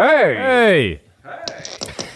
Hey! 0.00 0.34
Hey! 0.34 1.00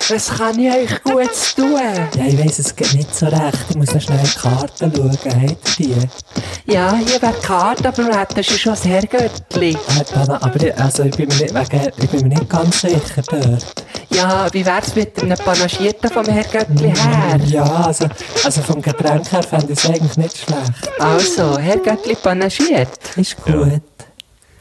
Was 0.09 0.39
kann 0.39 0.59
ich 0.59 0.73
euch 0.73 1.03
gut 1.03 1.55
tun? 1.55 1.75
Ja, 1.75 2.25
ich 2.25 2.39
weiss 2.39 2.59
es 2.59 2.75
geht 2.75 2.95
nicht 2.95 3.15
so 3.15 3.27
recht. 3.27 3.59
Ich 3.69 3.77
muss 3.77 3.93
noch 3.93 4.01
schnell 4.01 4.21
in 4.21 4.25
die 4.25 4.39
Karten 4.39 4.93
schauen. 4.97 5.11
Habt 5.13 5.81
ihr 5.81 5.97
die? 5.97 6.73
Ja, 6.73 6.95
hier 6.95 7.21
wäre 7.21 7.35
die 7.39 7.47
Karte, 7.47 7.89
aber 7.89 8.07
wir 8.07 8.19
hätten 8.19 8.43
schon 8.43 8.73
ein 8.73 8.79
Herrgöttli. 8.79 9.77
Aber 10.17 10.63
ich, 10.63 10.81
also, 10.81 11.03
ich, 11.03 11.15
bin 11.15 11.29
mir 11.29 11.35
nicht, 11.35 11.55
wegen, 11.55 11.93
ich 11.99 12.11
bin 12.11 12.21
mir 12.23 12.29
nicht 12.29 12.49
ganz 12.49 12.81
sicher 12.81 13.23
dort. 13.29 13.85
Ja, 14.09 14.49
wie 14.51 14.65
wär's 14.65 14.97
mit 14.97 15.23
einem 15.23 15.37
Panagierten 15.37 16.11
vom 16.11 16.25
Herrgöttli 16.25 16.89
her? 16.89 17.41
Ja, 17.45 17.65
also, 17.65 18.09
also 18.45 18.63
vom 18.63 18.81
Getränk 18.81 19.31
her 19.31 19.43
fände 19.43 19.75
ich 19.75 19.79
es 19.79 19.91
eigentlich 19.91 20.17
nicht 20.17 20.39
schlecht. 20.39 21.01
Also, 21.01 21.59
Herrgöttli 21.59 22.15
panagiert. 22.15 22.99
Ist 23.17 23.37
gut. 23.45 23.83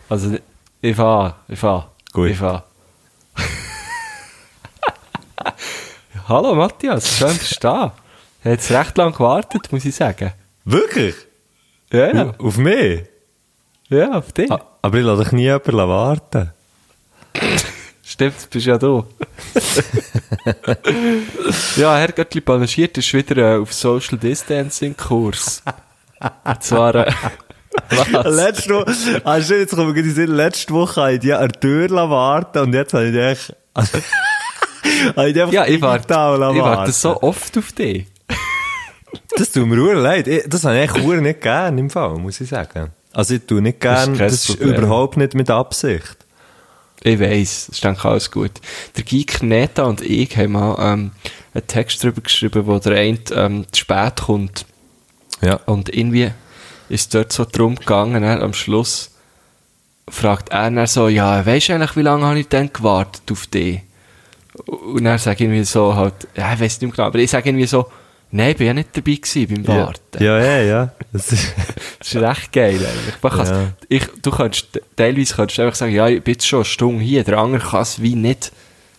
Also, 0.10 0.36
ich 0.82 0.96
fahr, 0.96 1.38
ich 1.48 1.60
fahr. 1.60 1.90
Gut. 2.12 2.32
Ich 2.32 2.38
fahr. 2.38 2.66
Hallo 6.26 6.56
Matthias, 6.56 7.18
schön, 7.18 7.28
dass 7.28 7.50
du 7.50 7.56
da. 7.60 7.94
Jetzt 8.46 8.72
recht 8.72 8.98
lange 8.98 9.12
gewartet, 9.12 9.70
muss 9.74 9.84
ich 9.84 9.94
sagen. 9.94 10.32
Wirklich? 10.64 11.16
Ja, 11.92 12.16
ja, 12.16 12.34
Auf 12.40 12.58
mich? 12.58 13.04
ja 13.90 14.14
auf 14.14 14.32
dich. 14.32 14.50
Ah, 14.50 14.62
aber 14.82 14.98
ich 15.00 15.04
lasse 15.04 15.24
dich 15.24 15.32
nie 15.34 15.44
jemanden 15.44 15.76
warten. 15.78 16.52
Stimmt, 18.06 18.36
du 18.42 18.48
bist 18.50 18.66
ja 18.66 18.78
da. 18.78 19.04
ja, 21.76 21.98
Herr 21.98 22.12
Göttli 22.14 22.40
Panagiert 22.40 22.98
ist 22.98 23.14
wieder 23.14 23.56
äh, 23.56 23.60
auf 23.60 23.74
Social 23.74 24.18
Distancing 24.18 24.96
Kurs. 24.96 25.62
Und 26.46 26.64
zwar, 26.64 26.96
äh, 26.96 27.14
was? 27.90 28.36
Letzte 28.36 28.76
Woche, 28.76 29.22
ah, 29.26 29.42
stimmt, 29.42 29.60
jetzt 29.60 29.76
kommen 29.76 29.94
wir 29.94 30.02
in 30.02 30.08
den 30.08 30.16
Sinn, 30.16 30.32
letzte 30.32 30.74
Woche 30.74 31.02
habe 31.02 31.14
ich 31.16 31.20
die 31.20 31.34
an 31.34 31.50
der 31.50 31.60
Tür 31.60 31.90
warten 31.90 32.60
und 32.60 32.74
jetzt 32.74 32.94
habe 32.94 33.10
ich 33.10 33.54
habe 33.76 34.04
ich 35.28 35.36
Ja, 35.36 35.66
ich 35.66 35.82
warte, 35.82 36.14
ich 36.14 36.62
warte 36.62 36.92
so 36.92 37.22
oft 37.22 37.58
auf 37.58 37.72
dich. 37.72 38.08
Das 39.38 39.52
tut 39.52 39.68
mir 39.68 39.80
ur 39.80 39.94
leid. 39.94 40.28
Das 40.48 40.64
habe 40.64 40.76
ich 40.76 40.84
echt 40.84 40.98
nicht 40.98 41.42
gern 41.42 41.78
im 41.78 41.90
Fall, 41.90 42.16
muss 42.18 42.42
ich 42.42 42.50
sagen. 42.50 42.90
Also 43.14 43.36
ich 43.36 43.46
tue 43.46 43.62
nicht 43.62 43.84
Das 43.84 44.02
ist 44.02 44.06
gern, 44.08 44.18
das 44.18 44.50
ist 44.50 44.60
überhaupt 44.60 45.18
nicht 45.18 45.36
mit 45.36 45.50
Absicht. 45.52 46.18
Ich 47.04 47.20
weiss, 47.20 47.70
ist 47.70 47.84
denke 47.84 48.00
ich 48.00 48.06
alles 48.06 48.32
gut. 48.32 48.52
Der 48.96 49.04
Geek 49.04 49.44
Neta 49.44 49.84
und 49.84 50.02
ich 50.02 50.36
haben 50.38 50.54
mal 50.54 50.76
ähm, 50.80 51.12
einen 51.54 51.68
Text 51.68 52.04
darüber 52.04 52.22
geschrieben, 52.22 52.66
wo 52.66 52.80
der 52.80 52.98
eine 52.98 53.20
ähm, 53.36 53.66
zu 53.72 53.82
spät 53.82 54.22
kommt. 54.22 54.66
Ja. 55.42 55.60
Und 55.66 55.94
irgendwie 55.94 56.32
ist 56.90 57.14
dort 57.14 57.34
so 57.34 57.46
drum 57.46 57.76
gegangen, 57.76 58.24
dann 58.24 58.42
am 58.42 58.54
Schluss 58.54 59.12
fragt 60.08 60.50
er 60.50 60.72
dann 60.72 60.88
so, 60.88 61.08
ja, 61.08 61.46
weisst 61.46 61.70
du 61.70 61.74
eigentlich, 61.74 61.96
wie 61.96 62.02
lange 62.02 62.26
habe 62.26 62.40
ich 62.40 62.48
denn 62.48 62.72
gewartet 62.72 63.24
auf 63.32 63.48
dich? 63.48 63.82
Und 64.68 65.04
dann 65.04 65.18
sage 65.18 65.36
ich 65.36 65.42
irgendwie 65.42 65.64
so 65.64 65.96
halt, 65.96 66.14
ja, 66.36 66.54
ich 66.54 66.60
weiss 66.60 66.74
nicht 66.80 66.82
mehr 66.82 66.92
genau, 66.92 67.08
aber 67.08 67.20
ich 67.20 67.30
sage 67.32 67.50
irgendwie 67.50 67.66
so, 67.66 67.88
nein, 68.32 68.52
ich 68.52 68.58
bin 68.58 68.68
ja 68.68 68.74
nicht 68.74 68.90
dabei 68.96 69.16
gewesen 69.16 69.64
beim 69.64 69.76
Ja, 69.78 69.86
Warten. 69.86 70.24
ja, 70.24 70.40
ja. 70.40 70.62
ja. 70.62 70.92
Das 71.12 71.32
ist, 71.32 71.54
Das 72.00 72.14
ist 72.14 72.22
recht 72.22 72.52
geil 72.52 72.76
eigentlich. 72.80 73.48
Ja. 73.50 73.68
ich, 73.90 74.04
du 74.22 74.32
kannst, 74.32 74.80
teilweise 74.96 75.36
kannst 75.36 75.58
du 75.58 75.62
einfach 75.64 75.76
sagen, 75.76 75.94
ja, 75.94 76.08
ich 76.08 76.24
bin 76.24 76.34
jetzt 76.34 76.48
schon 76.48 76.60
eine 76.60 76.66
Stunde 76.66 77.04
hier, 77.04 77.24
der 77.24 77.38
andere 77.40 77.64
kann 77.68 77.82
es 77.82 78.02
wie 78.02 78.16
nicht, 78.16 78.52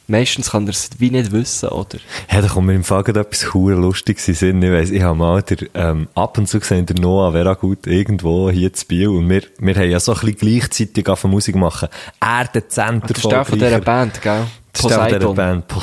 meistens 0.07 0.51
kann 0.51 0.65
er 0.67 0.71
es 0.71 0.91
wie 0.99 1.11
nicht 1.11 1.33
wissen, 1.33 1.69
oder? 1.71 1.99
ja, 2.31 2.43
da 2.43 2.49
kommt 2.49 2.67
mir 2.67 2.75
im 2.75 2.85
Fall 2.85 3.05
gerade 3.05 3.21
etwas 3.21 3.55
hure 3.55 3.75
Lustiges 3.75 4.27
in 4.29 4.35
Sinn. 4.35 4.63
Ich 4.63 4.71
weiss, 4.71 4.91
ich 4.91 5.03
habe 5.03 5.17
mal 5.17 5.43
der, 5.43 5.59
ähm, 5.75 6.09
ab 6.15 6.37
und 6.39 6.47
zu 6.49 6.59
gesehen, 6.61 6.87
der 6.87 6.99
Noah 7.01 7.33
wäre 7.33 7.55
gut 7.57 7.87
irgendwo 7.87 8.51
hier 8.51 8.73
zu 8.73 8.87
Biel 8.87 9.09
und 9.09 9.29
wir, 9.31 9.43
wir 9.59 9.75
haben 9.75 9.91
ja 9.91 10.01
so 10.01 10.13
ein 10.15 10.21
bisschen 10.21 10.37
gleichzeitig 10.37 11.09
auf 11.09 11.25
Musik 11.25 11.55
machen. 11.57 11.89
Er 12.21 12.45
der 12.47 12.69
Center 12.69 13.07
Das 13.09 13.19
ist 13.19 13.31
der 13.31 13.45
von 13.45 13.59
dieser 13.59 13.81
Band, 13.81 14.21
gell? 14.21 14.47
Poseidon. 14.75 15.35
Band. 15.35 15.65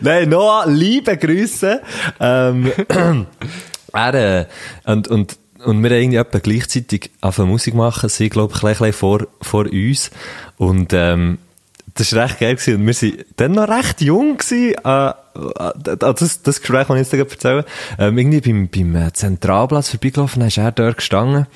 Nein, 0.00 0.28
Noah, 0.28 0.66
liebe 0.66 1.16
Grüße. 1.16 1.80
Ähm, 2.20 2.72
er, 3.92 4.14
äh, 4.14 4.46
und, 4.84 5.08
und, 5.08 5.36
und 5.64 5.82
wir 5.82 5.90
haben 5.90 5.96
irgendwie 5.96 6.16
etwa 6.16 6.38
gleichzeitig 6.38 7.10
angefangen 7.20 7.50
Musik 7.50 7.74
machen. 7.74 8.08
Sie, 8.08 8.28
glaube 8.28 8.54
ich, 8.56 8.62
ein 8.62 8.70
bisschen 8.70 8.92
vor, 8.92 9.26
vor 9.40 9.66
uns. 9.66 10.10
Und, 10.56 10.92
ähm, 10.92 11.38
das 11.94 12.14
war 12.14 12.24
recht 12.24 12.40
geil 12.40 12.56
gewesen. 12.56 12.74
Und 12.80 12.86
wir 12.86 12.94
waren 12.94 13.24
dann 13.36 13.52
noch 13.52 13.68
recht 13.68 14.00
jung 14.00 14.36
gewesen, 14.36 14.74
äh, 14.84 15.08
äh, 15.08 15.96
das, 15.96 16.42
das 16.42 16.60
Gespräch, 16.60 16.86
das 16.86 16.96
ich 16.96 16.96
jetzt 16.96 17.10
gerade 17.10 17.30
erzähle, 17.30 17.64
ähm, 17.98 18.18
irgendwie 18.18 18.40
beim, 18.40 18.68
beim 18.68 18.96
äh, 18.96 19.12
Zentralplatz 19.12 19.90
vorbeigelaufen, 19.90 20.40
dann 20.40 20.48
ist 20.48 20.58
er 20.58 20.72
dort 20.72 20.96
gestanden. 20.96 21.46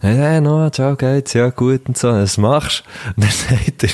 Hey, 0.00 0.16
hey, 0.16 0.40
Noah, 0.40 0.70
ciao, 0.70 0.96
geht's? 0.96 1.32
Ja, 1.32 1.48
gut 1.48 1.88
und 1.88 1.96
so, 1.96 2.08
was 2.08 2.36
machst? 2.38 2.84
Und 3.16 3.24
dann 3.24 3.30
sagt 3.48 3.84
er, 3.84 3.90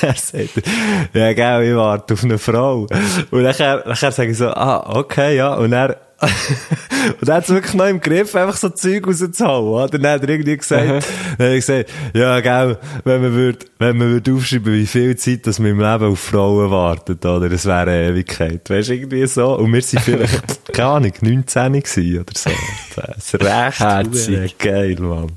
dann 0.00 0.16
sagt 0.16 0.66
er, 1.12 1.20
ja, 1.28 1.32
gell, 1.32 1.70
ich 1.70 1.76
warte 1.76 2.14
auf 2.14 2.24
eine 2.24 2.38
Frau. 2.38 2.86
Und 3.30 3.42
nachher, 3.42 3.84
nachher 3.86 4.12
sage 4.12 4.30
ich 4.30 4.38
so, 4.38 4.48
ah, 4.48 4.98
okay, 4.98 5.36
ja, 5.36 5.54
und 5.54 5.72
er, 5.72 5.98
und 7.20 7.28
er 7.28 7.34
hat 7.36 7.44
es 7.44 7.50
wirklich 7.50 7.74
noch 7.74 7.86
im 7.86 8.00
Griff, 8.00 8.34
einfach 8.36 8.56
so 8.56 8.68
Zeug 8.68 9.06
rauszuhauen, 9.06 9.68
oder? 9.68 9.98
Dann 9.98 10.12
hat 10.12 10.22
er 10.22 10.28
irgendwie 10.28 10.56
gesagt, 10.56 10.86
dann 10.86 10.96
hat 10.98 11.04
er 11.38 11.54
gesagt, 11.56 11.90
ja, 12.14 12.40
gell, 12.40 12.78
wenn 13.04 13.22
man 13.22 13.32
würde, 13.32 13.58
wenn 13.78 13.96
man 13.98 14.08
würde 14.10 14.32
aufschreiben, 14.32 14.72
wie 14.72 14.86
viel 14.86 15.16
Zeit, 15.16 15.46
dass 15.46 15.58
man 15.58 15.70
im 15.72 15.80
Leben 15.80 16.04
auf 16.12 16.20
Frauen 16.20 16.70
wartet, 16.70 17.24
oder? 17.26 17.48
Das 17.48 17.66
wäre 17.66 17.80
eine 17.90 18.08
Ewigkeit. 18.10 18.70
Weißt 18.70 18.90
du, 18.90 18.94
irgendwie 18.94 19.26
so. 19.26 19.56
Und 19.58 19.72
wir 19.72 19.82
sind 19.82 20.00
vielleicht, 20.02 20.64
keine 20.72 20.88
Ahnung, 20.88 21.12
19 21.20 21.72
gewesen, 21.72 22.20
oder 22.20 22.32
so. 22.38 22.50
Das 22.96 23.16
ist 23.34 23.34
recht 23.34 23.80
Herzig. 23.80 24.58
geil, 24.58 24.96
Mann. 25.00 25.32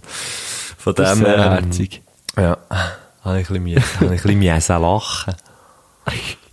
Von 0.78 0.94
Das 0.96 1.14
ist 1.14 1.20
dem, 1.20 1.26
sehr 1.26 1.36
ähm, 1.38 1.52
herzig. 1.52 2.02
ja, 2.38 2.58
habe 3.24 3.42
ich 3.42 3.50
ein 3.50 3.64
bisschen, 3.64 3.64
müssen- 3.64 4.00
habe 4.02 4.16
ich 4.16 4.26
ein 4.26 4.40
bisschen 4.40 4.82
lachen. 4.82 5.34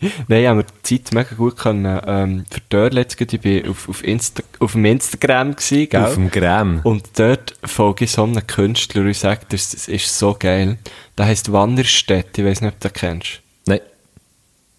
Nein, 0.28 0.46
haben 0.46 0.58
wir 0.58 0.66
die 0.84 1.02
Zeit 1.02 1.14
mega 1.14 1.34
gut 1.36 1.56
können, 1.56 2.00
ähm, 2.06 2.44
verdörren 2.50 3.04
gerade. 3.06 3.36
Ich 3.36 3.40
bin 3.40 3.68
auf, 3.68 3.88
auf, 3.88 4.04
Insta 4.04 4.42
auf 4.58 4.72
dem 4.72 4.84
Instagram 4.84 5.54
gewesen, 5.54 5.88
gell? 5.88 6.04
Auf 6.04 6.14
dem 6.14 6.30
Gramm. 6.30 6.80
Und 6.82 7.18
dort 7.18 7.54
folge 7.64 8.04
ich 8.04 8.12
so 8.12 8.24
einem 8.24 8.46
Künstler 8.46 9.02
und 9.02 9.08
ich 9.08 9.18
sage, 9.18 9.42
das, 9.48 9.70
das 9.70 9.88
ist 9.88 10.18
so 10.18 10.36
geil. 10.38 10.78
Der 11.16 11.26
heisst 11.26 11.52
Wanderstedt, 11.52 12.36
ich 12.36 12.44
weiß 12.44 12.60
nicht, 12.62 12.74
ob 12.74 12.80
du 12.80 12.88
den 12.88 12.94
kennst. 12.94 13.40
Nein. 13.66 13.80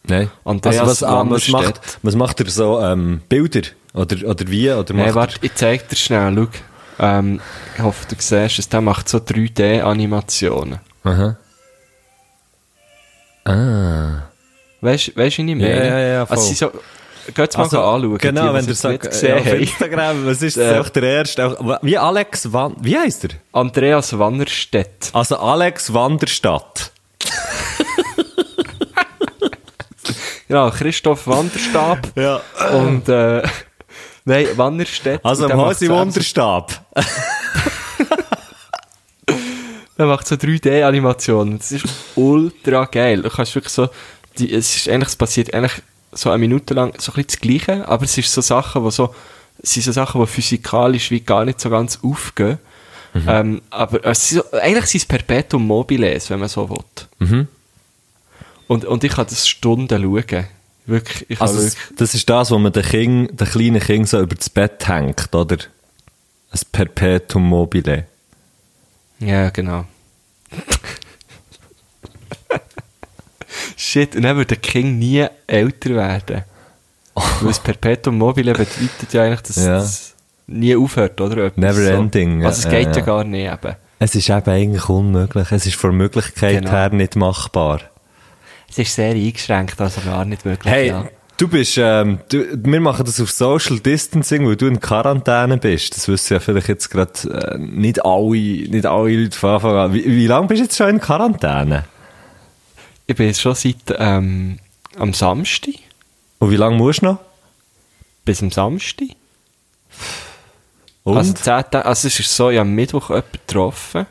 Nein. 0.06 0.29
Andreas 0.44 0.79
also 0.79 0.91
was, 0.91 1.03
ah, 1.03 1.25
was, 1.29 1.47
macht, 1.47 2.00
was 2.01 2.16
macht 2.16 2.40
er 2.41 2.50
so, 2.50 2.81
ähm, 2.81 3.22
Bilder? 3.29 3.61
Oder, 3.94 4.28
oder 4.28 4.47
wie? 4.47 4.72
Oder 4.72 4.94
Nein, 4.94 5.16
warte, 5.16 5.38
ich 5.41 5.53
zeig 5.55 5.88
dir 5.88 5.95
schnell, 5.95 6.35
schau. 6.35 6.47
Ähm, 7.00 7.40
ich 7.75 7.81
hoffe, 7.81 8.05
du 8.07 8.16
siehst 8.19 8.59
es. 8.59 8.69
Der 8.69 8.81
macht 8.81 9.09
so 9.09 9.19
3D-Animationen. 9.19 10.79
er? 11.03 11.11
Aha. 11.11 11.38
Ah. 13.45 14.33
Weißt 14.84 15.08
du, 15.08 15.16
weißt, 15.16 15.38
wie 15.38 15.42
ich 15.52 15.58
meine? 15.58 15.70
Ja, 15.78 15.84
ja, 15.86 16.00
ja, 16.00 16.26
voll. 16.26 16.38
Also, 16.38 16.54
so, 16.54 16.72
geht's 17.34 17.56
mal 17.58 17.64
anschauen. 17.64 18.18
Genau, 18.18 18.48
die, 18.50 18.54
wenn 18.54 18.66
nicht 18.66 18.84
äh, 18.84 18.98
gesehen 18.98 19.38
auf 19.40 19.46
haben. 19.46 19.60
Instagram, 19.60 20.26
was 20.26 20.42
ist 20.42 20.58
Äh. 20.58 20.74
das? 20.78 20.86
Auch 20.86 20.90
der 20.90 21.04
erste, 21.04 21.46
auch, 21.48 21.78
wie 21.82 21.98
Alex 21.98 22.52
Van, 22.52 22.76
wie 22.82 22.98
heißt 22.98 23.24
er? 23.26 23.30
Andreas 23.54 24.18
Wannerstedt. 24.20 25.10
Also 25.14 25.38
Alex 25.38 25.94
Wanderstadt. 25.94 26.92
Ja, 30.50 30.70
Christoph 30.70 31.26
Wanderstab. 31.26 32.00
Ja. 32.16 32.42
Und, 32.78 33.10
äh, 33.10 33.42
nein, 34.26 34.48
Wannerstedt. 34.56 35.22
Also 35.24 35.48
macht 35.48 35.80
so- 35.80 35.90
Wanderstab. 35.90 36.74
Der 39.98 40.06
macht 40.06 40.28
so 40.28 40.36
3D-Animationen. 40.36 41.58
Das 41.58 41.72
ist 41.72 41.86
ultra 42.16 42.86
geil. 42.86 43.22
Du 43.24 43.30
kannst 43.30 43.56
wirklich 43.56 43.74
so, 43.74 43.90
die, 44.38 44.54
es 44.54 44.76
ist 44.76 44.90
eigentlich, 44.90 45.10
es 45.10 45.16
passiert 45.16 45.54
eigentlich 45.54 45.82
so 46.12 46.30
eine 46.30 46.40
Minute 46.40 46.74
lang 46.74 46.94
so 47.00 47.12
ein 47.12 47.16
bisschen 47.16 47.28
das 47.28 47.40
Gleiche, 47.40 47.88
aber 47.88 48.04
es 48.06 48.18
ist 48.18 48.32
so 48.32 48.42
Sachen, 48.42 48.84
wo 48.84 48.90
so, 48.90 49.14
es 49.62 49.74
sind 49.74 49.84
so 49.84 49.92
Sachen, 49.92 50.22
die 50.22 50.28
physikalisch 50.28 51.12
wie 51.12 51.22
gar 51.22 51.46
nicht 51.46 51.60
so 51.60 51.70
ganz 51.70 52.00
aufgehen. 52.04 52.60
Ähm, 53.28 53.62
aber 53.70 54.04
es 54.06 54.30
sind 54.30 54.44
so, 54.44 54.58
eigentlich 54.58 54.86
sind 54.88 55.02
es 55.02 55.06
Perpetuum 55.06 55.66
mobiles, 55.68 56.30
wenn 56.30 56.40
man 56.40 56.50
so 56.50 56.70
will. 56.70 56.78
Mhm. 57.20 57.48
Und, 58.68 58.85
und 58.85 59.03
ich 59.03 59.12
kann 59.12 59.28
das 59.30 59.47
Stunden 59.47 60.02
schauen. 60.02 60.46
Wirklich, 60.86 61.26
ich 61.29 61.40
Also 61.40 61.56
das, 61.56 61.76
wirklich, 61.76 61.97
das 61.97 62.16
ist 62.16 62.29
das, 62.29 62.52
wo 62.52 62.58
man 62.58 62.74
den, 62.74 62.84
kind, 62.84 63.40
den 63.40 63.47
kleinen 63.47 63.79
Kind 63.79 64.09
so 64.09 64.20
über 64.20 64.36
das 64.36 64.50
Bett 64.50 64.88
hängt, 64.88 65.34
oder? 65.34 65.58
Ein 66.52 66.59
Perpetuum 66.72 67.47
mobile. 67.47 68.08
ja, 69.20 69.50
genau. 69.50 69.86
Shit, 73.75 74.16
und 74.16 74.23
dann 74.23 74.37
würde 74.37 74.55
King 74.55 74.97
nie 74.99 75.25
älter 75.47 75.90
werden. 75.91 76.43
Weil 77.16 77.47
das 77.47 77.59
Perpetuum 77.59 78.17
mobile 78.17 78.53
bedeutet 78.53 79.11
ja 79.14 79.23
eigentlich, 79.23 79.41
dass 79.41 79.64
Ja. 79.64 79.78
es 79.78 80.16
nie 80.47 80.75
aufhört, 80.75 81.20
oder? 81.22 81.46
Etwas 81.46 81.58
Never 81.58 81.73
so. 81.96 82.02
ending, 82.02 82.46
Also 82.46 82.67
es 82.67 82.73
geht 82.73 82.87
ja, 82.87 82.97
ja. 82.97 83.05
gar 83.05 83.23
nicht 83.23 83.52
eben. 83.52 83.75
Es 83.99 84.16
ist 84.16 84.29
eben 84.29 84.49
eigentlich 84.49 84.90
unmöglich. 84.90 85.52
Es 85.52 85.66
ist 85.66 85.75
von 85.75 85.96
Möglichkeit 85.96 86.55
Genau. 86.61 86.72
her 86.72 86.90
nicht 86.90 87.16
machbar. 87.16 87.81
Es 88.70 88.78
ist 88.79 88.96
sehr 88.96 89.11
eingeschränkt, 89.11 89.79
also 89.79 90.02
gar 90.02 90.26
nicht 90.26 90.46
möglich. 90.46 90.73
Hey, 90.73 90.87
ja. 90.87 91.05
du 91.37 91.47
bist, 91.47 91.78
ähm, 91.78 92.17
du, 92.29 92.43
wir 92.52 92.81
machen 92.81 93.05
das 93.05 93.22
auf 93.22 93.29
Social 93.29 93.79
Distancing, 93.79 94.47
weil 94.47 94.55
du 94.55 94.66
in 94.66 94.79
Quarantäne 94.79 95.58
bist. 95.58 95.96
Das 95.96 96.08
wissen 96.08 96.34
ja 96.34 96.40
vielleicht 96.40 96.67
jetzt 96.67 96.90
gerade 96.90 97.11
äh, 97.29 97.58
nicht 97.59 98.03
alle, 98.03 98.31
nicht 98.31 98.85
alle 98.87 99.16
Leute 99.16 99.37
von 99.37 99.52
Anfang 99.52 99.76
an. 99.76 99.93
Wie, 99.93 100.03
wie 100.05 100.28
lange 100.28 100.47
bist 100.47 100.59
du 100.59 100.64
jetzt 100.66 100.76
schon 100.78 100.90
in 100.90 100.99
Quarantäne? 100.99 101.85
Ich 103.05 103.16
bin 103.16 103.34
schon 103.34 103.55
seit 103.55 103.76
ähm, 103.97 104.59
am 104.97 105.14
Samstag, 105.14 105.76
Und 106.40 106.52
wie 106.52 106.55
lange 106.55 106.78
musst 106.78 107.02
du 107.02 107.08
noch? 107.08 107.20
bis 108.26 108.41
am 108.41 108.52
Samstag. 108.52 109.08
Und? 111.03 111.17
Also, 111.17 111.34
10 111.34 111.44
Tage, 111.44 111.85
also 111.85 112.08
es 112.08 112.17
ist 112.20 112.34
so, 112.34 112.50
ich 112.50 112.58
habe 112.58 112.70
am 112.70 112.73
Mittwoch 112.76 113.09
jemanden 113.09 113.32
getroffen 113.34 114.05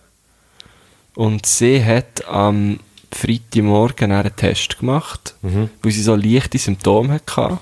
und 1.14 1.46
sie 1.46 1.82
hat 1.82 2.26
am 2.26 2.78
Freitagmorgen 3.10 4.12
einen 4.12 4.36
Test 4.36 4.78
gemacht, 4.78 5.34
weil 5.40 5.92
sie 5.92 6.02
so 6.02 6.14
leichte 6.14 6.58
Symptome 6.58 7.14
hatte. 7.14 7.58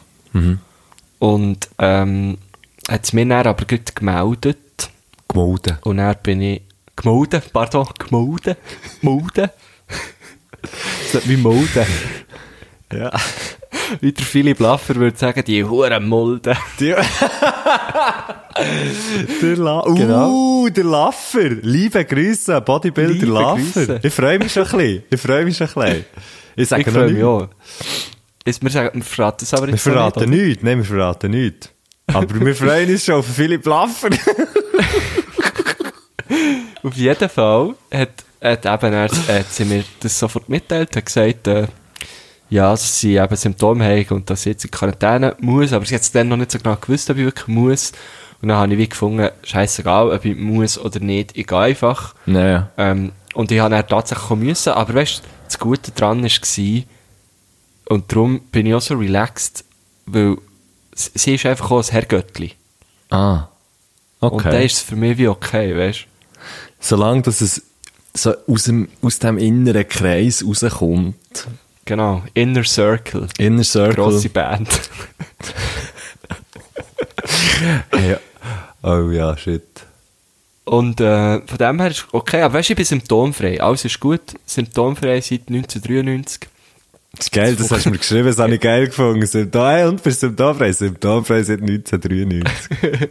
Und 1.21 1.69
ähm, 1.79 2.38
hat 2.88 3.05
es 3.05 3.12
mir 3.12 3.27
dann 3.27 3.47
aber 3.47 3.65
gut 3.65 3.94
gemeldet 3.94 4.91
Gemolden. 5.29 5.79
und 5.82 5.99
dann 5.99 6.17
bin 6.23 6.43
ich 6.43 6.62
gemeldet, 6.97 7.53
pardon, 7.53 7.87
gemeldet, 7.99 8.59
gemeldet. 9.00 9.53
Das 11.12 11.29
wie 11.29 11.37
Molden. 11.37 11.87
Ja. 12.93 13.11
Wie 14.01 14.12
der 14.12 14.25
Philipp 14.25 14.61
Laffer 14.61 14.95
würde 14.97 15.17
sagen, 15.17 15.43
die 15.45 15.65
Huren 15.65 16.09
Mulden. 16.09 16.57
Der 16.79 17.05
La 19.57 19.87
uh, 19.87 19.95
Genau. 19.95 20.69
der 20.69 20.85
Laffer. 20.85 21.49
Liebe 21.62 22.05
Grüße, 22.05 22.61
Bodybuilder 22.61 23.12
Liebe 23.15 23.27
Laffer. 23.27 23.87
Grüße. 23.87 24.01
Ich 24.03 24.12
freue 24.12 24.39
mich 24.39 24.53
schon 24.53 24.65
ein 24.65 24.71
bisschen. 24.77 25.03
Ich 25.11 25.21
freue 25.21 25.45
mich 25.45 25.57
schon 25.57 25.69
ein 25.69 25.75
bisschen. 25.75 26.05
Ich 26.57 26.69
sage 26.69 26.83
Ich 26.83 26.89
freue 26.91 27.11
mich 27.11 27.25
auch. 27.25 27.49
Jetzt, 28.47 28.63
wir, 28.63 28.71
sagen, 28.71 28.91
wir 28.99 29.05
verraten 29.05 29.45
es 29.45 29.55
aber 29.55 29.67
Wir 29.67 29.75
jetzt 29.75 29.87
noch 29.87 29.93
verraten 29.93 30.31
nicht, 30.31 30.43
nichts. 30.43 30.63
Nein, 30.63 30.79
wir 30.79 30.85
verraten 30.85 31.31
nichts. 31.31 31.71
Aber 32.06 32.41
wir 32.41 32.55
freuen 32.55 32.91
uns 32.91 33.05
schon 33.05 33.15
auf 33.17 33.27
Philipp 33.27 33.65
Laffer. 33.67 34.11
Auf 36.83 36.95
jeden 36.97 37.29
Fall 37.29 37.75
hat, 37.93 38.25
hat 38.41 38.67
eben 38.67 38.93
er, 38.95 39.11
hat 39.11 39.53
sie 39.53 39.65
mir 39.65 39.85
das 40.01 40.19
sofort 40.19 40.49
mitteilt, 40.49 40.97
hat 40.97 41.07
gesagt, 41.07 41.47
äh, 41.47 41.67
ja, 42.49 42.71
dass 42.71 42.99
sie 42.99 43.17
eben 43.17 43.37
Symptome 43.37 43.85
haben 43.85 44.17
und 44.17 44.29
dass 44.29 44.43
sie 44.43 44.51
jetzt 44.51 44.65
in 44.65 44.71
Quarantäne 44.71 45.37
muss, 45.41 45.73
aber 45.73 45.85
sie 45.87 45.95
hat 45.95 46.03
es 46.03 46.11
dann 46.11 46.29
noch 46.29 46.37
nicht 46.37 46.51
so 46.51 46.59
genau 46.59 46.77
gewusst, 46.77 47.09
ob 47.11 47.17
ich 47.17 47.25
wirklich 47.25 47.49
muss. 47.49 47.93
Und 48.43 48.49
dann 48.49 48.59
habe 48.59 48.73
ich 48.73 48.79
wie 48.79 48.89
gefunden, 48.89 49.29
scheißegal, 49.43 50.11
ob 50.11 50.25
ich 50.25 50.37
muss 50.37 50.79
oder 50.79 50.99
nicht, 50.99 51.37
ich 51.37 51.47
gehe 51.47 51.59
einfach. 51.59 52.15
Naja. 52.27 52.71
Ähm, 52.77 53.13
und 53.35 53.53
ich 53.53 53.61
habe 53.61 53.71
dann 53.75 53.87
tatsächlich 53.87 54.29
kommen 54.29 54.43
müssen, 54.45 54.73
aber 54.73 54.95
weißt 54.95 55.19
du, 55.19 55.23
das 55.45 55.59
Gute 55.59 55.93
daran 55.93 56.25
war, 56.25 56.85
und 57.91 58.13
darum 58.13 58.41
bin 58.53 58.67
ich 58.67 58.75
auch 58.75 58.81
so 58.81 58.95
relaxed, 58.95 59.65
weil 60.07 60.37
sie 60.95 61.35
ist 61.35 61.47
einfach 61.47 61.71
auch 61.71 61.83
ein 61.83 61.91
Herrgöttli. 61.91 62.53
Ah. 63.11 63.49
Okay. 64.21 64.35
Und 64.35 64.45
dann 64.45 64.63
ist 64.63 64.77
es 64.77 64.83
für 64.83 64.97
mich 64.97 65.19
wie 65.19 65.29
okay, 65.29 65.77
weißt 65.77 66.01
du? 66.01 66.05
Solange 66.79 67.23
dass 67.23 67.41
es 67.41 67.63
so 68.15 68.35
aus 68.47 68.65
dem, 68.65 68.89
aus 69.03 69.19
dem 69.19 69.39
inneren 69.39 69.89
Kreis 69.89 70.45
rauskommt. 70.45 71.17
Genau, 71.85 72.23
Inner 72.35 72.65
Circle. 72.65 73.27
Inner 73.39 73.65
Circle. 73.65 73.95
Grosse 74.05 74.29
Band. 74.29 74.69
Ja. 77.93 78.19
Oh 78.83 79.11
ja, 79.11 79.37
shit. 79.37 79.62
Und 80.65 81.01
äh, 81.01 81.41
von 81.47 81.59
dem 81.59 81.81
her 81.81 81.91
ist 81.91 82.07
okay, 82.12 82.43
aber 82.43 82.55
weißt 82.55 82.69
du, 82.71 82.73
ich 82.73 82.77
bin 82.77 82.85
symptomfrei. 82.87 83.61
Alles 83.61 83.85
ist 83.85 83.99
gut, 84.01 84.21
symptomfrei 84.47 85.21
seit 85.21 85.49
1993. 85.49 86.49
Das 87.13 87.27
ist 87.27 87.33
geil, 87.33 87.56
das 87.56 87.71
hast 87.71 87.87
du 87.87 87.91
mir 87.91 87.99
geschrieben, 87.99 88.27
das 88.29 88.39
habe 88.39 88.55
ich 88.55 88.61
geil 88.61 88.87
gefunden. 88.87 89.27
Symptom, 89.27 89.67
hey, 89.67 89.85
und 89.85 90.03
bist 90.03 90.21
symptomfrei? 90.21 90.73
Symptomfrei 90.73 91.43
seit 91.43 91.61
1993. 91.61 93.11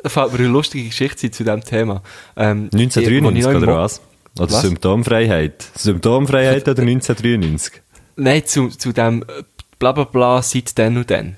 Da 0.00 0.08
fällt 0.08 0.32
mir 0.32 0.38
eine 0.38 0.48
lustige 0.48 0.88
Geschichte 0.88 1.28
zu 1.28 1.42
diesem 1.42 1.60
Thema. 1.64 2.02
Ähm, 2.36 2.70
1993 2.72 3.02
ich- 3.02 3.22
wo 3.24 3.30
ich 3.30 3.44
noch 3.44 3.50
im 3.50 3.62
oder 3.68 3.76
was? 3.82 4.00
Oder 4.38 4.52
Was? 4.52 4.62
Symptomfreiheit? 4.62 5.64
Symptomfreiheit 5.74 6.68
oder 6.68 6.82
1993? 6.82 7.82
Nein, 8.16 8.44
zu, 8.46 8.68
zu 8.68 8.92
dem 8.92 9.22
äh, 9.22 9.42
bla 9.78 9.92
bla 9.92 10.04
bla 10.04 10.42
seit 10.42 10.78
dann 10.78 10.96
und 10.96 11.10
dann. 11.10 11.36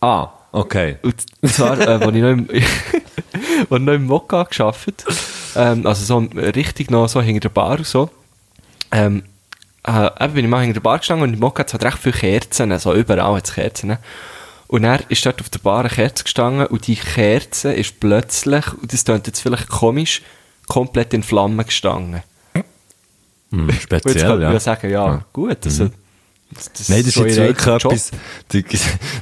Ah, 0.00 0.28
okay. 0.52 0.96
Und 1.02 1.16
zwar, 1.48 1.78
äh, 1.80 1.84
als 1.84 2.14
ich 2.14 2.22
noch 2.22 2.30
im, 2.30 2.48
ich 2.52 3.68
noch 3.70 3.92
im 3.92 4.06
Mokka 4.06 4.44
gearbeitet 4.44 5.04
ähm, 5.56 5.86
also 5.86 6.04
so 6.04 6.28
richtig 6.36 6.90
noch 6.90 7.08
so 7.08 7.20
hinter 7.20 7.40
der 7.40 7.48
Bar 7.48 7.78
und 7.78 7.86
so, 7.86 8.10
ähm, 8.92 9.22
äh, 9.86 10.06
eben 10.22 10.34
bin 10.34 10.44
ich 10.44 10.50
mal 10.50 10.60
hinter 10.60 10.74
der 10.74 10.80
Bar 10.80 10.98
gestanden 10.98 11.28
und 11.28 11.34
im 11.34 11.40
Mokka 11.40 11.60
hat 11.60 11.68
es 11.68 11.72
halt 11.72 11.84
recht 11.84 11.98
viele 11.98 12.14
Kerzen, 12.14 12.72
also 12.72 12.94
überall 12.94 13.36
hat 13.36 13.46
es 13.46 13.54
Kerzen. 13.54 13.96
Und 14.68 14.84
er 14.84 15.00
ist 15.08 15.24
dort 15.24 15.40
auf 15.40 15.48
der 15.48 15.60
Bar 15.60 15.80
eine 15.80 15.88
Kerze 15.88 16.24
gestanden 16.24 16.66
und 16.66 16.86
die 16.86 16.96
Kerze 16.96 17.72
ist 17.72 18.00
plötzlich, 18.00 18.72
und 18.74 18.92
das 18.92 19.04
klingt 19.04 19.26
jetzt 19.26 19.40
vielleicht 19.40 19.68
komisch, 19.68 20.22
komplett 20.66 21.14
in 21.14 21.22
Flammen 21.22 21.64
gestanden. 21.64 22.22
Hm, 22.52 22.64
Und 23.50 23.68
jetzt 23.72 23.82
speziell, 23.82 24.26
könnte 24.26 24.42
ja. 24.42 24.52
ja 24.52 24.60
sagen, 24.60 24.90
ja, 24.90 25.24
gut, 25.32 25.64
also, 25.64 25.90
das, 26.50 26.72
das 26.72 26.88
Nein, 26.88 26.98
das 27.00 27.08
ist 27.08 27.16
jetzt 27.16 27.36
wirklich 27.36 27.66
Job. 27.66 27.92
etwas, 27.92 28.10
das 28.48 28.62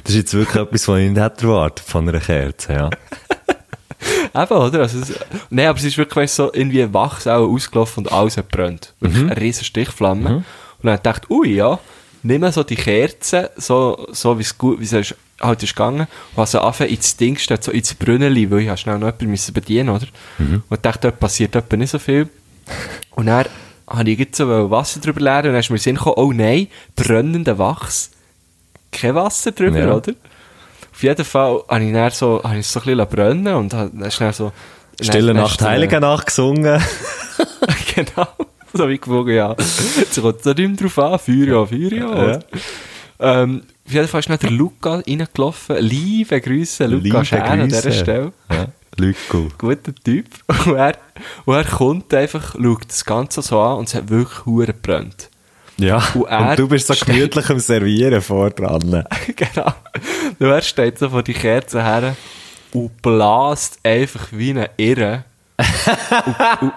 ist 0.09 0.15
jetzt 0.15 0.33
wirklich 0.33 0.61
etwas, 0.63 0.87
was 0.87 0.99
ich 0.99 1.09
nicht 1.09 1.21
hätte 1.21 1.47
erwartet 1.47 1.85
von 1.87 2.07
einer 2.07 2.19
Kerze, 2.19 2.73
ja. 2.73 2.89
Eben, 4.43 4.53
oder? 4.53 4.81
Also, 4.81 4.99
es, 4.99 5.13
nein, 5.49 5.67
aber 5.67 5.79
es 5.79 5.85
ist 5.85 5.97
wirklich 5.97 6.31
so 6.31 6.53
irgendwie 6.53 6.93
wachs 6.93 7.25
auch 7.25 7.47
ausgelaufen 7.47 8.05
und 8.05 8.11
alles 8.11 8.37
hat 8.37 8.49
brennt. 8.49 8.93
Wirklich 8.99 9.23
eine 9.23 9.41
riesen 9.41 9.63
Stichflamme. 9.63 10.35
Und 10.35 10.43
dann 10.83 10.99
dachte 11.01 11.27
ich, 11.27 11.35
ui, 11.35 11.55
ja, 11.55 11.79
nimm 12.25 12.51
so 12.51 12.63
die 12.63 12.75
Kerze, 12.75 13.51
so, 13.55 14.07
so 14.11 14.37
wie 14.37 14.41
es 14.41 14.57
gut, 14.57 14.79
wie 14.79 14.85
es 14.85 14.93
ist, 14.93 15.15
halt 15.41 15.61
ist 15.63 15.75
gegangen, 15.75 16.07
und 16.35 16.39
also 16.39 16.59
anfangen 16.59 16.89
ins 16.91 17.15
Ding 17.17 17.35
gestellt, 17.35 17.63
so 17.63 17.71
ins 17.71 17.93
Brünneli, 17.93 18.49
weil 18.49 18.61
ich 18.61 18.67
habe 18.67 18.77
schnell 18.77 18.95
noch 18.97 19.07
jemanden 19.07 19.29
müssen 19.29 19.53
bedienen, 19.53 19.89
oder? 19.89 20.07
Und 20.37 20.85
dachte, 20.85 21.01
dort 21.01 21.19
passiert 21.19 21.55
etwa 21.55 21.77
nicht 21.77 21.91
so 21.91 21.99
viel. 21.99 22.29
Und 23.11 23.27
dann 23.27 23.45
habe 23.87 24.09
ich 24.09 24.17
jetzt 24.19 24.37
so 24.37 24.71
Wasser 24.71 24.99
drüber 24.99 25.21
leeren 25.21 25.45
und 25.45 25.53
dann 25.53 25.59
ist 25.59 25.69
mir 25.69 25.77
Sinn 25.77 25.95
gekommen, 25.95 26.15
oh 26.17 26.33
nein, 26.33 26.67
brennender 26.95 27.59
Wachs. 27.59 28.09
Kein 28.91 29.13
Wasser 29.13 29.51
drüber, 29.51 29.79
Ja. 29.79 29.93
oder? 29.93 30.13
Auf 30.91 31.03
jeden 31.03 31.23
Fall 31.23 31.61
habe 31.69 31.83
ich 31.83 31.93
dann 31.93 32.09
so, 32.11 32.41
habe 32.43 32.57
ich 32.57 32.67
so 32.67 32.79
ein 32.79 32.85
bisschen 32.85 33.07
brennen 33.07 33.53
und 33.53 33.73
habe 33.75 33.91
dann 33.93 34.09
schnell 34.09 34.33
so... 34.33 34.51
Stille 34.99 35.33
Nacht, 35.35 35.61
Heilige 35.61 35.99
Nacht 35.99 36.25
gesungen. 36.25 36.81
genau. 37.95 38.27
So 38.77 38.89
wie 38.89 38.97
gewogen, 38.97 39.33
ja. 39.33 39.55
Jetzt 39.57 40.21
kommt 40.21 40.39
es 40.39 40.45
nicht 40.45 40.57
mehr 40.57 40.75
drauf 40.75 40.99
an. 40.99 41.19
Feuer 41.19 41.47
ja, 41.47 41.65
Feuer 41.65 41.93
ja. 41.93 42.31
Ja. 42.31 42.39
Ähm, 43.19 43.63
auf 43.85 43.93
jeden 43.93 44.07
Fall 44.07 44.19
ist 44.19 44.29
dann 44.29 44.39
der 44.39 44.51
Luca 44.51 44.95
reingelaufen. 44.95 45.77
Liebe 45.77 46.41
Grüße, 46.41 46.85
Luca 46.85 47.03
Liebe 47.03 47.25
Schär 47.25 47.45
an 47.45 47.69
dieser. 47.69 47.91
Stelle. 47.91 48.33
Ja. 48.51 48.67
Guter 49.57 49.95
Typ. 50.03 50.25
Und 50.65 50.75
er, 50.75 50.97
und 51.45 51.55
er 51.55 51.63
kommt 51.63 52.13
einfach, 52.13 52.55
schaut 52.55 52.87
das 52.87 53.05
Ganze 53.05 53.41
so 53.41 53.59
an 53.59 53.79
und 53.79 53.87
es 53.87 53.95
hat 53.95 54.09
wirklich 54.09 54.45
hure 54.45 54.67
gebrannt. 54.67 55.29
Ja. 55.77 55.97
Und 56.13 56.23
Und, 56.23 56.59
du 56.59 56.67
bist 56.67 56.87
so 56.87 56.93
gemütlich 57.05 57.49
am 57.49 57.59
Servieren 57.59 58.21
vor 58.21 58.49
dran. 58.49 59.05
genau. 59.35 59.73
Und 60.39 60.47
er 60.47 60.61
steht 60.61 60.99
so 60.99 61.09
vor 61.09 61.23
die 61.23 61.33
Kerze 61.33 61.83
her 61.83 62.15
und 62.73 63.01
bläst 63.01 63.79
einfach 63.83 64.27
wie 64.31 64.51
eine 64.51 64.69
Irre. 64.77 65.25
und, 65.57 66.61
und, 66.61 66.73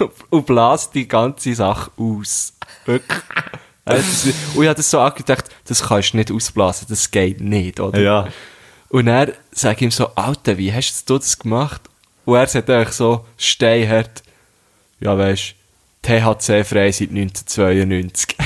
und 0.30 0.46
bläst 0.46 0.94
die 0.94 1.06
ganze 1.08 1.54
Sache 1.54 1.90
aus. 1.96 2.52
Wirklich. 2.86 3.20
Das- 3.84 4.24
Und 4.54 4.62
ich 4.62 4.68
habe 4.68 4.74
das 4.74 4.90
so 4.90 5.00
angedacht, 5.00 5.44
das 5.66 5.82
kannst 5.82 6.12
du 6.12 6.18
nicht 6.18 6.30
ausblasen, 6.30 6.86
das 6.88 7.10
geht 7.10 7.40
nicht, 7.40 7.80
oder? 7.80 7.98
Ja. 8.00 8.28
Und 8.88 9.06
er 9.08 9.32
sagt 9.52 9.80
ihm 9.82 9.90
so, 9.90 10.08
Alter, 10.14 10.58
wie 10.58 10.72
hast 10.72 11.08
du 11.08 11.18
das 11.18 11.38
gemacht? 11.38 11.82
Und 12.24 12.36
er 12.36 12.46
sagt 12.46 12.68
eigentlich 12.70 12.92
so, 12.94 13.24
steinhart, 13.36 14.22
ja 15.00 15.16
weisst, 15.16 15.54
THC 16.02 16.64
frei 16.64 16.90
seit 16.92 17.10
1992. 17.10 18.36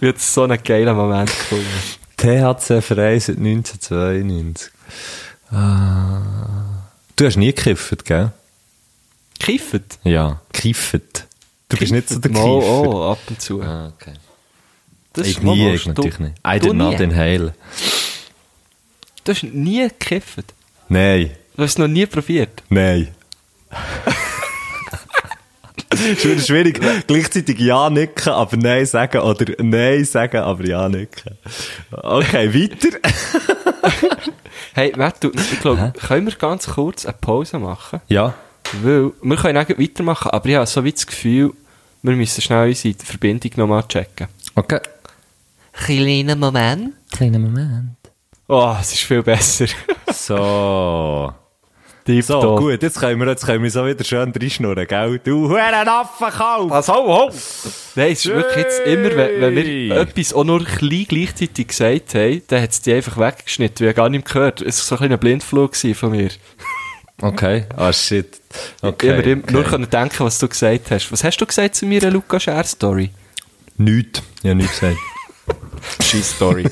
ich 0.00 0.08
habe 0.08 0.18
so 0.18 0.42
einen 0.44 0.62
geilen 0.62 0.96
Moment 0.96 1.28
gefunden. 1.30 1.66
THC 2.16 2.80
frei 2.82 3.18
seit 3.18 3.36
1992. 3.38 4.70
Ah. 5.50 6.20
Du 7.16 7.26
hast 7.26 7.36
nie 7.36 7.52
gekifft, 7.52 8.04
gell? 8.04 8.32
Kiffet? 9.40 9.98
Ja. 10.04 10.40
Gekifft. 10.52 11.26
Du 11.68 11.76
bist 11.76 11.92
nicht 11.92 12.08
so 12.08 12.18
der 12.20 12.30
Kiffer. 12.30 12.44
Oh, 12.44 13.10
ab 13.10 13.18
und 13.28 13.40
zu. 13.40 13.60
Ah, 13.62 13.92
okay. 13.94 14.14
Das 15.12 15.26
Ich 15.26 15.42
nie, 15.42 15.74
ich 15.74 15.86
natürlich 15.86 16.16
du, 16.16 16.22
nicht. 16.22 16.36
I 16.46 16.60
did 16.60 16.74
not 16.74 17.00
inhale. 17.00 17.54
Du 19.24 19.32
hast 19.32 19.42
nie 19.42 19.88
gekifft. 19.88 20.54
Nein. 20.88 21.30
Du 21.56 21.62
hast 21.62 21.72
es 21.72 21.78
noch 21.78 21.88
nie 21.88 22.06
probiert. 22.06 22.62
Nein. 22.68 23.08
Ist 25.90 26.46
schwierig, 26.46 26.80
gleichzeitig 27.06 27.58
Ja 27.58 27.90
nicken, 27.90 28.32
aber 28.32 28.56
Nein 28.56 28.86
sagen 28.86 29.18
oder 29.20 29.44
Nein 29.58 30.04
sagen, 30.04 30.38
aber 30.38 30.64
Ja 30.64 30.88
nicken. 30.88 31.36
Okay, 31.90 32.54
weiter. 32.54 32.98
Hey, 34.72 34.92
du, 34.92 35.32
ich 35.32 35.60
glaube, 35.60 35.92
können 35.98 36.26
wir 36.26 36.34
ganz 36.36 36.68
kurz 36.68 37.04
eine 37.04 37.16
Pause 37.20 37.58
machen? 37.58 38.00
Ja. 38.08 38.34
Weil, 38.82 39.12
wir 39.22 39.36
können 39.36 39.58
auch 39.58 39.68
weitermachen, 39.68 40.30
aber 40.30 40.48
ich 40.48 40.56
habe 40.56 40.66
so 40.66 40.84
wie 40.84 40.92
das 40.92 41.06
Gefühl, 41.06 41.52
wir 42.02 42.16
müssen 42.16 42.40
schnell 42.40 42.68
unsere 42.68 42.94
Verbindung 43.04 43.50
nochmal 43.56 43.84
checken. 43.86 44.28
Okay. 44.54 44.80
Kleiner 45.72 46.36
Moment. 46.36 46.94
Kleiner 47.12 47.38
Moment. 47.38 47.96
Oh, 48.48 48.76
es 48.80 48.92
ist 48.92 49.02
viel 49.02 49.22
besser. 49.22 49.66
So. 50.12 51.32
So, 52.06 52.12
Tipptopp. 52.12 52.58
gut, 52.58 52.82
jetzt 52.82 52.98
können 52.98 53.20
wir, 53.20 53.28
jetzt 53.28 53.44
können 53.44 53.62
wir 53.62 53.70
so 53.70 53.86
wieder 53.86 54.02
schön 54.02 54.32
reinschnurren, 54.32 54.86
gell? 54.86 55.20
Du 55.22 55.48
huren 55.48 55.88
Affenkalb! 55.88 56.70
Was, 56.70 56.88
ho! 56.88 57.30
Nein, 57.94 58.12
es 58.12 58.24
ist 58.24 58.34
wirklich 58.34 58.56
jetzt 58.56 58.80
immer, 58.80 59.14
wenn, 59.14 59.40
wenn 59.40 59.54
wir 59.54 59.96
etwas 59.96 60.32
auch 60.32 60.42
nur 60.44 60.64
klein 60.64 61.04
gleichzeitig 61.06 61.68
gesagt 61.68 62.14
haben, 62.14 62.42
dann 62.48 62.62
hat 62.62 62.70
es 62.70 62.80
die 62.80 62.94
einfach 62.94 63.16
weggeschnitten, 63.18 63.86
wie 63.86 63.90
ich 63.90 63.96
gar 63.96 64.08
nicht 64.08 64.24
mehr 64.24 64.32
gehört. 64.34 64.60
Es 64.62 64.78
war 64.78 64.84
so 64.84 64.94
ein 64.94 64.98
kleiner 64.98 65.18
Blindflug 65.18 65.76
von 65.76 66.10
mir. 66.10 66.30
Okay, 67.22 67.66
ah 67.76 67.92
shit. 67.92 68.40
Okay, 68.80 69.06
ich 69.06 69.12
habe 69.12 69.36
mir 69.36 69.42
okay. 69.42 69.52
nur 69.52 69.64
können 69.64 69.90
denken, 69.90 70.24
was 70.24 70.38
du 70.38 70.48
gesagt 70.48 70.90
hast. 70.90 71.12
Was 71.12 71.22
hast 71.22 71.38
du 71.38 71.46
gesagt 71.46 71.74
zu 71.74 71.86
meiner 71.86 72.10
Luca 72.10 72.40
Scher 72.40 72.64
Story? 72.64 73.10
Nichts. 73.76 74.22
Ich 74.42 74.48
habe 74.48 74.56
nichts 74.56 74.80
gesagt. 74.80 74.98
Scheiß 76.02 76.30
Story. 76.36 76.64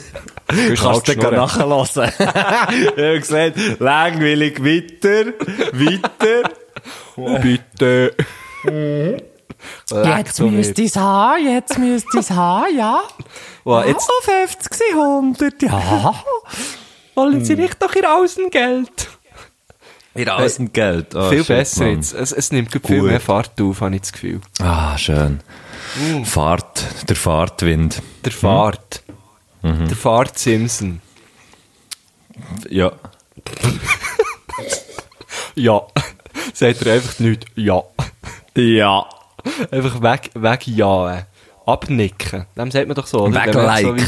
Du 0.48 0.74
kannst 0.74 1.20
gar 1.20 1.32
nachhören. 1.32 1.86
ich 2.18 2.26
habe 2.26 3.18
gesagt, 3.18 3.56
langweilig, 3.78 4.64
weiter, 4.64 5.32
weiter. 5.72 6.50
Bitte. 7.42 8.14
Jetzt 9.90 10.40
müsst 10.40 10.78
ihr 10.78 10.84
es 10.86 10.96
haben, 10.96 11.46
jetzt 11.46 11.78
müsst 11.78 12.06
ihr 12.14 12.20
es 12.20 12.30
haben, 12.30 12.76
ja. 12.76 13.02
Wow, 13.64 13.84
jetzt 13.86 14.08
Oh, 14.08 14.24
50, 14.24 14.74
sie 14.74 14.94
100, 14.94 15.62
ja. 15.62 16.14
wollen 17.14 17.44
sie 17.44 17.56
nicht 17.56 17.82
doch 17.82 17.94
ihr 17.94 18.10
Außengeld. 18.10 19.08
Ihr 20.18 20.34
Außengeld. 20.36 21.14
Oh, 21.14 21.28
viel 21.30 21.38
shit, 21.38 21.46
besser 21.48 21.84
Mann. 21.84 21.96
jetzt. 21.96 22.12
Es, 22.14 22.32
es 22.32 22.52
nimmt 22.52 22.72
viel 22.84 23.02
mehr 23.02 23.20
Fahrt 23.20 23.60
auf, 23.60 23.80
habe 23.80 23.94
ich 23.94 24.00
das 24.02 24.12
Gefühl. 24.12 24.40
Ah, 24.60 24.96
schön. 24.98 25.40
Fahrt, 26.24 26.84
der 27.08 27.16
Fahrtwind. 27.16 28.02
Der 28.24 28.32
Fahrt. 28.32 29.02
Der 29.62 29.96
Fahrt 29.96 30.38
Simpson. 30.38 31.00
Ja. 32.68 32.92
Ja. 35.54 35.82
Sagt 36.54 36.86
er 36.86 36.94
einfach 36.94 37.18
nicht. 37.18 37.46
Ja. 37.56 37.82
Ja. 38.56 39.06
Einfach 39.70 40.00
weg, 40.02 40.30
weg 40.34 40.66
ja. 40.68 41.26
Abnicken. 41.66 42.46
Dem 42.56 42.70
sagt 42.70 42.86
man 42.86 42.94
doch 42.94 43.06
so, 43.06 43.26
man 43.54 43.82
so 43.82 43.96
wie- 43.96 44.00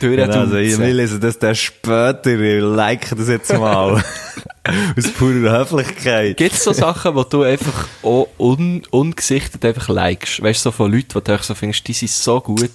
Durchduzen. 0.00 0.30
Genau, 0.30 0.40
also 0.40 0.56
ich 0.56 0.78
will 0.78 0.96
lesen 0.96 1.20
das 1.20 1.38
dann 1.38 1.54
später. 1.54 2.26
Ich 2.26 2.62
like 2.62 3.10
das 3.16 3.28
jetzt 3.28 3.52
mal. 3.52 4.02
Aus 4.96 5.10
purer 5.12 5.58
Höflichkeit. 5.58 6.36
Gibt 6.38 6.54
es 6.54 6.64
so 6.64 6.72
Sachen, 6.72 7.14
wo 7.14 7.22
du 7.22 7.42
einfach 7.42 7.86
auch 8.02 8.28
un 8.38 8.82
ungesichtet 8.90 9.64
einfach 9.64 9.88
likest? 9.88 10.42
Weißt 10.42 10.60
du, 10.60 10.70
so 10.70 10.72
von 10.72 10.90
Leuten, 10.90 11.14
wo 11.14 11.20
du 11.20 11.38
so 11.42 11.54
findest, 11.54 11.86
die 11.86 11.92
sind 11.92 12.10
so 12.10 12.40
gut, 12.40 12.70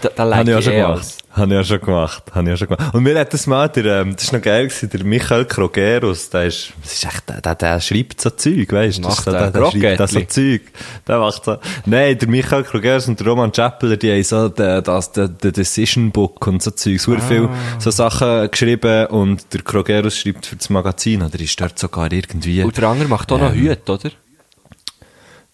da, 0.00 0.08
da 0.14 0.24
like 0.24 0.40
Habe 0.40 0.50
ich 0.50 0.56
auch 0.56 0.62
schon 0.62 0.72
eh 0.72 0.80
gemacht. 0.80 1.16
Habe 1.32 1.54
ich 1.54 1.60
auch 1.60 1.64
schon 1.64 1.80
gemacht. 1.80 2.22
Habe 2.34 2.48
ich 2.48 2.54
auch 2.54 2.58
schon 2.58 2.68
gemacht. 2.68 2.94
Und 2.94 3.02
mir 3.02 3.18
hat 3.18 3.32
das 3.32 3.46
mal, 3.46 3.68
der, 3.68 4.00
ähm, 4.00 4.14
das 4.14 4.24
ist 4.24 4.32
noch 4.32 4.42
geil 4.42 4.66
gewesen, 4.66 4.90
der 4.90 5.04
Michael 5.04 5.44
Krogerus, 5.44 6.30
der 6.30 6.46
ist, 6.46 6.72
das 6.82 6.92
ist 6.92 7.04
echt, 7.04 7.28
der, 7.28 7.40
der, 7.40 7.54
der 7.54 7.80
schreibt 7.80 8.20
so 8.20 8.30
Zeug, 8.30 8.72
weißt 8.72 8.98
du? 8.98 9.02
Das 9.02 9.16
Macht 9.16 9.24
so, 9.24 9.30
der 9.30 9.50
der, 9.50 9.62
der 9.62 9.70
schreibt 9.70 10.00
das 10.00 10.10
so? 10.10 10.20
Zeug. 10.22 10.62
Der 11.06 11.18
macht 11.18 11.44
so, 11.44 11.58
nein, 11.86 12.18
der 12.18 12.28
Michael 12.28 12.64
Krogerus 12.64 13.08
und 13.08 13.20
der 13.20 13.26
Roman 13.26 13.52
Chappeler, 13.52 13.96
die 13.96 14.12
haben 14.12 14.24
so, 14.24 14.48
der, 14.48 14.82
das, 14.82 15.12
der, 15.12 15.28
der 15.28 15.52
Decision 15.52 16.10
Book 16.10 16.46
und 16.46 16.62
so 16.62 16.72
Zeug, 16.72 17.00
so 17.00 17.16
viel, 17.18 17.48
so 17.78 17.90
Sachen 17.90 18.50
geschrieben 18.50 19.06
und 19.06 19.52
der 19.52 19.62
Krogerus 19.62 20.16
schreibt 20.16 20.46
für 20.46 20.56
das 20.56 20.68
Magazin, 20.70 21.22
oder 21.22 21.38
ist 21.38 21.60
dort 21.60 21.78
sogar 21.78 22.10
irgendwie, 22.12 22.62
Und 22.62 22.76
der 22.76 22.88
andere 22.88 23.08
macht 23.08 23.30
auch 23.30 23.38
noch 23.38 23.52
Ähm. 23.52 23.60
Hüte, 23.60 23.92
oder? 23.92 24.10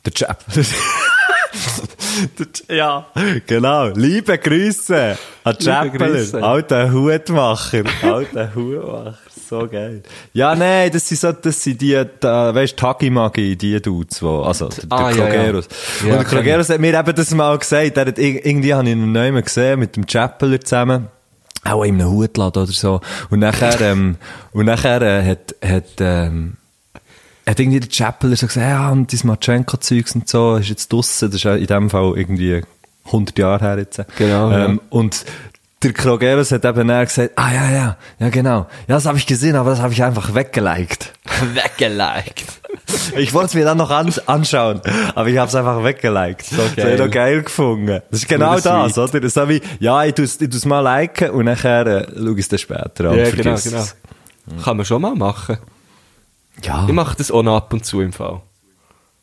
der 0.07 0.13
Chappeler. 0.13 0.67
Ja, 2.69 3.07
genau. 3.47 3.89
Liebe 3.89 4.39
Grüße 4.39 5.17
an 5.45 5.57
Chappeler, 5.59 6.43
alter 6.43 6.93
Hutmacher, 6.93 7.83
alter 8.03 8.55
Hutmacher, 8.55 9.15
so 9.49 9.67
geil. 9.69 10.03
Ja, 10.33 10.55
nein, 10.55 10.91
das 10.93 11.09
sind 11.09 11.21
so, 11.21 11.33
das 11.33 11.63
sind 11.63 11.81
die, 11.81 12.01
da, 12.21 12.55
weißt, 12.55 12.77
Tagi-Magi, 12.77 13.57
die 13.57 13.81
Dudes, 13.81 14.23
wo, 14.23 14.43
also, 14.43 14.69
der, 14.69 14.87
der 14.87 14.99
Ah, 14.99 15.11
ja, 15.11 15.17
ja. 15.29 15.43
Krogerus. 15.45 15.69
Ja, 16.05 16.13
Und 16.13 16.17
der 16.19 16.25
Krogerus 16.25 16.69
hat 16.71 16.81
mir 16.81 16.99
eben 16.99 17.15
das 17.15 17.31
mal 17.35 17.57
gesagt, 17.59 17.97
er 17.97 18.07
hat, 18.07 18.19
ir- 18.19 18.45
irgendwie 18.45 18.75
habe 18.75 18.85
ich 18.89 18.93
ihn 18.93 19.13
noch 19.13 19.21
einmal 19.21 19.43
gesehen, 19.43 19.79
mit 19.81 19.95
dem 19.97 20.07
Chappeler 20.07 20.61
zusammen. 20.61 21.09
Auch 21.65 21.83
in 21.83 22.01
einem 22.01 22.11
Hutladen 22.13 22.63
oder 22.63 22.73
so. 22.73 23.01
Und 23.31 23.41
nachher, 23.41 23.81
ähm, 23.81 24.17
und 24.53 24.67
nachher, 24.67 25.03
äh, 25.03 25.25
hat, 25.25 25.55
hat, 25.65 25.85
ähm, 25.99 26.57
hat 27.49 27.61
irgendwie 27.61 27.81
der 27.81 27.89
Chappeler 27.89 28.37
so 28.37 28.47
gesagt, 28.47 28.67
ja, 28.67 28.91
und 28.91 29.13
das 29.13 29.23
Matschenko-Zeugs 29.25 30.15
und 30.15 30.29
so 30.29 30.57
ist 30.57 30.69
jetzt 30.69 30.93
draussen, 30.93 31.29
das 31.31 31.37
ist 31.37 31.45
ja 31.45 31.55
in 31.55 31.67
dem 31.67 31.91
Fall 31.91 32.13
irgendwie 32.17 32.63
100 33.07 33.39
Jahre 33.39 33.65
her 33.65 33.79
jetzt. 33.79 34.03
Genau, 34.17 34.51
Ähm, 34.51 34.81
Und 34.91 35.25
der 35.83 35.93
Krogerus 35.93 36.51
hat 36.53 36.65
eben 36.65 36.89
dann 36.89 37.05
gesagt, 37.05 37.33
ah, 37.37 37.53
ja, 37.53 37.71
ja, 37.71 37.97
ja, 38.19 38.29
genau. 38.31 38.67
Ja, 38.89 38.97
das 38.97 39.07
habe 39.07 39.19
ich 39.19 39.27
gesehen, 39.27 39.55
aber 39.57 39.71
das 39.71 39.81
habe 39.81 39.93
ich 39.93 40.03
einfach 40.03 40.35
weggeliked. 40.35 41.13
Weggeliked. 41.55 42.45
Ich 43.17 43.35
wollte 43.35 43.47
es 43.49 43.55
mir 43.55 43.65
dann 43.65 43.79
noch 43.79 43.91
an 43.91 44.13
anschauen, 44.27 44.81
aber 45.15 45.29
ich 45.29 45.37
habe 45.39 45.49
es 45.49 45.55
einfach 45.55 45.85
weggeliked. 45.85 46.47
So 46.47 46.57
Das 46.57 46.85
habe 46.85 46.95
ich 46.95 46.99
noch 46.99 47.11
geil 47.11 47.43
gefunden. 47.43 48.01
Das 48.11 48.21
ist 48.21 48.29
genau 48.29 48.59
das, 48.59 48.99
oder? 48.99 49.29
So 49.29 49.49
wie, 49.49 49.61
ja, 49.79 50.05
ich 50.05 50.19
ich 50.19 50.51
tu's 50.51 50.65
mal 50.65 50.81
liken 50.81 51.31
und 51.31 51.45
nachher 51.45 51.87
äh, 51.87 52.07
schau 52.17 52.33
ich 52.33 52.39
es 52.39 52.49
dann 52.49 52.59
später 52.59 53.11
an. 53.11 53.19
Ja, 53.19 53.31
genau, 53.31 53.57
genau. 53.63 53.79
es. 53.79 53.97
Kann 54.65 54.77
man 54.77 54.87
schon 54.87 55.03
mal 55.03 55.15
machen. 55.15 55.59
Ja, 56.63 56.85
Ich 56.87 56.93
mache 56.93 57.17
das 57.17 57.31
auch 57.31 57.43
noch 57.43 57.57
ab 57.57 57.73
und 57.73 57.85
zu 57.85 58.01
im 58.01 58.13
Fall. 58.13 58.41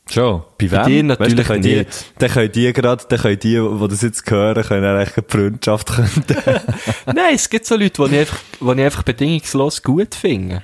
schon. 0.10 0.44
Bei 0.60 0.70
wem? 0.70 0.70
Bei 0.72 0.86
dir 0.86 1.04
natürlich 1.04 1.36
dann 1.36 1.46
können 1.46 1.62
die, 1.64 1.76
nicht. 1.78 2.06
Dann 2.20 2.30
können 2.30 2.52
die 2.52 2.74
gerade, 2.74 3.06
dann 3.10 3.20
können 3.20 3.40
die, 3.40 3.56
die 3.60 3.88
das 3.90 4.02
jetzt 4.02 4.30
hören, 4.30 4.64
können 4.64 4.86
eigentlich 4.86 5.18
eine 5.18 5.26
Freundschaft 5.28 5.88
gründen. 5.88 6.36
Nein, 7.08 7.34
es 7.36 7.50
gibt 7.50 7.66
so 7.66 7.76
Leute, 7.76 8.04
die 8.08 8.14
ich 8.16 8.20
einfach, 8.22 8.40
die 8.62 8.72
ich 8.80 8.86
einfach 8.86 9.04
bedingungslos 9.04 9.82
gut 9.82 10.14
finde. 10.16 10.62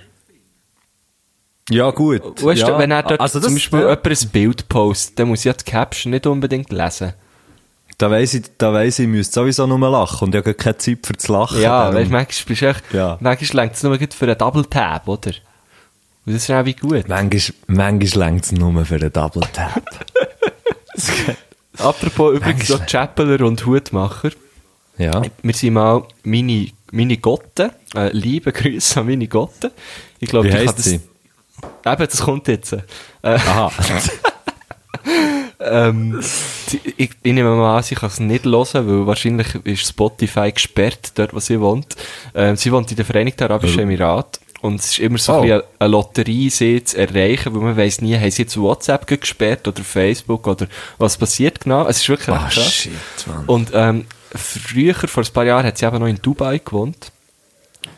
ja, 1.70 1.90
gut. 1.92 2.44
Weißt 2.44 2.62
ja. 2.62 2.72
du, 2.72 2.78
wenn 2.78 2.92
er 2.92 3.04
dort 3.04 3.20
also 3.22 3.40
zum 3.40 3.46
das- 3.50 3.54
Beispiel 3.54 3.80
ja. 3.80 3.90
jemand 3.90 4.08
ein 4.24 4.30
Bild 4.30 4.70
postet, 4.70 5.20
dann 5.20 5.28
muss 5.30 5.40
ich 5.40 5.46
ja 5.46 5.54
die 5.54 5.64
Caption 5.64 6.12
nicht 6.12 6.26
unbedingt 6.28 6.72
lesen. 6.72 7.14
Da 7.98 8.10
weiss 8.10 8.34
ich, 8.34 8.44
da 8.58 8.72
weiss 8.72 8.98
ich, 8.98 9.04
ich 9.06 9.10
müsste 9.12 9.34
sowieso 9.34 9.68
nur 9.68 9.78
lachen 9.90 10.26
und 10.30 10.36
ich 10.36 10.40
habe 10.40 10.54
keine 10.54 10.78
Zeit 10.78 11.00
für 11.06 11.14
zu 11.18 11.34
lachen. 11.34 11.62
Ja, 11.62 11.92
darum- 11.92 11.96
weißt 11.96 12.08
du, 12.10 12.12
manchmal 12.14 12.46
bist 12.48 12.62
du 12.62 12.66
echt, 12.68 12.84
Ja. 12.94 13.18
manchmal 13.20 13.64
längt 13.66 13.76
es 13.76 13.84
nur 13.84 13.98
gut 13.98 14.14
für 14.14 14.26
einen 14.26 14.38
Double 14.38 14.66
Tab, 14.66 15.08
oder? 15.08 15.32
Und 16.29 16.36
das 16.36 16.43
ist 16.43 16.51
auch 16.51 16.63
wie 16.63 16.75
gut. 16.75 17.07
Manchmal, 17.07 17.55
manchmal 17.65 18.27
längt 18.27 18.45
es 18.45 18.51
nur 18.51 18.86
für 18.86 18.98
einen 18.98 19.12
Double 19.12 19.41
Tap. 19.51 19.81
Apropos 21.79 22.36
übrigens 22.36 22.67
so. 22.67 22.77
Chappeler 22.86 23.43
und 23.48 23.65
Hutmacher. 23.65 24.29
ja. 25.00 25.24
Wir 25.41 25.53
sind 25.55 25.74
mal 25.74 26.03
meine, 26.21 26.67
meine 26.91 27.17
Gotte, 27.17 27.71
äh, 27.95 28.12
liebe 28.12 28.51
Grüße 28.53 29.00
an 29.00 29.07
meine 29.07 29.27
Gotte. 29.27 29.71
Ich 30.19 30.29
glaube, 30.29 30.50
ich 30.50 30.53
heisst 30.53 30.77
das, 30.77 30.86
sie? 30.86 31.00
Eben, 31.83 31.98
das 31.98 32.21
kommt 32.21 32.48
jetzt. 32.48 32.74
Äh, 32.74 32.83
Aha. 33.24 33.71
ähm, 35.59 36.19
ich, 36.95 37.09
ich 37.24 37.33
nehme 37.33 37.55
mal 37.55 37.77
an, 37.77 37.81
sie 37.81 37.95
kann 37.95 38.09
es 38.09 38.19
nicht 38.19 38.45
hören, 38.45 38.88
weil 38.88 39.07
wahrscheinlich 39.07 39.55
ist 39.65 39.89
Spotify 39.89 40.51
gesperrt, 40.51 41.13
dort 41.15 41.33
wo 41.33 41.39
sie 41.39 41.59
wohnt. 41.59 41.95
Ähm, 42.36 42.55
sie 42.55 42.71
wohnt 42.71 42.91
in 42.91 42.98
den 42.98 43.05
Vereinigten 43.07 43.45
Arabischen 43.45 43.79
Emiraten. 43.79 44.48
Und 44.62 44.80
es 44.82 44.88
ist 44.92 45.00
immer 45.00 45.18
so 45.18 45.34
Oh. 45.34 45.42
ein 45.42 45.62
eine 45.80 45.89
Lotterie, 45.92 46.50
sie 46.50 46.84
zu 46.84 46.98
erreichen, 46.98 47.54
weil 47.56 47.62
man 47.62 47.78
weiss 47.78 48.01
nie, 48.01 48.16
haben 48.18 48.30
sie 48.30 48.42
jetzt 48.42 48.58
WhatsApp 48.60 49.08
gesperrt 49.08 49.68
oder 49.68 49.84
Facebook 49.84 50.48
oder 50.48 50.68
was 50.98 51.18
passiert 51.18 51.62
genau. 51.62 51.88
Es 51.88 51.98
ist 52.01 52.10
wirklich 52.10 52.36
krass. 52.36 52.54
shit, 52.54 52.92
Mann. 53.28 53.46
Und 53.46 53.72
ähm, 53.74 54.06
früher, 54.36 54.94
vor 54.96 55.24
ein 55.24 55.34
paar 55.34 55.46
Jahren, 55.46 55.66
hat 55.66 55.78
sie 55.78 55.86
eben 55.86 56.00
noch 56.00 56.08
in 56.08 56.22
Dubai 56.22 56.58
gewohnt. 56.60 57.12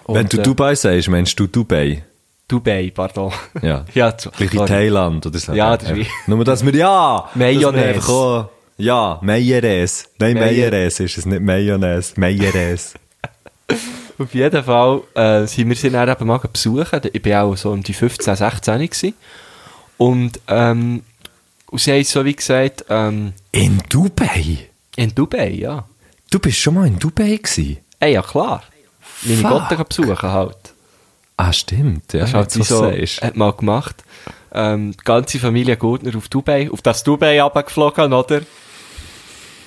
Wenn 0.07 0.17
Und, 0.17 0.33
du 0.33 0.37
äh, 0.39 0.43
Dubai 0.43 0.75
sagst, 0.75 1.07
meinst 1.09 1.39
du 1.39 1.47
Dubai? 1.47 2.03
Dubai, 2.47 2.91
pardon. 2.93 3.31
Ja. 3.61 3.85
ja, 3.95 4.11
Gleich 4.11 4.51
sorry. 4.51 4.67
Thailand 4.67 5.25
oder 5.25 5.39
so. 5.39 5.53
Ja, 5.53 5.75
das 5.77 5.89
ist 5.89 5.95
wie- 5.95 6.07
Nur, 6.27 6.43
dass 6.43 6.63
wir, 6.65 6.75
ja! 6.75 7.29
Mayonnaise. 7.35 8.07
wir 8.07 8.13
auch- 8.13 8.49
Ja, 8.77 9.17
Mayonnaise. 9.23 10.05
Nein, 10.19 10.35
Mayo- 10.35 10.45
Mayonnaise 10.45 11.03
ist 11.05 11.17
es, 11.17 11.25
nicht 11.25 11.41
Mayonnaise. 11.41 12.13
Mayonnaise. 12.17 12.93
Auf 14.23 14.33
jeden 14.33 14.63
Fall 14.63 15.01
äh, 15.15 15.45
sind 15.47 15.69
wir 15.69 15.75
sie 15.75 15.89
dann 15.89 16.07
eben 16.09 16.27
mal 16.27 16.37
besuchen. 16.39 17.01
Ich 17.11 17.25
war 17.25 17.43
auch 17.45 17.55
so 17.57 17.71
um 17.71 17.81
die 17.83 17.93
15, 17.93 18.35
16 18.35 18.79
gewesen. 18.79 19.13
Und, 19.97 20.39
ähm, 20.47 21.03
und 21.69 21.79
sie 21.79 21.91
haben 21.93 22.03
so 22.03 22.25
wie 22.25 22.35
gesagt, 22.35 22.85
ähm, 22.89 23.33
In 23.51 23.81
Dubai? 23.89 24.67
in 24.97 25.15
Dubai, 25.15 25.49
ja. 25.51 25.85
Du 26.29 26.39
bist 26.39 26.57
schon 26.57 26.73
mal 26.75 26.87
in 26.87 26.99
Dubai 26.99 27.37
gewesen? 27.37 27.77
Ey, 27.99 28.13
ja 28.13 28.21
klar. 28.21 28.63
Meine 29.23 29.67
gehen 29.69 29.85
besuchen 29.87 30.21
halt. 30.31 30.57
Ah, 31.37 31.53
stimmt. 31.53 32.13
Ja, 32.13 32.21
Das 32.21 32.33
halt 32.33 32.51
so, 32.51 32.63
sagst. 32.63 33.21
hat 33.21 33.35
mal 33.35 33.53
gemacht. 33.53 34.03
Ähm, 34.53 34.91
die 34.91 35.03
ganze 35.03 35.39
Familie 35.39 35.77
Gurtner 35.77 36.15
auf 36.17 36.27
Dubai, 36.29 36.69
auf 36.71 36.81
das 36.81 37.03
Dubai 37.03 37.41
runtergeflogen, 37.41 38.13
oder? 38.13 38.41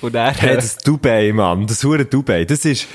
Und 0.01 0.13
dann, 0.13 0.33
Hey, 0.35 0.55
das 0.55 0.77
Dubai, 0.77 1.31
Mann, 1.33 1.65
das 1.65 1.83
hure 1.83 2.05
Dubai, 2.05 2.45
das 2.45 2.65
ist, 2.65 2.87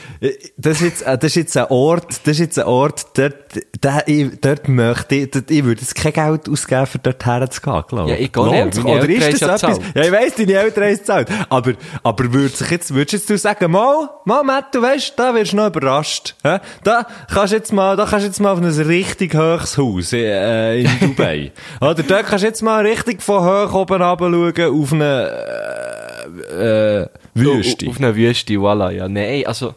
das 0.57 0.77
ist 0.77 0.83
jetzt, 0.83 1.03
äh, 1.03 1.17
das 1.19 1.25
ist 1.33 1.35
jetzt 1.37 1.57
ein 1.57 1.67
Ort, 1.71 2.21
das 2.25 2.33
ist 2.35 2.39
jetzt 2.39 2.59
ein 2.59 2.67
Ort, 2.67 3.07
dort, 3.19 3.35
da, 3.81 4.01
ich, 4.07 4.39
dort 4.41 4.69
möchte 4.69 5.15
ich, 5.17 5.31
dort, 5.31 5.51
ich 5.51 5.65
würde 5.65 5.81
jetzt 5.81 5.95
kein 5.95 6.13
Geld 6.13 6.49
ausgeben, 6.49 6.87
für 6.87 6.99
dort 6.99 7.25
herzugehen, 7.25 7.83
glaube 7.89 8.11
Ja, 8.11 8.17
ich 8.17 8.31
gar 8.31 8.51
nicht, 8.51 8.61
Lohnt's? 8.61 8.77
meine 8.83 8.99
Oder 8.99 9.09
ist 9.09 9.43
das 9.43 9.63
etwas? 9.63 9.79
Ja, 9.95 10.03
ich 10.03 10.13
weiss, 10.13 10.35
deine 10.37 10.53
Eltern 10.53 10.85
haben 10.85 10.93
es 10.93 10.99
gezahlt. 11.01 11.29
Aber, 11.49 11.73
aber 12.03 12.33
würdest 12.33 12.59
sich 12.59 12.71
jetzt, 12.71 12.95
würdest 12.95 13.13
jetzt 13.15 13.31
du 13.31 13.39
sagen, 13.39 13.71
mal, 13.71 14.09
mal, 14.25 14.43
Matt, 14.45 14.75
du 14.75 14.83
weißt, 14.83 15.15
da 15.17 15.35
wirst 15.35 15.53
du 15.53 15.57
noch 15.57 15.67
überrascht, 15.69 16.35
hä? 16.45 16.59
Da 16.85 17.07
kannst 17.33 17.53
du 17.53 17.57
jetzt 17.57 17.73
mal, 17.73 17.97
da 17.97 18.05
kannst 18.05 18.25
du 18.25 18.29
jetzt 18.29 18.41
mal 18.41 18.53
auf 18.53 18.59
ein 18.59 18.65
richtig 18.67 19.35
hohes 19.35 19.77
Haus, 19.79 20.13
äh, 20.13 20.81
in 20.83 20.91
Dubai. 21.01 21.51
Oder 21.81 22.03
dort 22.03 22.27
kannst 22.27 22.45
du 22.45 22.49
jetzt 22.49 22.63
mal 22.63 22.85
richtig 22.87 23.23
von 23.23 23.43
hoch 23.45 23.75
oben 23.75 24.01
runter 24.03 24.31
schauen, 24.61 24.81
auf 24.83 24.93
eine, 24.93 25.29
äh, 25.31 26.00
äh, 26.39 27.07
Wüste. 27.35 27.89
Auf 27.89 27.99
eine 27.99 28.15
Wüste, 28.15 28.55
voilà, 28.55 28.91
ja. 28.91 29.09
Nein, 29.09 29.47
also, 29.47 29.75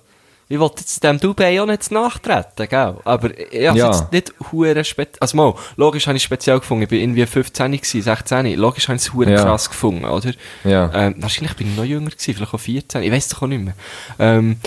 ich 0.50 0.60
wollte 0.60 0.82
jetzt 0.82 1.04
dem 1.04 1.20
Dubai 1.20 1.60
auch 1.62 1.66
nicht 1.66 1.90
nachtreten, 1.92 2.68
gell? 2.70 2.96
Aber 3.06 3.30
ich 3.38 3.68
habe 3.68 3.78
Ja. 3.80 3.88
jetzt 3.88 4.12
nicht 4.12 4.34
hure 4.52 4.84
speziell, 4.84 5.18
also 5.20 5.38
mal, 5.38 5.56
logisch 5.78 6.06
habe 6.06 6.18
ich 6.18 6.24
speziell 6.24 6.60
gefunden, 6.60 6.84
ich 6.84 6.90
bin 6.90 7.00
irgendwie 7.02 7.26
15 7.26 7.72
gewesen, 7.72 8.02
16, 8.02 8.56
logisch 8.58 8.88
habe 8.88 8.98
ich 8.98 9.02
es 9.04 9.14
hure 9.14 9.32
Ja. 9.32 9.42
krass 9.42 9.70
gefunden, 9.70 10.06
oder? 10.06 10.32
Ja. 10.64 10.92
Ähm, 10.94 11.16
wahrscheinlich 11.20 11.56
bin 11.56 11.68
ich 11.72 11.78
noch 11.78 11.86
jünger 11.86 12.10
gewesen, 12.12 12.34
vielleicht 12.36 12.54
auch 12.54 12.60
14, 12.60 13.04
ich 13.04 13.12
weiß 13.12 13.30
doch 13.30 13.42
auch 13.44 13.48
nicht 13.48 13.64
mehr. 13.64 13.74
Ähm, 14.20 14.58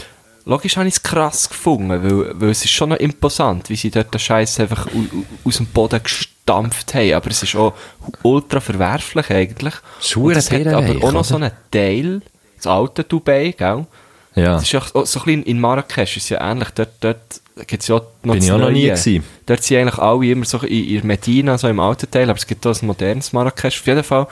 logisch 0.45 0.77
habe 0.77 0.89
ich 0.89 0.95
es 0.95 1.03
krass 1.03 1.49
gefunden, 1.49 1.91
weil, 1.91 2.41
weil 2.41 2.51
es 2.51 2.65
ist 2.65 2.71
schon 2.73 2.89
noch 2.89 2.97
imposant, 2.99 3.69
wie 3.69 3.77
sie 3.77 3.91
dort 3.91 4.13
den 4.13 4.19
Scheiß 4.19 4.59
einfach 4.61 4.87
au- 4.87 4.91
au- 4.91 5.49
aus 5.49 5.57
dem 5.59 5.67
Boden 5.67 6.01
gestampft 6.47 6.95
haben, 6.95 7.13
aber 7.13 7.31
es 7.31 7.43
ist 7.43 7.57
auch 7.57 7.75
ultra 8.23 8.61
verwerflich 8.61 9.31
eigentlich. 9.31 9.75
Und 10.17 10.37
es 10.37 10.51
hat 10.51 10.67
aber 10.69 11.05
auch 11.05 11.13
noch 11.13 11.25
so 11.25 11.37
einen 11.37 11.51
Teil, 11.71 12.23
das 12.57 12.67
alte 12.67 13.05
Dubai, 13.05 13.55
gell? 13.57 13.87
Ja. 14.35 14.53
Das 14.55 14.63
ist 14.65 14.73
ja 14.73 14.81
auch 14.81 15.07
so 15.07 15.21
ein 15.21 15.25
bisschen 15.25 15.43
in 15.45 15.61
Marrakesch, 15.61 16.19
ist 16.19 16.29
ja 16.29 16.41
ähnlich, 16.51 16.69
dort, 16.71 16.91
dort 17.01 17.41
gibt 17.67 17.83
es 17.83 17.89
ja 17.89 17.97
noch 17.97 18.05
Bin 18.23 18.35
das 18.35 18.45
ich 18.45 18.53
auch 18.53 18.59
noch 18.59 18.71
nie 18.71 18.85
gewesen. 18.85 19.25
Dort 19.47 19.63
sind 19.63 19.79
eigentlich 19.79 19.99
alle 19.99 20.27
immer 20.27 20.45
so 20.45 20.59
in, 20.59 20.89
in 20.89 21.07
Medina, 21.07 21.57
so 21.57 21.69
im 21.69 21.81
alten 21.81 22.11
Teil, 22.11 22.29
aber 22.29 22.39
es 22.39 22.47
gibt 22.47 22.67
auch 22.67 22.81
ein 22.81 22.87
modernes 22.87 23.33
Marrakesch. 23.33 23.81
Auf 23.81 23.87
jeden 23.87 24.05
Fall 24.05 24.27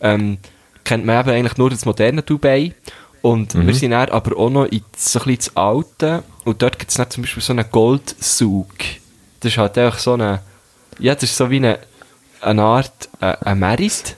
ähm, 0.00 0.38
kennt 0.84 1.04
man 1.04 1.20
eben 1.20 1.30
eigentlich 1.30 1.56
nur 1.56 1.70
das 1.70 1.84
moderne 1.84 2.22
Dubai. 2.22 2.72
Und 3.20 3.54
Mhm. 3.56 3.66
wir 3.66 3.74
sind 3.74 3.90
dann 3.90 4.08
aber 4.10 4.36
auch 4.38 4.48
noch 4.48 4.66
in 4.66 4.82
so 4.96 5.18
ein 5.18 5.24
bisschen 5.24 5.36
das 5.38 5.56
Alte. 5.56 6.22
Und 6.44 6.62
dort 6.62 6.78
gibt 6.78 6.96
es 6.96 7.08
zum 7.08 7.22
Beispiel 7.22 7.42
so 7.42 7.52
einen 7.52 7.68
Goldzug. 7.68 8.68
Das 9.40 9.50
ist 9.52 9.58
halt 9.58 9.76
einfach 9.76 9.98
so 9.98 10.12
eine, 10.12 10.40
ja, 10.98 11.14
das 11.14 11.24
ist 11.24 11.36
so 11.36 11.50
wie 11.50 11.56
eine, 11.56 11.78
eine 12.40 12.62
Art, 12.62 13.08
äh, 13.20 13.36
ein 13.44 13.58
Merit. 13.58 14.16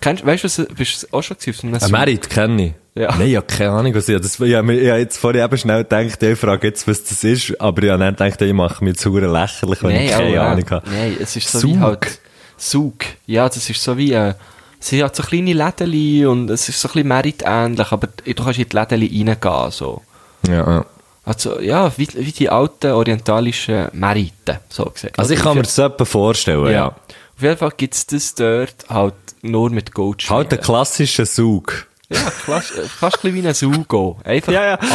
Kennst, 0.00 0.24
weißt 0.24 0.44
du, 0.44 0.46
was, 0.46 0.74
bist 0.76 1.02
du 1.02 1.16
auch 1.16 1.22
schon 1.22 1.36
gewesen 1.36 1.74
Ein? 1.74 1.90
Merit 1.90 2.30
kenne 2.30 2.66
ich. 2.66 2.72
Ja. 2.94 3.14
Nein, 3.16 3.28
ich 3.28 3.36
habe 3.36 3.46
keine 3.46 3.70
Ahnung, 3.70 3.94
was 3.94 4.08
ich, 4.08 4.20
das, 4.20 4.40
ich 4.40 4.54
habe 4.54 4.74
ich 4.74 4.82
jetzt 4.82 5.18
vorher 5.18 5.44
eben 5.44 5.56
schnell 5.56 5.84
gedacht, 5.84 6.22
ich 6.22 6.38
frage 6.38 6.66
jetzt, 6.66 6.88
was 6.88 7.04
das 7.04 7.22
ist, 7.22 7.60
aber 7.60 7.82
ich 7.84 7.90
habe 7.90 8.00
dann 8.02 8.14
gedacht, 8.14 8.42
ich 8.42 8.52
mache 8.52 8.82
mich 8.82 8.96
zu 8.96 9.16
lächerlich, 9.16 9.82
wenn 9.82 9.90
ich 9.90 10.10
Nein, 10.10 10.10
keine 10.10 10.28
auch, 10.28 10.34
ja. 10.34 10.50
Ahnung 10.50 10.70
habe. 10.70 10.90
Nein, 10.90 11.16
es 11.20 11.36
ist 11.36 11.50
so 11.52 11.60
Zug? 11.60 11.70
wie 11.70 11.78
halt 11.78 12.20
Zug. 12.56 12.94
Ja, 13.26 13.48
das 13.48 13.70
ist 13.70 13.82
so 13.82 13.96
wie, 13.96 14.12
äh, 14.12 14.34
es 14.80 14.88
sind 14.88 15.02
halt 15.02 15.14
so 15.14 15.22
kleine 15.22 15.52
Lädeli 15.52 16.26
und 16.26 16.50
es 16.50 16.68
ist 16.68 16.80
so 16.80 16.88
ein 16.88 16.92
bisschen 16.92 17.08
Merit-ähnlich, 17.08 17.92
aber 17.92 18.08
du 18.08 18.34
kannst 18.34 18.58
in 18.58 18.68
die 18.68 18.76
Lädeli 18.76 19.24
reingehen, 19.24 19.70
so. 19.70 20.02
Ja, 20.48 20.54
ja. 20.54 20.86
Also, 21.30 21.60
ja, 21.60 21.92
wie, 21.96 22.08
wie 22.12 22.32
die 22.32 22.50
alten 22.50 22.90
orientalischen 22.90 23.86
Meriten, 23.92 24.58
so 24.68 24.86
gesagt. 24.86 25.16
Also 25.16 25.32
ich 25.32 25.40
kann 25.40 25.56
mir 25.56 25.62
das 25.62 25.78
etwa 25.78 26.04
vorstellen, 26.04 26.66
ja. 26.66 26.72
ja. 26.72 26.86
Auf 26.88 27.42
jeden 27.42 27.56
Fall 27.56 27.72
gibt 27.76 27.94
es 27.94 28.04
das 28.04 28.34
dort 28.34 28.74
halt 28.88 29.14
nur 29.42 29.70
mit 29.70 29.94
Gold. 29.94 30.28
Halt 30.28 30.52
einen 30.52 30.60
klassischen 30.60 31.26
Sug. 31.26 31.86
Ja, 32.08 32.18
fast, 32.18 32.72
fast 32.72 33.24
ein 33.24 33.32
wie 33.32 33.46
ein 33.46 33.54
Sugo. 33.54 34.18
Einfach 34.24 34.52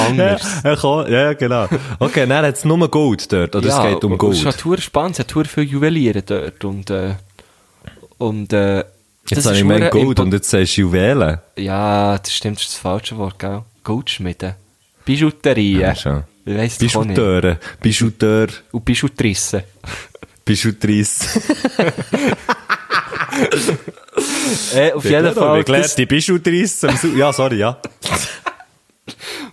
anders. 0.10 0.42
Ja, 0.62 0.72
ja, 0.72 0.76
komm, 0.76 1.10
ja, 1.10 1.22
ja, 1.22 1.34
genau. 1.36 1.70
Okay, 2.00 2.28
dann 2.28 2.46
hat 2.46 2.56
es 2.56 2.66
nur 2.66 2.86
Gold 2.90 3.32
dort, 3.32 3.56
oder 3.56 3.70
es 3.70 3.82
geht 3.82 4.04
um 4.04 4.18
Gold. 4.18 4.34
Es 4.34 4.44
ist 4.44 4.66
halt 4.66 4.82
spannend, 4.82 5.18
es 5.18 5.20
hat 5.20 5.48
viele 5.48 5.66
Juweliere 5.66 6.22
dort 6.22 6.66
und, 6.66 6.90
äh, 6.90 7.16
und, 8.18 8.52
äh, 8.52 8.84
Jetzt 9.30 9.38
das 9.38 9.46
habe 9.46 9.56
ist 9.56 9.62
ich 9.62 9.66
mein 9.66 9.84
verdammt 9.84 10.04
Gold 10.04 10.20
und 10.20 10.34
jetzt 10.34 10.50
sagst 10.50 10.76
du 10.76 10.82
Juwelen. 10.82 11.40
Ja, 11.56 12.18
das 12.18 12.34
stimmt, 12.34 12.58
das 12.58 12.64
ist 12.66 12.74
das 12.74 12.80
falsche 12.82 13.18
Wort, 13.18 13.40
gell? 13.40 13.62
Goldschmiede. 13.86 14.58
Bijouterie. 15.06 15.80
Ja, 15.80 15.94
weiss. 16.46 16.78
Bijouteure, 16.78 17.58
Bijouteur, 17.82 18.48
Und 18.72 18.86
Bijoutrisse. 18.86 19.64
Bijoutrice. 20.44 21.40
äh, 24.76 24.92
auf 24.94 25.04
jeden 25.04 25.34
Fall. 25.34 25.64
Das, 25.64 25.96
die 25.96 26.06
Su- 26.98 27.16
Ja, 27.16 27.34
sorry, 27.34 27.58
ja. 27.58 27.70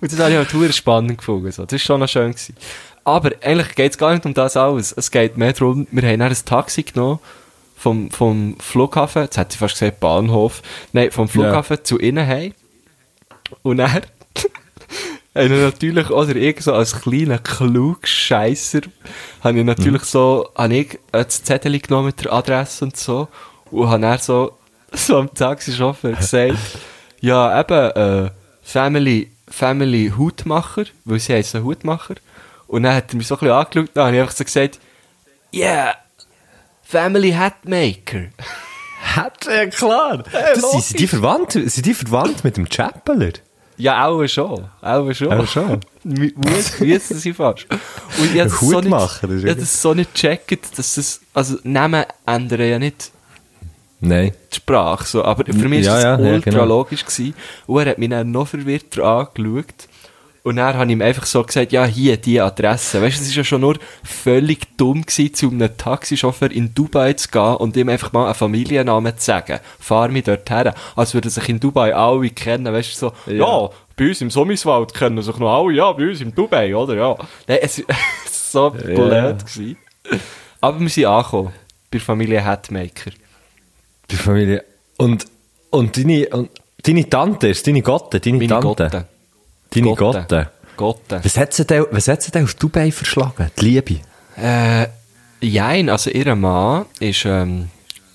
und 0.00 0.12
das 0.12 0.18
habe 0.18 0.30
ich 0.30 0.36
halt 0.36 0.48
verdammt 0.48 0.74
spannend 0.74 1.18
gefunden. 1.18 1.50
So. 1.50 1.64
Das 1.64 1.72
war 1.72 1.78
schon 1.78 2.00
noch 2.00 2.08
schön. 2.08 2.32
Gewesen. 2.32 2.56
Aber 3.04 3.30
eigentlich 3.40 3.74
geht 3.74 3.92
es 3.92 3.98
gar 3.98 4.12
nicht 4.12 4.26
um 4.26 4.34
das 4.34 4.56
alles. 4.56 4.92
Es 4.92 5.10
geht 5.10 5.36
mehr 5.36 5.52
darum, 5.52 5.86
wir 5.90 6.08
haben 6.08 6.20
dann 6.20 6.30
ein 6.30 6.44
Taxi 6.44 6.82
genommen 6.82 7.18
vom, 7.76 8.10
vom 8.10 8.56
Flughafen, 8.60 9.22
jetzt 9.22 9.36
hätte 9.36 9.54
ich 9.54 9.58
fast 9.58 9.74
gesagt 9.74 9.98
Bahnhof, 9.98 10.62
nein, 10.92 11.10
vom 11.10 11.28
Flughafen 11.28 11.78
zu 11.82 11.98
innen. 11.98 12.54
Und 13.62 13.78
dann 13.78 14.02
haben 15.34 15.50
wir 15.50 15.58
natürlich, 15.58 16.10
oder 16.10 16.36
irgend 16.36 16.62
so 16.62 16.74
als 16.74 17.00
kleiner 17.00 17.38
Klugscheisser, 17.38 18.82
habe 19.42 19.58
ich 19.58 19.64
natürlich 19.64 20.02
so, 20.02 20.50
habe 20.54 20.74
ich 20.74 20.98
das 21.10 21.42
Zettel 21.42 21.78
genommen 21.80 22.06
mit 22.06 22.22
der 22.24 22.32
Adresse 22.32 22.84
und 22.84 22.96
so, 22.96 23.28
und 23.70 23.88
habe 23.88 24.02
dann 24.02 24.18
so, 24.18 24.58
so 24.92 25.18
am 25.18 25.32
Taxichauffeur 25.32 26.12
gesagt, 26.12 26.58
ja, 27.20 27.60
eben, 27.60 27.90
äh, 28.26 28.30
Family, 28.62 29.32
Family 29.48 30.12
Hutmacher, 30.16 30.84
weil 31.04 31.18
sie 31.18 31.34
heißen 31.34 31.64
Hutmacher. 31.64 32.14
Und 32.66 32.84
dann 32.84 32.94
hat 32.94 33.12
er 33.12 33.16
mich 33.16 33.26
so 33.26 33.34
ein 33.34 33.40
bisschen 33.40 33.54
angeschaut, 33.54 33.90
dann 33.94 34.06
habe 34.06 34.16
ich 34.16 34.22
einfach 34.22 34.36
so 34.36 34.44
gesagt, 34.44 34.78
yeah, 35.52 35.94
Family 36.82 37.32
Hatmaker. 37.32 38.26
Hat, 39.02 39.46
ja 39.46 39.66
klar. 39.66 40.24
Das 40.32 40.70
sind, 40.70 40.82
sind 40.84 41.00
die 41.00 41.06
verwandt, 41.06 41.52
sind 41.52 41.86
die 41.86 41.94
verwandt 41.94 42.44
mit 42.44 42.56
dem 42.56 42.68
Chappeler? 42.68 43.32
Ja, 43.82 44.06
auch 44.06 44.24
schon. 44.28 44.64
Auch 44.80 45.12
schon. 45.12 45.32
Auch 45.32 45.46
schon. 45.46 45.80
Muss, 46.04 46.78
müssen 46.78 47.18
sie 47.18 47.32
fast. 47.32 47.66
Und 47.68 48.32
ich 48.32 48.40
habe 48.40 48.48
das, 48.48 48.60
so 48.60 48.80
nicht, 48.80 49.22
ist 49.24 49.44
ich 49.44 49.56
das 49.56 49.82
so 49.82 49.92
nicht 49.92 50.14
gecheckt, 50.14 50.78
dass 50.78 50.94
das, 50.94 51.20
also 51.34 51.56
Namen 51.64 52.04
ändern 52.24 52.60
ja 52.60 52.78
nicht 52.78 53.10
Nein. 53.98 54.32
die 54.52 54.56
Sprache, 54.56 55.04
so. 55.04 55.24
aber 55.24 55.44
für 55.44 55.68
mich 55.68 55.84
Ja, 55.84 55.94
war 55.94 56.00
ja, 56.00 56.16
das 56.16 56.26
ja, 56.26 56.32
ultra 56.32 56.50
genau. 56.50 56.64
logisch 56.64 57.04
gewesen. 57.04 57.34
Und 57.66 57.82
er 57.82 57.90
hat 57.90 57.98
mich 57.98 58.10
dann 58.10 58.30
noch 58.30 58.46
verwirrter 58.46 59.04
angeschaut. 59.04 59.88
Und 60.44 60.56
dann 60.56 60.74
habe 60.74 60.86
ich 60.86 60.92
ihm 60.92 61.02
einfach 61.02 61.24
so 61.24 61.42
gesagt, 61.44 61.70
ja, 61.70 61.84
hier, 61.84 62.16
die 62.16 62.40
Adresse. 62.40 63.00
Weißt 63.00 63.16
du, 63.16 63.22
es 63.22 63.28
ist 63.28 63.36
ja 63.36 63.44
schon 63.44 63.60
nur 63.60 63.78
völlig 64.02 64.76
dumm 64.76 65.02
gewesen, 65.02 65.34
zu 65.34 65.50
einem 65.50 65.76
Taxichauffeur 65.76 66.50
in 66.50 66.74
Dubai 66.74 67.12
zu 67.12 67.28
gehen 67.28 67.56
und 67.56 67.76
ihm 67.76 67.88
einfach 67.88 68.12
mal 68.12 68.26
einen 68.26 68.34
Familiennamen 68.34 69.16
zu 69.16 69.24
sagen. 69.24 69.60
Fahr 69.78 70.08
mich 70.08 70.24
dort 70.24 70.50
her. 70.50 70.74
Als 70.96 71.14
würden 71.14 71.30
sich 71.30 71.48
in 71.48 71.60
Dubai 71.60 71.94
alle 71.94 72.28
kennen, 72.30 72.72
weißt 72.72 73.00
du, 73.00 73.12
so, 73.26 73.32
ja, 73.32 73.70
bei 73.96 74.08
uns 74.08 74.20
im 74.20 74.30
Sommiswald 74.30 74.94
kennen 74.94 75.22
sich 75.22 75.36
noch 75.38 75.64
alle, 75.64 75.74
ja, 75.74 75.92
bei 75.92 76.08
uns 76.08 76.20
im 76.20 76.34
Dubai, 76.34 76.74
oder, 76.74 76.96
ja. 76.96 77.16
Nein, 77.46 77.58
es 77.62 77.78
ist 77.78 77.86
so 78.52 78.70
blöd 78.70 79.46
gewesen. 79.46 79.76
Aber 80.60 80.80
wir 80.80 80.88
sind 80.88 81.06
angekommen. 81.06 81.52
Bei 81.90 81.98
der 81.98 82.00
Familie 82.00 82.44
Hatmaker. 82.44 83.12
Die 84.10 84.16
Familie. 84.16 84.64
Und, 84.96 85.26
und 85.70 85.96
deine, 85.96 86.26
und 86.30 86.50
deine 86.82 87.08
Tante 87.08 87.48
ist 87.48 87.66
deine 87.66 87.82
Gotte, 87.82 88.18
deine 88.18 88.38
Meine 88.38 88.48
Tante. 88.48 88.66
Gotte. 88.66 89.11
Deine 89.74 89.94
Gotte. 89.94 90.50
Gotte. 90.76 91.20
Was 91.22 91.36
hat 91.36 91.52
sie 91.52 91.64
denn, 91.64 91.84
was 91.90 92.08
hat 92.08 92.22
sie 92.22 92.30
denn 92.30 92.44
auf 92.44 92.54
Dubai 92.54 92.90
verschlagen? 92.90 93.50
Die 93.58 93.64
Liebe. 93.64 94.00
Äh, 94.36 94.86
jein, 95.40 95.88
also 95.88 96.10
ihr 96.10 96.34
Mann 96.34 96.86
ist, 96.98 97.24
ähm, 97.24 97.68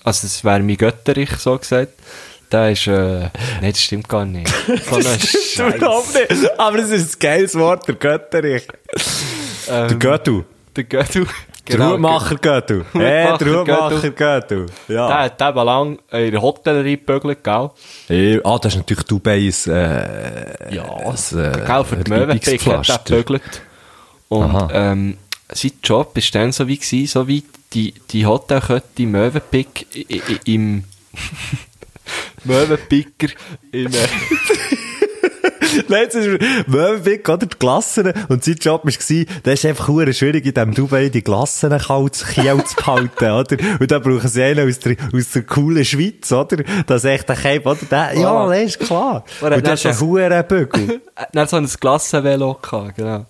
also 0.04 0.26
das 0.26 0.44
wäre 0.44 0.60
mein 0.60 0.76
Götterich, 0.76 1.30
so 1.38 1.56
gesagt. 1.58 1.92
Der 2.50 2.70
ist, 2.72 2.86
äh, 2.86 3.20
nein, 3.60 3.72
das 3.72 3.80
stimmt 3.80 4.08
gar 4.08 4.24
nicht. 4.24 4.52
So 4.90 4.96
ein 4.96 5.02
Scheiß. 5.02 5.58
nicht. 6.30 6.58
Aber 6.58 6.78
es 6.78 6.90
ist 6.90 7.16
ein 7.16 7.18
geiles 7.20 7.54
Wort, 7.54 7.86
der 7.86 7.94
Götterich. 7.96 8.66
Der 9.68 9.94
Göttu. 9.94 10.44
Der 10.74 10.84
Göttu. 10.84 11.26
Der 11.68 11.88
Hutmacher 11.90 12.36
Göttu. 12.36 12.82
Hey, 12.92 13.36
der 13.38 13.60
Hutmacher 13.60 14.10
Göttu. 14.10 14.66
Der 14.88 14.94
Ja. 14.96 15.18
hat 15.24 15.40
eben 15.42 15.64
lang 15.64 15.98
in 16.10 16.30
der 16.32 16.42
Hotellerie 16.42 16.96
gebügelt, 16.96 17.44
gell? 17.44 17.70
Ah, 18.44 18.58
das 18.58 18.72
ist 18.74 18.78
natürlich 18.78 19.04
Dubai 19.04 19.36
ein, 19.66 19.70
äh, 19.72 20.74
Ja, 20.74 20.84
ein, 20.84 21.14
äh, 21.38 21.66
Gell, 21.66 21.84
für 21.84 21.96
die 21.96 22.10
Möwenpick 22.10 22.66
hat 22.66 22.88
er 22.88 22.98
gebügelt. 23.16 23.62
Und, 24.28 24.54
Aha. 24.54 24.68
ähm, 24.72 25.16
sein 25.52 25.72
Job 25.82 26.14
war 26.14 26.22
dann 26.32 26.52
so 26.52 26.68
wie 26.68 26.76
gewesen, 26.76 27.06
so 27.06 27.26
wie 27.28 27.42
die, 27.72 27.94
die 28.10 28.26
Hotelkette 28.26 29.02
Möwenpick 29.06 29.86
im, 30.46 30.84
Möwenpicker 32.44 33.28
im, 33.72 33.86
äh, 33.86 33.90
Nein, 35.88 36.06
es 36.08 36.14
ist 36.14 36.40
Möwenpick, 36.68 37.28
oder? 37.28 37.46
Die 37.46 37.58
Glassen. 37.58 38.12
Und 38.28 38.44
sein 38.44 38.56
Job 38.60 38.84
war, 38.84 38.92
das 39.42 39.54
ist 39.54 39.64
einfach 39.66 39.86
schwierig, 40.12 40.46
in 40.46 40.54
diesem 40.54 40.74
Dubai 40.74 41.08
die 41.08 41.22
Glassen 41.22 41.76
kalt 41.78 42.14
zu 42.14 42.24
behalten, 42.26 43.30
oder? 43.30 43.56
Und 43.80 43.90
da 43.90 43.98
brauchen 43.98 44.28
sie 44.28 44.42
einen 44.42 44.68
aus 44.68 44.78
der, 44.78 44.96
aus 45.14 45.30
der 45.32 45.42
coolen 45.42 45.84
Schweiz, 45.84 46.30
oder? 46.32 46.58
Das 46.86 47.04
ist 47.04 47.10
echt 47.10 47.30
ein 47.30 47.36
Cape, 47.36 47.68
oder? 47.68 47.78
Der, 47.90 48.18
ja, 48.18 48.46
das 48.48 48.58
ist 48.62 48.80
klar. 48.80 49.24
Und 49.40 49.50
das 49.66 49.80
ist 49.80 49.86
ein 49.86 49.92
das- 49.92 50.00
hure 50.00 50.42
Bügel. 50.44 51.00
Er 51.32 51.42
hat 51.42 51.50
so 51.50 51.56
ein 51.56 51.66
Glassenvelo 51.66 52.54
gehabt, 52.62 52.96
genau. 52.96 53.26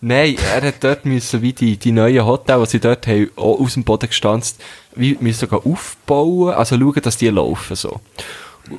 Nein, 0.00 0.36
er 0.54 0.68
hat 0.68 0.74
dort 0.80 1.04
müssen, 1.04 1.40
wie 1.42 1.52
die, 1.52 1.76
die 1.76 1.90
neuen 1.92 2.24
Hotels, 2.24 2.68
die 2.70 2.76
sie 2.76 2.80
dort 2.80 3.06
haben, 3.06 3.30
auch 3.36 3.58
aus 3.58 3.74
dem 3.74 3.84
Boden 3.84 4.06
gestanzt, 4.08 4.60
wie 4.94 5.16
müssen 5.20 5.48
gehen 5.48 5.60
aufbauen, 5.64 6.54
also 6.54 6.76
schauen, 6.78 7.00
dass 7.02 7.16
die 7.16 7.28
laufen, 7.28 7.74
so. 7.74 8.00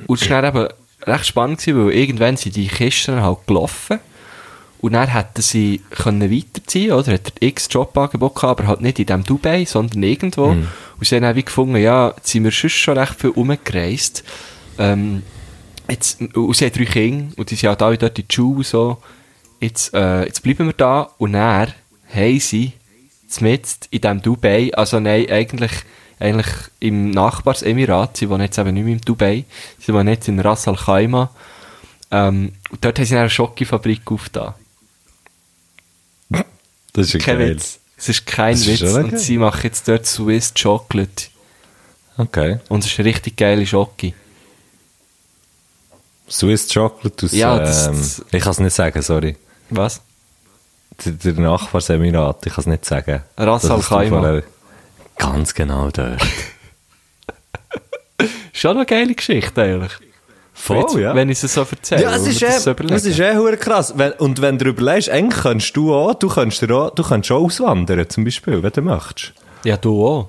Und 0.06 0.30
dann 0.30 0.44
eben 0.44 0.68
recht 1.06 1.26
spannend 1.26 1.60
gewesen, 1.60 1.86
weil 1.86 1.94
irgendwann 1.94 2.36
sind 2.36 2.56
die 2.56 2.68
Kisten 2.68 3.22
halt 3.22 3.46
gelaufen. 3.46 4.00
Und 4.78 4.92
dann 4.92 5.08
hätten 5.08 5.40
sie 5.40 5.80
können 5.90 6.30
weiterziehen, 6.30 6.92
oder? 6.92 7.14
Hat 7.14 7.32
er 7.40 7.48
x 7.48 7.68
Jobangebot 7.70 8.34
gehabt, 8.34 8.60
aber 8.60 8.68
halt 8.68 8.82
nicht 8.82 8.98
in 8.98 9.06
dem 9.06 9.24
Dubai, 9.24 9.64
sondern 9.64 10.02
irgendwo. 10.02 10.44
Und 10.98 11.06
sie 11.06 11.16
haben 11.16 11.22
dann 11.22 11.36
wie 11.36 11.44
gefunden, 11.44 11.76
ja, 11.76 12.12
jetzt 12.16 12.28
sind 12.28 12.44
wir 12.44 12.50
schon 12.50 12.70
schon 12.70 12.98
recht 12.98 13.18
viel 13.18 13.30
umgereist. 13.30 14.22
Ähm, 14.78 15.22
jetzt, 15.88 16.20
und 16.20 16.56
sie 16.56 16.66
haben 16.66 16.74
drei 16.74 16.84
Kinder, 16.84 17.32
und 17.36 17.50
die 17.50 17.54
sind 17.54 17.68
halt 17.68 17.82
alle 17.82 17.98
dort 17.98 18.18
in 18.18 18.26
die 18.28 18.34
Schule, 18.34 18.64
so. 18.64 18.98
Jetzt, 19.60 19.94
äh, 19.94 20.24
jetzt 20.26 20.42
bleiben 20.42 20.66
wir 20.66 20.74
da, 20.74 21.10
und 21.18 21.32
dann 21.32 21.72
haben 22.14 22.40
sie, 22.40 22.72
mit 23.40 23.66
in 23.90 24.00
dem 24.02 24.22
Dubai, 24.22 24.70
also 24.74 25.00
nein, 25.00 25.28
eigentlich, 25.30 25.72
eigentlich 26.18 26.46
im 26.80 27.10
Nachbarsemirat, 27.10 28.16
sie 28.16 28.28
wohnen 28.30 28.42
jetzt 28.42 28.58
eben 28.58 28.72
nicht 28.74 28.84
mehr 28.84 28.94
im 28.94 29.00
Dubai, 29.00 29.44
sie 29.78 29.92
wohnen 29.92 30.08
jetzt 30.08 30.28
in 30.28 30.40
Ras 30.40 30.66
Al 30.68 30.76
Khaimah, 30.76 31.30
ähm, 32.10 32.52
und 32.70 32.84
dort 32.84 32.98
haben 32.98 33.04
sie 33.04 33.16
eine 33.16 33.28
Schokofabrik 33.30 34.02
aufgetan. 34.10 34.54
Das 36.92 37.12
ist 37.14 37.22
Kein 37.24 37.38
geil. 37.38 37.50
Witz. 37.56 37.78
Es 37.98 38.08
ist 38.08 38.26
kein 38.26 38.52
Das 38.54 38.60
ist 38.66 38.80
Witz. 38.82 38.90
schon 38.92 39.04
Und 39.04 39.10
geil. 39.10 39.18
sie 39.18 39.38
machen 39.38 39.60
jetzt 39.64 39.86
dort 39.88 40.06
Swiss 40.06 40.52
Chocolate. 40.54 41.24
Okay. 42.16 42.58
Und 42.68 42.84
es 42.84 42.90
ist 42.90 42.98
eine 42.98 43.08
richtig 43.08 43.36
geile 43.36 43.66
Schoki. 43.66 44.14
Swiss 46.28 46.72
Chocolate 46.72 47.26
aus, 47.26 47.32
Ja, 47.32 47.58
das- 47.58 47.86
ähm, 47.86 47.96
das- 47.98 48.24
ich 48.32 48.42
kann 48.42 48.52
es 48.52 48.58
nicht 48.58 48.74
sagen, 48.74 49.00
sorry. 49.02 49.36
Was? 49.70 50.00
Der, 51.04 51.12
der 51.12 51.32
Nachbarsemirat, 51.34 52.46
ich 52.46 52.52
kann 52.54 52.62
es 52.62 52.66
nicht 52.66 52.84
sagen. 52.86 53.22
Ras 53.36 53.64
Al 53.70 53.78
ist 53.80 53.88
Khaimah. 53.88 54.42
Ganz 55.18 55.54
genau 55.54 55.90
dort. 55.90 56.20
Schon 58.52 58.76
eine 58.76 58.86
geile 58.86 59.14
Geschichte 59.14 59.62
eigentlich. 59.62 59.92
Voll, 60.54 60.78
Jetzt, 60.78 60.96
ja. 60.96 61.14
Wenn 61.14 61.28
ich 61.28 61.42
es 61.42 61.52
so 61.52 61.66
erzähle. 61.70 62.02
Ja, 62.02 62.16
es 62.16 62.26
ist, 62.26 62.42
eh, 62.42 62.46
das 62.46 62.64
so 62.64 62.70
es 62.70 63.04
ist 63.04 63.20
eh 63.20 63.36
hure 63.36 63.58
krass. 63.58 63.92
Und 64.18 64.40
wenn 64.40 64.56
du 64.56 64.64
überlegst, 64.64 65.10
eigentlich 65.10 65.42
kannst 65.42 65.76
du 65.76 65.94
auch, 65.94 66.14
du 66.14 66.28
kannst, 66.28 66.62
dir 66.62 66.74
auch, 66.74 66.90
du 66.90 67.02
kannst 67.02 67.30
auch 67.30 67.44
auswandern, 67.44 68.08
zum 68.08 68.24
Beispiel, 68.24 68.62
wenn 68.62 68.72
du 68.72 68.80
möchtest. 68.80 69.34
Ja, 69.64 69.76
du 69.76 70.06
auch. 70.06 70.28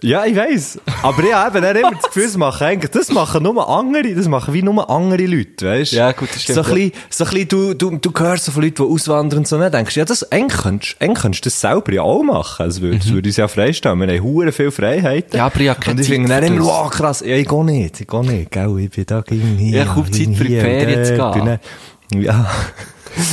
Ja, 0.00 0.24
ich 0.24 0.36
weiss. 0.36 0.78
Aber 1.02 1.24
ich 1.24 1.34
habe 1.34 1.58
eben 1.58 1.66
auch 1.66 1.80
immer 1.80 1.90
das 1.96 2.04
Gefühl, 2.04 2.22
das 2.26 2.36
machen 2.36 2.64
eigentlich, 2.64 2.92
das 2.92 3.10
machen 3.10 3.42
nur 3.42 3.68
andere, 3.68 4.14
das 4.14 4.28
machen 4.28 4.54
wie 4.54 4.62
nur 4.62 4.88
andere 4.88 5.26
Leute, 5.26 5.66
weißt 5.66 5.90
Ja, 5.90 6.12
gut, 6.12 6.28
das 6.32 6.44
stimmt, 6.44 6.54
So 6.54 6.62
ein 6.70 6.74
bisschen, 6.74 6.92
so 7.10 7.24
ein 7.24 7.30
bisschen, 7.30 7.48
du, 7.48 7.74
du, 7.74 7.98
du 7.98 8.12
hörst 8.16 8.44
so 8.44 8.52
von 8.52 8.62
Leuten, 8.62 8.76
die 8.76 8.82
auswandern 8.82 9.38
und 9.38 9.48
so, 9.48 9.58
dann 9.58 9.72
denkst 9.72 9.94
du, 9.94 10.00
ja, 10.00 10.06
das, 10.06 10.30
eigentlich 10.30 10.60
könntest, 10.60 10.96
eigentlich 11.00 11.20
könntest 11.20 11.44
du 11.44 11.48
das 11.48 11.60
selber 11.60 11.92
ja 11.92 12.02
auch 12.02 12.22
machen. 12.22 12.62
Also, 12.62 12.80
würde, 12.82 12.98
das 12.98 13.10
würde 13.10 13.28
uns 13.28 13.38
ja 13.38 13.48
freistellen. 13.48 13.98
Wir 13.98 14.06
haben 14.06 14.22
hure 14.22 14.52
viel 14.52 14.70
Freiheiten. 14.70 15.36
Ja, 15.36 15.46
aber 15.46 15.58
ich 15.58 15.68
habe 15.68 15.80
keine 15.80 15.96
Und 15.96 16.00
ich 16.02 16.08
finde 16.08 16.28
dann 16.28 16.44
immer, 16.44 16.64
wow, 16.64 16.90
krass, 16.90 17.20
ja, 17.26 17.34
ich 17.34 17.48
gehe 17.48 17.64
nicht, 17.64 18.00
ich 18.00 18.06
gehe 18.06 18.24
nicht, 18.24 18.52
gell, 18.52 18.78
ich 18.78 18.90
bin 18.90 19.04
da 19.04 19.20
gegen 19.22 19.56
hier. 19.56 19.78
Ja, 19.78 19.82
ich 19.82 19.88
habe 19.96 20.10
Zeit 20.12 20.36
für 20.36 20.44
die 20.44 20.60
Ferien 20.60 21.04
zu 21.04 21.14
gehen. 21.14 21.58
bin 22.12 22.22
Ja. 22.22 22.48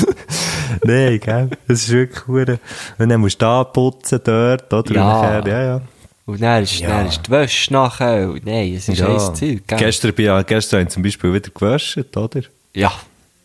Nein, 0.83 1.19
gell, 1.19 1.49
das 1.67 1.81
ist 1.83 1.91
wirklich 1.91 2.27
hure. 2.27 2.59
Und 2.97 3.09
dann 3.09 3.21
musst 3.21 3.39
du 3.39 3.45
da 3.45 3.63
putzen, 3.65 4.19
dort, 4.23 4.73
oder? 4.73 4.95
Ja. 4.95 5.03
Nachher, 5.03 5.47
ja, 5.47 5.63
ja. 5.63 5.81
Und 6.25 6.41
dann 6.41 6.63
ist, 6.63 6.79
Ja. 6.79 6.89
dann 6.89 7.07
ist 7.07 7.21
die 7.27 7.31
Wäsche 7.31 7.71
nachher. 7.73 8.29
Und 8.31 8.45
Nein, 8.45 8.73
es 8.75 8.89
ist 8.89 8.99
Ja. 8.99 9.07
ein 9.13 9.35
Zeug, 9.35 9.61
gell? 9.67 9.77
Gestern, 9.77 10.13
bin 10.13 10.37
ich, 10.39 10.45
gestern 10.47 10.79
habe 10.79 10.87
ich 10.89 10.93
zum 10.93 11.03
Beispiel 11.03 11.33
wieder 11.33 11.49
gewaschen, 11.53 12.05
oder? 12.15 12.41
Ja. 12.73 12.91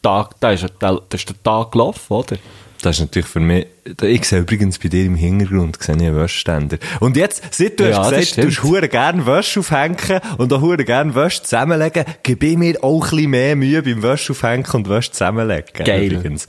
Tag, 0.02 0.30
da 0.40 0.52
ist, 0.52 0.62
der, 0.80 1.00
das 1.10 1.20
ist 1.20 1.28
der 1.28 1.42
Tag 1.42 1.72
gelaufen, 1.72 2.12
oder? 2.14 2.36
Das 2.80 2.96
ist 2.96 3.00
natürlich 3.00 3.28
für 3.28 3.40
mich, 3.40 3.66
ich 4.00 4.24
sehe 4.24 4.38
übrigens 4.38 4.78
bei 4.78 4.88
dir 4.88 5.04
im 5.04 5.14
Hintergrund, 5.14 5.76
sehe 5.82 5.94
ich 5.96 6.00
einen 6.00 6.16
Wäschständer. 6.16 6.78
Und 7.00 7.14
jetzt, 7.18 7.42
seit 7.54 7.78
du 7.78 7.90
Ja, 7.90 7.98
hast 7.98 8.10
gesagt, 8.12 8.38
du 8.38 8.46
hast 8.48 8.62
hure 8.62 8.88
gerne 8.88 9.26
Wäsche 9.26 9.60
aufhängen 9.60 10.18
und 10.38 10.50
auch 10.50 10.62
hure 10.62 10.82
gerne 10.82 11.14
Wäsche 11.14 11.42
zusammenlegen, 11.42 12.06
gebe 12.22 12.46
ich 12.46 12.56
mir 12.56 12.82
auch 12.82 13.04
ein 13.04 13.10
bisschen 13.10 13.30
mehr 13.30 13.54
Mühe 13.56 13.82
beim 13.82 14.02
Wäsche 14.02 14.32
aufhängen 14.32 14.64
und 14.72 14.88
Wäsche 14.88 15.12
zusammenlegen. 15.12 15.84
Geil. 15.84 16.10
Übrigens. 16.12 16.46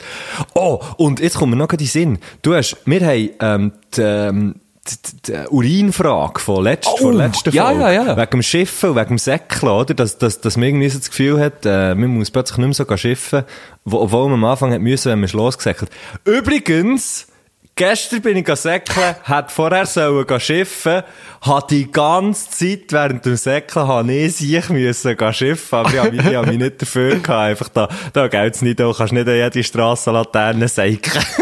Oh, 0.53 0.79
und 0.95 1.19
jetzt 1.19 1.35
kommt 1.35 1.49
mir 1.51 1.57
noch 1.57 1.69
in 1.71 1.77
den 1.79 1.87
Sinn. 1.87 2.19
Du 2.41 2.55
hast, 2.55 2.77
wir 2.85 3.01
haben, 3.05 3.29
ähm, 3.41 3.71
die, 3.97 4.01
ähm, 4.01 4.55
die, 4.87 5.31
die 5.31 5.47
Urinfrage 5.49 6.39
von, 6.39 6.63
letzt, 6.63 6.89
von 6.99 7.17
der 7.17 7.27
letzten 7.27 7.49
Oh, 7.49 7.53
ja, 7.53 7.65
Folge. 7.65 7.81
ja, 7.81 7.91
ja. 7.91 8.17
Wegen 8.17 8.31
dem 8.31 8.41
Schiffen 8.41 8.89
und 8.91 8.95
wegen 8.95 9.07
dem 9.09 9.17
Säckeln, 9.19 9.71
oder? 9.71 9.93
Dass, 9.93 10.17
dass, 10.17 10.41
dass 10.41 10.57
man 10.57 10.69
irgendwie 10.69 10.89
so 10.89 10.97
das 10.97 11.09
Gefühl 11.09 11.39
hat, 11.39 11.65
äh, 11.65 11.93
man 11.95 12.09
muss 12.09 12.31
plötzlich 12.31 12.57
nicht 12.57 12.79
mehr 12.79 12.85
so 12.87 12.97
schiffen, 12.97 13.43
wo, 13.85 13.99
obwohl 13.99 14.25
man 14.29 14.39
am 14.39 14.45
Anfang 14.45 14.73
hat 14.73 14.81
müssen, 14.81 15.11
wenn 15.11 15.19
man 15.19 15.29
losgesäckelt. 15.29 15.91
Übrigens, 16.25 17.27
gestern 17.75 18.21
bin 18.21 18.37
ich 18.37 18.47
säckeln, 18.55 19.15
hat 19.23 19.51
vorher 19.51 19.85
sollen 19.85 20.39
schiffen, 20.39 21.03
hat 21.41 21.69
die 21.69 21.91
ganze 21.91 22.49
Zeit 22.49 22.91
während 22.91 23.25
dem 23.25 23.35
Säckeln, 23.35 23.87
habe 23.87 24.11
ich 24.11 24.35
sich 24.37 24.69
müssen 24.69 25.15
schiffen, 25.33 25.79
aber 25.79 25.89
ich 25.93 25.99
habe 25.99 26.11
mich, 26.11 26.25
ich 26.25 26.35
habe 26.35 26.47
mich 26.47 26.57
nicht 26.57 26.81
dafür 26.81 27.11
gehabt, 27.19 27.29
einfach 27.29 27.69
da, 27.69 27.87
da 28.13 28.27
geht's 28.27 28.63
nicht, 28.63 28.79
du 28.79 28.91
kannst 28.93 29.13
nicht 29.13 29.27
an 29.27 29.35
jede 29.35 29.63
Strassenlaterne 29.63 30.67
säckeln. 30.67 31.23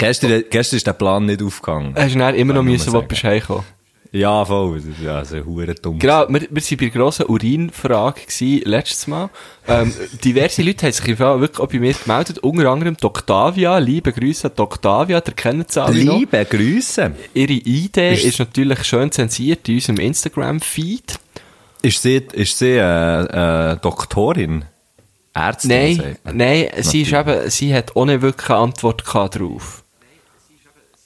Gestern, 0.00 0.44
gestern 0.50 0.76
ist 0.78 0.86
der 0.86 0.94
Plan 0.94 1.26
nicht 1.26 1.42
aufgegangen. 1.42 1.94
Hast 1.94 2.14
du 2.14 2.18
dann 2.18 2.34
immer 2.34 2.54
noch 2.54 2.62
müssen, 2.62 2.92
wo 2.92 3.00
sagen. 3.00 3.14
heimgekommen? 3.22 3.64
Ja, 4.12 4.44
voll. 4.44 4.76
Das 4.76 4.86
ist 4.86 5.00
ja 5.00 5.24
so 5.24 5.44
hure 5.44 5.74
dumm. 5.74 5.98
Genau, 5.98 6.26
wir, 6.28 6.40
wir 6.40 6.50
waren 6.50 6.62
bei 6.70 6.76
der 6.76 6.90
grossen 6.90 7.26
Urinfrage 7.26 8.22
gewesen, 8.22 8.62
letztes 8.68 9.06
Mal. 9.06 9.30
Ähm, 9.68 9.94
diverse 10.24 10.62
Leute 10.62 10.86
haben 10.86 10.92
sich 10.92 11.06
im 11.06 11.16
Fall 11.16 11.40
wirklich 11.40 11.60
auch 11.60 11.68
bei 11.70 11.78
mir 11.78 11.92
gemeldet, 11.92 12.38
unter 12.40 12.68
anderem 12.70 12.96
die 12.96 13.04
Octavia, 13.04 13.78
liebe 13.78 14.12
Grüße 14.12 14.48
an 14.48 14.54
die 14.56 14.62
Octavia, 14.62 15.20
der 15.20 15.34
kennt 15.34 15.70
sie 15.70 15.80
alle 15.82 16.04
noch. 16.04 16.18
Liebe 16.18 16.44
Grüße. 16.44 17.12
Ihre 17.34 17.52
Idee 17.52 18.14
Ist- 18.14 18.24
ist, 18.24 18.38
natürlich 18.40 18.82
schön 18.84 19.12
zensiert 19.12 19.68
in 19.68 19.76
unserem 19.76 19.98
Instagram-Feed. 20.00 21.18
Ist 21.82 22.02
sie, 22.02 22.16
ist 22.32 22.58
sie 22.58 22.78
äh, 22.78 23.72
äh, 23.72 23.76
Doktorin? 23.76 24.64
Ärztin? 25.32 25.70
Nein, 25.70 26.16
nein, 26.32 26.68
sie 26.82 27.02
ist 27.02 27.12
eben, 27.12 27.48
sie 27.48 27.72
hat 27.72 27.94
nicht 27.94 28.22
wirklich 28.22 28.50
eine 28.50 28.58
Antwort 28.58 29.04
drauf. 29.14 29.84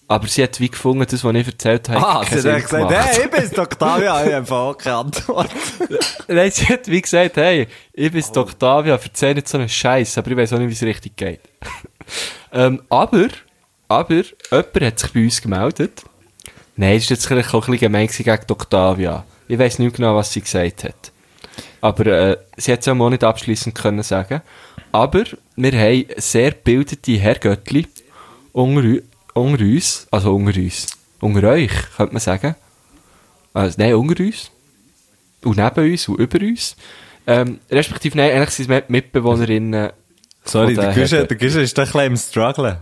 Aber 0.06 0.26
sie 0.26 0.42
hat 0.42 0.60
wie 0.60 0.68
gefunden, 0.68 1.06
das, 1.08 1.24
was 1.24 1.34
ich 1.34 1.46
erzählt 1.46 1.88
habe, 1.88 2.06
Ah, 2.06 2.24
sie 2.24 2.50
hat 2.50 2.62
gesagt, 2.62 2.90
hey, 2.90 3.24
ich 3.24 3.30
bin's, 3.30 3.58
Octavia, 3.58 4.26
ich 4.26 4.34
habe 4.34 4.54
auch 4.54 4.76
keine 4.76 4.96
Antwort. 4.96 5.50
Nein, 6.28 6.50
sie 6.50 6.66
hat 6.66 6.86
wie 6.88 7.00
gesagt, 7.00 7.36
hey, 7.36 7.66
ich 7.92 8.12
bin 8.12 8.22
oh. 8.36 8.40
Octavia, 8.40 8.98
erzähl 9.02 9.34
nicht 9.34 9.48
so 9.48 9.56
einen 9.56 9.68
Scheiß, 9.68 10.18
aber 10.18 10.30
ich 10.30 10.36
weiß 10.36 10.52
auch 10.52 10.58
nicht, 10.58 10.68
wie 10.68 10.74
es 10.74 10.82
richtig 10.82 11.16
geht. 11.16 11.40
ähm, 12.52 12.82
aber, 12.90 13.28
aber, 13.88 14.22
jemand 14.50 14.80
hat 14.80 14.98
sich 14.98 15.12
bei 15.12 15.24
uns 15.24 15.40
gemeldet. 15.40 16.02
Nein, 16.76 16.94
das 16.94 17.04
ist 17.04 17.10
jetzt 17.10 17.26
vielleicht 17.26 17.54
auch 17.54 17.66
ein 17.66 17.72
bisschen 17.72 17.92
gemein 17.92 18.08
gegen 18.08 18.50
Octavia. 18.50 19.24
Ich 19.48 19.58
weiß 19.58 19.78
nicht 19.78 19.96
genau, 19.96 20.16
was 20.16 20.32
sie 20.32 20.42
gesagt 20.42 20.84
hat. 20.84 21.12
Aber 21.80 22.06
äh, 22.06 22.36
sie 22.56 22.72
hat 22.72 22.80
es 22.80 22.86
ja 22.86 22.92
auch 22.92 23.10
nicht 23.10 23.24
abschließend 23.24 23.74
können 23.74 24.02
sagen. 24.02 24.42
Aber 24.92 25.24
wir 25.56 25.72
haben 25.72 26.06
sehr 26.16 26.50
gebildete 26.52 27.12
Herrgöttli 27.12 27.86
unter, 28.52 29.02
unter 29.34 29.62
uns, 29.64 30.06
also 30.10 30.34
unter 30.34 30.58
uns, 30.58 30.86
unter 31.20 31.48
euch, 31.50 31.70
könnte 31.96 32.12
man 32.14 32.20
sagen. 32.20 32.54
Also, 33.52 33.76
nein, 33.78 33.94
unter 33.94 34.22
uns. 34.22 34.50
Und 35.44 35.56
neben 35.58 35.92
uns 35.92 36.08
und 36.08 36.18
über 36.18 36.40
uns. 36.40 36.76
Ähm, 37.26 37.58
respektive, 37.70 38.16
nein, 38.16 38.30
eigentlich 38.32 38.50
sind 38.50 38.64
es 38.64 38.68
Mit- 38.68 38.90
Mitbewohnerinnen. 38.90 39.90
Sorry, 40.44 40.74
der 40.74 40.92
Herren. 40.92 41.28
der 41.28 41.36
Guschen 41.36 41.60
ist 41.62 41.76
doch 41.78 41.82
ein 41.82 41.86
bisschen 41.92 42.06
im 42.06 42.16
Struggeln. 42.16 42.76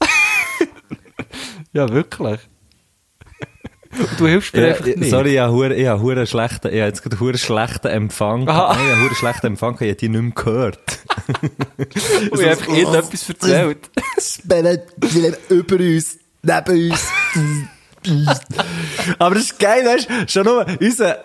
Ja, 1.72 1.88
wirklich. 1.88 2.38
Und 3.98 4.08
du 4.20 4.26
hilfst 4.26 4.54
mir 4.54 4.62
Ja, 4.62 4.68
einfach 4.74 4.84
nicht. 4.84 5.10
sorry, 5.10 5.34
ich 5.34 5.38
habe 5.40 6.22
ich 6.22 6.30
schlechten, 6.30 6.68
ich 6.68 6.74
habe 6.80 6.88
jetzt 6.88 7.02
gerade 7.02 7.18
hure 7.20 7.38
schlechten 7.38 7.88
Empfang. 7.88 8.46
Aha. 8.48 8.74
Nein, 8.74 8.84
ich 8.86 8.92
habe 8.92 9.02
hure 9.04 9.14
schlechten 9.14 9.46
Empfang, 9.46 9.74
ich 9.76 9.80
habe 9.88 9.94
die 9.94 10.08
nicht 10.10 10.20
mehr 10.22 10.32
gehört. 10.32 10.98
Und 12.30 12.40
ich 12.40 12.46
habe 12.46 12.50
einfach 12.50 12.68
irgendetwas 12.68 13.28
erzählt. 13.28 13.90
Spielen 14.18 14.80
über 15.48 15.76
uns, 15.76 16.18
neben 16.42 16.90
uns. 16.90 17.02
Aber 19.18 19.34
das 19.36 19.44
ist 19.44 19.58
geil, 19.60 19.84
weißt 19.84 20.08
du, 20.08 20.28
schon 20.28 20.44
nur, 20.44 20.66
unser, 20.80 21.18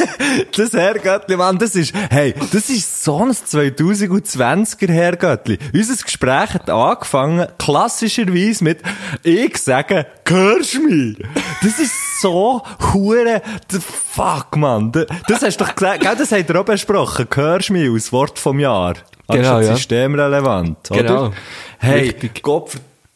das 0.56 0.72
Herrgöttli, 0.72 1.36
Mann, 1.36 1.58
das 1.58 1.76
ist, 1.76 1.94
hey, 2.10 2.34
das 2.52 2.70
ist 2.70 3.04
so 3.04 3.22
ein 3.22 3.30
2020er 3.30 4.90
Herrgöttli. 4.90 5.58
Unser 5.72 6.02
Gespräch 6.02 6.54
hat 6.54 6.68
angefangen, 6.68 7.46
klassischerweise 7.58 8.64
mit, 8.64 8.82
ich 9.22 9.56
sage, 9.58 10.06
hörst 10.26 10.74
du 10.74 10.80
mich? 10.80 11.18
Das 11.62 11.78
ist 11.78 12.20
so 12.20 12.62
hure, 12.92 13.40
the 13.70 13.78
fuck, 13.78 14.56
Mann. 14.56 14.90
Das 14.90 15.42
hast 15.42 15.60
du 15.60 15.64
doch 15.64 15.74
gesagt, 15.74 16.00
gell, 16.00 16.16
das 16.18 16.32
habt 16.32 16.50
ihr 16.50 16.60
auch 16.60 16.64
besprochen, 16.64 17.28
hörst 17.32 17.68
du 17.68 17.74
mich, 17.74 17.88
aus 17.88 18.12
Wort 18.12 18.40
vom 18.40 18.58
Jahr. 18.58 18.94
Das 19.26 19.36
Genau, 19.36 19.58
ist 19.58 19.68
ja. 19.68 19.76
systemrelevant, 19.76 20.90
oder? 20.90 21.02
Genau. 21.02 21.30
Hey, 21.78 22.00
Richtig. 22.10 22.42
Gott, 22.42 22.70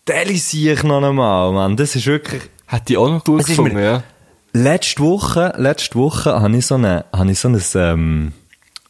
vertelle 0.06 0.32
ich 0.32 0.82
noch 0.82 1.02
einmal, 1.02 1.52
Mann. 1.52 1.76
Das 1.76 1.94
ist 1.96 2.06
wirklich, 2.06 2.42
Hätte 2.66 2.92
ich 2.92 2.98
auch 2.98 3.08
noch 3.08 3.24
gut 3.24 3.46
gefunden, 3.46 3.78
ja. 3.78 4.02
Letzte 4.52 5.02
Woche, 5.02 5.54
letzte 5.56 5.94
Woche 5.96 6.40
habe 6.40 6.56
ich 6.56 6.66
so 6.66 6.74
eine, 6.74 7.04
habe 7.14 7.30
ich 7.30 7.38
so 7.38 7.48
ein, 7.48 7.62
ähm, 7.74 8.32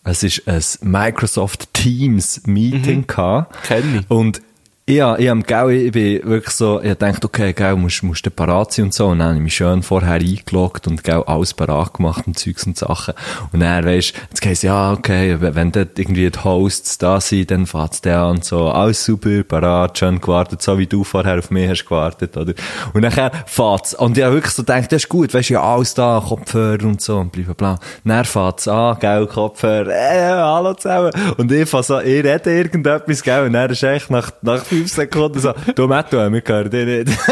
es 0.05 0.23
ist 0.23 0.49
ein 0.49 0.63
Microsoft 0.83 1.75
Teams 1.75 2.43
Meeting 2.47 3.07
gehabt. 3.07 3.63
Kenn 3.65 4.01
ich. 4.01 4.11
Und 4.11 4.41
ja, 4.89 5.19
ich, 5.19 5.29
hab, 5.29 5.47
gell, 5.47 5.71
ich 5.71 5.93
bin 5.93 6.25
wirklich 6.25 6.55
so, 6.55 6.81
ich 6.81 6.95
dachte, 6.95 7.27
okay, 7.27 7.53
gell, 7.53 7.77
musst, 7.77 8.03
musst 8.03 8.25
du 8.25 8.31
parat 8.31 8.73
sein 8.73 8.87
und 8.87 8.95
so. 8.95 9.09
Und 9.09 9.19
dann 9.19 9.29
habe 9.29 9.37
ich 9.37 9.43
mich 9.43 9.55
schön 9.55 9.83
vorher 9.83 10.15
eingeloggt 10.15 10.87
und 10.87 11.05
gell, 11.05 11.23
alles 11.27 11.53
parat 11.53 11.93
gemacht 11.93 12.27
und 12.27 12.39
Zeugs 12.39 12.67
und 12.67 12.79
Sachen. 12.79 13.13
Und 13.53 13.61
dann, 13.61 13.85
weisst 13.85 14.15
jetzt 14.31 14.47
heisst 14.47 14.63
ja, 14.63 14.93
okay, 14.93 15.37
wenn 15.41 15.73
dort 15.73 15.99
irgendwie 15.99 16.31
die 16.31 16.39
Hosts 16.43 16.97
da 16.97 17.21
sind, 17.21 17.51
dann 17.51 17.67
fährt's 17.67 18.01
der 18.01 18.21
an 18.21 18.37
und 18.37 18.45
so. 18.47 18.71
Alles 18.71 19.05
super, 19.05 19.43
parat, 19.43 19.99
schön 19.99 20.23
gewartet, 20.23 20.63
so 20.63 20.79
wie 20.79 20.87
du 20.87 21.05
vorher 21.05 21.39
auf 21.39 21.51
mich 21.51 21.69
hast 21.69 21.85
gewartet, 21.85 22.35
oder? 22.39 22.55
Und 22.95 23.03
dann 23.03 23.31
fährt's. 23.45 23.93
Und 23.93 24.17
ich 24.17 24.25
habe 24.25 24.37
wirklich 24.37 24.55
so 24.55 24.63
gedacht, 24.63 24.91
das 24.91 25.03
ist 25.03 25.09
gut, 25.11 25.35
weisst 25.35 25.51
ja, 25.51 25.63
alles 25.63 25.93
da, 25.93 26.23
Kopfhörer 26.27 26.85
und 26.85 27.03
so 27.03 27.19
und 27.19 27.31
bla, 27.33 27.53
bla. 27.53 27.79
Dann 28.05 28.25
fährt's 28.25 28.67
an, 28.67 28.97
gell, 29.01 29.27
Kopfhörer, 29.27 29.91
äh, 29.91 30.31
hallo 30.31 30.73
zusammen. 30.73 31.11
Und 31.37 31.53
ich 31.53 31.69
fahr 31.69 31.83
so, 31.83 32.01
ich 32.01 32.25
rede 32.25 32.51
irgendetwas, 32.51 33.23
gell, 33.23 33.45
und 33.45 33.53
dann 33.53 33.71
ist 33.71 33.83
echt 33.83 34.11
nach, 34.11 34.31
nach 34.41 34.65
fünf 34.79 34.93
Sekunden 34.93 35.39
so, 35.41 35.53
du 35.75 35.87
Matto, 35.87 36.17
wir 36.17 36.43
hören 36.47 36.71
dich 36.71 37.07
nicht. 37.07 37.19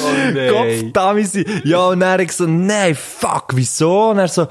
Oh 0.00 0.90
damit 0.92 1.28
sie. 1.30 1.44
Ja, 1.64 1.88
und 1.88 2.00
dann 2.00 2.20
ich 2.20 2.32
so, 2.32 2.46
nein, 2.46 2.94
fuck, 2.94 3.46
wieso? 3.54 4.10
Und 4.10 4.18
er 4.18 4.28
so, 4.28 4.46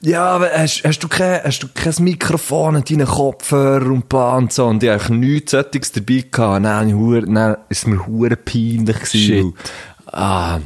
ja, 0.00 0.24
aber 0.24 0.50
hast, 0.52 0.84
hast 0.84 1.00
du 1.02 1.08
kein, 1.08 1.42
hast 1.42 1.60
du 1.62 1.68
kein 1.74 1.92
Mikrofon 2.04 2.76
und 2.76 2.88
deinen 2.88 3.06
Kopfhörer 3.06 3.86
und 3.86 4.08
bla 4.08 4.36
und 4.36 4.52
so. 4.52 4.66
Und 4.66 4.82
ich 4.82 4.90
hab 4.90 5.08
nichts 5.10 5.50
Sättiges 5.50 5.90
dabei 5.92 6.24
gehabt. 6.30 6.64
Dann, 6.64 6.92
hure- 6.94 7.26
dann 7.26 7.56
ist 7.68 7.86
mir 7.88 8.06
hure 8.06 8.36
peinlich 8.36 8.96
gewesen. 9.00 9.10
Shit. 9.10 9.54
Ah. 10.12 10.58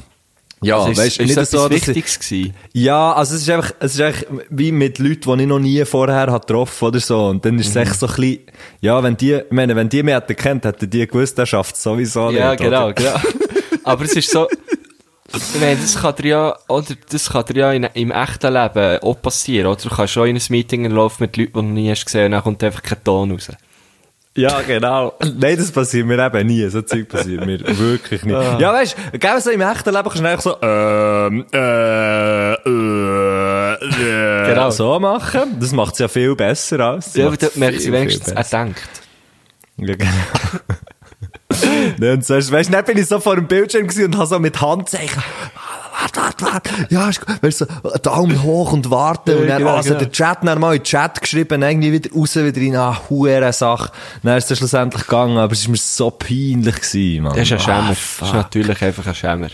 Ja, 0.62 0.79
Also 0.79 0.90
ist, 0.92 0.99
weißt, 0.99 1.19
ist 1.21 1.27
nicht 1.27 1.37
das 1.37 1.51
so, 1.51 1.69
Wichtiges 1.71 2.19
gewesen? 2.19 2.55
ja, 2.73 3.12
also 3.12 3.35
es 3.35 3.42
ist 3.42 3.51
einfach, 3.51 3.73
es 3.79 3.95
ist 3.95 4.01
einfach 4.01 4.23
wie 4.49 4.73
mit 4.73 4.99
Leuten, 4.99 5.37
die 5.37 5.42
ich 5.42 5.49
noch 5.49 5.59
nie 5.59 5.85
vorher 5.85 6.31
hat 6.33 6.47
getroffen 6.47 6.87
oder 6.88 6.99
so. 7.01 7.27
Und 7.27 7.45
dann 7.45 7.59
ist 7.59 7.69
es 7.69 7.77
echt 7.77 7.95
so 7.97 8.07
ein 8.07 8.14
bisschen, 8.14 8.38
ja, 8.81 9.03
wenn 9.03 9.16
die, 9.16 9.33
ich 9.35 9.51
meine, 9.51 9.77
wenn 9.77 9.88
die 9.88 10.03
mich 10.03 10.14
hätten 10.14 10.35
kennt, 10.35 10.64
hätten 10.64 10.88
die 10.88 11.07
gewusst, 11.07 11.37
der 11.37 11.45
schafft 11.47 11.77
es 11.77 11.83
sowieso 11.83 12.31
Ja, 12.31 12.51
nicht. 12.53 12.62
genau, 12.62 12.85
oder? 12.87 12.92
genau. 12.95 13.14
Aber 13.85 14.05
es 14.05 14.14
ist 14.16 14.31
so, 14.31 14.49
ich 15.35 15.61
meine, 15.61 15.77
das 15.77 15.97
kann 16.01 16.14
dir 16.16 16.27
ja, 16.27 16.57
oder, 16.69 16.95
das 17.11 17.29
kann 17.31 17.45
dir 17.45 17.57
ja 17.57 17.73
in, 17.73 17.85
im 17.95 18.11
echten 18.11 18.53
Leben 18.53 18.99
auch 19.03 19.21
passieren, 19.21 19.66
oder? 19.66 19.81
Du 19.83 19.90
kannst 19.90 20.14
schon 20.14 20.29
in 20.29 20.37
ein 20.37 20.42
Meeting 20.49 20.90
laufen 20.90 21.25
mit 21.25 21.37
Leuten, 21.37 21.53
die 21.53 21.59
du 21.59 21.62
noch 21.62 21.71
nie 21.75 21.90
hast 21.90 22.07
gesehen 22.07 22.27
und 22.27 22.31
dann 22.33 22.42
kommt 22.42 22.64
einfach 22.64 22.83
kein 22.83 23.05
Ton 23.05 23.33
raus. 23.33 23.49
Ja, 24.37 24.61
genau. 24.62 25.14
Nein, 25.38 25.57
das 25.57 25.72
passiert 25.72 26.07
mir 26.07 26.25
eben 26.25 26.46
nie. 26.46 26.68
So 26.68 26.83
Zeug 26.83 27.09
passiert 27.09 27.44
mir 27.46 27.59
wirklich 27.79 28.22
nicht. 28.22 28.61
Ja, 28.61 28.72
weißt 28.72 28.96
du, 29.12 29.18
gell, 29.18 29.40
so 29.40 29.51
im 29.51 29.61
echten 29.62 29.90
Leben 29.94 30.05
kannst 30.05 30.20
du 30.20 30.27
einfach 30.27 30.42
so, 30.42 30.57
ähm, 30.62 31.46
äh, 31.53 32.53
äh, 32.55 33.72
äh, 33.75 34.46
Genau. 34.49 34.70
so 34.70 34.99
machen. 35.01 35.57
Das 35.59 35.72
macht 35.72 35.94
es 35.94 35.99
ja 36.01 36.09
viel 36.09 36.35
besser 36.37 36.81
als. 36.81 37.14
Ja, 37.14 37.27
aber 37.29 37.37
dort 37.37 37.57
merkst 37.57 37.87
du 37.87 37.92
wenigstens, 37.92 38.29
er 38.29 38.44
denkt. 38.44 38.88
Ja, 39.79 39.94
genau. 39.94 40.11
nee, 41.99 42.11
und 42.12 42.25
so, 42.25 42.35
weißt 42.35 42.68
du, 42.68 42.72
dann 42.72 42.85
bin 42.85 42.99
ich 42.99 43.07
so 43.07 43.20
vor 43.20 43.37
dem 43.37 43.46
Bildschirm 43.46 43.87
gewesen 43.87 44.07
und 44.07 44.16
habe 44.16 44.27
so 44.27 44.38
mit 44.38 44.61
Handzeichen, 44.61 45.22
warte, 46.01 46.21
warte, 46.21 46.45
warte, 46.45 46.71
ja, 46.91 47.09
ist 47.09 47.25
gut, 47.25 47.43
weißt 47.43 47.61
du, 47.63 47.67
Daumen 48.03 48.43
hoch 48.43 48.73
und 48.73 48.91
warten, 48.91 49.31
Ja, 49.31 49.37
und 49.39 49.47
dann, 49.49 49.59
genau, 49.59 49.77
also 49.77 49.89
genau. 49.91 50.01
der 50.01 50.13
Chat, 50.13 50.39
dann 50.43 50.61
mal 50.61 50.73
in 50.75 50.81
den 50.81 50.85
Chat 50.85 51.21
geschrieben, 51.21 51.63
irgendwie 51.63 51.93
wieder 51.93 52.11
raus, 52.15 52.37
wieder 52.37 52.61
rein, 52.61 52.77
ah, 52.77 53.01
hure 53.09 53.53
Sache. 53.53 53.91
Dann 54.23 54.37
ist 54.39 54.51
es 54.51 54.59
schlussendlich 54.59 55.03
gegangen, 55.03 55.39
aber 55.39 55.53
es 55.53 55.65
war 55.65 55.71
mir 55.73 55.77
so 55.79 56.11
peinlich 56.11 56.75
gewesen, 56.77 57.23
Mann. 57.25 57.35
Das 57.37 57.43
ist 57.43 57.53
ein 57.53 57.59
Ah, 57.59 57.61
Schämer. 57.63 57.89
das 57.91 57.99
fuck. 57.99 58.29
ist 58.29 58.35
natürlich 58.35 58.83
einfach 58.83 59.07
ein 59.07 59.15
Schämer. 59.15 59.49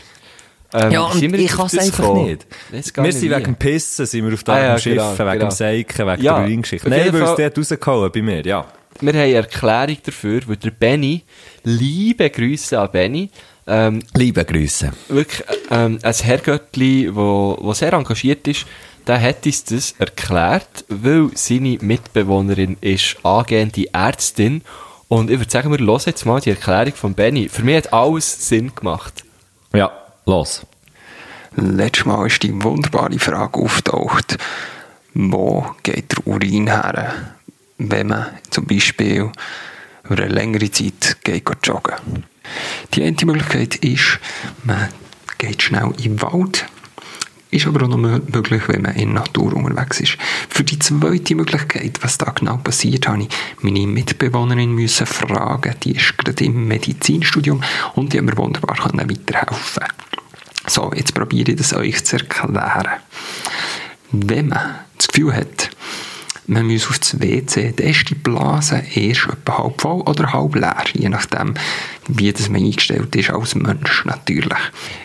Ähm, 0.74 0.90
Ja, 0.90 1.00
und 1.02 1.22
ich 1.22 1.52
kann 1.52 1.66
es 1.66 1.72
das 1.72 1.84
einfach 1.84 1.98
gekommen? 1.98 2.24
nicht. 2.26 2.46
Wir 2.70 2.82
sind 3.12 3.22
wie. 3.22 3.30
wegen 3.30 3.44
dem 3.44 3.56
Pissen, 3.56 4.06
sind 4.06 4.26
wir 4.26 4.32
auf 4.32 4.42
dem 4.42 4.54
Ah, 4.54 4.58
ja, 4.62 4.78
Schiff, 4.78 4.94
genau, 4.94 5.12
wegen 5.18 5.30
genau. 5.32 5.44
dem 5.44 5.50
Seiken, 5.50 6.06
wegen 6.06 6.22
Ja, 6.22 6.34
der 6.36 6.44
Uringeschichte. 6.44 6.88
Nein, 6.88 7.12
weil 7.12 7.22
es 7.22 7.34
dort 7.36 7.58
rausgehauen 7.58 8.10
bei 8.12 8.22
mir, 8.22 8.46
ja. 8.46 8.64
Wir 9.00 9.12
haben 9.12 9.20
eine 9.20 9.32
Erklärung 9.34 9.96
dafür, 10.04 10.40
weil 10.46 10.56
der 10.56 10.70
Benny, 10.70 11.24
liebe 11.64 12.28
Grüße 12.30 12.78
an 12.80 12.90
Benny, 12.90 13.30
ähm, 13.66 14.02
Liebe 14.14 14.44
Grüße. 14.44 14.92
wirklich 15.08 15.44
ähm, 15.70 15.98
ein 16.02 16.14
Herrgöttli, 16.14 17.14
wo, 17.14 17.58
wo 17.60 17.72
sehr 17.72 17.92
engagiert 17.92 18.46
ist, 18.48 18.66
der 19.06 19.20
hat 19.20 19.46
uns 19.46 19.64
das 19.64 19.94
erklärt, 19.98 20.84
weil 20.88 21.30
seine 21.34 21.78
Mitbewohnerin 21.80 22.76
ist 22.80 23.16
angehende 23.24 23.86
Ärztin 23.92 24.62
und 25.08 25.30
ich 25.30 25.38
würde 25.38 25.50
sagen, 25.50 25.70
wir 25.70 25.78
hören 25.78 26.00
jetzt 26.06 26.24
mal 26.24 26.40
die 26.40 26.50
Erklärung 26.50 26.94
von 26.94 27.14
Benny. 27.14 27.48
Für 27.48 27.62
mich 27.62 27.76
hat 27.76 27.92
alles 27.92 28.48
Sinn 28.48 28.74
gemacht. 28.74 29.24
Ja, 29.74 29.92
los. 30.24 30.64
Letztes 31.56 32.06
Mal 32.06 32.26
ist 32.26 32.42
die 32.42 32.62
wunderbare 32.62 33.18
Frage 33.18 33.60
auftaucht, 33.60 34.38
wo 35.12 35.66
geht 35.82 36.12
der 36.12 36.26
Urin 36.26 36.68
her, 36.68 37.14
wenn 37.76 38.06
man 38.06 38.26
zum 38.50 38.64
Beispiel 38.66 39.30
über 40.04 40.22
eine 40.22 40.28
längere 40.28 40.70
Zeit 40.70 41.18
geht 41.22 41.46
joggen. 41.62 42.24
Die 42.94 43.02
eine 43.02 43.16
Möglichkeit 43.24 43.76
ist, 43.76 44.18
man 44.64 44.88
geht 45.38 45.62
schnell 45.62 45.92
im 46.02 46.20
Wald, 46.22 46.66
ist 47.50 47.66
aber 47.66 47.84
auch 47.84 47.88
noch 47.88 47.98
mö- 47.98 48.22
möglich, 48.32 48.62
wenn 48.68 48.82
man 48.82 48.94
in 48.94 49.12
der 49.12 49.22
Natur 49.22 49.54
unterwegs 49.54 50.00
ist. 50.00 50.16
Für 50.48 50.64
die 50.64 50.78
zweite 50.78 51.34
Möglichkeit, 51.34 51.98
was 52.00 52.16
da 52.16 52.30
genau 52.30 52.56
passiert, 52.56 53.08
habe 53.08 53.22
ich 53.22 53.28
meine 53.60 53.86
Mitbewohnerin 53.86 54.72
müssen 54.72 55.06
fragen. 55.06 55.74
Die 55.82 55.96
ist 55.96 56.16
gerade 56.16 56.44
im 56.44 56.66
Medizinstudium 56.66 57.62
und 57.94 58.12
die 58.12 58.18
haben 58.18 58.24
mir 58.26 58.36
wunderbar 58.36 58.78
weiterhelfen 58.78 59.84
So, 60.66 60.92
jetzt 60.94 61.14
probiere 61.14 61.50
ich 61.52 61.58
das 61.58 61.74
euch 61.74 62.04
zu 62.04 62.16
erklären. 62.16 62.88
Wenn 64.12 64.48
man 64.48 64.76
das 64.96 65.08
Gefühl 65.08 65.34
hat, 65.34 65.70
man 66.46 66.66
muss 66.66 66.88
aufs 66.88 67.20
WC, 67.20 67.72
dann 67.76 67.86
ist 67.86 68.10
die 68.10 68.14
Blase 68.14 68.82
erst 68.94 69.28
etwa 69.28 69.58
halb 69.58 69.80
voll 69.80 70.00
oder 70.02 70.32
halb 70.32 70.54
leer, 70.56 70.84
je 70.92 71.08
nachdem, 71.08 71.54
wie 72.08 72.32
das 72.32 72.48
man 72.48 72.62
eingestellt 72.62 73.14
ist 73.14 73.30
als 73.30 73.54
Mensch 73.54 74.04
natürlich. 74.04 74.58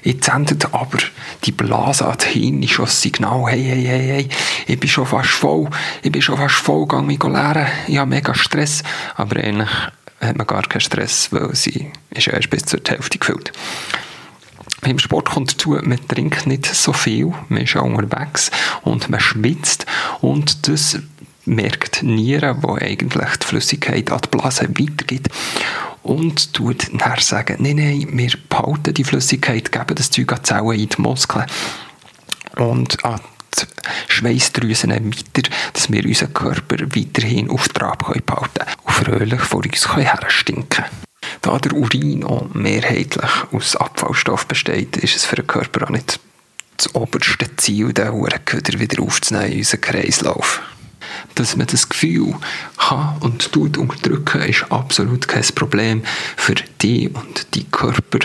Jetzt 0.03 0.25
sendet 0.25 0.73
aber 0.73 0.97
die 1.43 1.51
Blase 1.51 2.07
an 2.07 2.17
die 2.17 2.39
Hirn 2.39 2.67
schon 2.67 2.85
das 2.85 3.01
Signal, 3.01 3.45
hey, 3.47 3.63
hey, 3.63 3.83
hey, 3.83 4.07
hey, 4.07 4.29
ich 4.65 4.79
bin 4.79 4.89
schon 4.89 5.05
fast 5.05 5.29
voll, 5.29 5.69
ich 6.01 6.11
bin 6.11 6.21
schon 6.21 6.37
fast 6.37 6.55
voll, 6.55 6.87
gang 6.87 7.05
mich 7.05 7.21
leeren, 7.21 7.67
ich 7.87 7.97
habe 7.97 8.09
mega 8.09 8.33
Stress, 8.33 8.83
aber 9.15 9.37
eigentlich 9.37 9.69
hat 10.19 10.37
man 10.37 10.47
gar 10.47 10.63
keinen 10.63 10.81
Stress, 10.81 11.31
weil 11.31 11.53
sie 11.55 11.91
ist 12.09 12.25
ja 12.25 12.33
erst 12.33 12.49
bis 12.49 12.63
zur 12.65 12.79
Hälfte 12.87 13.19
gefüllt. 13.19 13.51
Beim 14.81 14.99
Sport 14.99 15.29
kommt 15.29 15.51
dazu, 15.51 15.71
man 15.71 16.07
trinkt 16.07 16.45
nicht 16.47 16.65
so 16.65 16.93
viel, 16.93 17.33
man 17.49 17.63
ist 17.63 17.75
auch 17.75 17.83
unterwegs 17.83 18.51
und 18.83 19.09
man 19.09 19.19
schwitzt 19.19 19.85
und 20.21 20.67
das 20.67 20.99
merkt 21.47 22.01
die 22.01 22.05
Niere, 22.05 22.57
wo 22.61 22.75
eigentlich 22.75 23.37
die 23.41 23.45
Flüssigkeit 23.45 24.11
an 24.11 24.21
die 24.23 24.37
Blase 24.37 24.69
weitergibt 24.69 25.29
und 26.03 26.53
tut 26.53 26.93
nachher 26.93 27.21
sagen, 27.21 27.57
nein, 27.59 27.77
nein, 27.77 28.07
wir 28.11 28.31
behalten 28.49 28.93
die 28.93 29.03
Flüssigkeit, 29.03 29.71
geben 29.71 29.95
das 29.95 30.11
Zeug 30.11 30.31
an 30.31 30.39
die 30.39 30.43
Zellen 30.43 30.71
in 30.71 30.89
die 30.89 31.01
Muskeln 31.01 31.45
und 32.57 33.03
an 33.03 33.19
die 33.59 33.65
Schweißdrüsen 34.07 34.91
weiter, 34.91 35.49
dass 35.73 35.91
wir 35.91 36.05
unseren 36.05 36.33
Körper 36.33 36.77
weiterhin 36.79 37.49
auf 37.49 37.69
Trab 37.69 37.99
behalten 37.99 38.65
und 38.83 38.91
fröhlich 38.93 39.41
vor 39.41 39.63
uns 39.63 39.95
herstinken 39.95 40.69
können. 40.69 41.07
Da 41.41 41.57
der 41.57 41.73
Urin 41.73 42.23
auch 42.23 42.53
mehrheitlich 42.53 43.31
aus 43.51 43.75
Abfallstoff 43.75 44.47
besteht, 44.47 44.97
ist 44.97 45.15
es 45.15 45.25
für 45.25 45.37
den 45.37 45.47
Körper 45.47 45.85
auch 45.85 45.89
nicht 45.89 46.19
das 46.77 46.93
oberste 46.93 47.55
Ziel, 47.57 47.93
den 47.93 48.11
Hurenköder 48.11 48.79
wieder 48.79 49.01
aufzunehmen 49.01 49.51
in 49.51 49.57
unseren 49.59 49.81
Kreislauf. 49.81 50.61
Dass 51.35 51.55
man 51.55 51.67
das 51.67 51.89
Gefühl 51.89 52.35
kann 52.77 53.17
und 53.19 53.51
tut 53.51 53.77
unterdrücken, 53.77 54.41
ist 54.41 54.71
absolut 54.71 55.27
kein 55.27 55.43
Problem 55.55 56.03
für 56.35 56.55
dich 56.81 57.13
und 57.13 57.53
die 57.53 57.65
Körper. 57.65 58.19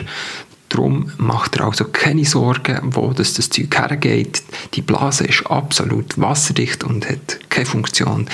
Darum 0.68 1.12
macht 1.18 1.56
er 1.56 1.66
also 1.66 1.84
keine 1.84 2.24
Sorgen, 2.24 2.80
wo 2.94 3.12
das, 3.12 3.34
das 3.34 3.50
Zeug 3.50 3.76
hergeht. 3.76 4.42
Die 4.72 4.80
Blase 4.80 5.24
ist 5.24 5.46
absolut 5.46 6.18
wasserdicht 6.18 6.82
und 6.82 7.08
hat 7.08 7.38
keine 7.50 7.66
Funktion, 7.66 8.26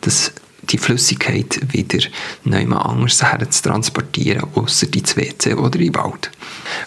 das 0.00 0.32
die 0.70 0.78
Flüssigkeit 0.78 1.60
wieder 1.72 2.04
neu 2.44 2.66
anders 2.74 3.22
her 3.22 3.48
zu 3.50 3.62
transportieren, 3.62 4.46
außer 4.54 4.86
ins 4.94 5.16
WC 5.16 5.54
oder 5.54 5.78
im 5.78 5.94
Wald. 5.94 6.30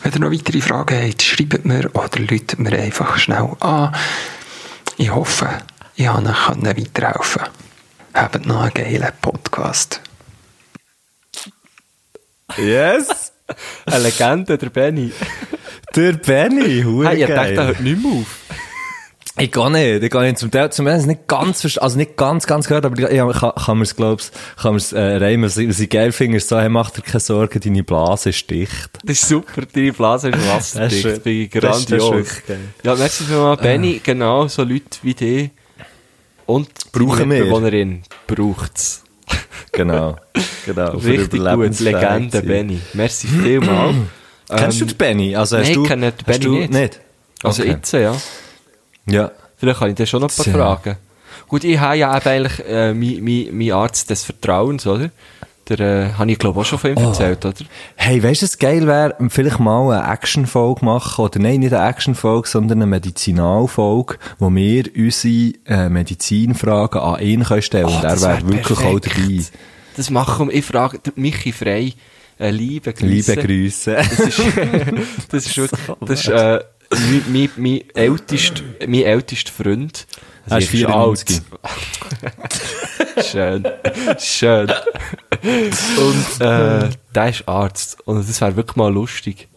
Wenn 0.04 0.13
ihr 0.13 0.20
noch 0.20 0.32
weitere 0.32 0.62
Fragen 0.62 1.00
habt, 1.02 1.22
schreibt 1.22 1.66
mir 1.66 1.90
oder 1.94 2.20
läutet 2.20 2.60
mir 2.60 2.78
einfach 2.78 3.18
schnell 3.18 3.56
an. 3.60 3.96
Ich 4.98 5.13
hoffe, 5.13 5.50
ich 5.98 6.06
konnte 6.08 6.30
euch 6.70 6.78
weiterhelfen. 6.78 7.44
Habt 8.14 8.46
noch 8.46 8.62
einen 8.62 8.74
geilen 8.74 9.12
Podcast. 9.22 10.02
Yes! 12.58 13.34
Eine 13.86 14.00
Legende, 14.04 14.58
der 14.58 14.70
Benny. 14.70 15.12
Der 15.96 16.14
Benny, 16.14 16.82
hure 16.84 17.10
Hey, 17.10 17.22
ich 17.24 17.28
dachte, 17.30 17.54
der 17.54 17.68
hört 17.68 17.80
nicht 17.80 18.02
mehr 18.04 18.12
auf. 18.12 18.26
Ich 19.40 19.52
gar 19.52 19.70
nicht, 19.70 20.04
ich 20.04 20.10
gar 20.12 20.24
nicht. 20.24 20.38
Zum 20.38 20.50
Teil, 20.52 20.72
zum 20.72 20.86
Teil 20.86 21.06
nicht 21.06 21.28
ganz, 21.28 21.78
also 21.78 21.98
nicht 21.98 22.18
ganz, 22.18 22.46
ganz 22.48 22.68
gehört, 22.68 22.86
aber 22.86 22.98
ich, 23.00 23.06
ich 23.10 23.40
kann, 23.40 23.52
kann 23.56 23.78
mir's, 23.78 23.96
glaub's, 23.96 24.32
kann 24.62 24.74
mir's, 24.74 24.92
äh, 24.94 25.00
reimen. 25.00 25.46
Was 25.46 25.58
ich, 25.58 25.70
was 25.70 25.80
ich 25.80 25.90
geil 25.90 26.12
finde, 26.12 26.38
ist 26.38 26.50
so, 26.50 26.60
hey, 26.60 26.68
mach 26.70 26.90
dir 26.90 27.04
keine 27.04 27.20
Sorgen, 27.20 27.60
deine 27.60 27.84
Blase 27.84 28.30
ist 28.32 28.50
dicht. 28.50 28.90
Das 29.06 29.22
ist 29.22 29.30
super, 29.30 29.62
deine 29.72 29.94
Blase 29.94 30.30
ist 30.30 30.48
wasserdicht. 30.50 31.02
schön. 31.04 31.12
Das 31.14 31.20
bin 31.24 31.42
ich 31.44 31.50
Das 31.52 31.56
ist- 31.56 31.64
das 31.64 31.80
ist 31.80 31.88
grandios. 31.90 32.12
wirklich 32.16 32.46
geil. 32.48 32.60
Ja, 32.84 32.96
merci 32.96 33.24
vielmals, 33.26 33.62
Benny. 33.62 34.02
Genau, 34.04 34.48
so 34.48 34.64
Leute 34.64 34.98
wie 35.04 35.14
dich 35.14 35.52
und 36.48 36.70
Brauchen 36.92 37.30
wir. 37.30 37.40
Mitbewohnerin 37.42 38.02
braucht's. 38.26 39.04
Genau. 39.72 40.16
Genau. 40.66 40.98
für 40.98 41.08
Richtig 41.08 41.42
gut, 41.44 41.80
Legende. 41.80 42.42
Benny. 42.42 42.80
Merci 42.94 43.28
vielmals. 43.28 43.96
Kennst 44.50 44.80
du 44.80 44.86
Ähm, 44.86 44.90
den 44.90 44.98
Benny? 44.98 45.36
Also 45.36 45.58
hast 45.58 45.66
nein, 45.66 45.74
du, 45.76 45.84
ich 45.84 45.88
kenne 45.90 46.12
den 46.12 46.26
Benny 46.26 46.40
du 46.46 46.52
nicht. 46.56 46.72
nicht? 46.72 47.00
Also 47.44 47.62
Okay. 47.62 47.72
jetzt, 47.72 47.92
ja. 47.94 48.16
Ja. 49.06 49.32
Vielleicht 49.58 49.80
kann 49.80 49.90
ich 49.90 49.96
dir 49.96 50.06
schon 50.08 50.22
noch 50.22 50.30
ein 50.30 50.36
paar 50.36 50.46
Tja. 50.46 50.54
Fragen. 50.54 50.98
Gut, 51.48 51.64
ich 51.64 51.78
habe 51.80 51.98
ja 51.98 52.16
eben 52.18 52.28
eigentlich 52.28 52.60
äh, 52.68 52.94
mein, 52.94 53.24
mein, 53.24 53.48
mein 53.58 53.72
Arzt 53.74 54.10
des 54.10 54.24
Vertrauens, 54.24 54.88
oder? 54.88 55.12
Der 55.70 55.80
äh, 55.80 56.14
habe 56.14 56.32
ich 56.32 56.40
glaube 56.40 56.60
auch 56.62 56.66
schon 56.66 56.80
von 56.80 56.92
Oh. 56.96 57.00
ihm 57.00 57.06
erzählt, 57.08 57.46
oder? 57.46 57.54
Hey, 57.96 58.24
weißt 58.24 58.42
du, 58.42 58.46
was 58.46 58.58
geil 58.58 58.88
wäre? 58.88 59.16
Vielleicht 59.30 59.60
mal 59.60 59.92
eine 59.92 60.14
Action-Folge 60.14 60.86
machen, 60.86 61.26
oder 61.26 61.40
nein, 61.40 61.60
nicht 61.60 61.74
eine 61.74 61.90
Action-Folge, 61.90 62.48
sondern 62.48 62.80
eine 62.80 62.88
Medizinalfolge, 62.88 64.18
wo 64.40 64.50
wir 64.54 64.86
unsere 64.96 65.54
äh, 65.66 65.90
Medizinfragen 65.90 67.02
an 67.02 67.20
ihn 67.22 67.44
können 67.44 67.62
stellen 67.62 67.86
und 67.86 67.94
er 67.94 68.00
Oh, 68.00 68.02
das 68.04 68.22
wäre 68.24 68.42
wär 68.42 68.50
wirklich 68.54 68.80
auch 68.80 69.00
dabei. 69.00 69.44
Das 69.96 70.10
machen 70.10 70.48
wir. 70.50 70.56
Ich 70.56 70.66
frage 70.66 71.00
Michi 71.16 71.52
Frey, 71.52 71.94
äh, 72.40 72.52
liebe 72.52 72.94
Grüße. 72.94 73.34
Liebe 73.34 73.48
Grüße. 73.48 73.96
Das 73.96 74.20
ist, 74.20 74.40
das 75.32 75.46
ist 75.48 75.58
wirklich, 75.58 75.80
das 76.02 76.20
ist, 76.22 76.28
äh, 76.28 76.60
mein, 76.91 77.23
mein, 77.28 77.50
mein, 77.58 77.84
ältest, 77.95 78.63
mein 78.82 79.04
ältester 79.04 79.52
Freund. 79.52 80.08
Er 80.50 80.60
ist 80.60 80.65
ich 80.65 80.71
bin 80.71 80.80
94. 80.88 81.41
alt. 81.62 83.26
Schön. 83.26 83.67
Schön. 84.19 84.71
Und, 85.97 86.41
äh, 86.45 86.89
der 87.13 87.30
ist 87.30 87.47
Arzt. 87.47 87.97
Und 88.06 88.28
das 88.28 88.39
wäre 88.39 88.56
wirklich 88.56 88.76
mal 88.76 88.93
lustig. 88.93 89.47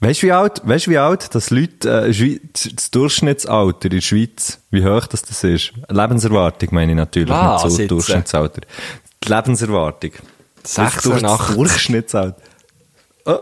Weißt 0.00 0.22
du, 0.22 0.26
wie 0.26 0.32
alt, 0.32 0.60
weißt 0.62 0.88
wie 0.88 0.98
alt 0.98 1.34
das 1.34 1.50
Leute, 1.50 2.06
äh, 2.08 2.38
das 2.52 2.90
Durchschnittsalter 2.90 3.86
in 3.86 3.90
der 3.90 4.00
Schweiz, 4.02 4.58
wie 4.70 4.84
hoch 4.84 5.06
das, 5.06 5.22
das 5.22 5.42
ist? 5.42 5.72
Lebenserwartung 5.88 6.68
meine 6.72 6.92
ich 6.92 6.96
natürlich, 6.96 7.30
Was 7.30 7.64
nicht 7.64 7.72
so 7.72 7.82
jetzt? 7.82 7.90
Durchschnittsalter. 7.90 8.60
Die 9.24 9.28
Lebenserwartung. 9.32 10.10
Das 10.62 10.74
86. 10.74 11.56
Durchschnittsalter. 11.56 12.40
Oh. 13.24 13.38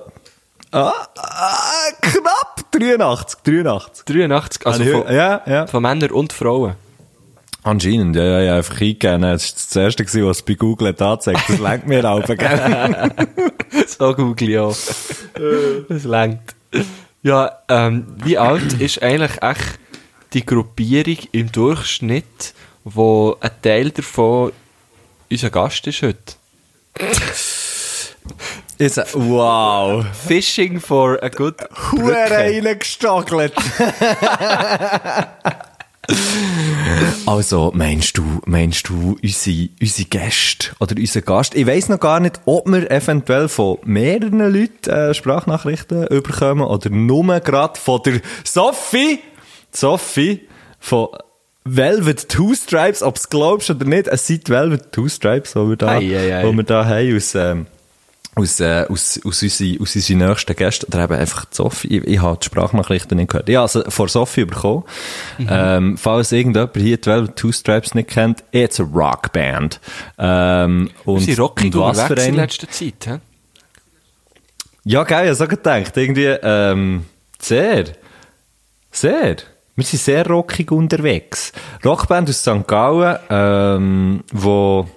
Ah, 0.74 1.06
ah, 1.18 1.92
knapp 2.00 2.64
83, 2.72 3.40
83. 3.44 4.04
83, 4.06 4.66
also 4.66 4.84
von, 4.84 5.14
ja, 5.14 5.40
ja. 5.46 5.66
von 5.68 5.80
Männern 5.80 6.10
und 6.10 6.32
Frauen. 6.32 6.74
Anscheinend, 7.62 8.16
ja, 8.16 8.24
ja, 8.24 8.40
ja, 8.40 8.56
einfach 8.56 8.80
eingegeben. 8.80 9.22
Das 9.22 9.44
ist 9.44 9.68
das 9.68 9.76
erste 9.76 10.04
gewesen, 10.04 10.26
was 10.26 10.42
bei 10.42 10.54
Google 10.54 10.88
hat 10.88 11.00
angezeigt. 11.00 11.42
Das 11.46 11.60
lenkt 11.60 11.86
mir 11.86 12.04
auch, 12.10 12.24
gell? 12.26 13.12
So 13.86 14.14
google 14.14 14.58
auch. 14.58 14.76
Das 15.88 16.04
längt. 16.04 16.42
Ja, 17.22 17.58
ähm, 17.68 18.16
wie 18.24 18.36
alt 18.36 18.72
ist 18.80 19.00
eigentlich 19.00 19.42
echt 19.42 19.78
die 20.32 20.44
Gruppierung 20.44 21.18
im 21.30 21.52
Durchschnitt, 21.52 22.52
wo 22.82 23.36
ein 23.40 23.50
Teil 23.62 23.90
davon 23.92 24.52
unser 25.30 25.50
Gast 25.50 25.86
ist 25.86 26.02
heute? 26.02 26.34
Ist, 28.78 28.98
wow. 29.14 30.04
Fishing 30.26 30.80
for 30.80 31.22
a 31.22 31.28
good 31.28 31.54
Hure 31.92 32.30
reingestagelt. 32.30 33.52
Also, 37.26 37.72
meinst 37.74 38.18
du, 38.18 38.42
meinst 38.44 38.88
du, 38.88 39.16
unsere, 39.22 39.70
unsere 39.80 40.08
Gäste 40.08 40.72
oder 40.78 40.94
unser 40.98 41.22
Gast, 41.22 41.54
ich 41.54 41.66
weiss 41.66 41.88
noch 41.88 42.00
gar 42.00 42.20
nicht, 42.20 42.40
ob 42.44 42.68
wir 42.68 42.90
eventuell 42.90 43.48
von 43.48 43.78
mehreren 43.84 44.40
Leuten 44.52 44.90
äh, 44.90 45.14
Sprachnachrichten 45.14 46.06
überkommen 46.08 46.66
oder 46.66 46.90
nur 46.90 47.40
gerade 47.40 47.80
von 47.80 48.02
der 48.04 48.20
Sophie, 48.44 49.20
Sophie, 49.72 50.46
von 50.78 51.08
Velvet 51.64 52.28
Two 52.28 52.54
Stripes, 52.54 53.02
ob 53.02 53.16
es 53.16 53.30
glaubst 53.30 53.70
oder 53.70 53.86
nicht, 53.86 54.06
es 54.06 54.26
sind 54.26 54.50
Velvet 54.50 54.92
Two 54.92 55.08
Stripes, 55.08 55.56
wo 55.56 55.70
wir 55.70 55.76
da, 55.76 55.92
Ei, 55.92 56.14
ei, 56.14 56.36
ei. 56.36 56.46
wo 56.46 56.52
wir 56.52 56.64
da 56.64 56.84
haben 56.84 57.16
aus, 57.16 57.34
ähm, 57.34 57.66
aus, 58.36 58.60
äh, 58.60 58.86
aus, 58.88 59.20
aus, 59.24 59.42
unsere, 59.42 59.80
aus 59.80 59.94
unseren 59.94 60.18
nächsten 60.18 60.56
Gästen, 60.56 60.86
oder 60.86 61.04
eben 61.04 61.14
einfach 61.14 61.44
die 61.44 61.54
Sophie, 61.54 61.98
ich, 61.98 62.04
ich 62.04 62.20
habe 62.20 62.38
die 62.40 62.46
Sprachnachrichten 62.46 63.16
nicht 63.16 63.30
gehört. 63.30 63.48
Ja, 63.48 63.62
also 63.62 63.82
vor 63.88 64.08
Sophie 64.08 64.44
bekommen. 64.44 64.84
Ähm, 65.48 65.96
falls 65.96 66.32
irgendjemand 66.32 66.76
hier 66.76 66.96
die 66.96 67.06
Velvet 67.06 67.36
Two 67.36 67.52
Stripes 67.52 67.94
nicht 67.94 68.10
kennt, 68.10 68.42
it's 68.52 68.80
a 68.80 68.84
Rockband. 68.84 69.80
Ähm, 70.18 70.90
und, 71.04 71.20
sind 71.20 71.38
rockig 71.38 71.74
und 71.74 71.80
was 71.80 72.02
für 72.02 72.14
unterwegs 72.14 72.28
in 72.28 72.34
letzter 72.34 72.68
Zeit. 72.68 73.04
He? 73.04 73.16
Ja, 74.84 75.04
geil, 75.04 75.24
ich 75.24 75.28
habe 75.30 75.36
so 75.36 75.48
gedacht. 75.48 75.96
Irgendwie, 75.96 76.26
ähm, 76.26 77.04
sehr. 77.38 77.84
Sehr. 78.90 79.36
Wir 79.76 79.84
sind 79.84 80.02
sehr 80.02 80.26
rockig 80.26 80.70
unterwegs. 80.70 81.52
Rockband 81.84 82.28
aus 82.28 82.40
St. 82.40 82.66
Gallen, 82.66 83.18
ähm, 83.30 84.24
wo, 84.32 84.88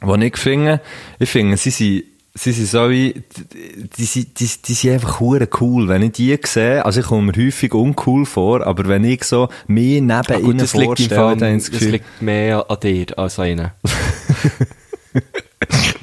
wo 0.00 0.14
ich 0.16 0.36
finde, 0.36 0.80
ich 1.18 1.30
finde, 1.30 1.56
sie 1.56 1.70
sind, 1.70 2.13
sie 2.34 2.52
sind 2.52 2.66
so 2.68 2.90
wie, 2.90 3.12
die, 3.14 3.88
die, 3.96 4.04
sind- 4.04 4.38
die, 4.40 4.50
die 4.66 4.74
sind 4.74 4.92
einfach 4.94 5.20
hure 5.20 5.48
cool. 5.60 5.88
Wenn 5.88 6.02
ich 6.02 6.12
die 6.12 6.38
sehe, 6.44 6.84
also 6.84 7.00
ich 7.00 7.06
komme 7.06 7.32
mir 7.32 7.46
häufig 7.46 7.72
uncool 7.74 8.26
vor, 8.26 8.66
aber 8.66 8.86
wenn 8.88 9.04
ich 9.04 9.24
so 9.24 9.48
mir 9.66 10.00
neben 10.02 10.44
ihnen 10.44 10.58
das 10.58 10.74
liegt, 10.74 11.00
im 11.00 11.08
vorstelle, 11.08 11.36
dann 11.36 11.48
habe 11.48 11.56
ich 11.56 11.62
das 11.62 11.64
das 11.64 11.70
Gefühl, 11.70 11.90
liegt 11.92 12.22
mehr 12.22 12.70
an 12.70 12.80
dir 12.80 13.18
als 13.18 13.38
an 13.38 13.46
ihnen. 13.48 13.70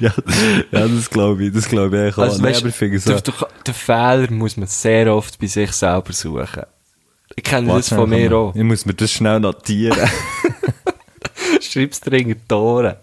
ja, 0.00 0.12
ja, 0.70 0.88
das 0.88 1.10
glaube 1.10 1.44
ich, 1.44 1.52
das 1.52 1.68
glaube 1.68 1.96
ich 1.96 2.02
eigentlich 2.02 2.18
auch. 2.18 2.22
Also, 2.22 2.42
weißt, 2.42 2.62
finde 2.74 2.98
so, 2.98 3.12
der, 3.12 3.20
der, 3.20 3.34
den 3.66 3.74
Fehler 3.74 4.30
muss 4.30 4.56
man 4.56 4.66
sehr 4.68 5.14
oft 5.14 5.38
bei 5.38 5.46
sich 5.46 5.72
selber 5.72 6.12
suchen. 6.12 6.62
Ich 7.36 7.44
kenne 7.44 7.66
das 7.68 7.90
Warte 7.90 7.94
von 7.94 8.08
schnell, 8.08 8.28
mir 8.28 8.36
auch. 8.36 8.54
Ich 8.54 8.62
muss 8.62 8.84
mir 8.86 8.94
das 8.94 9.12
schnell 9.12 9.40
notieren. 9.40 10.08
Schreib's 11.60 12.00
dir 12.00 12.12
in 12.18 12.28
die 12.48 12.54
Ohren. 12.54 12.96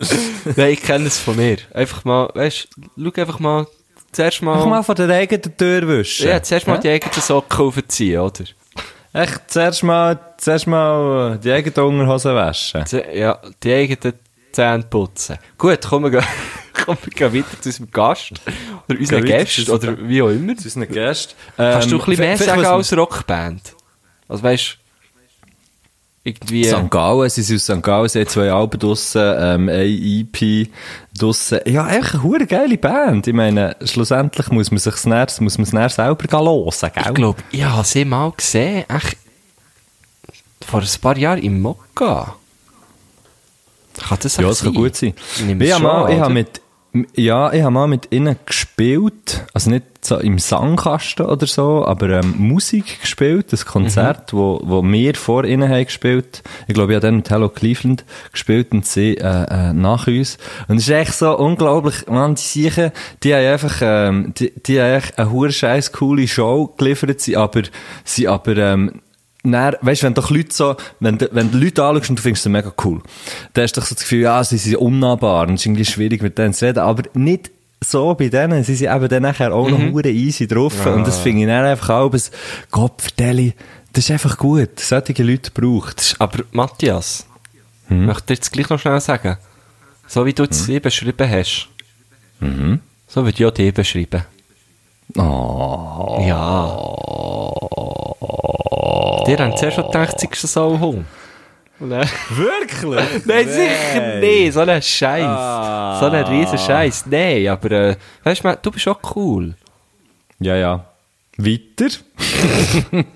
Nein, 0.56 0.70
ich 0.70 0.82
kenne 0.82 1.06
es 1.06 1.18
von 1.18 1.36
mir. 1.36 1.58
Einfach 1.74 2.04
mal, 2.04 2.30
weißt 2.34 2.68
du, 2.96 3.10
schau 3.14 3.20
einfach 3.20 3.38
mal, 3.38 3.66
zuerst 4.12 4.42
mal, 4.42 4.56
Mach 4.56 4.66
mal 4.66 4.82
von 4.82 4.94
der 4.94 5.08
eigenen 5.10 5.56
Tür 5.56 5.86
wischen. 5.86 6.26
ja, 6.26 6.42
zuerst 6.42 6.66
mal 6.66 6.78
die 6.78 6.88
eigenen 6.88 7.20
Socken 7.20 7.66
aufziehen, 7.66 8.20
oder? 8.20 8.44
Echt, 9.12 9.40
zuerst 9.48 9.82
mal, 9.82 10.18
zuerst 10.38 10.66
mal 10.66 11.38
die 11.42 11.52
eigene 11.52 11.84
Unterhose 11.84 12.34
waschen. 12.34 12.84
Ja, 13.12 13.38
die 13.62 13.72
eigenen 13.72 14.14
Zähne 14.52 14.84
putzen. 14.84 15.38
Gut, 15.58 15.82
kommen 15.82 16.12
wir, 16.12 16.22
kommen 16.84 16.98
wir 17.02 17.34
weiter 17.34 17.60
zu 17.60 17.68
unserem 17.68 17.90
Gast. 17.90 18.32
Oder 18.88 18.98
unseren 18.98 19.24
Gästen, 19.24 19.70
oder 19.70 20.08
wie 20.08 20.22
auch 20.22 20.28
immer. 20.28 20.56
Zu 20.56 20.64
unseren 20.64 20.88
Gästen. 20.88 21.34
Kannst 21.56 21.90
du 21.90 21.98
ein 21.98 22.04
bisschen 22.06 22.24
mehr 22.24 22.36
sagen 22.38 22.64
als 22.64 22.68
als 22.68 22.96
Rockband? 22.96 23.74
Also 24.28 24.42
weißt 24.44 24.78
irgendwie... 26.30 26.64
St. 26.64 26.90
Gallen, 26.90 27.30
sie 27.30 27.42
sind 27.42 27.56
aus 27.56 27.64
St. 27.64 27.82
Gallen, 27.82 28.08
sie 28.08 28.20
haben 28.20 28.28
zwei 28.28 28.50
Alben 28.50 28.78
draussen, 28.78 29.22
ähm, 29.22 29.68
eine 29.68 29.84
EP 29.84 30.68
draussen. 31.18 31.60
Ja, 31.66 31.84
einfach 31.84 32.14
eine 32.14 32.22
hure 32.22 32.46
geile 32.46 32.78
Band. 32.78 33.26
Ich 33.26 33.34
meine, 33.34 33.76
schlussendlich 33.84 34.48
muss 34.48 34.70
man 34.70 34.78
sich's 34.78 35.06
näher, 35.06 35.26
muss 35.40 35.58
man 35.58 35.64
es 35.64 35.72
näher 35.72 35.88
selber 35.88 36.24
hören, 36.30 36.72
gell? 36.80 37.04
Ich 37.06 37.14
glaube, 37.14 37.42
ich 37.50 37.64
habe 37.64 37.84
sie 37.84 38.04
mal 38.04 38.32
gesehen, 38.32 38.84
echt 38.88 39.16
vor 40.66 40.80
ein 40.80 41.00
paar 41.00 41.16
Jahren 41.16 41.42
im 41.42 41.60
Mokka. 41.60 42.36
Kann 43.98 44.18
das 44.22 44.36
Ja, 44.36 44.42
echt 44.42 44.50
das 44.50 44.62
kann 44.62 44.74
gut 44.74 44.96
sein. 44.96 45.14
Ich 45.36 45.60
Ich 45.60 45.72
habe 45.72 45.82
mal, 45.82 46.12
ich 46.12 46.28
mit, 46.28 46.60
ja, 47.14 47.52
ich 47.52 47.62
habe 47.62 47.70
mal 47.70 47.86
mit 47.86 48.08
ihnen 48.10 48.36
gespielt, 48.46 49.46
also 49.54 49.70
nicht 49.70 49.84
so 50.04 50.16
im 50.18 50.38
Sangkasten 50.38 51.26
oder 51.26 51.46
so, 51.46 51.84
aber 51.84 52.10
ähm, 52.10 52.34
Musik 52.38 53.00
gespielt, 53.00 53.52
ein 53.52 53.58
Konzert, 53.64 54.32
wo, 54.32 54.60
wo 54.64 54.82
wir 54.82 55.14
vor 55.14 55.44
ihnen 55.44 55.68
haben 55.68 55.84
gespielt. 55.84 56.42
Ich 56.66 56.74
glaube, 56.74 56.92
ich 56.92 56.96
habe 56.96 57.06
dann 57.06 57.16
mit 57.16 57.30
Hello 57.30 57.48
Cleveland 57.48 58.04
gespielt 58.32 58.72
und 58.72 58.86
sie 58.86 59.16
äh, 59.18 59.44
äh, 59.44 59.72
nach 59.72 60.08
uns. 60.08 60.38
Und 60.66 60.78
es 60.78 60.84
ist 60.84 60.90
echt 60.90 61.14
so 61.14 61.36
unglaublich, 61.38 62.06
man, 62.08 62.34
die 62.34 62.42
Siechen, 62.42 62.90
die 63.22 63.34
haben 63.34 63.46
einfach, 63.46 63.78
ähm, 63.82 64.34
die, 64.36 64.52
die 64.66 64.80
haben 64.80 64.94
echt 64.94 65.18
eine 65.18 65.52
scheiß 65.52 65.92
coole 65.92 66.26
Show 66.26 66.74
geliefert, 66.76 67.20
sie 67.20 67.36
aber, 67.36 67.62
sie 68.04 68.26
aber, 68.26 68.56
ähm, 68.56 69.00
dann, 69.42 69.76
weißt, 69.80 70.02
wenn 70.02 70.14
doch 70.14 70.30
Leute 70.30 70.52
so, 70.52 70.76
wenn, 71.00 71.18
du- 71.18 71.28
wenn 71.32 71.50
du 71.50 71.58
Leute 71.58 71.82
anschaust 71.84 72.10
und 72.10 72.18
du 72.18 72.22
findest 72.22 72.42
sie 72.44 72.48
mega 72.50 72.72
cool, 72.84 73.00
dann 73.54 73.62
hast 73.64 73.76
du 73.76 73.80
doch 73.80 73.86
so 73.86 73.94
das 73.94 74.02
Gefühl, 74.04 74.20
ja, 74.22 74.44
sie 74.44 74.58
sind 74.58 74.76
unnahbar 74.76 75.48
und 75.48 75.54
es 75.54 75.60
ist 75.60 75.66
irgendwie 75.66 75.84
schwierig 75.84 76.22
mit 76.22 76.36
denen 76.38 76.52
zu 76.52 76.66
reden, 76.66 76.80
aber 76.80 77.04
nicht 77.14 77.50
so 77.82 78.14
bei 78.14 78.28
denen, 78.28 78.62
sie 78.64 78.74
sind 78.74 78.94
eben 78.94 79.08
dann 79.08 79.22
nachher 79.22 79.54
auch 79.54 79.68
noch 79.70 79.78
hure 79.78 80.10
easy 80.10 80.46
drauf 80.46 80.84
und 80.84 81.06
das 81.06 81.18
finde 81.20 81.40
ich 81.42 81.46
dann 81.48 81.64
einfach 81.64 81.88
auch, 81.90 82.12
ein 82.12 82.20
Gott, 82.70 83.00
vertelle, 83.00 83.54
das 83.94 84.04
ist 84.04 84.10
einfach 84.10 84.36
gut, 84.36 84.78
solche 84.78 85.22
Leute 85.22 85.50
braucht 85.50 86.14
Aber 86.18 86.44
Matthias, 86.52 87.26
Hm? 87.88 88.04
möchte 88.06 88.34
ich 88.34 88.38
jetzt 88.40 88.52
gleich 88.52 88.68
noch 88.68 88.78
schnell 88.78 89.00
sagen, 89.00 89.38
so 90.06 90.26
wie 90.26 90.34
du 90.34 90.44
es 90.44 90.66
hier 90.66 90.80
beschrieben 90.80 91.28
hast, 91.30 91.68
Mhm. 92.40 92.80
so 93.08 93.24
würde 93.24 93.38
ich 93.38 93.46
auch 93.46 93.50
die 93.50 93.72
beschreiben. 93.72 94.24
Oh. 95.16 96.22
Ja. 96.28 96.76
Die 99.26 99.36
haben 99.36 99.56
zuerst 99.56 99.76
schon 99.76 99.86
gedacht, 99.86 100.18
sie 100.20 100.28
ist 100.30 100.42
so 100.42 100.78
Hund. 100.78 101.04
Und 101.78 101.90
dann- 101.90 102.08
Wirklich? 102.30 103.24
Nein, 103.26 103.48
sicher 103.48 104.16
nicht. 104.20 104.52
So 104.52 104.60
ein 104.60 104.82
Scheiß. 104.82 105.24
Ah. 105.24 105.98
So 106.00 106.06
ein 106.06 106.24
riesen 106.24 106.58
Scheiß. 106.58 107.04
Nein, 107.06 107.48
aber 107.48 107.70
äh, 107.70 107.96
weißt 108.24 108.44
du, 108.44 108.58
du 108.62 108.70
bist 108.70 108.86
auch 108.88 109.00
cool. 109.16 109.54
Ja, 110.38 110.56
ja. 110.56 110.84
Weiter? 111.38 111.88
Gehen 112.90 113.06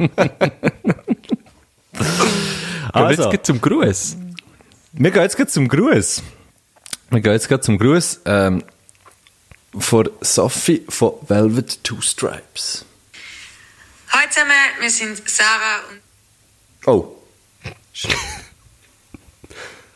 wir 2.93 2.95
Also. 2.95 3.23
jetzt 3.23 3.31
gleich 3.31 3.43
zum 3.43 3.61
Gruß. 3.61 4.17
Wir 4.93 5.11
gehen 5.11 5.23
jetzt 5.23 5.53
zum 5.53 5.69
Gruß. 5.69 6.23
Wir 7.11 7.21
gehen 7.21 7.33
jetzt 7.33 7.65
zum 7.65 7.79
Gruß 7.79 8.21
ähm, 8.27 8.63
von 9.77 10.09
Sophie 10.21 10.85
von 10.89 11.13
Velvet 11.27 11.83
Two 11.85 12.01
Stripes. 12.01 12.85
Hallo 14.15 14.29
zusammen, 14.31 14.53
wir 14.79 14.91
sind 14.91 15.29
Sarah 15.29 15.81
und 15.91 16.01
Oh. 16.87 17.17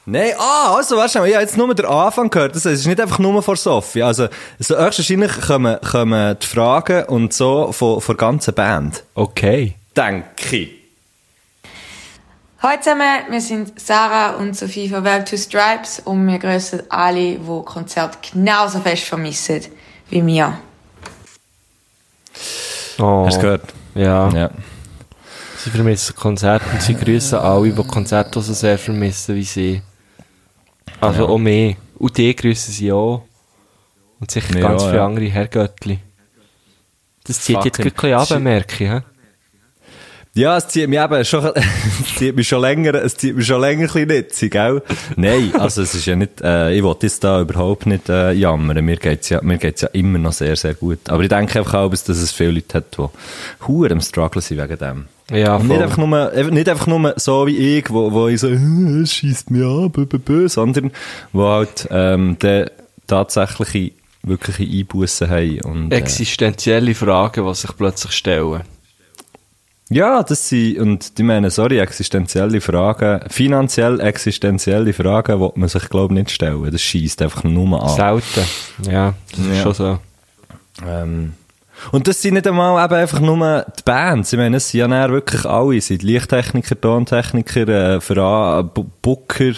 Nein, 0.06 0.32
ah, 0.36 0.74
also, 0.74 0.96
weißt 0.96 1.14
du, 1.16 1.24
ich 1.24 1.34
habe 1.34 1.44
jetzt 1.44 1.56
nur 1.56 1.72
den 1.72 1.86
Anfang 1.86 2.28
gehört. 2.28 2.56
Das 2.56 2.66
ist 2.66 2.84
nicht 2.86 3.00
einfach 3.00 3.20
nur 3.20 3.40
von 3.44 3.54
Sophie. 3.54 4.02
Also, 4.02 4.26
so 4.58 4.76
höchstwahrscheinlich 4.76 5.40
kommen, 5.42 5.78
kommen 5.88 6.36
die 6.42 6.46
Fragen 6.46 7.04
und 7.04 7.32
so 7.32 7.70
von, 7.70 8.00
von 8.00 8.16
der 8.16 8.26
ganzen 8.26 8.54
Band. 8.54 9.04
Okay. 9.14 9.76
Denke 9.96 10.56
ich. 10.56 10.70
Hallo 12.60 12.80
zusammen, 12.80 13.22
wir 13.30 13.40
sind 13.40 13.80
Sarah 13.80 14.30
und 14.30 14.56
Sophie 14.56 14.88
von 14.88 15.04
Web 15.04 15.26
Two 15.26 15.36
Stripes 15.36 16.00
und 16.00 16.26
wir 16.26 16.40
grüßen 16.40 16.90
alle, 16.90 17.36
die 17.38 17.62
Konzert 17.64 18.18
genauso 18.32 18.80
fest 18.80 19.04
vermissen 19.04 19.64
wie 20.10 20.26
wir. 20.26 20.58
Oh. 22.98 23.24
Hast 23.26 23.36
du 23.36 23.42
gehört? 23.42 23.74
Ja. 23.94 24.28
Ja. 24.30 24.50
Sie 25.56 25.70
vermissen 25.70 26.14
Konzerte 26.14 26.64
und 26.72 26.82
sie 26.82 26.94
grüßen 26.94 27.38
alle, 27.38 27.70
die 27.72 27.82
Konzerte 27.82 28.40
so 28.40 28.52
sehr 28.52 28.78
vermissen 28.78 29.34
wie 29.34 29.42
sie. 29.44 29.82
Also 31.00 31.24
Ja. 31.24 31.28
auch 31.28 31.38
mehr. 31.38 31.74
Und 31.98 32.16
die 32.16 32.34
grüßen 32.34 32.72
sie 32.72 32.92
auch. 32.92 33.22
Und 34.20 34.30
sicher 34.30 34.54
Ja, 34.58 34.68
ganz 34.68 34.84
viele 34.84 35.02
andere 35.02 35.26
Herrgöttli. 35.26 35.98
Das 37.24 37.40
zieht 37.40 37.64
jetzt 37.64 37.76
Fucking 37.76 37.94
gleich 37.94 38.14
ein 38.14 38.20
bisschen 38.20 38.36
ab, 38.38 38.42
merke 38.42 38.84
ich. 38.84 39.02
Ja, 40.38 40.56
es 40.56 40.68
zieht 40.68 40.88
mich 40.88 41.00
eben 41.00 41.24
schon, 41.24 41.46
es 41.54 42.14
zieht 42.16 42.36
mich 42.36 42.46
schon 42.46 42.60
länger, 42.60 42.94
es 42.94 43.16
zieht 43.16 43.34
mich 43.34 43.44
schon 43.44 43.60
länger 43.60 43.92
ein 43.92 44.06
bisschen 44.06 44.50
gell? 44.50 44.82
Nein, 45.16 45.50
also 45.58 45.82
es 45.82 45.96
ist 45.96 46.06
ja 46.06 46.14
nicht, 46.14 46.40
äh, 46.42 46.72
ich 46.76 46.84
wollte 46.84 47.06
jetzt 47.06 47.24
da 47.24 47.40
überhaupt 47.40 47.86
nicht 47.86 48.08
äh, 48.08 48.30
jammern. 48.30 48.84
Mir 48.84 48.98
geht's 48.98 49.30
ja, 49.30 49.42
mir 49.42 49.58
geht's 49.58 49.80
ja 49.80 49.88
immer 49.88 50.18
noch 50.20 50.32
sehr, 50.32 50.54
sehr 50.54 50.74
gut. 50.74 51.00
Aber 51.08 51.24
ich 51.24 51.28
denke 51.28 51.58
einfach 51.58 51.74
auch, 51.74 51.90
dass 51.90 52.08
es 52.08 52.30
viele 52.30 52.52
Leute 52.52 52.78
hat, 52.78 52.96
die 52.96 53.66
hure 53.66 53.90
am 53.90 54.00
Struggle 54.00 54.40
sind 54.40 54.62
wegen 54.62 54.78
dem. 54.78 55.06
Ja, 55.36 55.56
Und 55.56 55.66
nicht 55.66 55.74
voll. 55.74 55.82
einfach 55.82 56.06
nur, 56.06 56.50
nicht 56.52 56.68
einfach 56.68 56.86
nur 56.86 57.14
so 57.16 57.46
wie 57.48 57.78
ich, 57.78 57.90
wo, 57.90 58.12
wo 58.12 58.28
ich 58.28 58.38
so, 58.38 58.46
«Äh, 58.46 59.02
es 59.02 59.14
schießt 59.14 59.50
mich 59.50 59.64
an, 59.64 59.90
bö, 59.90 60.06
bö, 60.06 60.20
bö, 60.20 60.48
sondern 60.48 60.92
wo 61.32 61.48
halt, 61.48 61.88
ähm, 61.90 62.38
der 62.38 62.70
tatsächliche, 63.08 63.90
wirkliche 64.22 64.62
Einbußen 64.62 65.28
haben 65.28 65.60
und, 65.62 65.92
äh, 65.92 65.96
Existenzielle 65.96 66.94
Fragen, 66.94 67.44
die 67.44 67.54
sich 67.54 67.76
plötzlich 67.76 68.12
stellen. 68.12 68.62
Ja, 69.90 70.22
das 70.22 70.48
sind, 70.48 70.78
und 70.78 71.12
ich 71.16 71.24
meine, 71.24 71.50
sorry, 71.50 71.78
existenzielle 71.78 72.60
Fragen, 72.60 73.20
finanziell 73.30 74.00
existenzielle 74.00 74.92
Fragen, 74.92 75.40
die 75.40 75.58
man 75.60 75.68
sich, 75.68 75.88
glaube 75.88 76.12
ich, 76.14 76.18
nicht 76.20 76.30
stellen. 76.30 76.70
Das 76.70 76.82
schießt 76.82 77.22
einfach 77.22 77.44
nur 77.44 77.82
an. 77.82 77.88
Selten. 77.88 78.44
Ja, 78.90 79.14
das 79.30 79.38
ist 79.40 79.56
Ja. 79.56 79.62
schon 79.62 79.74
so. 79.74 79.98
Ähm, 80.86 81.32
und 81.92 82.08
das 82.08 82.22
sind 82.22 82.34
nicht 82.34 82.46
einmal 82.46 82.84
eben 82.84 82.94
einfach 82.94 83.20
nur 83.20 83.66
die 83.78 83.82
Bands. 83.84 84.32
Ich 84.32 84.38
meine, 84.38 84.56
es 84.56 84.70
sind 84.70 84.80
ja 84.80 84.88
dann 84.88 85.12
wirklich 85.12 85.44
alle. 85.44 85.76
Es 85.76 85.86
sind 85.88 86.02
Lichttechniker, 86.02 86.80
Tontechniker, 86.80 87.96
äh, 87.96 88.62
Booker, 89.02 89.52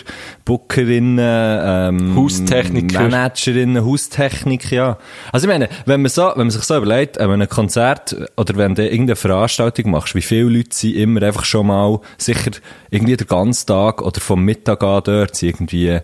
Bookerinnen, 0.44 1.18
ähm, 1.62 2.16
Haustechniker. 2.16 3.02
Managerinnen, 3.02 3.84
Haustechnik, 3.84 4.70
ja. 4.70 4.98
Also 5.32 5.46
ich 5.46 5.52
meine, 5.52 5.68
wenn 5.86 6.02
man 6.02 6.10
so, 6.10 6.30
wenn 6.34 6.46
man 6.46 6.50
sich 6.50 6.62
so 6.62 6.76
überlegt, 6.76 7.18
wenn 7.18 7.30
man 7.30 7.42
ein 7.42 7.48
Konzert 7.48 8.16
oder 8.36 8.56
wenn 8.56 8.74
du 8.74 8.84
irgendeine 8.84 9.16
Veranstaltung 9.16 9.90
machst, 9.90 10.14
wie 10.14 10.22
viele 10.22 10.48
Leute 10.48 10.74
sind 10.74 10.96
immer 10.96 11.22
einfach 11.22 11.44
schon 11.44 11.66
mal, 11.66 12.00
sicher 12.18 12.52
irgendwie 12.90 13.16
den 13.16 13.26
ganzen 13.26 13.66
Tag 13.66 14.02
oder 14.02 14.20
vom 14.20 14.44
Mittag 14.44 14.82
an 14.82 15.02
dort, 15.04 15.36
sind 15.36 15.50
irgendwie 15.50 16.00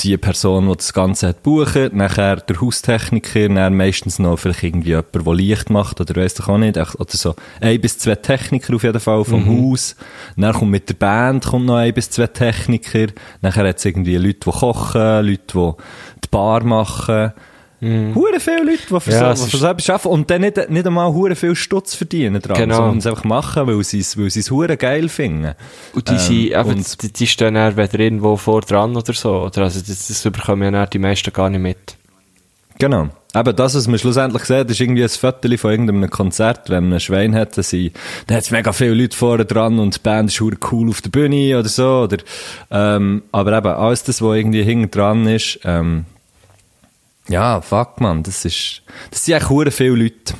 die 0.00 0.16
Person, 0.16 0.68
die 0.68 0.76
das 0.76 0.92
Ganze 0.92 1.28
hat 1.28 1.42
buchen, 1.42 1.96
nachher 1.96 2.36
der 2.36 2.60
Haustechniker, 2.60 3.48
dann 3.48 3.76
meistens 3.76 4.18
noch 4.18 4.38
vielleicht 4.38 4.62
irgendwie 4.62 4.90
jemand, 4.90 5.14
der 5.14 5.34
Licht 5.34 5.70
macht, 5.70 6.00
oder 6.00 6.14
weiss 6.14 6.34
doch 6.34 6.48
auch 6.48 6.58
nicht, 6.58 6.76
oder 6.76 7.10
so 7.10 7.34
ein 7.60 7.80
bis 7.80 7.98
zwei 7.98 8.14
Techniker 8.14 8.76
auf 8.76 8.84
jeden 8.84 9.00
Fall 9.00 9.24
vom 9.24 9.46
Haus, 9.46 9.96
dann 10.36 10.54
kommt 10.54 10.70
mit 10.70 10.88
der 10.88 10.94
Band 10.94 11.46
kommt 11.46 11.66
noch 11.66 11.76
ein 11.76 11.92
bis 11.94 12.10
zwei 12.10 12.28
Techniker, 12.28 13.08
nachher 13.42 13.66
hat 13.66 13.78
es 13.78 13.84
irgendwie 13.84 14.16
Leute, 14.16 14.38
die 14.46 14.50
kochen, 14.50 15.26
Leute, 15.26 15.42
die 15.52 15.72
die 16.24 16.28
Bar 16.30 16.62
machen, 16.62 17.32
Hure 17.80 18.40
viele 18.40 18.64
Leute, 18.64 18.78
die 18.90 19.00
für, 19.00 19.10
Ja, 19.12 19.36
so, 19.36 19.44
die 19.46 19.56
für 19.56 19.68
etwas 19.68 19.88
arbeiten 19.90 20.08
und 20.08 20.28
dann 20.30 20.40
nicht, 20.40 20.68
nicht 20.68 20.86
einmal 20.86 21.12
hure 21.12 21.36
viel 21.36 21.54
Stutz 21.54 21.94
verdienen 21.94 22.42
dran, 22.42 22.56
Genau. 22.56 22.74
sondern 22.76 22.98
es 22.98 23.06
einfach 23.06 23.22
machen, 23.24 23.66
weil 23.68 23.84
sie 23.84 24.00
es, 24.00 24.18
weil 24.18 24.30
sie 24.30 24.40
es 24.40 24.50
hure 24.50 24.76
geil 24.76 25.08
finden. 25.08 25.54
Und 25.94 26.08
die, 26.08 26.12
Ähm, 26.14 26.18
sind, 26.18 26.36
eben, 26.50 26.68
und- 26.78 27.02
die, 27.02 27.12
die 27.12 27.26
stehen 27.28 27.54
dann 27.54 27.76
weder 27.76 27.98
irgendwo 28.00 28.36
vor 28.36 28.62
dran 28.62 28.96
oder 28.96 29.12
so. 29.12 29.42
Oder? 29.44 29.62
Also 29.62 29.80
das, 29.80 30.08
das 30.08 30.22
bekommen 30.22 30.74
ja 30.74 30.86
die 30.86 30.98
meisten 30.98 31.32
gar 31.32 31.50
nicht 31.50 31.60
mit. 31.60 31.96
Genau. 32.80 33.08
Eben 33.34 33.56
das, 33.56 33.74
was 33.74 33.86
man 33.88 33.98
schlussendlich 33.98 34.44
sieht, 34.44 34.70
ist 34.70 34.80
irgendwie 34.80 35.02
ein 35.02 35.08
Foto 35.08 35.56
von 35.56 35.70
irgendeinem 35.70 36.08
Konzert, 36.10 36.70
wenn 36.70 36.84
man 36.84 36.94
ein 36.94 37.00
Schwein 37.00 37.34
hat, 37.34 37.56
dann 37.56 37.62
sind- 37.64 37.92
dann 38.26 38.36
hat 38.38 38.44
es 38.44 38.50
mega 38.50 38.72
viele 38.72 38.94
Leute 38.94 39.16
vorne 39.16 39.44
dran 39.44 39.78
und 39.78 39.96
die 39.96 40.00
Band 40.00 40.30
ist 40.30 40.40
cool 40.40 40.88
auf 40.88 41.00
der 41.02 41.10
Bühne 41.10 41.58
oder 41.58 41.68
so, 41.68 42.00
oder, 42.04 42.16
ähm, 42.70 43.22
aber 43.32 43.58
eben, 43.58 43.66
alles 43.68 44.02
das, 44.04 44.22
was 44.22 44.36
irgendwie 44.36 44.62
hinten 44.62 44.90
dran 44.90 45.26
ist, 45.26 45.58
ähm, 45.64 46.06
ja, 47.28 47.60
fuck 47.60 48.00
man, 48.00 48.22
das 48.22 48.44
ist, 48.44 48.82
das 49.10 49.24
sind 49.24 49.34
eigentlich 49.34 49.46
verdammt 49.48 49.74
viele 49.74 49.94
Leute. 49.94 50.34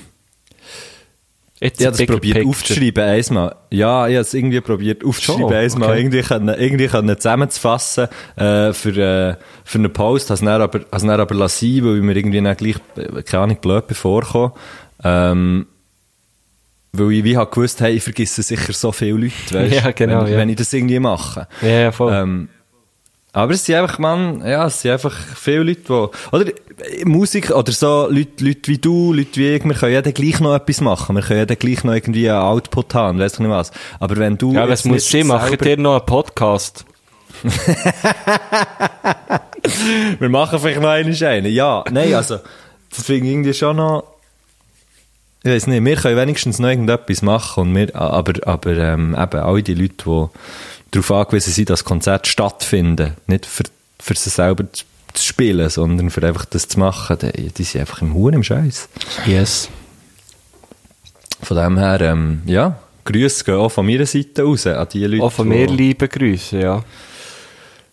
Jetzt 1.60 1.80
Ich 1.80 1.86
habe 1.86 1.96
das 1.96 2.06
probiert 2.06 2.36
picture. 2.36 2.50
aufzuschreiben, 2.50 3.02
einmal. 3.04 3.56
Ja, 3.70 4.06
ich 4.06 4.14
habe 4.14 4.20
es 4.20 4.32
irgendwie 4.32 4.60
probiert 4.60 5.04
aufzuschreiben, 5.04 5.48
Schon? 5.48 5.82
einmal. 5.82 5.88
Okay. 5.90 5.98
Irgendwie 6.00 6.22
können, 6.22 6.48
irgendwie 6.56 6.86
können 6.86 7.16
zusammenzufassen, 7.16 8.06
äh, 8.36 8.72
für, 8.72 8.90
äh, 8.96 9.36
für 9.64 9.78
einen 9.78 9.92
Post. 9.92 10.30
Habe 10.30 10.34
es 10.34 10.40
dann 10.40 10.48
aber, 10.48 10.78
habe 10.78 11.06
dann 11.06 11.20
aber 11.20 11.34
lassen, 11.34 11.84
weil 11.84 12.00
mir 12.00 12.14
irgendwie 12.14 12.40
dann 12.40 12.56
gleich, 12.56 12.76
äh, 12.96 13.22
keine 13.22 13.42
Ahnung, 13.42 13.58
blöd 13.60 13.88
bevorkam. 13.88 14.52
Ähm, 15.02 15.66
weil 16.92 17.12
ich 17.12 17.24
wie 17.24 17.36
habe 17.36 17.50
gewusst, 17.50 17.80
hey, 17.80 17.94
ich 17.94 18.04
vergesse 18.04 18.42
sicher 18.42 18.72
so 18.72 18.92
viele 18.92 19.18
Leute, 19.18 19.32
weißt, 19.50 19.74
Ja, 19.84 19.90
genau, 19.90 20.24
wenn, 20.24 20.32
ja. 20.32 20.38
wenn 20.38 20.48
ich 20.48 20.56
das 20.56 20.72
irgendwie 20.72 21.00
mache. 21.00 21.48
Ja, 21.60 21.68
ja, 21.68 21.92
voll. 21.92 22.12
Ähm, 22.14 22.48
aber 23.32 23.52
es 23.52 23.64
sind 23.64 23.76
einfach, 23.76 23.98
man, 23.98 24.46
ja, 24.46 24.66
es 24.66 24.80
sind 24.80 24.92
einfach 24.92 25.14
viele 25.36 25.62
Leute, 25.62 25.82
die, 25.82 26.08
oder 26.32 26.44
Musik, 27.04 27.50
oder 27.50 27.72
so 27.72 28.06
Leute, 28.08 28.44
Leute 28.44 28.66
wie 28.66 28.78
du, 28.78 29.12
Leute 29.12 29.36
wie 29.36 29.48
ich, 29.48 29.64
wir 29.64 29.74
können 29.74 29.92
ja 29.92 30.02
dann 30.02 30.14
gleich 30.14 30.40
noch 30.40 30.54
etwas 30.54 30.80
machen. 30.80 31.16
Wir 31.16 31.22
können 31.22 31.40
ja 31.40 31.46
dann 31.46 31.58
gleich 31.58 31.84
noch 31.84 31.92
irgendwie 31.92 32.30
einen 32.30 32.40
Output 32.40 32.94
haben, 32.94 33.18
weiss 33.18 33.34
ich 33.34 33.40
nicht 33.40 33.50
was. 33.50 33.70
Aber 34.00 34.16
wenn 34.16 34.38
du 34.38 34.54
ja, 34.54 34.68
was 34.68 34.84
muss 34.84 35.10
sie 35.10 35.24
machen? 35.24 35.58
Dir 35.58 35.76
noch 35.76 35.96
einen 35.96 36.06
Podcast? 36.06 36.84
Wir 40.18 40.28
machen 40.28 40.58
vielleicht 40.58 40.80
noch 40.80 40.88
einen 40.88 41.22
einen. 41.22 41.52
Ja, 41.52 41.84
nein, 41.90 42.14
also, 42.14 42.38
das 42.90 43.04
finde 43.04 43.26
ich 43.26 43.32
irgendwie 43.32 43.54
schon 43.54 43.76
noch, 43.76 44.04
ich 45.44 45.50
weiß 45.50 45.66
nicht, 45.68 45.84
wir 45.84 45.96
können 45.96 46.16
wenigstens 46.16 46.58
noch 46.58 46.68
irgendetwas 46.68 47.22
machen 47.22 47.62
und 47.62 47.74
wir, 47.74 47.94
aber, 47.94 48.32
aber, 48.46 48.76
ähm, 48.76 49.16
eben, 49.18 49.40
all 49.40 49.62
die 49.62 49.74
Leute, 49.74 50.04
die 50.04 50.28
darauf 50.90 51.10
angewiesen 51.10 51.52
sind, 51.52 51.70
dass 51.70 51.84
Konzerte 51.84 52.30
stattfinden, 52.30 53.14
nicht 53.26 53.46
für, 53.46 53.64
für 54.00 54.14
sie 54.14 54.30
selber 54.30 54.72
zu, 54.72 54.84
zu 55.14 55.24
spielen, 55.24 55.68
sondern 55.70 56.10
für 56.10 56.26
einfach 56.26 56.44
das 56.44 56.68
zu 56.68 56.78
machen, 56.78 57.18
die, 57.20 57.50
die 57.50 57.64
sind 57.64 57.80
einfach 57.80 58.02
im 58.02 58.14
Huhn 58.14 58.32
im 58.34 58.42
Scheiß. 58.42 58.88
Yes. 59.26 59.68
Von 61.42 61.56
dem 61.56 61.78
her, 61.78 62.00
ähm, 62.00 62.42
ja, 62.46 62.78
Grüße 63.04 63.44
gehen 63.44 63.54
auch 63.54 63.70
von 63.70 63.86
meiner 63.86 64.06
Seite 64.06 64.42
raus 64.42 64.66
an 64.66 64.86
die 64.92 65.04
Leute. 65.06 65.22
Auch 65.22 65.32
von 65.32 65.48
mir 65.48 65.66
liebe 65.66 66.08
Grüße, 66.08 66.60
ja. 66.60 66.84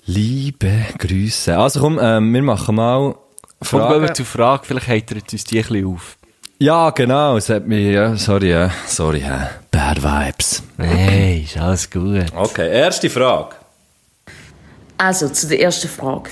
Liebe 0.06 0.86
Grüße. 0.98 1.58
Also 1.58 1.80
komm, 1.80 2.00
ähm, 2.02 2.34
wir 2.34 2.42
machen 2.44 2.76
mal 2.76 3.16
Fragen. 3.62 4.02
wir 4.02 4.14
zur 4.14 4.26
Frage, 4.26 4.66
vielleicht 4.66 4.88
heitert 4.88 5.32
uns 5.32 5.44
die 5.46 5.58
ein 5.58 5.64
bisschen 5.64 5.88
auf. 5.88 6.18
Ja, 6.58 6.90
genau, 6.92 7.36
es 7.36 7.50
hat 7.50 7.68
mich, 7.68 7.94
ja, 7.94 8.16
sorry, 8.16 8.52
ja, 8.52 8.72
sorry, 8.88 9.20
ja. 9.20 9.50
Bad 9.72 10.02
Vibes. 10.02 10.64
Hey, 10.78 11.42
ist 11.44 11.58
alles 11.58 11.90
gut. 11.92 12.28
Okay, 12.34 12.72
erste 12.72 13.10
Frage. 13.10 13.56
Also, 14.98 15.28
zu 15.28 15.48
der 15.48 15.60
ersten 15.60 15.90
Frage. 15.90 16.30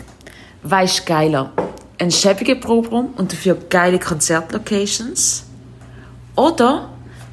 Was 0.61 0.93
ist 0.93 1.05
geiler? 1.05 1.51
Ein 1.97 2.09
schäbiger 2.09 2.55
Proberaum 2.55 3.13
und 3.17 3.33
dafür 3.33 3.57
geile 3.69 3.99
Konzertlocations? 3.99 5.43
Oder 6.37 6.89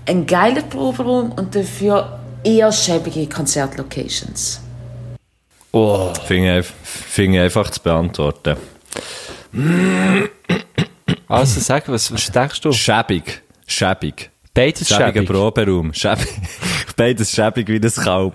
ein 0.06 0.26
geiler 0.26 0.62
Proberaum 0.62 1.30
und 1.30 1.54
dafür 1.54 2.18
eher 2.42 2.72
schäbige 2.72 3.28
Konzertlocations? 3.28 4.60
Oh. 5.70 6.12
Finde 6.26 7.42
einfach 7.42 7.70
zu 7.70 7.80
beantworten. 7.80 8.56
Also 11.30 11.60
sag, 11.60 11.88
was, 11.88 12.12
was 12.12 12.30
denkst 12.30 12.60
du? 12.60 12.72
Schäbig. 12.72 13.42
Schäbig. 13.66 14.30
Beides 14.52 14.88
Schäbiger 14.88 15.12
schäbig. 15.12 15.28
Proberaum. 15.28 15.94
Schäbig. 15.94 16.26
Beides 16.96 17.30
schäbig 17.30 17.68
wie 17.68 17.78
das 17.78 17.94
Kalb. 17.94 18.34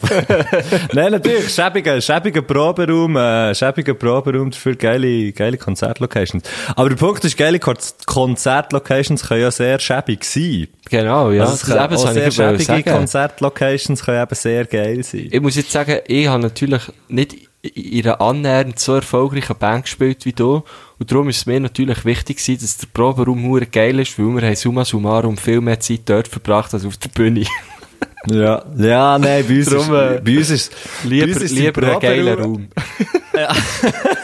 Nein, 0.94 1.12
natürlich. 1.12 1.54
Schäbiger, 1.54 2.00
schäbiger 2.00 2.42
Proberaum, 2.42 3.18
äh, 3.18 3.54
schäbiger 3.54 3.94
Proberaum 3.96 4.54
für 4.54 4.76
geile, 4.78 5.34
geile 5.34 5.58
Konzertlocations. 5.58 6.44
Aber 6.76 6.88
der 6.90 6.96
Punkt 6.96 7.24
ist, 7.26 7.36
geile 7.38 7.60
Kon- 7.60 7.76
Konzertlocations 8.06 9.28
können 9.28 9.42
ja 9.42 9.52
sehr 9.52 9.78
schäbig 9.80 10.24
sein. 10.24 10.68
Genau, 10.90 11.32
ja. 11.32 11.44
Also 11.44 11.58
das, 11.58 11.66
können 11.66 11.84
eben, 11.84 11.96
auch 11.96 12.12
sehr 12.12 12.32
schäbige. 12.32 12.92
Konzertlocations 12.92 14.04
können 14.04 14.24
eben 14.24 14.36
sehr 14.36 14.66
geil 14.66 15.04
sein. 15.04 15.28
Ich 15.32 15.42
muss 15.42 15.58
jetzt 15.58 15.72
sagen, 15.72 16.00
ich 16.08 16.28
habe 16.28 16.42
natürlich 16.42 16.82
nicht 17.10 17.36
in 17.74 18.06
einer 18.06 18.22
annähernd 18.22 18.80
so 18.80 18.96
erfolgreichen 18.96 19.56
Band 19.58 19.84
gespielt 19.86 20.26
wie 20.26 20.34
du. 20.34 20.64
Und 21.00 21.12
darum 21.12 21.30
ist 21.30 21.38
es 21.38 21.46
mir 21.46 21.60
natürlich 21.60 22.06
wichtig 22.06 22.38
gewesen, 22.38 22.62
dass 22.62 22.78
der 22.78 22.88
Proberaum 22.94 23.44
hure 23.46 23.66
geil 23.66 24.00
ist, 24.00 24.18
weil 24.20 24.26
wir 24.36 24.48
haben 24.48 24.56
summa 24.56 24.86
summarum 24.86 25.38
viel 25.38 25.62
mehr 25.62 25.80
Zeit 25.80 26.02
dort 26.06 26.28
verbracht 26.28 26.74
als 26.74 26.86
auf 26.86 26.98
der 26.98 27.10
Bühne. 27.10 27.46
Ja, 28.28 28.66
ja, 28.76 29.20
nein, 29.20 29.46
bei 29.48 29.58
uns 29.60 29.70
Drum, 29.70 29.94
äh, 29.94 30.16
ist, 30.16 30.24
bei 30.26 30.38
uns 30.38 30.50
ist, 30.50 30.72
lieber 31.04 31.28
bei 31.28 31.34
uns 31.34 31.42
ist 31.44 31.52
lieber 31.52 32.00
geilen 32.00 32.36
Proberaum- 32.38 32.44
Raum. 32.44 32.68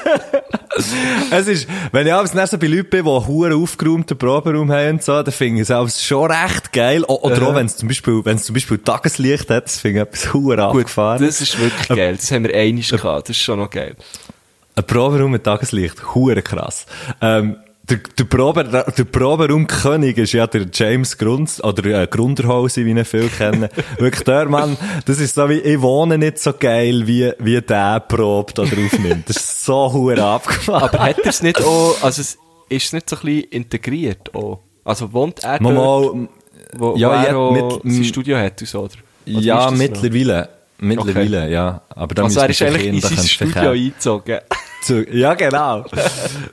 Es 1.32 1.48
ist, 1.48 1.68
wenn 1.92 2.08
ich 2.08 2.14
abends 2.14 2.34
so 2.52 2.58
bei 2.58 2.68
Leuten 2.68 2.90
bin, 2.90 3.04
die 3.06 3.10
einen 3.10 3.28
huere 3.28 3.56
aufgeräumten 3.56 4.18
Proberaum 4.18 4.72
haben 4.72 4.92
und 4.96 5.04
so, 5.04 5.22
dann 5.24 5.34
finde 5.34 5.58
ich 5.58 5.62
es 5.64 5.72
abends 5.72 6.04
schon 6.04 6.32
recht 6.32 6.72
geil. 6.74 7.04
O- 7.08 7.20
Oder 7.24 7.48
auch, 7.48 7.56
wenn 7.56 7.66
es 7.66 7.78
zum 7.78 7.88
Beispiel, 7.88 8.22
wenn 8.26 8.38
es 8.38 8.46
zum 8.46 8.54
Beispiel 8.54 8.78
Tageslicht 8.80 9.50
hat, 9.50 9.66
das 9.66 9.80
finde 9.80 10.02
ich 10.02 10.08
etwas 10.08 10.32
Gut, 10.32 10.60
abgefahren. 10.60 11.26
das 11.26 11.42
ist 11.42 11.60
wirklich 11.60 11.88
geil. 11.90 12.16
Das 12.16 12.32
haben 12.32 12.44
wir 12.44 12.56
einig 12.56 12.90
gehabt. 12.90 13.30
Das 13.30 13.36
ist 13.38 13.44
schon 13.44 13.60
noch 13.60 13.70
geil. 13.70 13.96
Ein 14.76 14.86
Proberaum 14.86 15.32
mit 15.32 15.44
Tageslicht, 15.44 16.16
huere 16.16 16.42
krass. 16.42 16.86
Ähm, 17.22 17.58
der, 17.92 18.00
der, 18.18 18.24
Probe, 18.26 18.64
der 18.66 19.04
Proberaumkönig 19.06 20.18
ist 20.18 20.34
ja 20.34 20.48
der 20.48 20.66
James 20.74 21.18
Grund, 21.18 21.60
oder 21.64 22.02
äh, 22.04 22.08
Grunderhausi, 22.08 22.86
wie 22.86 22.92
ihn 22.92 23.06
viele 23.06 23.28
kennen. 23.28 23.70
Wirklich 24.00 24.24
der 24.24 24.48
Mann, 24.50 24.78
das 25.06 25.20
ist 25.20 25.36
so 25.36 25.48
wie, 25.50 25.60
ich 25.60 25.82
wohne 25.82 26.18
nicht 26.18 26.40
so 26.40 26.54
geil, 26.54 27.06
wie, 27.06 27.32
wie 27.40 27.62
der 27.62 28.00
probt 28.00 28.58
oder 28.60 28.72
aufnimmt. 28.72 29.30
Das 29.30 29.38
ist 29.38 29.66
so 29.66 29.92
huere 29.94 30.24
abgefahren. 30.24 30.84
Aber 30.90 31.00
hat 31.00 31.20
er 31.20 31.28
es 31.28 31.42
nicht 31.44 31.62
auch, 31.64 31.96
also 32.02 32.22
es 32.22 32.38
ist 32.70 32.86
es 32.86 32.94
nicht 32.94 33.10
so 33.10 33.18
ein 33.18 33.22
bisschen 33.24 33.44
integriert 33.52 34.34
auch? 34.34 34.60
Also 34.84 35.12
wohnt 35.14 35.44
er 35.44 35.62
Mal, 35.62 35.74
dort, 35.76 36.16
mal, 36.16 36.28
wo, 36.78 36.96
ja, 36.96 37.36
wo 37.36 37.56
er 37.56 37.70
mit- 37.84 37.94
sein 37.94 38.04
Studio 38.06 38.38
hat 38.38 38.60
und 38.62 38.68
so, 38.68 38.80
oder? 38.80 38.94
Oder 39.28 39.40
Ja, 39.42 39.56
das 39.66 39.72
noch? 39.72 39.78
mittlerweile. 39.78 40.50
Mittlerweile, 40.80 41.50
ja. 41.52 41.82
Aber 41.90 42.16
da 42.16 42.24
Also 42.24 42.40
er 42.40 42.50
ist 42.50 42.62
eigentlich 42.64 42.88
in 42.88 43.00
sein 43.02 43.18
Studio 43.28 43.70
eingezogen. 43.70 44.40
Zu, 44.82 45.08
ja, 45.12 45.34
genau. 45.36 45.86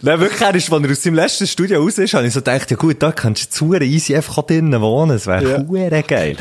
Nein, 0.02 0.20
wirklich, 0.20 0.40
er 0.40 0.54
ist, 0.54 0.70
als 0.70 0.84
er 0.84 0.90
aus 0.90 1.02
seinem 1.02 1.14
letzten 1.14 1.46
Studio 1.46 1.82
raus 1.82 1.96
ist, 1.98 2.12
habe 2.14 2.26
ich 2.26 2.32
so 2.32 2.40
gedacht, 2.40 2.70
ja 2.70 2.76
gut, 2.76 3.02
da 3.02 3.10
kannst 3.10 3.52
du 3.54 3.58
super 3.58 3.80
easy 3.80 4.14
einfach 4.14 4.42
drinnen 4.42 4.80
wohnen. 4.80 5.12
Das 5.12 5.26
wäre 5.26 5.64
ja. 5.66 6.00
geil. 6.02 6.36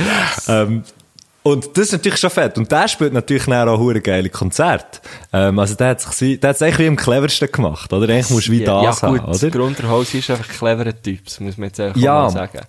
Ähm, 0.48 0.84
und 1.44 1.78
das 1.78 1.86
ist 1.86 1.92
natürlich 1.94 2.20
schon 2.20 2.30
fett. 2.30 2.58
Und 2.58 2.70
der 2.70 2.90
spielt 2.90 3.14
natürlich 3.14 3.46
dann 3.46 3.70
auch 3.70 3.80
hure 3.80 4.02
geile 4.02 4.30
Konzerte. 4.30 5.00
Ähm, 5.32 5.58
also 5.60 5.76
der 5.76 5.90
hat 5.90 6.02
sich, 6.02 6.40
der 6.42 6.50
hat 6.50 6.58
es 6.58 6.62
eigentlich 6.62 6.80
wie 6.80 6.88
am 6.88 6.98
cleversten 6.98 7.50
gemacht, 7.50 7.94
oder? 7.94 8.12
Eigentlich 8.14 8.30
musst 8.32 8.48
du 8.50 8.52
wie 8.52 8.66
das 8.66 9.02
ja, 9.02 9.10
gut, 9.10 9.22
haben, 9.22 9.34
oder? 9.34 9.50
Grunderhaus 9.50 10.14
ist 10.14 10.30
einfach 10.30 10.50
ein 10.50 10.58
cleverer 10.58 11.02
Typ, 11.02 11.24
das 11.24 11.40
muss 11.40 11.58
man 11.58 11.70
jetzt 11.70 11.80
einfach 11.80 12.00
Ja. 12.02 12.24
mal 12.24 12.30
sagen. 12.32 12.60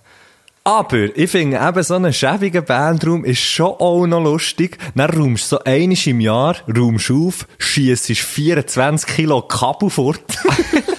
Aber 0.63 1.17
ich 1.17 1.31
finde 1.31 1.59
eben 1.65 1.83
so 1.83 1.95
einen 1.95 2.13
schäbigen 2.13 2.63
Bandraum 2.63 3.25
ist 3.25 3.39
schon 3.39 3.73
auch 3.79 4.05
noch 4.05 4.21
lustig. 4.21 4.77
Dann 4.93 5.09
räumst 5.09 5.51
du 5.51 5.55
so 5.55 5.63
einmal 5.63 5.97
im 6.05 6.19
Jahr, 6.19 6.55
räumst 6.67 7.11
auf, 7.11 7.47
schiessest 7.57 8.21
24 8.21 9.07
Kilo 9.15 9.41
Kabel 9.41 9.89
fort. 9.89 10.21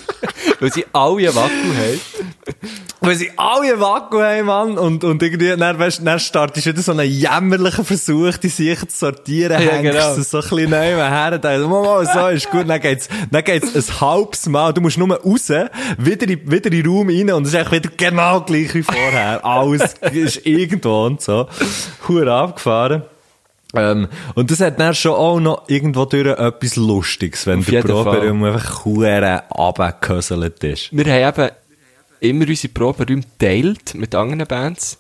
Weil 0.61 0.72
sie 0.72 0.84
alle 0.92 1.34
Wakku 1.34 1.48
haben. 1.48 2.00
Weil 3.00 3.16
sie 3.16 3.30
alle 3.36 3.80
Wakku 3.80 4.20
haben, 4.20 4.46
Mann. 4.46 4.78
Und, 4.78 5.04
und 5.04 5.22
irgendwie, 5.22 5.56
dann, 5.56 5.78
weißt, 5.78 6.06
dann 6.06 6.20
startest 6.20 6.66
du 6.66 6.70
wieder 6.70 6.82
so 6.82 6.92
einen 6.92 7.11
jämmerlichen 7.11 7.84
Versuch, 7.84 8.36
die 8.36 8.48
sich 8.48 8.78
zu 8.88 8.96
sortieren, 8.96 9.52
Ja, 9.52 9.70
hängst 9.70 9.92
genau. 9.92 10.14
du 10.14 10.22
so 10.22 10.38
ein 10.38 10.42
bisschen 10.42 10.70
neu 10.70 10.76
her, 10.76 11.40
mal, 11.42 11.68
mal, 11.68 12.06
so 12.06 12.28
ist 12.28 12.50
gut, 12.50 12.68
dann 12.68 12.80
geht's, 12.80 13.08
dann 13.30 13.42
geht's 13.42 13.74
ein 13.74 14.00
halbes 14.00 14.46
Mal, 14.46 14.74
du 14.74 14.82
musst 14.82 14.98
nur 14.98 15.08
raus, 15.08 15.50
wieder 15.96 16.28
in, 16.28 16.50
wieder 16.50 16.70
in 16.70 16.82
den 16.82 16.86
Raum 16.86 17.08
rein, 17.08 17.30
und 17.32 17.46
es 17.46 17.54
ist 17.54 17.58
eigentlich 17.58 17.84
wieder 17.84 17.92
genau 17.96 18.42
gleich 18.42 18.74
wie 18.74 18.82
vorher. 18.82 19.44
Alles 19.44 19.94
ist 20.12 20.46
irgendwo 20.46 21.06
und 21.06 21.22
so. 21.22 21.48
Hure 22.06 22.32
abgefahren. 22.32 23.04
Ähm, 23.74 24.08
und 24.34 24.50
das 24.50 24.60
hat 24.60 24.80
dann 24.80 24.94
schon 24.94 25.12
auch 25.12 25.38
noch 25.38 25.68
irgendwo 25.68 26.04
durch 26.04 26.26
etwas 26.26 26.76
Lustiges, 26.76 27.46
wenn 27.46 27.60
Auf 27.60 27.66
der. 27.66 27.82
Proberaum 27.82 28.42
einfach 28.44 28.84
hure 28.84 29.42
runtergehöselt 29.56 30.64
ist. 30.64 30.88
Wir 30.92 31.04
haben 31.04 31.40
eben 31.40 31.50
immer 32.20 32.48
unsere 32.48 32.72
Proberäume 32.72 33.22
geteilt 33.22 33.94
mit 33.94 34.14
anderen 34.14 34.46
Bands. 34.46 34.98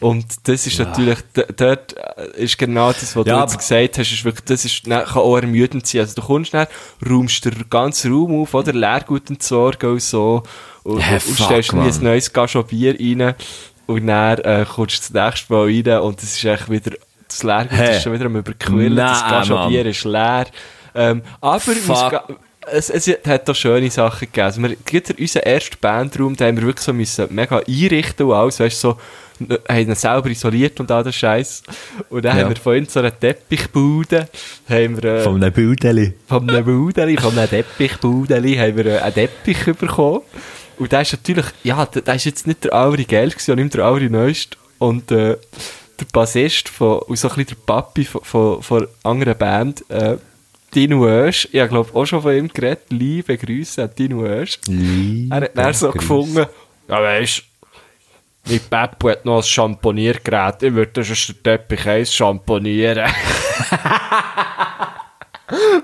Und 0.00 0.24
das 0.44 0.64
ist 0.64 0.78
natürlich, 0.78 1.18
d- 1.36 1.44
dort 1.56 1.96
äh, 1.96 2.44
ist 2.44 2.56
genau 2.56 2.92
das, 2.92 3.16
was 3.16 3.26
Ja, 3.26 3.34
du 3.38 3.40
jetzt 3.42 3.58
gesagt 3.58 3.98
hast, 3.98 4.12
ist 4.12 4.24
wirklich, 4.24 4.44
das 4.44 4.64
ist, 4.64 4.86
dann 4.86 5.04
kann 5.04 5.22
auch 5.22 5.36
ermüdend 5.36 5.88
sein. 5.88 6.02
Also 6.02 6.14
du 6.14 6.22
kommst 6.22 6.54
dann, 6.54 6.68
räumst 7.04 7.44
den 7.44 7.64
ganzen 7.68 8.12
Raum 8.12 8.40
auf, 8.40 8.54
oder 8.54 8.72
Leergut 8.72 9.28
entsorgen 9.28 9.90
und 9.90 10.02
so, 10.02 10.44
und, 10.84 11.00
Ja, 11.00 11.14
und 11.14 11.20
fuck, 11.22 11.46
stellst 11.46 11.72
nie 11.72 11.80
ein 11.80 12.02
neues 12.02 12.32
Gashon 12.32 12.64
Bier 12.64 12.94
rein, 12.94 13.34
und 13.86 14.06
dann 14.06 14.38
äh, 14.38 14.64
kommst 14.72 15.10
du 15.10 15.12
das 15.12 15.24
nächste 15.24 15.52
Mal 15.52 15.64
rein, 15.64 16.00
und 16.02 16.22
das 16.22 16.32
ist 16.32 16.44
echt 16.44 16.70
wieder, 16.70 16.92
das 17.28 17.42
Leergut 17.42 17.78
Hä? 17.78 17.96
ist 17.96 18.02
schon 18.02 18.12
wieder 18.12 18.26
am 18.26 18.36
überquillen, 18.36 18.96
das 18.96 19.20
Nein, 19.22 19.30
Gashon 19.30 19.56
Mann. 19.56 19.68
Bier 19.70 19.86
ist 19.86 20.04
leer. 20.04 20.46
Ähm, 20.94 21.22
aber 21.40 21.62
es, 22.72 22.90
es 22.90 23.08
hat 23.26 23.48
doch 23.48 23.54
schöne 23.54 23.90
Sachen 23.90 24.20
gegeben. 24.26 24.44
Also 24.44 24.62
wir, 24.62 24.76
gerade 24.84 25.14
unseren 25.18 25.42
ersten 25.44 25.76
Bandraum, 25.80 26.36
da 26.36 26.46
haben 26.46 26.56
wir 26.56 26.64
wirklich 26.66 26.84
so 26.84 26.92
müssen 26.92 27.26
mega 27.30 27.58
einrichten 27.66 28.26
und 28.26 28.32
alles, 28.34 28.60
weißt 28.60 28.80
so, 28.80 28.98
haben 29.68 29.78
ihn 29.78 29.94
selber 29.94 30.28
isoliert 30.30 30.80
und 30.80 30.90
all 30.90 31.04
das 31.04 31.14
Scheiß. 31.14 31.62
Und 32.10 32.24
dann 32.24 32.36
Ja. 32.36 32.42
haben 32.44 32.50
wir 32.50 32.56
vorhin 32.56 32.86
so 32.86 32.98
eine 33.00 33.12
Teppichbude, 33.16 34.28
haben 34.68 35.00
wir, 35.02 35.04
äh, 35.04 35.20
Von 35.22 35.36
einem 35.42 35.52
Bildeli. 35.52 36.14
von 36.26 36.50
einem 36.50 36.64
Budeli, 36.64 37.16
von 37.16 37.38
einem 37.38 37.48
Teppichbudeli, 37.50 38.56
haben 38.56 38.76
wir 38.76 38.86
äh, 38.86 38.98
einen 38.98 39.14
Teppich 39.14 39.64
bekommen. 39.76 40.22
Und 40.78 40.92
der 40.92 41.02
ist 41.02 41.12
natürlich, 41.12 41.46
ja, 41.64 41.86
der, 41.86 42.02
der 42.02 42.14
ist 42.16 42.24
jetzt 42.24 42.46
nicht 42.46 42.64
der 42.64 42.72
gewesen, 42.72 43.50
und 43.52 43.58
nicht 43.58 43.74
der 43.74 43.84
Auri 43.86 44.10
neuest. 44.10 44.56
Und, 44.78 45.10
äh, 45.12 45.36
der 46.00 46.06
Bassist 46.12 46.68
von, 46.68 47.00
und 47.00 47.16
so 47.18 47.28
ein 47.28 47.36
bisschen 47.36 47.56
der 47.56 47.72
Papi 47.72 48.04
von, 48.04 48.22
von, 48.22 48.62
von 48.62 48.78
einer 48.82 48.88
anderen 49.02 49.38
Band, 49.38 49.84
äh, 49.90 50.16
Dino 50.74 51.04
Oesch, 51.04 51.48
ich 51.50 51.68
glaube 51.68 51.94
auch 51.94 52.04
schon 52.04 52.22
von 52.22 52.36
ihm 52.36 52.48
geredet, 52.48 52.84
liebe 52.90 53.36
Grüße 53.36 53.82
an 53.82 53.90
Dino 53.98 54.20
Oesch. 54.20 54.58
Er 55.30 55.36
hat 55.36 55.56
dann 55.56 55.72
so 55.74 55.90
Grüße. 55.90 55.98
gefunden, 55.98 56.46
ja 56.88 57.02
weisst, 57.02 57.44
mein 58.46 58.60
Peppo 58.70 59.10
hat 59.10 59.24
noch 59.24 59.38
ein 59.38 59.42
Champoniergerät, 59.42 60.62
ich 60.62 60.74
würde 60.74 61.02
sonst 61.02 61.28
den 61.28 61.42
Teppich 61.42 61.86
eins 61.86 62.14
champonieren. 62.14 63.10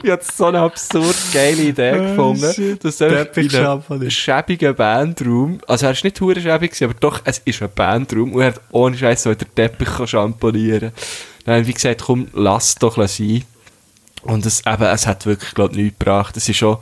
ich 0.02 0.10
habe 0.10 0.22
so 0.22 0.44
eine 0.46 0.60
absurd 0.60 1.16
geile 1.32 1.62
Idee 1.62 1.92
gefunden, 1.92 2.44
Oh, 2.48 2.52
shit. 2.52 2.84
dass 2.84 3.00
er 3.00 3.10
Teppich 3.24 3.54
in 3.54 3.64
einem 3.66 4.10
schäbigen 4.10 4.74
Bandraum, 4.74 5.58
also 5.66 5.86
er 5.86 5.92
ist 5.92 6.04
nicht 6.04 6.20
hure 6.20 6.40
schäbig 6.40 6.82
aber 6.82 6.94
doch, 6.94 7.20
es 7.24 7.38
ist 7.44 7.62
ein 7.62 7.70
Bandraum 7.74 8.32
und 8.34 8.40
er 8.42 8.48
hat 8.48 8.60
ohne 8.70 8.96
Scheiß 8.96 9.22
so 9.22 9.34
den 9.34 9.48
Teppich 9.54 9.88
kann 9.88 10.06
champonieren. 10.06 10.92
Dann 11.44 11.56
haben 11.56 11.66
wir 11.66 11.74
gesagt, 11.74 12.02
komm, 12.04 12.28
lass 12.32 12.74
doch 12.76 12.96
sein. 13.06 13.44
Und 14.22 14.46
es, 14.46 14.62
eben, 14.66 14.82
es 14.84 15.06
hat 15.06 15.26
wirklich, 15.26 15.54
glaube 15.54 15.72
ich, 15.72 15.78
nichts 15.78 15.98
gebracht. 15.98 16.36
Es 16.36 16.48
ist 16.48 16.56
schon, 16.56 16.78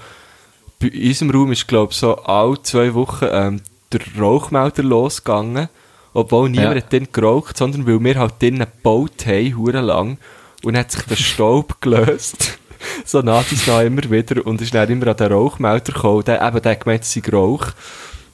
bei 0.78 0.90
unserem 0.92 1.30
Raum 1.30 1.50
ist, 1.52 1.66
glaube 1.66 1.92
ich, 1.92 1.98
so 1.98 2.16
alle 2.18 2.62
zwei 2.62 2.94
Wochen 2.94 3.26
ähm, 3.30 3.60
der 3.92 4.00
Rauchmelder 4.20 4.84
losgegangen. 4.84 5.68
Obwohl 6.14 6.50
niemand 6.50 6.76
Ja. 6.76 6.82
hat 6.82 6.92
dann 6.92 7.08
geraucht, 7.10 7.56
sondern 7.56 7.86
weil 7.86 8.02
wir 8.04 8.18
halt 8.20 8.34
drinnen 8.40 8.60
gebaut 8.60 9.26
haben, 9.26 9.56
hure 9.56 9.80
lang. 9.80 10.18
Und 10.62 10.74
dann 10.74 10.80
hat 10.84 10.92
sich 10.92 11.02
der 11.02 11.16
Staub 11.16 11.80
gelöst. 11.80 12.58
so 13.04 13.18
und 13.18 13.26
nach 13.26 13.44
immer 13.82 14.10
wieder. 14.10 14.46
Und 14.46 14.60
ist 14.60 14.74
dann 14.74 14.88
immer 14.88 15.08
an 15.08 15.16
den 15.16 15.32
Rauchmelder 15.32 15.92
gekommen. 15.92 16.24
Der, 16.24 16.46
eben, 16.46 16.62
der 16.62 16.76
gemeint, 16.76 17.02
es 17.02 17.12
sei 17.12 17.22
Rauch. 17.32 17.68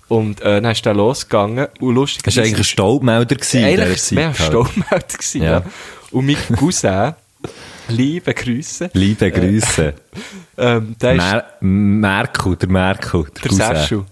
Und 0.08 0.40
äh, 0.40 0.60
dann 0.60 0.72
ist 0.72 0.84
der 0.84 0.94
losgegangen. 0.94 1.68
Und 1.80 1.94
lustig 1.94 2.22
Das 2.22 2.36
war 2.36 2.44
eigentlich 2.44 2.58
ein 2.58 2.64
Staubmelder 2.64 3.36
gewesen 3.36 3.64
Eigentlich 3.64 4.10
war 4.10 4.14
mehr 4.14 4.28
ein 4.28 4.38
halt. 4.38 4.48
Staubmelder. 4.48 5.06
gewesen, 5.06 5.42
Ja. 5.42 5.50
Ja. 5.50 5.62
Und 6.10 6.26
mein 6.26 6.36
Cousin, 6.56 7.14
liebe 7.88 8.32
Grüße, 8.32 8.90
Liebe 8.94 9.30
Grüße. 9.30 9.94
ähm, 10.58 10.96
der 11.00 11.12
ist 11.12 11.18
Mer 11.18 11.44
Merkel, 11.60 12.56
der 12.56 12.68
Merkel. 12.70 13.24
Der, 13.24 13.42
der 13.42 13.50
Cousin. 13.50 14.06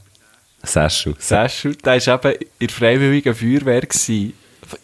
Seschu. 0.62 1.14
Seschel, 1.18 1.76
der 1.76 2.07
war 2.07 2.24
eben 2.24 2.41
in 2.59 2.66
der 2.66 2.68
Freiwilligen 2.68 3.34
Feuerwehr 3.34 3.82
gewesen, 3.82 4.32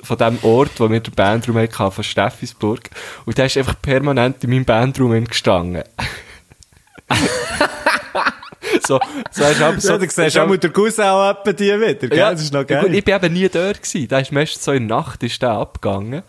von 0.02 0.18
dem 0.18 0.38
Ort, 0.42 0.72
wo 0.78 0.90
wir 0.90 1.00
den 1.00 1.14
Bandraum 1.14 1.58
hatten, 1.58 1.92
von 1.92 2.04
Steffisburg. 2.04 2.90
Und 3.24 3.38
der 3.38 3.46
ist 3.46 3.56
einfach 3.56 3.80
permanent 3.80 4.42
in 4.44 4.50
meinem 4.50 4.64
Bandraum 4.64 5.24
gestanden. 5.24 5.84
so, 8.86 9.00
so 9.30 9.44
hast 9.44 9.60
du 9.60 9.64
aber 9.64 9.80
so, 9.80 9.92
Ja, 9.92 9.98
du 9.98 10.08
siehst 10.08 10.38
auch 10.38 10.48
mit 10.48 10.62
der 10.62 10.70
Cousin 10.70 11.04
auch 11.04 11.30
etwa 11.30 11.52
die 11.52 11.64
wieder, 11.64 12.08
gell? 12.08 12.10
das 12.10 12.42
ist 12.42 12.52
noch 12.52 12.68
ja, 12.68 12.80
gut, 12.80 12.88
geil. 12.88 12.94
ich 12.94 13.04
bin 13.04 13.14
eben 13.14 13.32
nie 13.32 13.48
dort 13.48 13.82
gewesen. 13.82 14.08
Der 14.08 14.20
ist 14.20 14.32
meistens 14.32 14.64
so 14.64 14.72
in 14.72 14.88
der 14.88 14.96
Nacht 14.98 15.22
ist 15.22 15.40
der 15.42 15.50
abgegangen. 15.50 16.22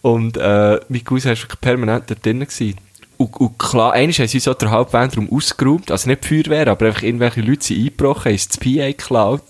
Und, 0.00 0.36
äh, 0.36 0.80
mein 0.88 1.04
Cousin 1.04 1.30
war 1.30 1.56
permanent 1.60 2.10
dort 2.10 2.24
drin 2.24 2.40
gewesen. 2.40 2.76
Und, 3.16 3.36
und 3.36 3.58
klar, 3.58 3.92
einmal 3.92 4.14
haben 4.14 4.26
sie 4.26 4.40
so 4.40 4.52
den 4.52 4.70
Halbbandraum 4.70 5.32
ausgeräumt, 5.32 5.90
also 5.92 6.08
nicht 6.08 6.24
die 6.24 6.42
Feuerwehr, 6.42 6.66
aber 6.68 6.86
einfach 6.86 7.02
irgendwelche 7.02 7.40
Leute 7.40 7.64
sind 7.64 7.78
eingebrochen, 7.78 8.32
haben 8.32 8.40
das 8.48 8.58
PA 8.58 8.86
geklaut. 8.88 9.44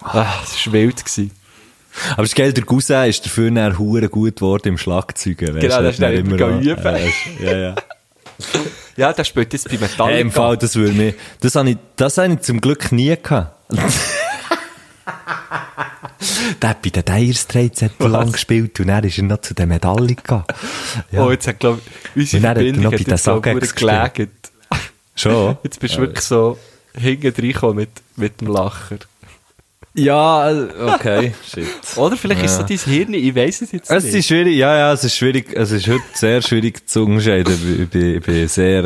Ah, 0.00 0.40
das 0.40 0.66
war 0.66 0.72
wild. 0.72 1.04
Gewesen. 1.04 1.30
Aber 2.12 2.22
ist 2.24 2.36
geil, 2.36 2.52
der 2.52 2.64
Cousin 2.64 3.04
ist 3.08 3.24
dafür 3.24 3.50
nachher 3.50 3.78
hure 3.78 4.08
gut 4.08 4.36
geworden 4.36 4.68
im 4.68 4.78
Schlagzeugen. 4.78 5.54
weißt 5.54 5.60
Genau, 5.60 5.82
das 5.82 5.92
ist 5.94 6.02
dann 6.02 6.12
immer 6.12 6.36
noch- 6.36 6.60
üben. 6.60 6.84
äh, 6.86 7.10
Ja, 7.40 7.56
ja. 7.56 7.74
Ja, 8.96 9.12
der 9.12 9.24
spielt 9.24 9.52
jetzt 9.52 9.68
bei 9.68 9.74
Metallica. 9.76 10.06
Hey, 10.06 10.20
Im 10.22 10.30
Fall, 10.32 10.56
das 10.56 10.74
würde 10.74 10.92
mir, 10.94 11.14
das 11.40 11.54
habe 11.54 11.68
ich, 11.70 11.76
das 11.96 12.16
habe 12.16 12.32
ich 12.32 12.40
zum 12.40 12.62
Glück 12.62 12.92
nie 12.92 13.14
gehabt. 13.14 13.54
der 16.62 16.70
hat 16.70 16.82
bei 16.82 16.90
den 16.90 17.04
Dire 17.04 17.34
Straits 17.34 17.82
hat 17.82 17.98
lang 18.00 18.32
gespielt 18.32 18.78
und 18.80 18.88
dann 18.88 19.04
ist 19.04 19.18
er 19.18 19.24
noch 19.24 19.40
zu 19.42 19.54
den 19.54 19.68
Metallica. 19.68 20.44
Ja. 21.10 21.24
Oh, 21.24 21.30
jetzt 21.30 21.46
hat, 21.46 21.60
glaube 21.60 21.80
ich, 22.14 22.22
unsere 22.22 22.38
Und 22.40 22.44
er 22.44 22.54
Verbindung 22.54 22.82
noch 22.84 22.90
bei 22.92 22.96
den 22.98 23.16
Sagex 23.16 23.74
gelegt. 23.74 24.30
Schon? 25.14 25.56
Jetzt 25.62 25.80
bist 25.80 25.96
du 25.96 26.00
wirklich 26.00 26.24
so 26.24 26.58
hinten 26.94 27.28
reingekommen 27.34 27.76
mit, 27.76 27.90
mit 28.16 28.40
dem 28.40 28.48
Lacher. 28.48 28.96
Ja, 29.96 30.50
äh, 30.50 30.66
okay, 30.94 31.32
shit. 31.48 31.66
Oder 31.96 32.16
vielleicht 32.16 32.44
ist 32.44 32.52
Ja. 32.52 32.58
so 32.58 32.62
dein 32.66 32.78
Hirn, 32.94 33.14
ich 33.14 33.34
weiß 33.34 33.62
es 33.62 33.72
jetzt 33.72 33.90
Es 33.90 34.04
nicht. 34.04 34.14
ist 34.14 34.26
schwierig, 34.26 34.56
ja, 34.56 34.76
ja, 34.76 34.92
es 34.92 35.04
ist 35.04 35.16
schwierig, 35.16 35.52
es 35.54 35.70
ist 35.70 35.88
heute 35.88 36.02
sehr 36.12 36.42
schwierig 36.42 36.88
zu 36.88 37.04
unterscheiden. 37.04 37.54
Ich 37.82 37.88
bin, 37.88 38.16
ich 38.16 38.22
bin 38.22 38.48
sehr, 38.48 38.84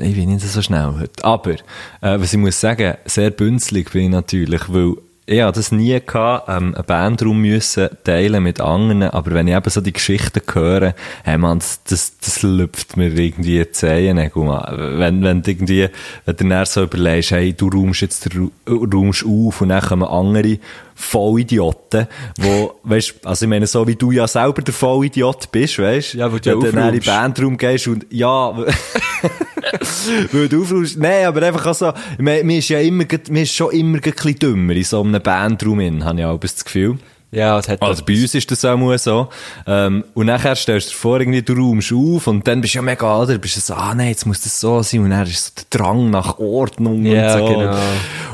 äh, 0.00 0.08
ich 0.08 0.14
bin 0.14 0.32
nicht 0.32 0.46
so 0.46 0.62
schnell 0.62 0.94
heute. 1.00 1.24
Aber, 1.24 1.50
äh, 1.52 1.56
was 2.00 2.32
ich 2.32 2.38
muss 2.38 2.60
sagen, 2.60 2.94
sehr 3.04 3.30
bünzlig 3.30 3.90
bin 3.92 4.04
ich 4.04 4.10
natürlich, 4.10 4.62
weil 4.68 4.94
ich 5.24 5.40
habe 5.40 5.52
das 5.52 5.70
nie 5.70 6.00
gehabt, 6.04 6.48
ähm, 6.48 6.74
einen 6.74 6.84
Bandraum 6.84 7.40
müssen 7.40 7.88
teilen 8.04 8.42
mit 8.42 8.60
anderen, 8.60 9.04
aber 9.04 9.32
wenn 9.32 9.46
ich 9.46 9.54
eben 9.54 9.70
so 9.70 9.80
die 9.80 9.92
Geschichten 9.92 10.40
höre, 10.52 10.94
hey 11.22 11.38
man, 11.38 11.60
das, 11.60 11.82
das, 11.84 12.18
das 12.18 12.42
lüpft 12.42 12.96
mir 12.96 13.16
irgendwie 13.16 13.64
die 13.64 13.72
man. 14.44 14.98
Wenn, 14.98 15.22
wenn 15.22 15.42
du 15.42 15.50
irgendwie, 15.50 15.88
wenn 16.24 16.36
du 16.36 16.48
dann 16.48 16.66
so 16.66 16.82
überlegst, 16.82 17.30
hey, 17.30 17.52
du 17.52 17.68
räumst 17.68 18.00
jetzt 18.00 18.32
den 18.34 18.50
Ra- 18.66 18.74
räumst 18.92 19.24
auf 19.24 19.60
und 19.60 19.68
dann 19.68 19.82
kommen 19.82 20.08
andere 20.08 20.58
Vollidioten, 20.94 22.06
wo, 22.38 22.74
weißt, 22.82 23.14
also 23.24 23.44
ich 23.44 23.48
meine, 23.48 23.66
so 23.66 23.86
wie 23.86 23.96
du 23.96 24.10
ja 24.10 24.26
selber 24.26 24.62
der 24.62 24.74
Vollidiot 24.74 25.50
bist, 25.50 25.78
weißt, 25.78 26.14
Ja, 26.14 26.32
weil 26.32 26.40
du 26.40 26.50
ja 26.50 26.56
du 26.56 26.70
dann 26.70 26.88
in 26.94 27.00
den. 27.00 27.04
Bandraum 27.04 27.56
gehst 27.56 27.88
und, 27.88 28.06
ja, 28.10 28.56
weil 30.32 30.48
du 30.48 30.62
aufräumst, 30.62 30.98
nein, 30.98 31.26
aber 31.26 31.42
einfach 31.42 31.66
auch 31.66 31.74
so, 31.74 31.92
mir 32.18 32.42
ist 32.58 32.68
ja 32.68 32.80
immer, 32.80 33.04
mir 33.30 33.42
ist 33.42 33.54
schon 33.54 33.72
immer 33.72 33.98
ein 33.98 34.00
bisschen 34.00 34.38
dümmer 34.38 34.74
in 34.74 34.84
so 34.84 35.00
einem 35.02 35.22
Bandraum 35.22 35.80
in, 35.80 36.04
habe 36.04 36.20
ich 36.20 36.24
auch 36.26 36.38
das 36.38 36.64
Gefühl. 36.64 36.98
Ja, 37.32 37.58
es 37.58 37.66
hat 37.66 37.80
Also 37.80 38.04
bei 38.04 38.12
uns 38.12 38.34
ist 38.34 38.50
das 38.50 38.62
auch 38.64 38.96
so. 38.98 39.28
Ähm, 39.66 40.04
und 40.12 40.26
nachher 40.26 40.54
stellst 40.54 40.88
du 40.88 40.92
dir 40.92 40.96
vor, 40.98 41.18
irgendwie, 41.18 41.40
du 41.42 41.54
räumst 41.54 41.90
auf 41.92 42.26
und 42.26 42.46
dann 42.46 42.60
bist 42.60 42.74
du 42.74 42.78
ja 42.78 42.82
mega, 42.82 43.20
oder? 43.20 43.38
Bist 43.38 43.56
du 43.56 43.60
so, 43.60 43.74
ah 43.74 43.94
nein, 43.94 44.08
jetzt 44.08 44.26
muss 44.26 44.42
das 44.42 44.60
so 44.60 44.82
sein. 44.82 45.00
Und 45.00 45.10
dann 45.10 45.26
ist 45.26 45.44
so 45.44 45.64
der 45.70 45.80
Drang 45.80 46.10
nach 46.10 46.38
Ordnung 46.38 47.04
Ja, 47.06 47.34
und 47.34 47.40
so. 47.40 47.46
genau. 47.58 47.76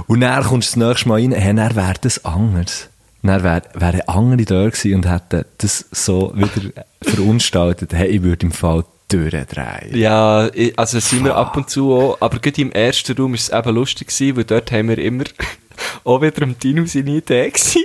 Und 0.08 0.20
dann 0.20 0.42
kommst 0.42 0.74
du 0.74 0.80
das 0.80 0.88
nächste 0.88 1.08
Mal 1.08 1.20
rein, 1.20 1.32
hey, 1.32 1.54
dann 1.54 1.76
wäre 1.76 1.94
das 2.00 2.24
anders. 2.24 2.88
Dann 3.22 3.42
wäre 3.44 3.62
wär 3.74 4.08
andere 4.08 4.44
da 4.44 4.64
gewesen 4.68 4.94
und 4.96 5.08
hätten 5.10 5.44
das 5.58 5.84
so 5.92 6.32
wieder 6.34 6.72
verunstaltet. 7.02 7.92
Hey, 7.92 8.08
ich 8.08 8.22
würde 8.22 8.46
im 8.46 8.52
Fall 8.52 8.84
durchdrehen. 9.08 9.94
Ja, 9.96 10.48
also 10.76 10.98
sind 11.00 11.24
wir 11.24 11.36
ab 11.36 11.56
und 11.56 11.70
zu 11.70 11.94
auch, 11.94 12.16
aber 12.20 12.38
gerade 12.40 12.60
im 12.60 12.72
ersten 12.72 13.16
Raum 13.16 13.32
war 13.32 13.36
es 13.38 13.48
eben 13.48 13.74
lustig 13.74 14.08
gewesen, 14.08 14.36
weil 14.36 14.44
dort 14.44 14.70
haben 14.72 14.88
wir 14.88 14.98
immer 14.98 15.24
auch 16.04 16.20
wieder 16.20 16.42
am 16.42 16.58
Dino 16.58 16.84
seine 16.86 17.10
Idee 17.10 17.50
gewesen. 17.50 17.82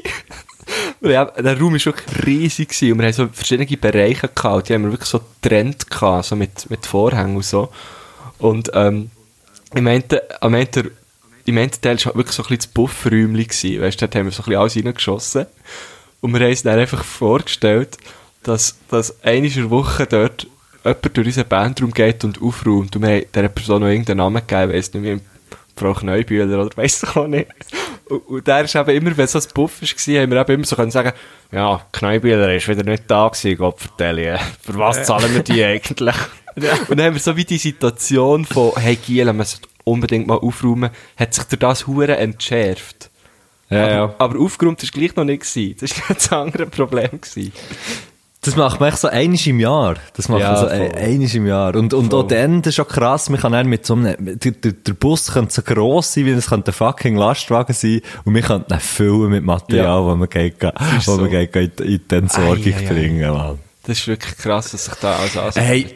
Ja, 1.04 1.26
der 1.26 1.60
Raum 1.60 1.74
war 1.74 1.86
wirklich 1.86 2.26
riesig 2.26 2.70
gewesen 2.70 2.94
und 2.94 3.00
wir 3.00 3.06
haben 3.08 3.14
so 3.14 3.28
verschiedene 3.28 3.78
Bereiche 3.78 4.30
gehabt, 4.30 4.70
die 4.70 4.74
haben 4.74 4.86
wir 4.86 4.92
wirklich 4.92 5.10
so 5.10 5.20
getrennt 5.42 5.92
gehabt, 5.92 6.26
so 6.26 6.36
mit, 6.36 6.70
mit 6.70 6.86
Vorhängen 6.86 7.36
und 7.36 7.46
so. 7.46 7.70
Und, 8.38 8.72
ähm, 8.74 9.12
ich 9.76 9.82
meinte, 9.82 10.24
am 10.42 10.52
meinte, 10.52 10.92
Teil 11.46 11.98
war 11.98 12.06
halt 12.06 12.16
wirklich 12.16 12.36
so 12.36 12.44
ein 12.44 12.48
bisschen 12.48 12.58
das 12.58 12.68
Bufferräumchen 12.68 13.48
gewesen, 13.48 13.82
weißt 13.82 14.02
du, 14.02 14.06
dort 14.06 14.16
haben 14.16 14.26
wir 14.26 14.32
so 14.32 14.44
ein 14.44 14.46
bisschen 14.46 14.60
alles 14.60 14.76
reingeschossen. 14.76 15.46
Und 16.22 16.34
wir 16.34 16.40
haben 16.40 16.50
uns 16.50 16.64
dann 16.64 16.80
einfach 16.80 17.04
vorgestellt, 17.04 17.98
dass, 18.44 18.78
dass 18.90 19.22
einmal 19.24 19.50
in 19.50 19.54
der 19.54 19.70
Woche 19.70 20.06
dort 20.06 20.48
jemand 20.86 21.18
durch 21.18 21.28
unseren 21.28 21.48
Bandraum 21.48 21.92
geht 21.92 22.24
und 22.24 22.42
aufräumt. 22.42 22.96
Und 22.96 23.02
wir 23.02 23.10
haben 23.10 23.26
dieser 23.34 23.50
Person 23.50 23.82
noch 23.82 23.88
irgendeinen 23.88 24.18
Namen 24.18 24.46
gegeben, 24.46 24.74
weiss 24.74 24.94
nicht, 24.94 25.04
wie 25.04 25.22
Frau 25.76 25.94
Kneubühler 25.94 26.64
oder 26.64 26.78
weiss 26.78 27.04
ich 27.04 27.16
auch 27.16 27.28
nicht. 27.28 27.48
Und, 28.18 28.48
der 28.48 28.64
ist 28.64 28.76
eben 28.76 28.90
immer, 28.90 29.18
wenn 29.18 29.28
so 29.28 29.40
ein 29.40 29.46
Buff 29.54 29.82
war, 29.82 30.22
haben 30.22 30.32
wir 30.32 30.42
eben 30.42 30.54
immer 30.54 30.66
so 30.66 30.76
können 30.76 30.92
sagen, 30.92 31.14
ja, 31.52 31.86
Kneubühler 31.92 32.54
ist 32.56 32.68
wieder 32.68 32.84
nicht 32.84 33.04
da 33.08 33.28
gewesen, 33.28 33.58
Gott 33.58 33.80
vertelle. 33.80 34.40
Für 34.62 34.78
was 34.78 35.04
zahlen 35.04 35.34
wir 35.34 35.44
die 35.44 35.64
eigentlich? 35.64 36.16
Und 36.56 36.98
dann 36.98 37.08
haben 37.08 37.14
wir 37.14 37.22
so 37.22 37.36
wie 37.36 37.46
die 37.46 37.58
Situation 37.58 38.46
von, 38.46 38.74
hey 38.78 38.96
Giel, 38.96 39.26
man 39.34 39.46
sollte 39.46 39.68
unbedingt 39.84 40.28
mal 40.28 40.38
aufräumen, 40.38 40.92
hat 41.18 41.34
sich 41.34 41.44
durch 41.46 41.60
das 41.60 41.88
Hure 41.88 42.18
entschärft. 42.18 43.10
Ja, 43.70 43.84
aber, 43.84 43.92
ja. 43.92 44.16
aber 44.18 44.40
aufgeräumt 44.40 44.84
war 44.84 44.90
gleich 44.90 45.16
noch 45.16 45.24
nicht. 45.24 45.42
Gewesen. 45.42 45.76
Das 45.80 45.98
war 45.98 46.06
das 46.16 46.32
andere 46.32 46.66
Problem. 46.68 47.10
Gewesen. 47.22 47.52
Das 48.44 48.56
macht 48.56 48.80
man 48.80 48.90
echt 48.90 49.00
so 49.00 49.08
einiges 49.08 49.48
im 49.48 49.60
Jahr. 49.60 49.96
Das 50.16 50.28
macht 50.30 50.42
Ja, 50.42 50.52
man 50.52 50.62
so 50.62 50.68
voll. 50.68 50.76
ein- 50.76 50.96
einiges 50.96 51.34
im 51.36 51.48
Jahr. 51.48 51.76
Und, 51.76 51.94
und 51.94 52.14
auch 52.14 52.28
dann, 52.28 52.62
das 52.62 52.72
ist 52.72 52.76
schon 52.76 52.88
krass, 52.88 53.30
man 53.30 53.40
kann 53.40 53.54
dann 53.54 53.68
mit 53.68 53.86
so 53.86 53.94
einem, 53.96 54.16
der, 54.20 54.52
der, 54.52 54.94
Bus 54.94 55.32
könnte 55.32 55.54
so 55.54 55.62
gross 55.62 56.14
sein, 56.14 56.26
wie 56.26 56.32
es 56.32 56.48
könnte 56.48 56.72
ein 56.72 56.74
fucking 56.74 57.16
Lastwagen 57.16 57.74
sein, 57.74 58.02
und 58.26 58.36
wir 58.36 58.42
könnten 58.42 58.74
ihn 58.74 58.80
füllen 58.80 59.30
mit 59.32 59.44
Material, 59.44 59.86
Ja. 59.86 60.04
wo 60.04 60.16
man 60.16 60.30
geht, 60.30 60.62
wo 60.62 60.68
ist 60.68 61.08
man 61.08 61.20
so. 61.20 61.28
geht, 61.28 61.56
in, 61.56 61.72
in 61.86 62.02
die 62.10 62.16
Entsorgung 62.16 62.58
Ei, 62.66 62.86
bringen, 62.88 63.32
Mann. 63.34 63.60
Das 63.86 63.98
ist 64.00 64.08
wirklich 64.08 64.38
krass, 64.38 64.74
was 64.74 64.86
sich 64.86 64.94
da 64.96 65.16
alles 65.16 65.38
ansieht. 65.38 65.64
Hey, 65.64 65.96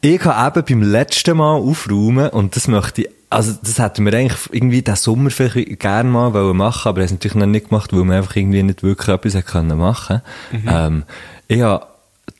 ich 0.00 0.24
habe 0.24 0.60
eben 0.60 0.80
beim 0.80 0.90
letzten 0.90 1.36
Mal 1.36 1.54
aufräumen 1.56 2.28
und 2.30 2.56
das 2.56 2.66
möchte 2.68 3.02
ich, 3.02 3.08
also 3.30 3.54
das 3.62 3.78
hätten 3.78 4.04
wir 4.04 4.12
eigentlich 4.12 4.38
irgendwie 4.50 4.82
den 4.82 4.96
Sommer 4.96 5.30
vielleicht 5.30 5.78
gerne 5.80 6.10
mal 6.10 6.30
machen, 6.52 6.88
aber 6.88 7.00
es 7.02 7.12
natürlich 7.12 7.34
noch 7.36 7.46
nicht 7.46 7.70
gemacht, 7.70 7.92
weil 7.92 8.04
wir 8.04 8.14
einfach 8.16 8.36
irgendwie 8.36 8.62
nicht 8.62 8.82
wirklich 8.82 9.08
etwas 9.08 9.44
können 9.46 9.78
machen. 9.78 10.20
Ähm, 10.66 11.04
habe 11.50 11.86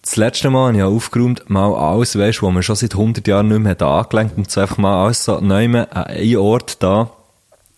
das 0.02 0.16
letzte 0.16 0.50
Mal 0.50 0.68
habe 0.68 0.76
ich 0.76 0.82
aufgeräumt, 0.82 1.48
mal 1.48 1.74
alles, 1.74 2.18
weißt, 2.18 2.42
wo 2.42 2.50
man 2.50 2.62
schon 2.62 2.76
seit 2.76 2.94
100 2.94 3.26
Jahren 3.26 3.48
nicht 3.48 3.60
mehr 3.60 3.72
hat 3.72 3.82
angelenkt 3.82 4.36
und 4.36 4.50
so 4.50 4.60
einfach 4.60 4.78
mal 4.78 5.04
alles 5.04 5.24
so 5.24 5.40
neu 5.40 5.64
an 5.64 5.86
einen 5.86 6.36
Ort 6.36 6.82
da, 6.82 7.10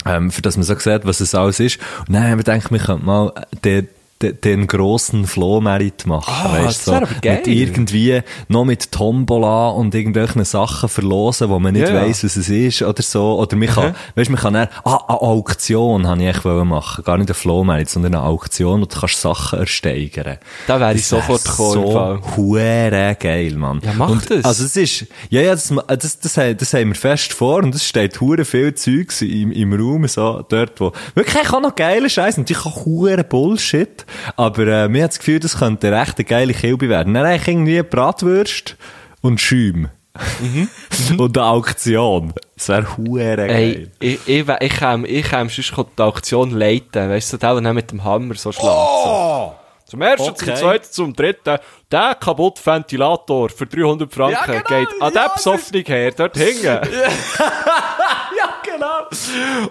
ähm, 0.07 0.31
für 0.31 0.43
das 0.43 0.57
man 0.57 0.65
so 0.65 0.75
sieht, 0.79 1.05
was 1.05 1.21
es 1.21 1.35
alles 1.35 1.61
ist. 1.61 1.79
Und 2.07 2.15
dann 2.15 2.23
haben 2.25 2.39
wir 2.39 2.45
gedacht, 2.45 2.71
wir 2.71 2.79
könnten 2.79 3.07
mal 3.07 3.33
den, 3.65 3.89
den, 4.23 4.67
grossen 4.67 5.27
Flohmerit 5.27 6.07
machen. 6.07 6.33
Ah, 6.33 6.69
aber 6.87 7.07
geil. 7.21 7.39
Mit 7.39 7.47
irgendwie 7.49 8.23
noch 8.49 8.65
mit 8.65 8.91
Tombola 8.93 9.69
und 9.71 9.95
irgendwelchen 9.95 10.45
Sachen 10.45 10.89
verlosen, 10.89 11.49
wo 11.51 11.59
man 11.59 11.75
nicht 11.75 11.89
ja. 11.89 11.95
weiss, 11.95 12.25
was 12.25 12.37
es 12.37 12.49
ist 12.49 12.83
oder 12.83 13.03
so. 13.03 13.39
Oder 13.39 13.57
man 13.57 13.69
kann, 13.69 13.89
Mhm. 13.91 13.95
weisst, 14.15 14.31
man 14.31 14.41
kann 14.41 14.55
dann, 14.55 14.69
ah, 14.85 14.97
eine 15.09 15.21
Auktion 15.21 16.07
habe 16.07 16.23
ich 16.23 16.29
echt 16.29 16.45
machen. 16.45 17.05
Gar 17.05 17.19
nicht 17.19 17.29
eine 17.29 17.35
Flohmerit, 17.35 17.89
sondern 17.91 18.15
eine 18.15 18.25
Auktion, 18.25 18.81
wo 18.81 18.87
du 18.87 18.99
kannst 18.99 19.21
Sachen 19.21 19.59
ersteigern. 19.59 20.39
Da 20.67 20.81
wäre 20.81 20.95
ich 20.95 21.07
sofort 21.07 21.45
gekommen, 21.45 21.73
So 21.73 22.21
hure 22.37 23.17
geil, 23.21 23.55
Mann. 23.57 23.81
Ja, 23.85 23.93
mach 23.97 24.11
und, 24.11 24.31
das. 24.31 24.45
Also 24.45 24.65
es 24.65 24.77
ist, 24.77 25.07
ja, 25.29 25.41
ja, 25.43 25.51
das, 25.53 25.73
das, 25.99 26.21
das, 26.21 26.37
haben- 26.37 26.57
das 26.57 26.73
haben 26.73 26.89
wir 26.89 26.95
fest 26.95 27.33
vor 27.33 27.63
und 27.63 27.75
es 27.75 27.85
steht 27.85 28.21
hure 28.21 28.45
viel 28.45 28.75
Zeugs 28.75 29.21
im, 29.23 29.53
im 29.53 29.73
Raum, 29.73 30.07
so, 30.09 30.45
dort, 30.49 30.81
wo, 30.81 30.93
wirklich 31.15 31.53
auch 31.53 31.61
noch 31.61 31.75
geile 31.75 32.09
Scheiße, 32.09 32.41
natürlich 32.41 32.65
auch 32.65 32.85
hure 32.87 33.25
Bullshit, 33.25 34.04
aber, 34.37 34.67
äh, 34.67 34.89
mir 34.89 35.05
hat 35.05 35.11
das 35.13 35.19
Gefühl, 35.19 35.41
das 35.41 35.59
könnte 35.59 35.89
eine 35.89 36.01
recht 36.01 36.27
geile 36.27 36.55
Kilbe 36.55 36.89
werden. 36.89 37.15
Dann 37.15 37.25
eigentlich 37.25 37.49
irgendwie 37.49 37.83
Bratwürst 37.83 38.77
und 39.21 39.41
Schäum. 39.41 39.89
und 41.19 41.37
eine 41.37 41.47
Auktion. 41.47 42.33
Das 42.57 42.69
wäre 42.69 42.97
hure 42.97 43.37
geil. 43.37 43.49
Hey, 43.49 43.91
ich, 43.99 44.29
ich, 44.29 44.49
ich 44.49 44.77
käme, 44.77 45.09
ich 45.09 45.29
sonst 45.29 45.75
die 45.99 46.03
Auktion 46.03 46.53
leiten, 46.53 47.11
weißt 47.11 47.33
du, 47.33 47.37
dann 47.39 47.75
mit 47.75 47.91
dem 47.91 48.05
Hammer 48.05 48.35
so 48.37 48.53
schlägt. 48.53 48.69
So. 48.69 49.55
Zum 49.87 50.01
ersten, 50.03 50.31
Okay. 50.31 50.47
zum 50.47 50.57
zweiten, 50.57 50.87
zum 50.91 51.13
dritten, 51.15 51.59
der 51.91 52.15
kaputte 52.15 52.65
Ventilator 52.65 53.51
für 53.51 53.67
300 53.67 54.13
Franken 54.13 54.33
Ja, 54.33 54.47
genau, 54.47 54.63
geht 54.63 54.89
an 55.01 55.13
ja, 55.15 55.23
der 55.27 55.33
Besoffnung 55.35 55.85
her, 55.85 56.13
dort 56.13 56.37
hinten. 56.37 56.63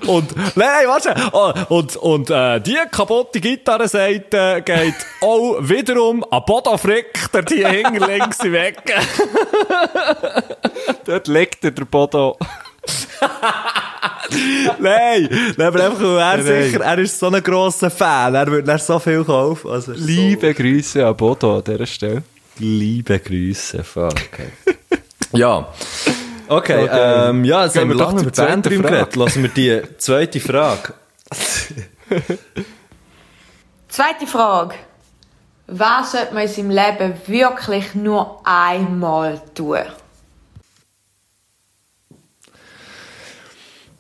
Und, 0.08 0.36
nein, 0.56 0.88
warte. 0.88 1.16
Oh, 1.32 1.54
und, 1.76 1.96
und, 1.98 2.30
äh, 2.30 2.60
die 2.62 2.78
kaputte 2.92 3.40
Gitarrenseite 3.40 4.62
geht 4.66 4.96
auch 5.22 5.58
wiederum 5.62 6.24
an 6.30 6.42
Bodo 6.46 6.78
Frick, 6.78 7.32
der 7.32 7.42
die 7.44 7.66
hinten 7.66 8.04
links 8.04 8.44
weg. 8.44 8.78
dort 11.06 11.28
liegt 11.28 11.64
er, 11.64 11.72
der 11.72 11.86
Bodo. 11.86 12.38
Nein, 14.80 15.30
nein, 15.58 15.68
aber 15.68 15.86
einfach, 15.86 16.02
er 16.02 16.38
Nein, 16.38 16.64
sicher, 16.64 16.84
er 16.84 16.98
ist 16.98 17.20
so 17.20 17.28
ein 17.30 17.44
grosser 17.44 17.92
Fan, 17.92 18.34
er 18.34 18.48
würde 18.48 18.78
so 18.80 18.98
viel 19.00 19.24
kaufen. 19.24 19.70
Also, 19.70 19.94
so- 19.94 20.06
Liebe 20.06 20.54
Grüße 20.54 21.06
an 21.06 21.16
Bodo 21.16 21.58
an 21.58 21.64
dieser 21.64 21.86
Stelle. 21.86 22.24
Liebe 22.60 23.20
Grüße, 23.20 23.84
fuck. 23.84 24.16
Ja. 25.36 25.68
Okay, 26.58 26.84
Okay. 26.84 27.30
ähm, 27.30 27.46
ja, 27.46 27.64
jetzt 27.64 27.74
Gehen 27.74 27.82
haben 27.84 27.90
wir 27.90 27.96
lange 27.96 28.22
über 28.22 28.32
die 28.32 28.36
Frage. 28.36 28.82
geredet. 28.82 29.16
Lassen 29.16 29.42
wir 29.44 29.50
die 29.50 29.82
zweite 29.98 30.40
Frage. 30.40 30.94
Zweite 33.88 34.26
Frage. 34.28 34.76
Was 35.68 36.12
sollte 36.12 36.34
man 36.34 36.44
in 36.44 36.50
seinem 36.50 36.70
Leben 36.72 37.14
wirklich 37.28 37.96
nur 37.96 38.42
einmal 38.44 39.42
tun? 39.56 39.78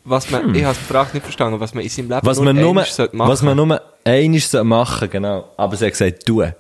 Was 0.06 0.30
man, 0.30 0.54
ich 0.54 0.66
habe 0.66 0.78
die 0.78 0.84
Frage 0.94 1.12
nicht 1.14 1.24
verstanden, 1.24 1.60
was 1.60 1.74
man 1.74 1.84
in 1.84 1.90
seinem 1.90 2.10
Leben 2.10 2.22
Hm. 2.22 2.28
Was 2.28 2.40
man 2.40 2.56
nur, 2.56 2.70
einmal 2.70 2.86
sollte 2.86 3.16
machen 3.16 3.30
was 3.30 3.42
man 3.42 3.56
nur 3.56 3.82
einmal 4.04 4.40
sollte 4.42 4.64
machen, 4.66 5.10
genau. 5.10 5.50
Aber 5.56 5.76
sie 5.78 5.86
hat 5.86 5.92
gesagt, 5.94 6.26
tun. 6.26 6.54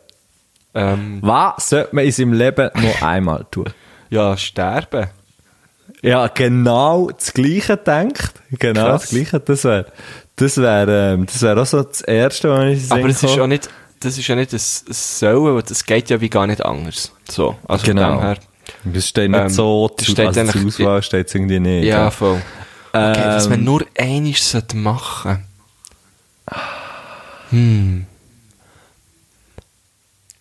ähm, 0.73 1.19
Was 1.21 1.69
sollte 1.69 1.93
man 1.95 2.05
in 2.05 2.11
seinem 2.11 2.33
Leben 2.33 2.69
nur 2.75 3.03
einmal 3.03 3.45
tun? 3.51 3.65
Ja, 4.09 4.37
sterben. 4.37 5.07
Ja, 6.01 6.27
genau 6.27 7.09
das 7.11 7.33
Gleiche 7.33 7.77
denkt. 7.77 8.33
Genau 8.51 8.85
Krass. 8.85 9.01
das 9.03 9.09
Gleiche. 9.11 9.39
Das 9.39 9.63
wäre, 9.63 9.85
das 10.35 10.57
wäre, 10.57 11.13
ähm, 11.13 11.25
das 11.25 11.41
wäre 11.41 11.61
auch 11.61 11.65
so 11.65 11.81
das 11.83 12.01
Erste, 12.01 12.49
was 12.49 12.77
ich 12.85 12.91
Aber 12.91 13.05
es 13.07 13.23
ist 13.23 13.35
ja 13.35 13.47
nicht, 13.47 13.69
das 14.01 14.17
ist 14.17 14.27
ja 14.27 14.35
nicht 14.35 14.51
ein, 14.53 14.59
Sollen, 14.93 15.61
das 15.63 15.85
geht 15.85 16.09
ja 16.09 16.19
wie 16.19 16.29
gar 16.29 16.45
nicht 16.47 16.63
anders. 16.65 17.11
So, 17.29 17.55
also 17.67 17.85
Genau. 17.85 18.19
von. 18.19 18.39
Das 18.85 19.07
steht 19.09 19.29
nicht 19.31 19.39
Ähm, 19.39 19.49
so, 19.49 19.89
das 19.95 20.05
zu, 20.05 20.11
steht 20.13 20.27
also 20.27 20.51
zur 20.51 20.67
Auswahl 20.67 21.03
steht 21.03 21.27
es 21.27 21.35
irgendwie 21.35 21.59
nicht. 21.59 21.85
Ja, 21.85 22.09
voll. 22.11 22.41
Okay, 22.91 23.21
was 23.25 23.45
Ähm, 23.45 23.51
man 23.51 23.63
nur 23.63 23.85
einmal 23.97 24.33
sollte 24.33 24.75
machen. 24.77 25.45
Hm. 27.49 28.05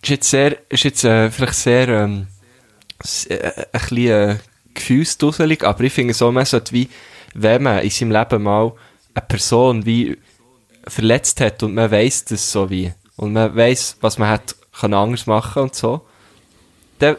Ist 0.02 0.08
jetzt 0.08 0.30
sehr, 0.30 0.56
ist 0.70 0.84
jetzt 0.84 1.04
äh, 1.04 1.30
vielleicht 1.30 1.54
sehr, 1.54 1.88
ähm, 1.88 2.26
s- 3.02 3.26
äh, 3.26 3.52
ein 3.72 3.80
bisschen 3.80 4.08
äh, 4.30 4.36
gefühlsdusselig, 4.74 5.64
aber 5.64 5.84
ich 5.84 5.92
finde 5.92 6.14
so, 6.14 6.30
man 6.32 6.44
sollte 6.44 6.72
wie, 6.72 6.88
wenn 7.34 7.62
man 7.62 7.80
in 7.80 7.90
seinem 7.90 8.12
Leben 8.12 8.42
mal 8.42 8.72
eine 9.14 9.26
Person 9.26 9.84
wie 9.86 10.18
verletzt 10.86 11.40
hat 11.40 11.62
und 11.62 11.74
man 11.74 11.90
weiss 11.90 12.24
das 12.24 12.50
so 12.50 12.68
wie, 12.70 12.92
und 13.16 13.32
man 13.32 13.54
weiss, 13.56 13.96
was 14.00 14.18
man 14.18 14.28
hat, 14.28 14.54
kann 14.78 14.94
anders 14.94 15.26
machen 15.26 15.62
und 15.64 15.74
so, 15.74 16.02
dann 16.98 17.16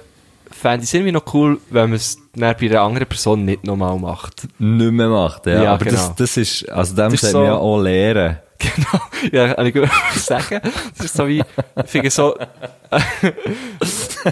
fände 0.51 0.83
ich 0.83 0.89
es 0.89 0.93
irgendwie 0.93 1.11
noch 1.11 1.33
cool, 1.33 1.59
wenn 1.69 1.89
man 1.89 1.93
es 1.97 2.17
bei 2.35 2.55
einer 2.55 2.81
anderen 2.81 3.07
Person 3.07 3.45
nicht 3.45 3.63
nochmal 3.63 3.97
macht. 3.99 4.47
nicht 4.59 4.91
mehr 4.91 5.09
macht, 5.09 5.45
ja. 5.45 5.63
Ja, 5.63 5.73
aber 5.73 5.85
genau. 5.85 5.97
das, 5.97 6.15
das 6.15 6.37
ist, 6.37 6.69
also 6.69 6.95
dem 6.95 7.09
sollte 7.11 7.27
so- 7.27 7.37
man 7.39 7.47
ja 7.47 7.55
auch 7.55 7.81
lehren. 7.81 8.37
Genau, 8.63 9.01
ja, 9.33 9.53
kann 9.55 9.65
ich 10.15 10.21
sagen. 10.21 10.61
Das 10.95 11.07
ist 11.07 11.17
so 11.17 11.27
wie, 11.27 11.43
ich 11.83 11.89
finde 11.89 12.09
so, 12.09 12.33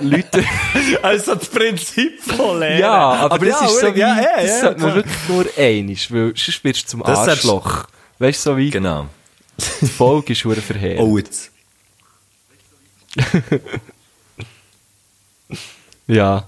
Leute, 0.02 0.44
Also 1.02 1.36
das 1.36 1.48
Prinzip 1.50 2.22
von 2.24 2.60
lehren. 2.60 2.80
ja, 2.80 2.98
aber, 2.98 3.46
das 3.46 3.60
ja, 3.62 3.66
ist 3.68 3.80
so 3.80 3.96
wie, 3.96 4.00
ja, 4.00 4.16
ja, 4.22 4.28
das 4.42 4.46
ja, 4.50 4.60
sollte 4.62 4.82
man 4.82 4.96
wirklich 4.96 5.18
nur 5.28 5.46
einisch, 5.58 6.12
weil 6.12 6.34
sonst 6.36 6.64
wirst 6.64 6.84
du 6.84 6.88
zum 6.88 7.04
Das 7.04 7.28
Arschloch. 7.28 7.86
Weißt 8.20 8.46
du, 8.46 8.52
so 8.52 8.58
wie, 8.58 8.70
Genau. 8.70 9.08
die 9.82 9.88
Folge 9.88 10.34
ist 10.34 10.42
verdammt 10.42 10.66
verheerend. 10.66 11.02
Oh, 11.02 11.18
jetzt. 11.18 11.52
Ja. 16.08 16.46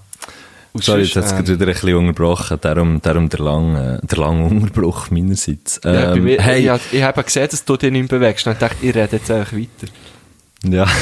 Und 0.72 0.82
Sorry, 0.82 1.02
jetzt 1.02 1.14
hat 1.16 1.24
es 1.24 1.32
ähm, 1.32 1.46
wieder 1.46 1.66
ein 1.66 1.72
bisschen 1.72 1.94
unterbrochen, 1.94 2.58
darum, 2.60 3.00
darum 3.00 3.28
der 3.28 3.38
lange, 3.40 4.00
der 4.02 4.18
lange 4.18 4.44
Unterbruch 4.44 5.08
meinerseits. 5.10 5.80
ja, 5.84 6.12
Ähm, 6.14 6.24
mir, 6.24 6.42
hey, 6.42 6.68
ich, 6.74 6.92
ich 6.98 7.02
habe 7.02 7.22
gesehen, 7.22 7.48
dass 7.48 7.64
du 7.64 7.76
dich 7.76 7.92
nicht 7.92 8.08
bewegst. 8.08 8.44
Dachte 8.46 8.74
ich, 8.82 8.88
ich 8.90 8.94
rede 8.96 9.16
jetzt 9.16 9.30
einfach 9.30 9.52
weiter. 9.52 9.86
ja. 10.64 10.86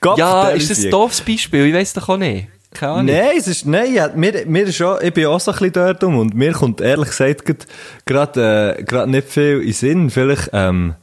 Gott, 0.00 0.18
ja, 0.18 0.48
ist 0.50 0.70
das 0.70 0.84
ein 0.84 0.90
doofes 0.90 1.20
Beispiel? 1.20 1.66
Ich 1.66 1.74
weiß 1.74 1.92
doch 1.94 2.08
auch 2.08 2.16
nicht. 2.16 2.48
Keine 2.74 2.92
Ahnung. 2.92 3.06
Nein, 3.06 3.36
es 3.38 3.48
ist, 3.48 3.66
nein, 3.66 3.94
ja, 3.94 4.10
mir, 4.14 4.44
mir 4.46 4.64
ist 4.64 4.82
auch, 4.82 5.00
ich 5.00 5.12
bin 5.12 5.26
auch 5.26 5.40
so 5.40 5.50
ein 5.50 5.58
bisschen 5.58 5.72
dort 5.72 6.04
um 6.04 6.18
und 6.18 6.34
mir 6.34 6.52
kommt 6.52 6.80
ehrlich 6.80 7.08
gesagt 7.08 7.66
gerade, 8.04 8.76
äh, 8.78 8.82
gerade 8.82 9.10
nicht 9.10 9.28
viel 9.28 9.62
in 9.62 9.72
Sinn. 9.72 10.10
Vielleicht, 10.10 10.50
ähm, 10.52 10.94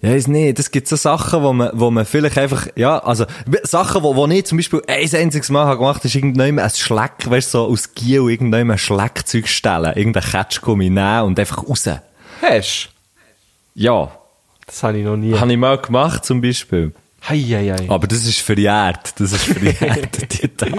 ja, 0.00 0.14
ist 0.14 0.28
nicht. 0.28 0.58
Es 0.58 0.70
gibt 0.70 0.88
so 0.88 0.96
Sachen, 0.96 1.42
wo 1.42 1.52
man, 1.52 1.70
wo 1.74 1.90
man 1.90 2.06
vielleicht 2.06 2.38
einfach, 2.38 2.68
ja, 2.74 2.98
also, 3.00 3.26
Sachen, 3.64 4.02
wo, 4.02 4.16
wo 4.16 4.26
ich 4.28 4.46
zum 4.46 4.56
Beispiel 4.56 4.82
ein 4.86 5.14
einziges 5.14 5.50
Mal 5.50 5.66
habe 5.66 5.76
gemacht, 5.76 6.02
ist 6.06 6.14
irgendwann 6.14 6.58
ein 6.58 6.70
Schleck, 6.70 7.12
weißt 7.26 7.52
du, 7.52 7.58
so 7.58 7.66
aus 7.66 7.92
Giel 7.94 8.30
irgendwann 8.30 8.70
ein 8.70 8.78
Schleckzeug 8.78 9.46
stellen, 9.46 9.92
irgendein 9.94 10.22
Ketschgummi 10.22 10.88
nehmen 10.88 11.22
und 11.22 11.38
einfach 11.38 11.68
raus. 11.68 11.86
Hast 12.40 12.88
Ja. 13.74 14.10
Das 14.64 14.82
habe 14.84 14.98
ich 14.98 15.04
noch 15.04 15.16
nie. 15.16 15.34
Habe 15.34 15.52
ich 15.52 15.58
mal 15.58 15.76
gemacht, 15.76 16.24
zum 16.24 16.40
Beispiel. 16.40 16.94
Hei, 17.22 17.38
hei, 17.38 17.74
hei. 17.78 17.86
Aber 17.88 18.06
das 18.06 18.24
ist 18.24 18.40
verjährt. 18.40 19.20
Das 19.20 19.32
ist 19.32 19.44
verjährt, 19.44 20.32
die 20.42 20.48
Tat. 20.48 20.70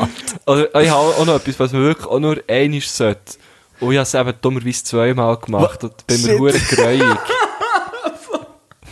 Also, 0.46 0.66
ich 0.66 0.90
habe 0.90 1.00
auch 1.00 1.26
noch 1.26 1.36
etwas, 1.36 1.60
was 1.60 1.72
man 1.72 1.84
wirklich 1.84 2.08
auch 2.08 2.20
nur 2.20 2.42
einmal 2.48 2.82
sollte. 2.82 3.38
Und 3.80 3.92
ich 3.92 3.98
habe 3.98 4.04
es 4.04 4.14
eben 4.14 4.34
dummerweise 4.42 4.84
zweimal 4.84 5.38
gemacht 5.38 5.84
und 5.84 6.08
bin 6.08 6.22
mir 6.24 6.38
hure 6.38 6.60
gräuig. 6.60 7.18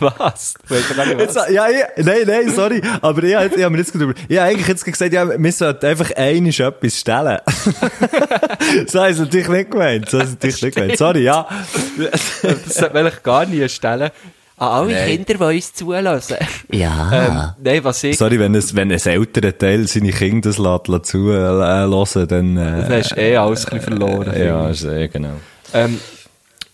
was? 0.00 0.54
Jetzt, 0.68 1.36
was? 1.36 1.50
ja, 1.50 1.68
ich, 1.68 2.04
nein, 2.04 2.22
nein, 2.26 2.50
sorry. 2.54 2.82
Aber 3.00 3.22
ich, 3.22 3.30
ich 3.30 3.62
habe 3.62 3.70
mir 3.70 3.78
jetzt 3.78 3.94
über, 3.94 4.14
ich 4.28 4.38
habe 4.38 4.48
eigentlich 4.48 4.68
jetzt 4.68 4.84
gesagt, 4.84 5.12
ja, 5.12 5.28
wir 5.38 5.52
sollten 5.52 5.86
einfach 5.86 6.10
einisch 6.16 6.60
etwas 6.60 6.98
stellen. 6.98 7.38
so 8.86 9.04
ist 9.04 9.12
es 9.14 9.18
natürlich 9.18 9.48
nicht 9.48 9.70
gemeint. 9.70 10.08
So 10.08 10.18
ist 10.18 10.28
es 10.28 10.32
natürlich 10.32 10.62
nicht 10.62 10.74
gemeint. 10.76 10.98
Sorry, 10.98 11.22
ja. 11.22 11.46
Das 12.42 12.74
sollte 12.74 12.94
man 12.94 13.06
eigentlich 13.06 13.22
gar 13.22 13.46
nie 13.46 13.68
stellen. 13.68 14.10
An 14.60 14.68
alle 14.68 14.92
Nein. 14.92 15.24
Kinder, 15.24 15.50
die 15.50 15.56
uns 15.56 15.72
zulassen. 15.72 16.36
Ja. 16.70 17.10
Ähm, 17.12 17.64
nein, 17.64 17.82
was 17.82 18.04
ich... 18.04 18.18
Sorry, 18.18 18.38
wenn 18.38 18.54
es, 18.54 18.76
wenn 18.76 18.92
ein 18.92 19.00
älterer 19.00 19.56
Teil 19.56 19.88
seine 19.88 20.10
Kinder 20.12 20.50
das 20.50 20.58
lässt, 20.58 20.88
lässt 20.88 21.06
zu, 21.06 21.30
äh, 21.30 22.26
dann, 22.26 22.56
Dann 22.56 22.56
äh, 22.56 22.98
hast 22.98 23.12
du 23.12 23.16
eh 23.16 23.36
alles 23.38 23.64
ein 23.64 23.78
bisschen 23.78 23.98
verloren. 23.98 24.26
ja, 24.26 24.32
finde 24.32 24.70
ich. 24.70 24.82
ist 24.82 24.84
eh, 24.84 25.08
genau. 25.08 25.32
Ähm, 25.72 25.98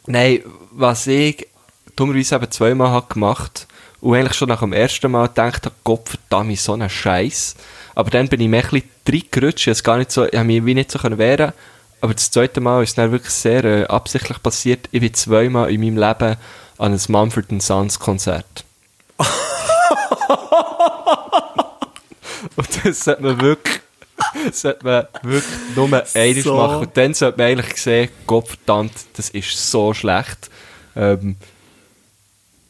nein, 0.09 0.41
was 0.72 1.07
ich 1.07 1.47
dummerweise 1.95 2.34
eben 2.34 2.51
zweimal 2.51 2.91
habe 2.91 3.14
gemacht 3.14 3.68
und 4.01 4.16
eigentlich 4.16 4.37
schon 4.37 4.49
nach 4.49 4.61
dem 4.61 4.72
ersten 4.72 5.09
Mal 5.12 5.28
gedacht 5.28 5.66
habe, 5.66 5.74
Gott 5.84 6.09
verdammt, 6.09 6.59
so 6.59 6.72
ein 6.72 6.91
Scheiß. 6.91 7.55
Aber 7.95 8.11
dann 8.11 8.26
bin 8.26 8.41
ich 8.41 8.49
mir 8.49 8.64
ein 8.64 8.68
bisschen 8.68 8.91
reingerutscht, 9.09 9.68
ich 9.68 9.84
gar 9.84 9.99
nicht 9.99 10.11
so, 10.11 10.26
ich 10.26 10.43
mich 10.43 10.66
wie 10.66 10.74
nicht 10.74 10.91
so 10.91 10.99
können 10.99 11.18
wehren 11.18 11.53
aber 12.01 12.14
das 12.14 12.30
zweite 12.30 12.61
Mal 12.61 12.82
ist 12.82 12.91
es 12.91 12.95
dann 12.97 13.11
wirklich 13.11 13.32
sehr 13.32 13.64
äh, 13.64 13.84
absichtlich 13.84 14.43
passiert. 14.43 14.89
Ich 14.93 15.01
bin 15.01 15.14
zweimal 15.14 15.70
in 15.70 15.80
meinem 15.80 15.97
Leben 15.97 16.37
an 16.79 16.93
ein 16.93 17.01
Mumford 17.09 17.47
Sons 17.62 17.99
Konzert. 17.99 18.64
und 22.57 22.68
das 22.85 23.01
sollte 23.05 23.22
man 23.22 23.41
wirklich, 23.41 23.81
sollte 24.53 24.85
man 24.85 25.07
wirklich 25.22 25.45
nur 25.74 25.87
einmal 25.87 26.43
So. 26.43 26.57
machen. 26.57 26.77
Und 26.79 26.97
dann 26.97 27.14
sollte 27.14 27.39
man 27.39 27.47
eigentlich 27.47 27.77
sehen, 27.81 28.11
Gott 28.27 28.49
verdammt, 28.49 28.93
das 29.14 29.31
ist 29.31 29.70
so 29.70 29.95
schlecht. 29.95 30.51
Ähm, 30.95 31.37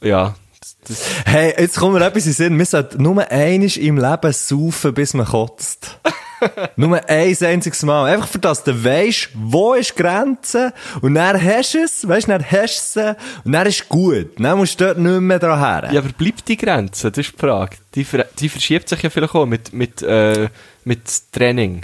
ja, 0.00 0.34
das, 0.60 0.76
das, 0.86 1.04
Hey, 1.24 1.54
jetzt 1.58 1.78
kommt 1.78 1.94
mir 1.94 2.04
etwas 2.04 2.26
in 2.26 2.30
den 2.32 2.34
Sinn. 2.36 2.58
Wir 2.58 2.66
sollten 2.66 3.02
nur 3.02 3.28
einisch 3.30 3.76
im 3.76 3.98
Leben 3.98 4.32
saufen, 4.32 4.94
bis 4.94 5.14
man 5.14 5.26
kotzt. 5.26 5.98
nur 6.76 6.96
ein 7.08 7.36
einziges 7.40 7.82
Mal. 7.82 8.12
Einfach 8.12 8.28
für 8.28 8.38
das 8.38 8.62
du 8.64 8.84
weisst, 8.84 9.30
wo 9.34 9.74
ist 9.74 9.90
die 9.96 10.02
Grenze. 10.02 10.72
Und 11.00 11.14
dann 11.14 11.42
hast 11.42 11.74
du 11.74 11.78
es, 11.78 12.06
weisst, 12.08 12.28
dann 12.28 12.44
hast 12.44 12.96
du 12.96 13.00
es, 13.00 13.16
und 13.44 13.52
dann 13.52 13.66
ist 13.66 13.88
gut. 13.88 14.38
Dann 14.38 14.58
musst 14.58 14.80
du 14.80 14.84
dort 14.86 14.98
nicht 14.98 15.20
mehr 15.20 15.38
dran 15.38 15.58
her. 15.58 15.88
Ja, 15.92 16.00
aber 16.00 16.10
bleibt 16.12 16.46
die 16.48 16.56
Grenze? 16.56 17.10
Das 17.10 17.26
ist 17.26 17.32
die 17.34 17.38
Frage. 17.38 17.76
Die, 17.94 18.04
ver 18.04 18.26
die 18.38 18.48
verschiebt 18.48 18.88
sich 18.88 19.02
ja 19.02 19.10
vielleicht 19.10 19.34
auch 19.34 19.46
mit, 19.46 19.72
mit, 19.72 20.02
äh, 20.02 20.48
mit 20.84 21.00
Training. 21.32 21.82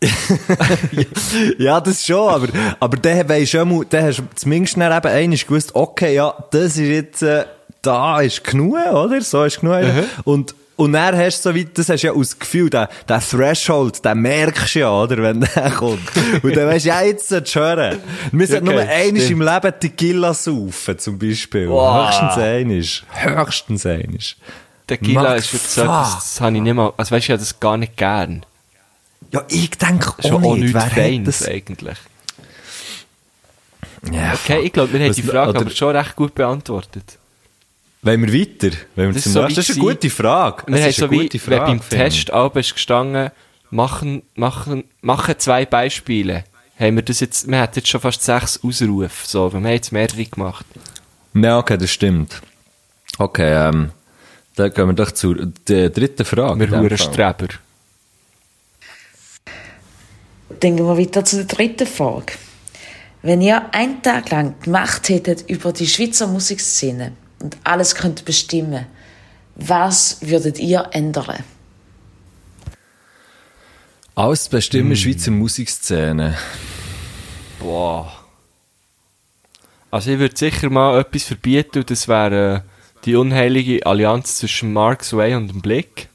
Ja, 1.58 1.80
das 1.80 2.06
schon, 2.06 2.28
aber, 2.28 2.48
aber 2.78 2.96
dann 2.98 3.28
weisst 3.28 3.54
du, 3.54 3.64
mal- 3.64 3.84
dann 3.88 4.04
hast 4.04 4.18
du 4.18 4.22
zumindest 4.34 4.76
dann 4.76 4.96
eben 4.96 5.12
einisch 5.12 5.46
gewusst, 5.46 5.74
okay, 5.74 6.14
ja, 6.14 6.32
das 6.50 6.76
ist 6.76 6.78
jetzt, 6.78 7.22
äh, 7.22 7.44
da 7.82 8.20
ist 8.20 8.44
genug, 8.44 8.76
oder? 8.76 9.20
So 9.20 9.44
ist 9.44 9.60
genug. 9.60 9.80
Und, 10.24 10.54
und 10.78 10.92
dann 10.92 11.16
hast 11.16 11.44
du 11.44 11.50
so 11.50 11.56
weit, 11.56 11.76
das 11.76 11.88
hast 11.88 12.02
du 12.02 12.06
ja 12.06 12.12
aus 12.14 12.38
Gefühl, 12.38 12.70
der, 12.70 12.88
der 13.08 13.20
Threshold, 13.20 14.04
den 14.04 14.18
merkst 14.20 14.74
du 14.76 14.78
ja, 14.78 14.90
oder? 14.92 15.16
Wenn 15.22 15.40
der 15.40 15.70
kommt. 15.76 16.08
Und 16.42 16.56
dann 16.56 16.68
weisst 16.68 16.86
du, 16.86 16.90
ja, 16.90 17.02
jetzt 17.02 17.28
sollst 17.28 17.54
du 17.54 17.60
hören. 17.60 17.98
Wir 18.32 18.46
sollten 18.46 18.68
Okay, 18.68 19.10
nur 19.12 19.20
stimmt. 19.20 19.30
im 19.30 19.42
Leben 19.42 19.72
Tequila 19.80 20.32
saufen, 20.34 20.98
zum 20.98 21.18
Beispiel. 21.18 21.68
Wow. 21.68 22.06
Höchstens 22.08 22.36
einisch. 22.38 23.04
Höchstens 23.12 23.86
einisch. 23.86 24.36
Tequila 24.86 25.34
ist 25.34 25.52
wirklich 25.52 25.70
so 25.70 25.82
etwas, 25.82 26.14
das 26.14 26.40
habe 26.40 26.56
ich 26.56 26.62
nicht 26.62 26.74
mal, 26.74 26.92
also 26.96 27.10
weißt 27.14 27.28
du, 27.28 27.32
ich 27.34 27.38
das 27.40 27.60
gar 27.60 27.76
nicht 27.76 27.96
gern. 27.96 28.46
Ja, 29.32 29.44
ich 29.48 29.70
denke 29.70 30.10
auch 30.22 30.42
auch 30.42 30.56
nicht. 30.56 30.72
Wer 30.72 30.84
hat 30.86 30.92
Feines 30.92 31.38
das? 31.40 31.48
eigentlich. 31.48 31.98
Ja, 34.10 34.32
Okay, 34.32 34.60
ich 34.60 34.72
glaube, 34.72 34.92
wir 34.92 35.04
haben 35.04 35.12
die 35.12 35.22
Frage 35.22 35.58
aber 35.58 35.70
schon 35.70 35.94
recht 35.94 36.16
gut 36.16 36.34
beantwortet. 36.34 37.17
Wollen 38.02 38.26
wir 38.26 38.40
weiter? 38.40 38.76
Wollen 38.94 39.08
wir 39.08 39.12
Das 39.14 39.22
zum 39.24 39.30
ist 39.30 39.34
so? 39.34 39.42
Das 39.42 39.58
ist 39.58 39.70
eine 39.70 39.80
gute 39.80 40.10
Frage. 40.10 40.62
Wir 40.66 40.72
Das 40.76 40.82
haben 40.82 40.90
ist 40.90 40.96
so 40.96 41.04
eine 41.06 41.12
wie, 41.12 41.28
gute 41.28 41.46
wenn 41.50 41.58
beim. 41.58 41.88
Test 41.88 42.30
bist 42.54 42.74
gestanden, 42.74 43.30
machen, 43.70 44.22
machen, 44.34 44.84
machen 45.00 45.34
zwei 45.38 45.66
Beispiele. 45.66 46.44
haben 46.78 46.96
wir 46.96 47.02
das 47.02 47.20
jetzt, 47.20 47.48
wir 47.48 47.58
hatten 47.60 47.78
jetzt 47.80 47.88
schon 47.88 48.00
fast 48.00 48.22
sechs 48.22 48.60
Ausrufe, 48.62 49.26
so, 49.26 49.52
wir 49.52 49.56
haben 49.58 49.66
jetzt 49.66 49.90
mehrere 49.92 50.24
gemacht. 50.24 50.64
Ja, 51.34 51.58
okay, 51.58 51.76
das 51.76 51.90
stimmt. 51.90 52.40
Okay, 53.18 53.68
ähm, 53.68 53.90
dann 54.54 54.72
gehen 54.72 54.86
wir 54.86 54.92
doch 54.92 55.10
zur 55.10 55.46
der 55.68 55.90
dritten 55.90 56.24
Frage. 56.24 56.60
Wir 56.60 56.68
Fall. 56.68 56.98
Streber. 56.98 57.48
Dann 60.60 60.76
gehen 60.76 60.86
wir 60.86 60.98
weiter 60.98 61.24
zu 61.24 61.36
der 61.36 61.44
dritten 61.46 61.86
Frage. 61.86 62.34
Wenn 63.22 63.40
ihr 63.40 63.74
einen 63.74 64.00
Tag 64.02 64.30
lang 64.30 64.54
die 64.64 64.70
Macht 64.70 65.08
hättet 65.08 65.48
über 65.50 65.72
die 65.72 65.86
Schweizer 65.86 66.28
Musikszene 66.28 67.12
und 67.40 67.56
alles 67.64 67.94
könnt 67.94 68.24
bestimmen, 68.24 68.86
was 69.54 70.18
würdet 70.20 70.58
ihr 70.58 70.88
ändern? 70.92 71.44
Alles 74.14 74.48
bestimmen, 74.48 74.96
Schweizer 74.96 75.30
Musikszene. 75.30 76.36
Boah. 77.60 78.12
Also 79.90 80.10
ich 80.10 80.18
würde 80.18 80.36
sicher 80.36 80.70
mal 80.70 81.00
etwas 81.00 81.24
verbieten 81.24 81.78
und 81.78 81.90
das 81.90 82.08
wäre 82.08 82.56
äh, 82.56 82.60
die 83.04 83.16
unheilige 83.16 83.86
Allianz 83.86 84.38
zwischen 84.38 84.72
Mark 84.72 85.04
Sway 85.04 85.34
und 85.34 85.48
dem 85.48 85.62
Blick. 85.62 86.08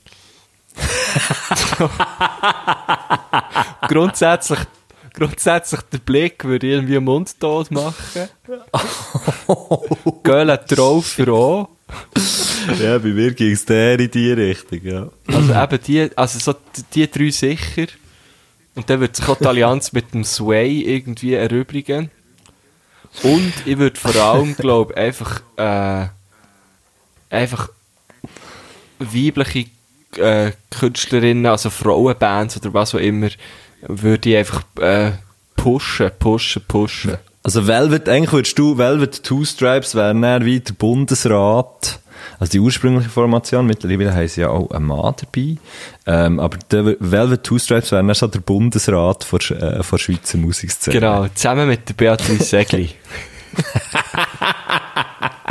grundsätzlich, 3.88 4.60
grundsätzlich 5.14 5.82
der 5.84 6.00
Blick 6.00 6.44
würde 6.44 6.68
irgendwie 6.68 7.00
mundtot 7.00 7.72
machen. 7.72 8.30
Göhle 10.24 10.58
drauf 10.58 11.06
für 11.06 11.32
auch. 11.32 11.70
ja, 12.82 12.98
bei 12.98 13.10
mir 13.10 13.34
ging 13.34 13.52
es 13.52 13.66
der 13.66 14.00
in 14.00 14.10
die 14.10 14.32
Richtung, 14.32 14.80
ja. 14.84 15.10
Also 15.28 15.54
eben 15.54 15.80
die, 15.86 16.18
also 16.18 16.40
so 16.40 16.56
die, 16.94 17.10
drei 17.10 17.30
sicher. 17.30 17.88
Und 18.76 18.90
dann 18.90 19.00
wird 19.02 19.16
sich 19.16 19.28
auch 19.28 19.38
die 19.38 19.46
Allianz 19.46 19.94
mit 19.94 20.14
dem 20.14 20.24
Sway 20.24 20.82
irgendwie 20.82 21.34
erübrigen. 21.34 22.10
Und 23.22 23.54
ich 23.66 23.78
würde 23.78 24.00
vor 24.00 24.16
allem, 24.16 24.56
glaube 24.56 24.98
einfach, 24.98 25.42
äh, 25.58 26.08
einfach 27.30 27.70
weibliche 28.98 29.66
äh, 30.18 30.52
Künstlerinnen, 30.72 31.46
also 31.46 31.70
Frauenbands 31.70 32.58
oder 32.58 32.74
was 32.74 32.96
auch 32.96 33.00
immer, 33.00 33.30
würde 33.88 34.30
ich 34.30 34.38
einfach 34.38 34.64
äh, 34.80 35.12
pushen, 35.56 36.12
pushen, 36.20 36.62
pushen. 36.68 37.18
Also 37.44 37.68
Velvet, 37.68 38.08
eigentlich 38.08 38.32
würdest 38.32 38.58
du, 38.58 38.78
Velvet 38.78 39.24
Two 39.24 39.44
Stripes 39.44 39.96
wären 39.96 40.22
dann 40.22 40.46
wie 40.46 40.60
der 40.60 40.74
Bundesrat, 40.74 42.00
also 42.40 42.52
die 42.52 42.60
ursprüngliche 42.60 43.10
Formation, 43.10 43.66
mittlerweile 43.66 44.16
haben 44.16 44.28
sie 44.28 44.42
ja 44.42 44.50
auch 44.50 44.72
einen 44.72 44.86
Mann 44.86 45.14
dabei, 45.20 45.58
ähm, 46.06 46.40
aber 46.40 46.58
der 46.72 46.96
Velvet 47.00 47.44
Two 47.44 47.60
Stripes 47.60 47.92
wären 47.92 48.08
dann 48.08 48.16
so 48.16 48.28
der 48.28 48.40
Bundesrat 48.40 49.26
von, 49.26 49.40
äh, 49.40 49.84
von 49.84 50.00
Schweizer 50.00 50.38
Musikszene. 50.38 50.94
Genau, 50.94 51.28
zusammen 51.34 51.68
mit 51.68 51.90
der 51.90 51.96
Beatrice 51.96 52.44
Segli. 52.44 52.92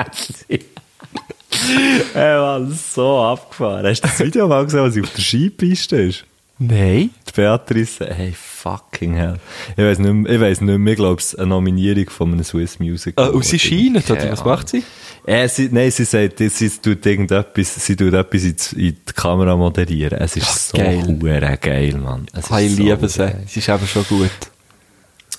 Ey, 2.15 2.39
Mann, 2.39 2.73
so 2.73 3.21
abgefahren. 3.21 3.87
Hast 3.87 4.03
du 4.03 4.09
das 4.09 4.21
Video 4.21 4.49
mal 4.49 4.65
gesehen, 4.65 4.83
was 4.83 4.95
sie 4.95 5.03
auf 5.03 5.11
der 5.11 5.23
Skipiste 5.23 5.97
ist? 5.97 6.25
Nein. 6.69 7.11
Die 7.29 7.33
Beatrice, 7.35 8.07
hey, 8.07 8.33
fucking 8.37 9.15
hell. 9.15 9.37
Ich 9.77 9.83
weiss 9.83 9.99
nicht 9.99 10.13
mehr, 10.13 10.33
ich 10.33 10.41
weiss 10.41 10.61
nicht 10.61 10.79
mehr, 10.79 10.93
ich 10.93 10.99
glaube, 10.99 11.21
es 11.21 11.35
eine 11.35 11.49
Nominierung 11.49 12.09
von 12.11 12.33
einem 12.33 12.45
Swiss 12.45 12.79
Music. 12.79 13.15
Äh, 13.19 13.23
Award. 13.23 13.35
und 13.35 13.45
sie 13.45 13.59
scheint, 13.59 14.09
oder 14.11 14.31
was 14.31 14.45
macht 14.45 14.69
sie? 14.69 14.85
Äh, 15.27 15.49
sie, 15.49 15.69
nein, 15.73 15.91
sie 15.91 16.05
sagt, 16.05 16.39
sie 16.39 16.69
tut 16.71 17.05
irgendetwas, 17.05 17.75
sie 17.85 17.97
tut 17.97 18.13
etwas 18.15 18.45
in 18.45 18.57
die, 18.57 18.89
in 18.89 18.97
die 19.09 19.13
Kamera 19.13 19.57
moderieren. 19.57 20.19
Es 20.21 20.37
ist 20.37 20.47
Ach, 20.49 20.57
so 20.57 20.77
geil. 20.79 21.59
geil, 21.61 21.95
Mann. 21.97 22.27
Es 22.33 22.51
Ah, 22.51 22.61
ich 22.61 22.67
ist 22.69 22.77
so 22.77 22.83
liebe 22.83 23.09
sie. 23.09 23.19
geil. 23.19 23.43
Sie 23.47 23.59
ist 23.61 23.69
eben 23.69 23.87
schon 23.87 24.05
gut. 24.05 24.31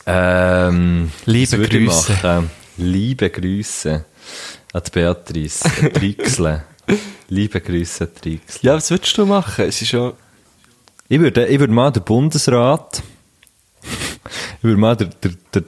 Ähm, 0.05 1.11
Liebe 1.25 1.57
Grüße. 1.57 2.11
machen? 2.23 2.49
Liebe 2.77 3.29
Grüße 3.29 4.03
an 4.73 4.81
die 4.85 4.91
Beatrice 4.91 5.69
Trixle. 5.93 6.63
Liebe 7.29 7.61
Grüße 7.61 8.13
Trixle. 8.13 8.59
Ja, 8.61 8.75
was 8.75 8.89
würdest 8.89 9.17
du 9.17 9.25
machen? 9.25 9.65
Es 9.65 9.81
ist 9.81 9.89
schon... 9.89 10.13
Ich 11.09 11.19
würde, 11.19 11.45
ich 11.47 11.59
würde 11.59 11.73
mal 11.73 11.91
den 11.91 12.03
Bundesrat, 12.03 13.03
ich 14.57 14.63
würde 14.63 14.79
mal 14.79 14.95
der 14.95 15.09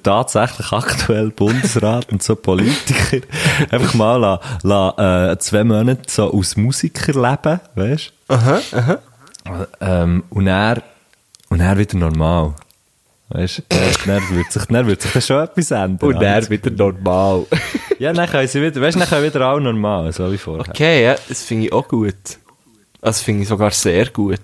tatsächlich 0.04 0.72
aktuelle 0.72 1.30
Bundesrat 1.30 2.12
und 2.12 2.24
so 2.24 2.36
Politiker 2.36 3.26
einfach 3.70 3.94
mal 3.94 4.16
la, 4.18 4.40
la, 4.64 5.32
äh, 5.32 5.38
zwei 5.40 5.64
Monate 5.64 6.04
so 6.08 6.32
aus 6.34 6.56
Musiker 6.56 7.14
leben, 7.14 7.60
weißt 7.76 8.14
Aha, 8.30 8.62
aha. 8.72 8.98
ähm, 9.82 10.24
und 10.30 10.48
er 10.48 10.82
und 11.50 11.60
er 11.60 11.78
wieder 11.78 11.98
normal. 11.98 12.56
Weißt 13.30 13.58
du, 13.58 13.64
dann 14.06 14.30
würde 14.30 14.52
sich, 14.52 14.66
dann 14.66 14.86
würde 14.86 15.02
sich 15.02 15.12
dann 15.12 15.22
schon 15.22 15.44
etwas 15.44 15.72
ändern. 15.72 16.10
Und 16.10 16.22
er 16.22 16.50
wieder 16.50 16.72
normal. 16.72 17.46
Ja, 17.98 18.12
dann 18.12 18.28
können 18.30 18.46
sie 18.46 18.62
wieder, 18.62 18.82
weißt 18.82 18.96
du, 18.96 19.00
dann 19.00 19.08
können 19.08 19.24
wieder 19.24 19.40
alle 19.40 19.62
normal, 19.62 20.12
so 20.12 20.30
wie 20.30 20.38
vorher. 20.38 20.68
Okay, 20.68 21.02
ja, 21.06 21.16
das 21.30 21.44
finde 21.44 21.68
ich 21.68 21.72
auch 21.74 21.88
gut. 21.88 22.14
Das 23.00 23.22
finde 23.22 23.44
ich 23.44 23.48
sogar 23.48 23.72
sehr 23.72 24.08
gut. 24.08 24.42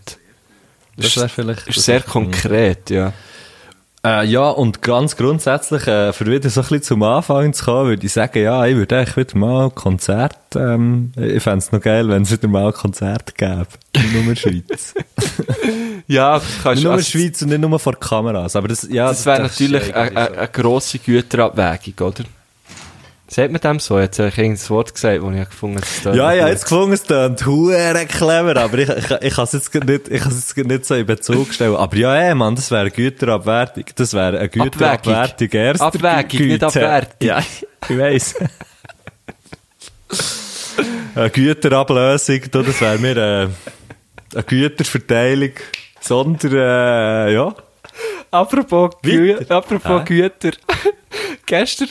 Das 1.01 1.17
wäre 1.17 1.29
vielleicht- 1.29 1.67
ist 1.67 1.83
sehr 1.83 2.01
konkret, 2.01 2.89
ja. 2.89 3.13
Äh, 4.03 4.25
ja, 4.25 4.49
und 4.49 4.81
ganz 4.81 5.15
grundsätzlich, 5.15 5.85
äh, 5.85 6.11
für 6.11 6.25
wieder 6.25 6.49
so 6.49 6.61
ein 6.61 6.63
bisschen 6.63 6.81
zum 6.81 7.03
Anfang 7.03 7.53
zu 7.53 7.65
kommen, 7.65 7.89
würde 7.89 8.03
ich 8.03 8.11
sagen, 8.11 8.41
ja, 8.41 8.65
ich 8.65 8.75
würde 8.75 8.97
eigentlich 8.97 9.15
wieder 9.15 9.37
mal 9.37 9.69
Konzert, 9.69 10.35
ähm, 10.55 11.11
ich 11.15 11.43
fände 11.43 11.59
es 11.59 11.71
noch 11.71 11.81
geil, 11.81 12.09
wenn 12.09 12.23
es 12.23 12.31
wieder 12.31 12.47
mal 12.47 12.73
Konzert 12.73 13.37
gäbe. 13.37 13.67
Nicht 13.95 14.11
nur 14.11 14.21
in 14.23 14.29
der 14.29 14.35
Schweiz. 14.35 14.95
Ja, 16.07 16.39
du 16.39 16.45
kannst, 16.63 16.65
Nicht 16.65 16.65
nur 16.65 16.75
in 16.75 16.83
der 16.83 16.91
also, 16.93 17.11
Schweiz 17.11 17.41
und 17.43 17.49
nicht 17.49 17.61
nur 17.61 17.79
vor 17.79 17.97
Kameras, 17.97 18.55
aber 18.55 18.67
das, 18.67 18.87
ja. 18.89 19.07
das 19.07 19.25
wäre 19.25 19.43
natürlich 19.43 19.95
eine, 19.95 20.17
eine, 20.17 20.37
eine 20.39 20.47
grosse 20.47 20.97
Güterabwägung, 20.99 22.07
oder? 22.07 22.23
Sagt 23.33 23.49
man 23.53 23.61
dem 23.61 23.79
so? 23.79 23.97
Jetzt 23.97 24.19
habe 24.19 24.27
ich 24.27 24.37
irgendein 24.37 24.69
Wort 24.69 24.93
gesagt, 24.93 25.23
das 25.23 25.33
ich 25.33 25.49
gefunden 25.49 25.77
habe. 25.77 26.03
tönt 26.03 26.15
Ja, 26.17 26.33
ja, 26.33 26.49
jetzt 26.49 26.63
gefunden, 26.63 26.91
es 26.91 27.03
klingt 27.03 27.45
hure 27.45 28.05
clever, 28.05 28.57
aber 28.57 28.77
ich, 28.77 28.89
ich, 28.89 29.09
ich 29.21 29.33
kann 29.35 29.45
es 29.45 29.53
jetzt 29.53 29.73
nicht, 29.73 30.09
ich 30.09 30.21
kann 30.21 30.31
es 30.33 30.53
jetzt 30.53 30.67
nicht 30.67 30.85
so 30.85 30.95
in 30.95 31.05
Bezug 31.05 31.53
stellen. 31.53 31.77
Aber 31.77 31.95
ja, 31.95 32.13
ey, 32.13 32.35
Mann, 32.35 32.55
das 32.55 32.69
wäre 32.71 32.81
eine 32.81 32.91
Güterabwertung. 32.91 33.85
Das 33.95 34.13
wäre 34.13 34.37
eine 34.37 34.49
Güterabwertung 34.49 35.49
erster 35.49 35.85
Abwägung, 35.85 36.47
nicht 36.47 36.59
Güte. 36.59 36.65
Abwertung. 36.65 37.15
Ja, 37.21 37.39
ich 37.87 37.97
weiss. 37.97 38.35
eine 41.15 41.29
Güterablösung, 41.29 42.41
du, 42.51 42.63
das 42.63 42.81
wäre 42.81 42.97
mir 42.97 43.15
äh, 43.15 43.47
eine 44.33 44.43
Güterverteilung, 44.43 45.53
sondern, 46.01 46.51
äh, 46.51 47.33
ja. 47.33 47.55
Apropos, 48.29 48.91
Gü 49.01 49.37
apropos 49.47 50.01
Ah. 50.01 50.03
Güter. 50.03 50.51
Gestern. 51.45 51.87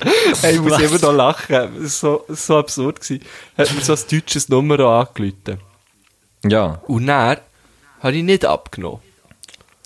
hey, 0.42 0.54
ich 0.54 0.60
muss 0.60 0.72
Was? 0.72 0.82
immer 0.82 0.98
noch 0.98 1.12
lachen. 1.12 1.56
Das 1.82 2.02
war 2.02 2.20
so, 2.28 2.34
so 2.34 2.58
absurd. 2.58 3.00
Gewesen. 3.00 3.24
Hat 3.56 3.74
mir 3.74 3.80
so 3.80 3.94
ein 3.94 3.98
deutsches 4.10 4.48
Nummer 4.48 4.78
angerufen. 4.80 5.60
Ja. 6.44 6.80
Und 6.86 7.06
dann 7.06 7.38
habe 8.00 8.16
ich 8.16 8.22
nicht 8.22 8.44
abgenommen. 8.44 9.00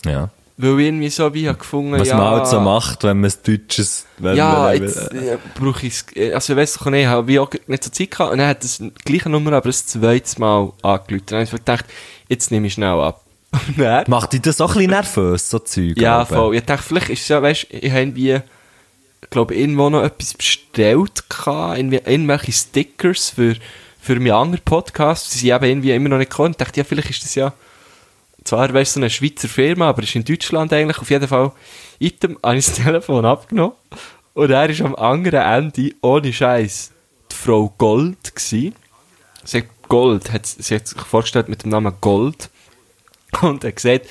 Ja. 0.05 0.29
Weil 0.55 0.79
ich 0.79 0.85
irgendwie 0.85 1.09
so 1.09 1.33
wie 1.33 1.47
habe 1.47 1.57
gefunden 1.57 1.99
Was 1.99 2.07
ja, 2.07 2.15
man 2.17 2.27
halt 2.27 2.47
so 2.47 2.59
macht, 2.59 3.03
wenn 3.03 3.21
man 3.21 3.27
es 3.27 3.41
Deutsches, 3.41 4.05
wenn 4.19 4.37
Ja, 4.37 4.53
man, 4.53 4.83
jetzt 4.83 5.11
äh, 5.11 5.37
brauche 5.55 5.87
ich 5.87 5.93
es. 5.93 6.33
Also, 6.33 6.53
ich 6.53 6.59
weiss 6.59 6.73
doch 6.77 6.85
nicht, 6.85 7.01
ich 7.01 7.07
habe 7.07 7.27
wie 7.27 7.39
auch 7.39 7.49
nicht 7.65 7.83
so 7.83 7.89
Zeit 7.89 8.11
gehabt. 8.11 8.31
Und 8.31 8.37
dann 8.37 8.49
hat 8.49 8.63
das 8.63 8.81
gleiche 9.03 9.29
Nummer 9.29 9.53
aber 9.53 9.65
ein 9.69 9.73
zweites 9.73 10.37
Mal 10.37 10.71
angerufen. 10.83 11.21
Und 11.21 11.31
dann 11.31 11.39
habe 11.39 11.45
ich 11.45 11.51
gedacht, 11.51 11.85
jetzt 12.29 12.51
nehme 12.51 12.67
ich 12.67 12.73
schnell 12.73 12.99
ab. 12.99 13.21
Macht 14.07 14.33
dich 14.33 14.41
das 14.41 14.61
auch 14.61 14.71
ein 14.71 14.77
bisschen 14.77 14.91
nervös, 14.91 15.49
so 15.49 15.59
Zeug? 15.59 15.97
ja, 15.97 16.19
aber? 16.19 16.35
voll. 16.35 16.55
Ich 16.55 16.63
dachte, 16.65 16.83
vielleicht 16.83 17.09
ist 17.09 17.21
es 17.21 17.27
ja, 17.27 17.41
weißt 17.41 17.67
du, 17.71 17.77
ich 17.77 17.91
habe 17.91 18.01
irgendwie, 18.01 18.39
glaube 19.29 19.55
irgendwo 19.55 19.89
noch 19.89 20.03
etwas 20.03 20.33
bestellt 20.33 21.29
gehabt, 21.29 21.77
irgendwelche 21.77 22.51
Stickers 22.51 23.29
für, 23.29 23.55
für 23.99 24.15
meinen 24.15 24.31
anderen 24.31 24.65
Podcast. 24.65 25.33
Die 25.33 25.39
sind 25.39 25.55
eben 25.55 25.65
irgendwie 25.65 25.91
immer 25.91 26.09
noch 26.09 26.17
nicht 26.17 26.31
gekommen. 26.31 26.51
Ich 26.51 26.57
dachte, 26.57 26.79
ja, 26.79 26.83
vielleicht 26.83 27.09
ist 27.09 27.23
das 27.23 27.35
ja, 27.35 27.53
zwar, 28.43 28.73
weißt 28.73 28.95
du, 28.95 28.99
so 28.99 29.01
eine 29.01 29.09
Schweizer 29.09 29.47
Firma, 29.47 29.89
aber 29.89 30.03
ist 30.03 30.15
in 30.15 30.25
Deutschland 30.25 30.71
eigentlich. 30.73 30.99
Auf 30.99 31.09
jeden 31.09 31.27
Fall, 31.27 31.51
item, 31.99 32.37
habe 32.43 32.57
ich 32.57 32.65
das 32.65 32.75
Telefon 32.75 33.25
abgenommen. 33.25 33.75
Und 34.33 34.49
er 34.49 34.69
ist 34.69 34.81
am 34.81 34.95
anderen 34.95 35.41
Ende, 35.41 35.93
ohne 36.01 36.33
Scheiß, 36.33 36.91
die 37.31 37.35
Frau 37.35 37.73
Gold 37.77 38.35
gsi. 38.35 38.73
Sie 39.43 39.57
hat 39.59 39.65
Gold, 39.87 40.31
hat, 40.31 40.45
sie 40.45 40.75
hat 40.75 40.87
sich 40.87 40.99
vorgestellt 41.01 41.49
mit 41.49 41.63
dem 41.63 41.69
Namen 41.69 41.93
Gold. 42.01 42.49
Und 43.41 43.63
er 43.63 43.69
hat 43.69 43.75
gesagt, 43.75 44.07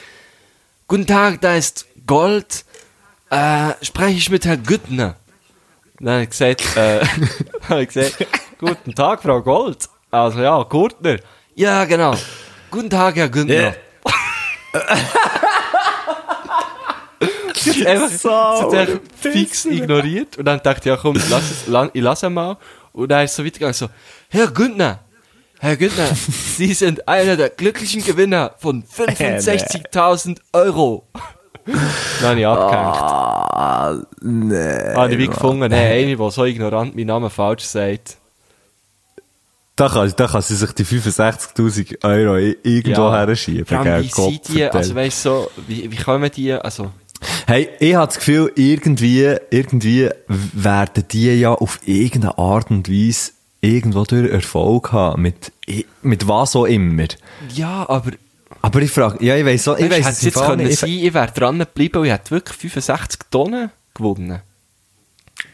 Guten 0.93 1.07
Tag, 1.07 1.41
da 1.41 1.57
ist 1.57 1.87
Gold. 2.07 2.67
Äh, 3.33 3.73
spreche 3.85 4.19
ich 4.19 4.31
mit 4.31 4.45
Herrn 4.45 4.63
Güttner? 4.63 5.17
Dann 5.99 6.13
habe 6.15 6.23
ich 6.25 6.31
gesagt, 6.31 6.77
äh, 6.77 7.01
habe 7.69 7.83
ich 7.85 7.89
gesagt, 7.89 8.27
Guten 8.59 8.95
Tag, 8.95 9.23
Frau 9.23 9.41
Gold. 9.43 9.89
Also 10.11 10.41
ja, 10.41 10.63
Gurtner. 10.65 11.17
Ja, 11.55 11.85
genau. 11.87 12.15
Guten 12.71 12.91
Tag, 12.91 13.17
Herr 13.17 13.29
Günther. 13.29 13.63
Ja. 13.63 13.75
Sie 17.55 17.87
hat 17.87 17.87
einfach, 17.87 18.71
sie 18.71 18.77
hat 18.79 18.89
fix 19.21 19.65
ignoriert. 19.67 20.37
Und 20.39 20.47
dann 20.47 20.61
dachte 20.63 20.81
ich, 20.81 20.87
ja 20.87 20.97
komm, 20.97 21.17
ich 21.17 21.29
lasse 21.29 21.53
es, 21.55 21.67
la- 21.69 21.91
ich 21.93 22.03
lasse 22.03 22.29
mal. 22.29 22.57
Und 22.93 23.09
dann 23.11 23.25
ist 23.25 23.31
es 23.33 23.37
so 23.37 23.45
weitergegangen, 23.45 23.75
so, 23.75 23.89
Herr 24.29 24.49
Günther, 24.49 24.99
Herr 25.61 25.77
Günther, 25.77 26.09
Sie 26.57 26.75
sind 26.75 27.07
einer 27.07 27.37
der 27.37 27.51
glücklichen 27.51 28.03
Gewinner 28.05 28.55
von 28.59 28.83
65.000 28.83 30.39
Euro. 30.53 31.07
Dann 31.67 32.29
habe 32.31 32.41
ich 32.41 32.47
abgehängt. 32.47 32.97
Ah, 32.97 33.97
nee. 34.21 34.95
habe 34.95 35.13
ich 35.13 35.19
wie 35.19 35.27
gefunden, 35.29 35.69
nee, 35.71 35.77
eine, 35.77 36.17
die 36.17 36.31
so 36.31 36.45
ignorant 36.45 36.97
meinen 36.97 37.07
Namen 37.07 37.31
falsch 37.31 37.65
sagt. 37.65 38.17
Da 39.77 39.89
kann, 39.89 40.13
da 40.17 40.27
kann 40.27 40.43
sie 40.43 40.55
sich 40.57 40.73
die 40.73 40.85
65.000 40.85 42.05
Euro 42.05 42.37
i- 42.37 42.57
irgendwo 42.63 43.03
Ja. 43.03 43.25
herschieben. 43.27 43.65
Vor 43.65 43.79
allem, 43.79 44.05
wie 44.05 44.09
sind 44.09 44.49
die, 44.49 44.65
also 44.65 44.95
weißt 44.95 45.25
du, 45.25 45.29
so, 45.31 45.51
wie, 45.67 45.91
wie 45.91 45.97
kommen 45.97 46.31
die, 46.35 46.53
also, 46.53 46.91
Hey, 47.47 47.69
ich 47.79 47.95
habe 47.95 48.07
das 48.07 48.17
Gefühl, 48.17 48.53
irgendwie, 48.57 49.37
irgendwie 49.51 50.11
werden 50.29 51.05
die 51.11 51.39
ja 51.41 51.53
auf 51.55 51.79
irgendeine 51.87 52.37
Art 52.37 52.71
und 52.71 52.89
Weise 52.91 53.31
irgendwo 53.61 54.05
durch 54.05 54.31
Erfolg 54.31 54.93
haben. 54.93 55.23
Mit, 55.23 55.53
mit 56.03 56.27
was 56.29 56.57
auch 56.57 56.65
immer. 56.67 57.05
ja, 57.55 57.89
aber, 57.89 58.11
Aber 58.63 58.81
ich 58.81 58.91
frage, 58.91 59.25
ja, 59.25 59.37
ich 59.37 59.45
weiss 59.45 59.65
so, 59.65 59.77
ich 59.77 59.91
weiss 59.91 60.09
es 60.09 60.23
jetzt 60.23 60.37
können 60.37 60.67
nicht. 60.67 60.79
sein, 60.79 60.91
ich 60.91 61.13
wäre 61.13 61.33
dran 61.33 61.59
geblieben 61.59 61.99
und 61.99 62.07
ich 62.07 62.13
hätte 62.13 62.31
wirklich 62.31 62.57
65 62.57 63.21
Tonnen 63.31 63.71
gewonnen. 63.93 64.41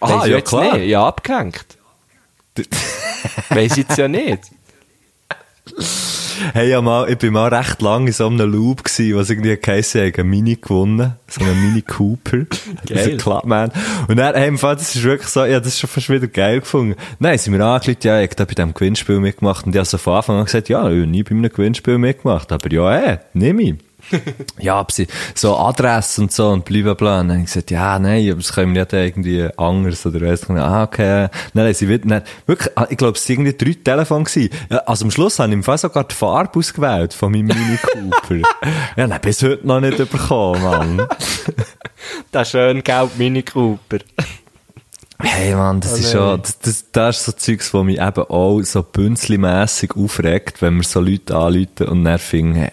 Ah, 0.01 0.27
ja, 0.27 0.37
jetzt 0.37 0.49
klar. 0.51 0.77
Nicht. 0.77 0.89
Ja, 0.89 1.07
abgehängt. 1.07 1.65
Weiss 3.49 3.73
ich 3.73 3.79
jetzt 3.79 3.97
ja 3.97 4.09
nicht. 4.09 4.41
Hey, 6.53 6.71
ja, 6.71 6.81
mal, 6.81 7.09
ich 7.11 7.19
bin 7.19 7.33
mal 7.33 7.53
recht 7.53 7.83
lang 7.83 8.07
in 8.07 8.13
so 8.13 8.27
einem 8.27 8.51
Loop 8.51 8.85
gewesen, 8.85 9.17
was 9.17 9.31
irgendwie 9.31 9.57
geheissen 9.57 10.07
hat, 10.07 10.19
ein 10.19 10.29
Mini 10.29 10.57
gewonnen. 10.57 11.15
So 11.29 11.43
einen 11.43 11.61
Mini 11.61 11.83
Cooper. 11.83 12.47
Geil. 12.87 13.17
Clubman. 13.17 13.71
Und 14.09 14.17
dann, 14.17 14.35
hey, 14.35 14.49
im 14.49 14.59
Fall, 14.59 14.77
das 14.77 14.95
ist 14.95 15.03
wirklich 15.03 15.29
so, 15.29 15.45
ja, 15.45 15.59
das 15.59 15.69
ist 15.69 15.81
schon 15.81 15.91
fast 15.91 16.09
wieder 16.09 16.27
geil 16.27 16.61
gefunden. 16.61 16.97
Nein, 17.19 17.39
sind 17.39 17.53
wir 17.53 17.65
angelegt, 17.65 18.05
ja, 18.05 18.21
ich 18.21 18.31
hab 18.31 18.37
da 18.37 18.45
bei 18.45 18.55
diesem 18.55 18.75
Gewinnspiel 18.75 19.21
mitgemacht 19.21 19.67
und 19.67 19.75
ich 19.75 19.79
habe 19.79 19.87
so 19.87 19.99
von 19.99 20.15
Anfang 20.15 20.39
an 20.39 20.45
gesagt, 20.45 20.69
ja, 20.69 20.81
ich 20.81 20.99
habe 20.99 21.07
nie 21.07 21.23
bei 21.23 21.31
einem 21.31 21.51
Gewinnspiel 21.51 21.99
mitgemacht, 21.99 22.53
aber 22.53 22.73
ja, 22.73 22.93
ey, 22.93 23.19
nimm 23.35 23.59
ich. 23.59 23.88
ja, 24.59 24.87
so 25.35 25.57
Adresse 25.57 26.21
und 26.23 26.33
so 26.33 26.49
und 26.51 26.65
blablabla. 26.65 27.21
Und 27.21 27.29
dann 27.29 27.37
habe 27.37 27.41
ich 27.45 27.53
gesagt, 27.53 27.71
ja, 27.71 27.99
nein, 27.99 28.27
aber 28.31 28.41
das 28.41 28.53
können 28.53 28.75
wir 28.75 28.83
nicht 28.83 28.93
irgendwie 28.93 29.49
anders 29.57 30.05
oder 30.07 30.21
weiss 30.21 30.43
ich 30.45 30.49
nicht. 30.49 30.61
Ah, 30.63 30.83
okay. 30.85 31.29
Dann 31.55 31.65
haben 31.67 31.75
sie 31.75 31.89
wieder, 31.89 32.07
dann, 32.09 32.23
wirklich, 32.47 32.73
ah, 32.77 32.87
ich 32.89 32.97
glaube, 32.97 33.17
es 33.19 33.29
waren 33.29 33.47
irgendwie 33.47 33.65
drei 33.65 33.79
Telefone 33.83 34.25
gewesen. 34.25 34.51
Ja, 34.71 34.79
also 34.79 35.05
am 35.05 35.11
Schluss 35.11 35.39
habe 35.39 35.49
ich 35.49 35.55
im 35.55 35.63
Fall 35.63 35.79
sogar 35.79 36.05
die 36.05 36.15
Farbe 36.15 36.59
ausgewählt 36.59 37.15
von 37.15 37.33
meinem 37.33 37.47
Mini 37.47 37.79
Cooper. 37.83 38.43
ja, 38.97 39.07
nein, 39.07 39.21
bis 39.21 39.43
heute 39.43 39.67
noch 39.67 39.81
nicht 39.81 39.97
bekommen, 39.99 40.63
Mann. 40.63 41.07
Der 42.33 42.45
schön 42.45 42.83
gelb 42.83 43.11
Mini 43.19 43.43
Cooper. 43.43 43.99
Hey 45.21 45.53
Mann, 45.53 45.81
das 45.81 45.95
Oh 45.95 45.97
ist 45.97 46.03
nein. 46.05 46.13
schon, 46.13 46.43
das, 46.43 46.59
das, 46.61 46.85
das 46.93 47.19
ist 47.19 47.25
so 47.25 47.33
Zeugs, 47.33 47.75
wo 47.75 47.83
mich 47.83 47.99
eben 48.01 48.23
auch 48.29 48.61
so 48.63 48.85
bünzlimässig 48.85 49.97
aufregt, 49.97 50.63
wenn 50.63 50.77
wir 50.77 50.85
so 50.85 51.01
Leute 51.01 51.37
anrufen 51.37 51.89
und 51.89 52.05
dann 52.05 52.19
finden, 52.21 52.69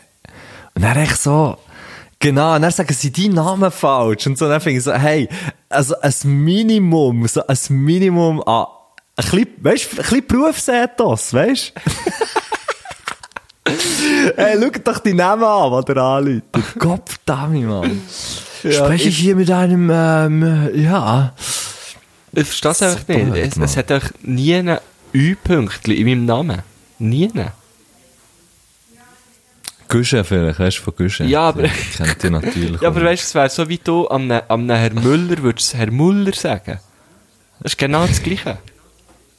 und 0.75 0.81
dann 0.81 0.97
echt 0.97 1.21
so, 1.21 1.57
genau, 2.19 2.55
und 2.55 2.61
dann 2.61 2.71
sagen 2.71 2.93
sie 2.93 3.11
deinen 3.11 3.35
Namen 3.35 3.71
falsch 3.71 4.27
und 4.27 4.37
so, 4.37 4.47
dann 4.47 4.61
finde 4.61 4.77
ich 4.79 4.83
so, 4.83 4.93
hey, 4.93 5.27
also 5.69 5.95
ein 6.01 6.13
Minimum, 6.23 7.27
so 7.27 7.41
ein 7.47 7.57
Minimum 7.69 8.43
an, 8.43 8.65
ein 9.15 9.25
bisschen, 9.25 9.47
weißt, 9.61 9.91
ein 9.91 9.97
bisschen 9.97 10.27
Berufsethos, 10.27 11.33
weißt? 11.33 11.73
hey, 14.35 14.57
schau 14.61 14.69
doch 14.83 14.99
die 14.99 15.13
Namen 15.13 15.43
an, 15.43 15.83
die 15.85 15.91
ihr 15.91 15.97
anruft. 15.97 16.79
Gott 16.79 17.09
verdammt, 17.09 17.65
Mann. 17.65 18.01
Spreche 18.59 19.09
ich 19.09 19.17
hier 19.17 19.35
mit 19.35 19.49
einem, 19.51 19.89
ähm, 19.93 20.69
ja. 20.75 21.33
Ich 22.33 22.45
verstehe 22.45 22.71
es 22.71 22.81
einfach 22.81 23.07
nicht. 23.07 23.31
blöd, 23.31 23.37
Es, 23.37 23.57
es 23.57 23.77
hat 23.77 23.91
einfach 23.91 24.11
nie 24.21 24.55
ein 24.55 24.77
Ü-Pünktchen 25.13 25.93
in 25.93 26.05
meinem 26.05 26.25
Namen. 26.25 26.61
Nie. 26.99 27.31
Guschen 29.87 30.23
vielleicht, 30.23 30.59
weißt 30.59 30.77
du, 30.79 30.81
von 30.83 30.95
Guschen. 30.95 31.27
Ja, 31.29 31.41
aber- 31.49 31.63
Den 31.63 31.71
Kennt 31.97 32.23
ihr 32.23 32.31
natürlich. 32.31 32.81
Ja, 32.81 32.87
aber 32.89 33.03
weißt 33.03 33.23
du, 33.23 33.25
es 33.27 33.35
wäre 33.35 33.49
so 33.49 33.69
wie 33.69 33.77
du 33.77 34.07
am 34.09 34.27
ne, 34.27 34.43
am 34.49 34.65
ne 34.65 34.77
Herr 34.77 34.93
Müller 34.93 35.37
würdest 35.43 35.73
Herr 35.75 35.91
Müller 35.91 36.33
sagen. 36.33 36.79
Das 37.59 37.71
ist 37.73 37.77
genau 37.77 38.05
das 38.05 38.21
Gleiche. 38.21 38.57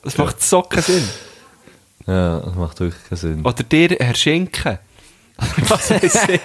Das 0.03 0.17
macht 0.19 0.43
so 0.43 0.63
keinen 0.63 0.83
Sinn. 0.83 1.09
Ja, 2.07 2.39
das 2.41 2.55
macht 2.55 2.81
wirklich 2.81 3.03
keinen 3.09 3.19
Sinn. 3.19 3.41
Oder 3.45 3.63
dir 3.65 3.89
Herr 3.99 4.15
Schinken. 4.15 4.79
Was 5.69 5.91
weiß 5.91 6.29
ich. 6.29 6.41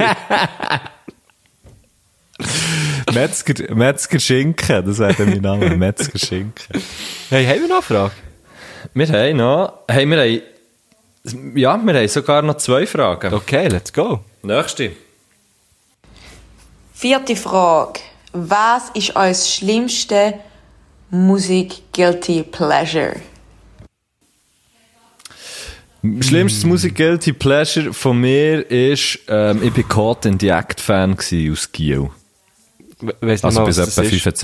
Metzger, 3.13 3.75
Metzger 3.75 4.19
Schinken, 4.19 4.85
das 4.85 4.99
wäre 4.99 5.13
dann 5.13 5.29
mein 5.29 5.41
Name. 5.41 5.75
Metzger 5.77 6.17
Schinken. 6.17 6.81
Hey, 7.29 7.45
haben 7.45 7.61
wir 7.61 7.67
noch 7.67 7.75
eine 7.75 7.81
Frage? 7.83 8.11
Wir 8.93 9.07
haben 9.07 9.37
noch, 9.37 9.73
hey, 9.89 10.05
wir 10.07 10.17
haben, 10.19 10.41
ja, 11.23 11.33
wir 11.53 11.69
haben 11.69 12.07
sogar 12.07 12.41
noch 12.41 12.57
zwei 12.57 12.85
Fragen. 12.87 13.33
Okay, 13.33 13.67
let's 13.67 13.91
go. 13.93 14.19
Nächste. 14.43 14.91
Vierte 16.93 17.35
Frage. 17.35 17.99
Was 18.33 18.89
ist 18.93 19.15
euer 19.15 19.33
schlimmste 19.33 20.35
Musik 21.09 21.81
Guilty 21.93 22.43
Pleasure? 22.43 23.15
Schlimmstes 26.21 26.63
Musik 26.63 26.95
Guilty 26.95 27.33
Pleasure 27.33 27.93
von 27.93 28.19
mir 28.19 28.69
ist, 28.71 29.19
ähm, 29.27 29.61
ich 29.61 29.71
bin 29.71 29.87
Caught 29.87 30.25
in 30.25 30.39
the 30.39 30.47
Act 30.49 30.81
Fan 30.81 31.15
gewesen 31.15 31.51
aus 31.51 31.71
Giel. 31.71 32.09
We- 32.99 33.15
Weiss 33.21 33.43
nicht 33.43 33.45
Also 33.45 33.59
mal, 33.59 33.65
bis 33.65 33.77
etwa 33.77 34.01
das 34.01 34.11
ist. 34.11 34.41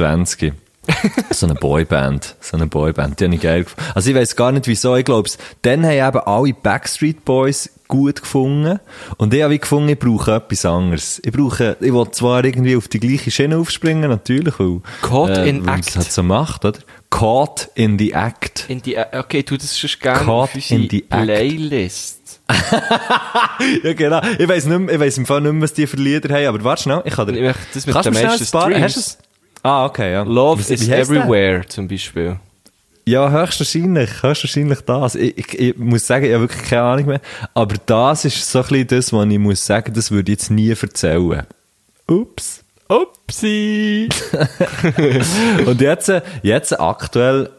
25. 0.88 1.38
so 1.38 1.46
eine 1.46 1.56
Boyband. 1.56 2.36
So 2.40 2.58
eine 2.58 2.68
Boyband. 2.68 3.20
Die 3.20 3.26
habe 3.26 3.36
ich 3.36 3.42
geil 3.42 3.64
gefunden. 3.64 3.92
Also 3.94 4.10
ich 4.10 4.16
weiß 4.16 4.36
gar 4.36 4.52
nicht 4.52 4.68
wieso. 4.68 4.96
Ich 4.96 5.06
glaube, 5.06 5.30
dann 5.62 5.86
haben 5.86 5.92
eben 6.08 6.20
alle 6.20 6.54
Backstreet 6.54 7.26
Boys 7.26 7.70
gut 7.88 8.22
gefunden. 8.22 8.80
Und 9.18 9.34
ich 9.34 9.42
habe 9.42 9.54
wie 9.54 9.60
gefunden, 9.60 9.90
ich 9.90 10.00
brauche 10.00 10.36
etwas 10.36 10.66
anderes. 10.66 11.22
Ich 11.24 11.32
brauche, 11.32 11.78
ich 11.80 11.94
will 11.94 12.12
zwar 12.12 12.44
irgendwie 12.44 12.76
auf 12.76 12.88
die 12.88 13.00
gleiche 13.00 13.32
Schiene 13.32 13.58
aufspringen, 13.58 14.10
natürlich, 14.10 14.60
weil, 14.60 14.82
Caught 15.02 15.38
in 15.38 15.64
man 15.64 15.80
es 15.80 15.88
Act. 15.88 15.96
halt 15.98 16.12
so 16.12 16.24
macht, 16.24 16.66
oder? 16.66 16.80
Caught 17.10 17.70
in 17.76 17.98
the 17.98 18.12
Act. 18.12 18.66
In 18.68 18.82
die, 18.82 18.96
äh, 18.96 19.06
okay, 19.14 19.44
du, 19.44 19.56
das 19.56 19.82
ist 19.82 20.00
gerne 20.02 20.20
Caught 20.26 20.56
in 20.70 20.88
the 20.90 21.06
act. 21.10 21.24
Playlist. 21.24 22.42
Ja, 23.84 23.94
genau. 23.94 24.22
Ich 24.38 24.48
weiss 24.48 24.66
nicht 24.66 24.80
mehr, 24.80 24.94
ich 24.94 25.00
weiss 25.00 25.18
im 25.18 25.26
Fall 25.26 25.42
nicht 25.42 25.52
mehr, 25.52 25.62
was 25.64 25.74
die 25.74 25.88
für 25.88 25.98
Lieder 25.98 26.34
haben, 26.34 26.46
aber 26.46 26.64
warte 26.64 26.84
schnell, 26.84 27.02
ich 27.06 27.14
kann 27.16 27.28
dir... 27.28 27.50
Ich 27.50 27.56
das 27.74 27.86
mit 27.86 27.94
Kannst 27.94 28.08
den 28.08 28.14
meisten 28.14 28.46
Streams. 28.46 28.82
Hast 28.82 28.98
es? 28.98 29.18
Ah, 29.68 29.86
okay, 29.86 30.14
ja. 30.14 30.24
Love 30.24 30.66
Wie- 30.66 30.74
is 30.74 30.88
wie 30.88 30.92
heisst 30.94 31.12
der? 31.12 31.18
Everywhere 31.24 31.68
zum 31.68 31.90
Beispiel. 31.90 32.38
Ja, 33.06 33.30
höchstwahrscheinlich, 33.30 34.10
höchstwahrscheinlich 34.24 34.80
das. 34.82 35.16
Ich, 35.16 35.38
ich, 35.38 35.60
ich 35.60 35.78
muss 35.78 36.08
sagen, 36.08 36.26
ich 36.26 36.32
habe 36.34 36.44
wirklich 36.44 36.64
keine 36.64 36.84
Ahnung 36.84 37.06
mehr. 37.08 37.22
Aber 37.54 37.76
das 37.86 38.24
ist 38.24 38.50
so 38.50 38.60
ein 38.60 38.68
bisschen 38.68 38.88
das, 38.88 39.12
was 39.14 39.28
ich 39.28 39.40
muss 39.40 39.66
sagen, 39.66 39.94
das 39.94 40.10
würde 40.12 40.32
ich 40.32 40.40
jetzt 40.40 40.52
nie 40.52 40.70
erzählen. 40.70 41.44
Ups. 42.08 42.64
Upsi! 42.90 44.08
Und 45.66 45.82
jetzt, 45.82 46.12
jetzt 46.44 46.80
aktuell, 46.80 47.50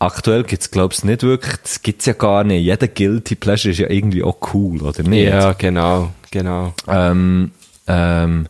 aktuell 0.00 0.42
gibt's 0.42 0.72
glaub's 0.72 1.04
nicht 1.04 1.22
wirklich, 1.22 1.54
das 1.62 1.82
gibt's 1.82 2.06
ja 2.06 2.12
gar 2.14 2.42
nicht. 2.42 2.64
Jeder 2.64 2.88
Guilty 2.88 3.36
Pleasure 3.36 3.70
ist 3.70 3.78
ja 3.78 3.88
irgendwie 3.88 4.24
auch 4.24 4.38
cool, 4.52 4.82
oder 4.82 5.04
nicht? 5.04 5.28
Ja, 5.28 5.52
genau, 5.52 6.10
genau. 6.32 6.74
Ähm, 6.88 7.52
ähm, 7.86 8.46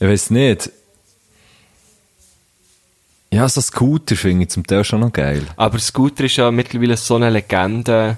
ich 0.00 0.08
weiß 0.08 0.30
nicht. 0.30 0.72
Ja, 3.30 3.48
so 3.48 3.60
Scooter 3.60 4.16
finde 4.16 4.44
ich 4.44 4.50
zum 4.50 4.66
Teil 4.66 4.84
schon 4.84 5.00
noch 5.00 5.12
geil. 5.12 5.42
Aber 5.56 5.78
Scooter 5.78 6.24
ist 6.24 6.36
ja 6.36 6.50
mittlerweile 6.50 6.96
so 6.96 7.16
eine 7.16 7.30
Legende. 7.30 8.16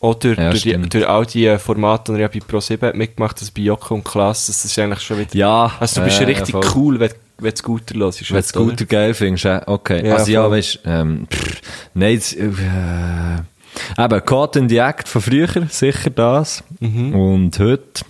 Oder 0.00 0.34
Ja, 0.40 0.50
durch, 0.50 0.62
die, 0.62 0.76
durch 0.76 1.08
all 1.08 1.26
die 1.26 1.58
Formate, 1.58 2.14
die 2.14 2.20
ja 2.20 2.28
bei 2.28 2.38
Pro7 2.38 2.86
hat 2.86 2.94
mitgemacht 2.94 3.40
das 3.40 3.50
bei 3.50 3.62
Joko 3.62 3.94
und 3.94 4.04
Klasse, 4.04 4.52
das 4.52 4.64
ist 4.64 4.78
eigentlich 4.78 5.00
schon 5.00 5.18
wieder... 5.18 5.34
Ja. 5.34 5.72
Also 5.80 6.00
du 6.00 6.06
bist 6.06 6.20
äh, 6.20 6.24
richtig 6.24 6.52
voll. 6.52 6.64
cool, 6.74 7.00
wenn, 7.00 7.10
wenn 7.38 7.50
du 7.50 7.56
Scooter 7.56 7.98
hörst. 7.98 8.30
Wenn 8.30 8.36
du 8.36 8.46
Scooter 8.46 8.84
geil 8.84 9.14
findest, 9.14 9.44
ja, 9.44 9.66
okay. 9.66 10.06
Ja, 10.06 10.14
also 10.14 10.30
ja, 10.30 10.42
voll. 10.42 10.52
weißt 10.52 10.80
ähm, 10.84 11.26
pff, 11.28 11.60
nein, 11.94 12.16
das, 12.16 12.32
äh, 12.32 14.04
eben, 14.04 14.24
Caught 14.24 14.56
in 14.56 14.68
the 14.68 14.78
Act 14.78 15.08
von 15.08 15.20
früher, 15.20 15.48
sicher 15.68 16.10
das. 16.10 16.62
Mhm. 16.78 17.14
Und 17.14 17.58
heute. 17.58 18.04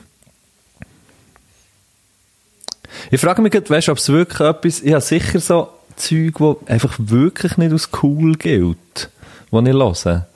Ich 3.11 3.21
frage 3.21 3.41
mich 3.41 3.53
gerade, 3.53 3.71
weißt 3.71 3.89
du, 3.89 3.93
ob 3.93 3.99
es 3.99 4.09
wirklich 4.11 4.41
etwas, 4.41 4.83
ich 4.83 4.93
habe 4.93 5.01
sicher 5.01 5.41
so 5.41 5.69
Zeug, 5.99 6.41
wo 6.41 6.61
einfach 6.67 6.95
wirklich 6.99 7.57
nicht 7.57 7.73
als 7.73 7.91
cool 8.03 8.35
gilt, 8.37 9.11
wo 9.51 9.61
ich 9.61 9.67
höre. 9.69 10.27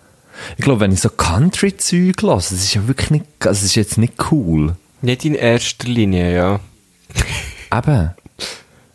Ich 0.57 0.65
glaube, 0.65 0.81
wenn 0.81 0.93
ich 0.93 1.01
so 1.01 1.09
Country-Zeug 1.09 2.23
höre, 2.23 2.37
das 2.37 2.53
ist 2.53 2.75
ja 2.75 2.87
wirklich 2.89 3.11
nicht, 3.11 3.25
also 3.41 3.51
das 3.51 3.63
ist 3.63 3.75
jetzt 3.75 3.99
nicht 3.99 4.15
cool. 4.31 4.77
Nicht 5.01 5.25
in 5.25 5.35
erster 5.35 5.89
Linie, 5.89 6.35
ja. 6.35 6.61
Eben. 7.77 8.11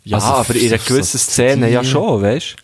Ja, 0.04 0.16
Also, 0.16 0.28
aber 0.28 0.54
in 0.54 0.68
einer 0.68 0.78
gewissen 0.78 1.18
so 1.18 1.30
Szene 1.30 1.70
ja 1.70 1.84
schon, 1.84 2.22
weißt 2.22 2.56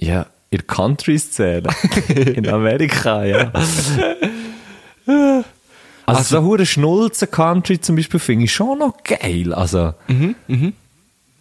Ja, 0.00 0.26
in 0.50 0.58
der 0.58 0.66
Country-Szene. 0.66 1.68
in 2.08 2.48
Amerika, 2.48 3.24
ja. 3.24 3.52
Also, 6.06 6.22
so 6.22 6.42
hure 6.42 6.66
Schnulzen-Country 6.66 7.80
zum 7.80 7.96
Beispiel 7.96 8.18
finde 8.18 8.46
ich 8.46 8.52
schon 8.52 8.78
noch 8.78 9.02
geil. 9.04 9.52
Also, 9.52 9.94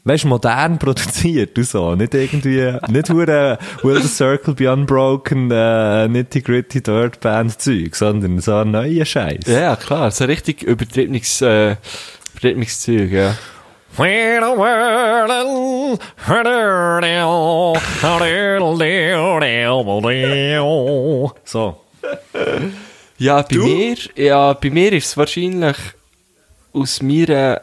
weißt 0.08 0.24
du, 0.24 0.28
modern 0.30 0.80
produziert 0.80 1.58
und 1.58 1.68
so. 1.68 1.95
Nicht 1.95 2.14
irgendwie, 2.14 2.74
nicht 2.89 3.10
hure 3.10 3.58
Will 3.84 4.01
the 4.01 4.08
Circle 4.08 4.53
Be 4.53 4.72
Unbroken, 4.72 5.51
äh, 5.51 6.08
nitty-gritty 6.08 6.82
Dirt 6.82 7.20
Band 7.20 7.60
Zeug, 7.60 7.95
sondern 7.95 8.39
so 8.39 8.55
ein 8.55 8.72
neuer 8.72 9.05
Scheiß. 9.05 9.45
Ja, 9.47 9.76
klar. 9.76 10.12
So 10.12 10.26
richtig 10.26 10.64
übertriebenes 10.64 11.41
äh, 11.41 11.76
Rhythmuszeug, 12.43 13.12
ja. 13.12 13.36
So. 21.43 21.82
Ja, 23.18 23.41
bei 23.41 23.58
mir, 23.58 23.97
ja, 24.16 24.53
bei 24.53 24.70
mir 24.70 24.93
ist 24.93 25.08
es 25.08 25.18
wahrscheinlich 25.18 25.78
aus 26.74 27.01
meiner 27.01 27.62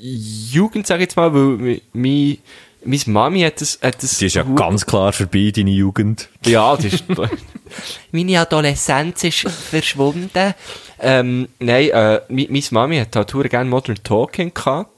Jugend, 0.00 0.86
sag 0.86 0.96
ich 0.96 1.02
jetzt 1.02 1.16
mal, 1.16 1.32
weil 1.32 1.80
mi, 1.92 2.38
meine 2.84 3.02
Mami 3.06 3.40
hat 3.40 3.60
das, 3.60 3.78
hat 3.82 4.02
das 4.02 4.18
Die 4.18 4.26
ist 4.26 4.36
ja 4.36 4.42
ganz 4.42 4.86
klar 4.86 5.12
vorbei, 5.12 5.52
deine 5.54 5.70
Jugend. 5.70 6.28
Ja, 6.46 6.76
das 6.76 6.84
ist. 6.86 7.04
Meine 8.12 8.40
Adoleszenz 8.40 9.24
ist 9.24 9.40
verschwunden. 9.40 10.54
Ähm, 11.00 11.48
nein, 11.58 11.90
äh, 11.90 12.20
meine 12.28 12.62
Mami 12.70 12.98
hat 12.98 13.14
halt 13.14 13.30
verdammt 13.30 13.50
gerne 13.50 13.68
Modern 13.68 14.02
Talking 14.02 14.54
gehabt. 14.54 14.90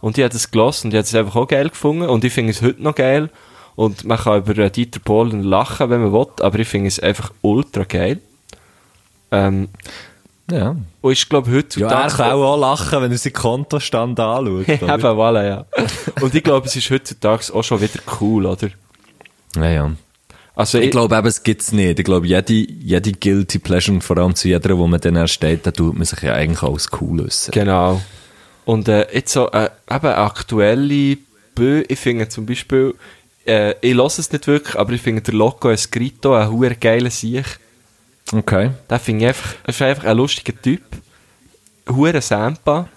Und 0.00 0.18
ich 0.18 0.24
habe 0.24 0.32
das 0.32 0.50
gelassen 0.50 0.88
und 0.88 0.94
ich 0.94 0.98
habe 0.98 1.06
es 1.06 1.14
einfach 1.14 1.36
auch 1.36 1.48
geil 1.48 1.68
gefunden. 1.68 2.08
Und 2.08 2.24
ich 2.24 2.32
finde 2.32 2.52
es 2.52 2.62
heute 2.62 2.82
noch 2.82 2.94
geil. 2.94 3.28
Und 3.74 4.04
man 4.04 4.18
kann 4.18 4.38
über 4.38 4.56
äh, 4.58 4.70
Dieter 4.70 5.00
Bohlen 5.00 5.42
lachen, 5.42 5.90
wenn 5.90 6.02
man 6.02 6.12
will, 6.12 6.26
aber 6.40 6.58
ich 6.58 6.68
finde 6.68 6.88
es 6.88 7.00
einfach 7.00 7.32
ultra 7.40 7.84
geil. 7.84 8.20
Ähm, 9.30 9.68
Ja. 10.52 10.76
und 11.00 11.12
ich 11.12 11.28
glaube 11.28 11.50
Ja, 11.50 11.56
er 11.56 11.58
heutzutage... 11.58 12.14
kann 12.16 12.32
auch 12.32 12.56
lachen, 12.56 13.02
wenn 13.02 13.10
er 13.10 13.18
seinen 13.18 13.32
Kontostand 13.32 14.20
anschaut. 14.20 14.68
Eben, 14.68 14.80
voilà, 14.80 15.46
ja. 15.46 15.64
Und 16.20 16.34
ich 16.34 16.42
glaube, 16.42 16.66
es 16.66 16.76
ist 16.76 16.90
heutzutage 16.90 17.54
auch 17.54 17.62
schon 17.64 17.80
wieder 17.80 18.00
cool, 18.20 18.46
oder? 18.46 18.68
ja, 19.56 19.70
ja. 19.70 19.90
Also 20.54 20.78
Ich 20.78 20.90
glaube 20.90 21.16
eben, 21.16 21.26
es 21.26 21.42
gibt's 21.42 21.72
nicht. 21.72 21.98
Ich 21.98 22.04
glaube, 22.04 22.26
jede, 22.26 22.52
jede 22.52 23.12
Guilty 23.12 23.58
Pleasure, 23.58 23.94
und 23.94 24.02
vor 24.02 24.18
allem 24.18 24.34
zu 24.34 24.48
jeder, 24.48 24.76
wo 24.76 24.86
man 24.86 25.00
dann 25.00 25.16
ersteht, 25.16 25.66
da 25.66 25.70
tut 25.70 25.94
man 25.94 26.04
sich 26.04 26.20
ja 26.20 26.34
eigentlich 26.34 26.62
als 26.62 26.90
cool 27.00 27.22
äußern. 27.22 27.52
Genau. 27.52 28.02
Und 28.64 28.88
äh, 28.88 29.06
jetzt 29.14 29.32
so 29.32 29.50
äh, 29.50 29.70
eben 29.90 30.06
aktuelle 30.06 31.16
Bö, 31.54 31.82
ich 31.88 31.98
finde 31.98 32.28
zum 32.28 32.44
Beispiel, 32.46 32.94
äh, 33.46 33.74
ich 33.80 33.94
lasse 33.94 34.20
es 34.20 34.30
nicht 34.30 34.46
wirklich, 34.46 34.78
aber 34.78 34.92
ich 34.92 35.00
finde 35.00 35.22
der 35.22 35.34
Loco 35.34 35.70
Escrito 35.70 36.34
ein 36.34 36.50
huere 36.50 36.76
geiler 36.76 37.10
Sieg. 37.10 37.44
Okay. 38.32 38.70
Den 38.90 38.98
finde 38.98 39.24
ich 39.24 39.28
einfach, 39.28 39.54
ist 39.66 39.82
einfach 39.82 40.04
ein 40.04 40.16
lustiger 40.16 40.60
Typ. 40.60 40.82
Huere 41.88 42.20
Sampa. 42.22 42.88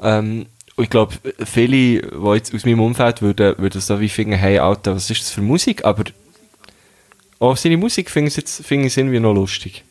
Ähm, 0.00 0.46
und 0.76 0.84
ich 0.84 0.90
glaube, 0.90 1.14
viele, 1.44 1.76
die 2.02 2.34
jetzt 2.34 2.54
aus 2.54 2.64
meinem 2.64 2.80
Umfeld 2.80 3.20
würden, 3.20 3.58
würden 3.58 3.80
so 3.80 3.98
wie 4.00 4.08
finden, 4.08 4.34
hey 4.34 4.58
Alter, 4.58 4.94
was 4.94 5.10
ist 5.10 5.22
das 5.22 5.30
für 5.30 5.40
Musik? 5.42 5.84
Aber 5.84 6.04
auch 7.40 7.56
seine 7.56 7.76
Musik 7.76 8.10
finde 8.10 8.28
ich 8.28 8.36
jetzt 8.36 8.64
finde 8.64 8.86
ich 8.86 8.96
irgendwie 8.96 9.18
noch 9.20 9.34
lustig. 9.34 9.82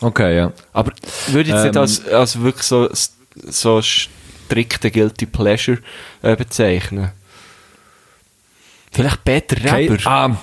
Okay, 0.00 0.36
ja. 0.36 0.52
Aber 0.72 0.92
würde 1.28 1.50
ich 1.50 1.54
jetzt 1.54 1.64
nicht 1.64 1.76
Ähm. 1.76 1.82
als, 1.82 2.06
als 2.08 2.40
wirklich 2.40 2.64
so, 2.66 2.88
so 3.34 3.82
strikte 3.82 4.90
Guilty 4.90 5.26
Pleasure 5.26 5.78
äh, 6.22 6.34
bezeichnen. 6.36 7.10
Vielleicht 8.90 9.24
Peter 9.24 9.56
Okay, 9.56 9.88
Reber. 9.88 10.06
ah. 10.10 10.36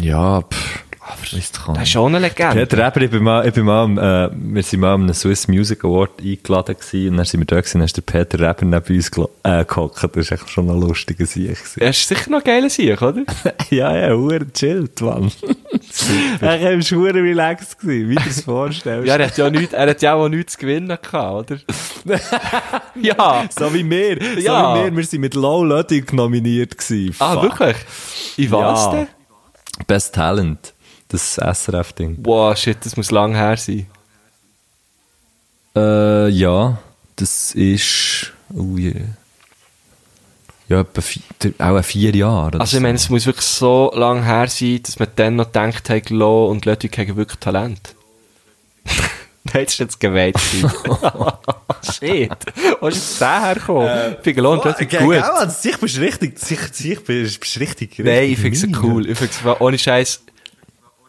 Ja, 0.00 0.42
pff. 0.42 0.84
Du, 1.30 1.72
Das 1.74 1.88
ist 1.88 1.96
auch 1.96 2.06
eine 2.06 2.18
Legende. 2.18 2.66
Peter 2.66 2.78
Reber, 2.86 3.00
ich 3.02 3.10
bin 3.10 3.22
mal, 3.22 3.46
ich 3.46 3.54
bin 3.54 3.64
mal, 3.64 3.86
äh, 3.98 4.30
wir 4.34 4.62
sind 4.62 4.80
mal 4.80 4.94
am 4.94 5.12
Swiss 5.14 5.48
Music 5.48 5.84
Award 5.84 6.20
eingeladen 6.20 6.76
gewesen, 6.76 7.10
und 7.10 7.16
dann 7.18 7.26
sind 7.26 7.40
wir 7.40 7.46
da 7.46 7.56
gewesen, 7.56 7.76
und 7.76 7.80
dann 7.80 7.84
ist 7.86 7.96
der 7.96 8.02
Peter 8.02 8.38
Reber 8.40 8.64
neben 8.64 8.96
uns 8.96 9.10
äh, 9.42 9.64
gehockt. 9.64 10.02
Das 10.02 10.10
ist 10.16 10.32
echt 10.32 10.50
schon 10.50 10.68
ein 10.70 10.80
lustiger 10.80 11.26
Sieg. 11.26 11.56
Er 11.76 11.90
ist 11.90 12.06
sicher 12.08 12.30
noch 12.30 12.38
ein 12.38 12.44
geiler 12.44 12.70
Sieg, 12.70 13.00
oder? 13.00 13.22
ja, 13.70 13.96
ja, 13.96 14.14
hure 14.14 14.50
chillt, 14.52 15.00
Mann. 15.00 15.30
er 16.40 16.60
war 16.62 16.80
hure 16.82 17.14
relaxed 17.14 17.78
gewesen, 17.80 18.10
wie 18.10 18.14
du 18.16 18.28
es 18.28 18.40
vorstellst. 18.42 19.08
ja, 19.08 19.16
er 19.16 19.26
hat 19.26 19.36
ja, 19.38 19.50
nicht, 19.50 19.72
er 19.72 19.90
hat 19.90 20.02
ja 20.02 20.14
auch 20.14 20.28
nichts 20.28 20.52
zu 20.54 20.58
gewinnen 20.60 20.96
gehabt, 21.00 21.50
oder? 21.50 21.60
ja. 23.00 23.44
so 23.56 23.72
wie 23.72 23.88
wir, 23.88 24.20
Ja. 24.40 24.74
so 24.74 24.80
wie 24.80 24.84
wir, 24.90 24.96
wir 24.96 25.04
sind 25.04 25.20
mit 25.20 25.34
Low 25.34 25.64
Ludwig 25.64 26.12
nominiert 26.12 26.76
gewesen. 26.78 27.14
Ah, 27.18 27.34
Fuck. 27.34 27.42
wirklich? 27.60 27.76
In 28.36 28.50
was 28.50 28.84
Ja. 28.86 28.90
denn? 28.92 29.06
Best 29.86 30.14
Talent. 30.14 30.71
Das 31.12 31.36
SRF-Ding. 31.36 32.22
Boah, 32.22 32.56
shit, 32.56 32.78
das 32.84 32.96
muss 32.96 33.10
lang 33.10 33.34
her 33.34 33.58
sein. 33.58 33.86
Äh, 35.76 36.28
ja, 36.28 36.78
das 37.16 37.52
ist, 37.52 38.32
oh 38.54 38.78
je. 38.78 38.94
Ja, 40.68 40.80
etwa 40.80 41.02
vier, 41.02 41.22
auch 41.58 41.76
ein 41.76 41.82
vier 41.82 42.16
Jahre. 42.16 42.58
Also 42.58 42.78
ich 42.78 42.82
meine, 42.82 42.96
es 42.96 43.10
muss 43.10 43.26
wirklich 43.26 43.44
so 43.44 43.92
lang 43.94 44.22
her 44.22 44.48
sein, 44.48 44.80
dass 44.82 44.98
man 44.98 45.08
dann 45.16 45.36
noch 45.36 45.52
denkt, 45.52 45.86
hey, 45.90 46.02
Lo 46.08 46.46
und 46.46 46.64
Ludwig 46.64 46.96
haben 46.96 47.14
wirklich 47.16 47.40
Talent. 47.40 47.94
Nein, 49.44 49.64
das 49.64 49.74
ist 49.74 49.78
jetzt 49.80 50.00
geweiht. 50.00 50.38
Shit. 51.92 52.32
Wo 52.80 52.86
ist 52.86 52.96
jetzt 52.96 53.20
der 53.20 53.42
hergekommen? 53.42 54.14
ich 54.16 54.22
finde 54.22 54.40
Lo 54.40 54.52
und 54.52 54.64
Ludwig 54.64 54.88
gut. 54.88 54.98
gell, 55.10 55.22
also, 55.22 55.54
sich 55.60 55.76
bist 55.76 55.98
richtig, 55.98 56.38
sich, 56.38 56.60
sich 56.72 57.04
bist 57.04 57.60
richtig, 57.60 57.98
Nein, 57.98 58.30
ich 58.30 58.38
finde 58.38 58.56
es 58.56 58.82
cool. 58.82 59.10
Ich 59.10 59.18
finde 59.18 59.34
es 59.34 59.60
ohne 59.60 59.78
Scheiß. 59.78 60.22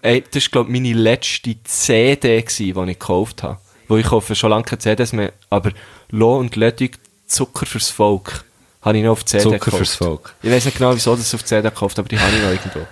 Ey, 0.04 0.22
das 0.32 0.44
war, 0.44 0.52
glaube 0.52 0.70
ich, 0.70 0.82
meine 0.82 1.00
letzte 1.00 1.56
CD, 1.64 2.42
gewesen, 2.42 2.86
die 2.86 2.92
ich 2.92 3.00
gekauft 3.00 3.42
habe. 3.42 3.58
Wo 3.88 3.96
ich 3.96 4.06
kaufe 4.06 4.36
schon 4.36 4.50
lange 4.50 4.66
keine 4.66 4.80
CDs 4.80 5.14
mehr. 5.14 5.32
Aber 5.50 5.72
Lo 6.10 6.38
und 6.38 6.56
Ludwig 6.58 7.00
Zucker 7.26 7.66
fürs 7.66 7.90
Volk 7.90 8.44
habe 8.82 8.98
ich 8.98 9.04
noch 9.04 9.14
auf 9.14 9.24
CD 9.24 9.44
Zucker 9.44 9.60
gekauft. 9.60 9.78
fürs 9.78 9.96
Volk. 9.96 10.36
Ich 10.44 10.52
weiß 10.52 10.66
nicht 10.66 10.78
genau, 10.78 10.94
wieso 10.94 11.16
das 11.16 11.34
auf 11.34 11.46
CD 11.46 11.70
gekauft 11.70 11.98
aber 12.00 12.10
die 12.10 12.20
habe 12.20 12.36
ich 12.36 12.42
noch 12.42 12.50
irgendwo. 12.50 12.88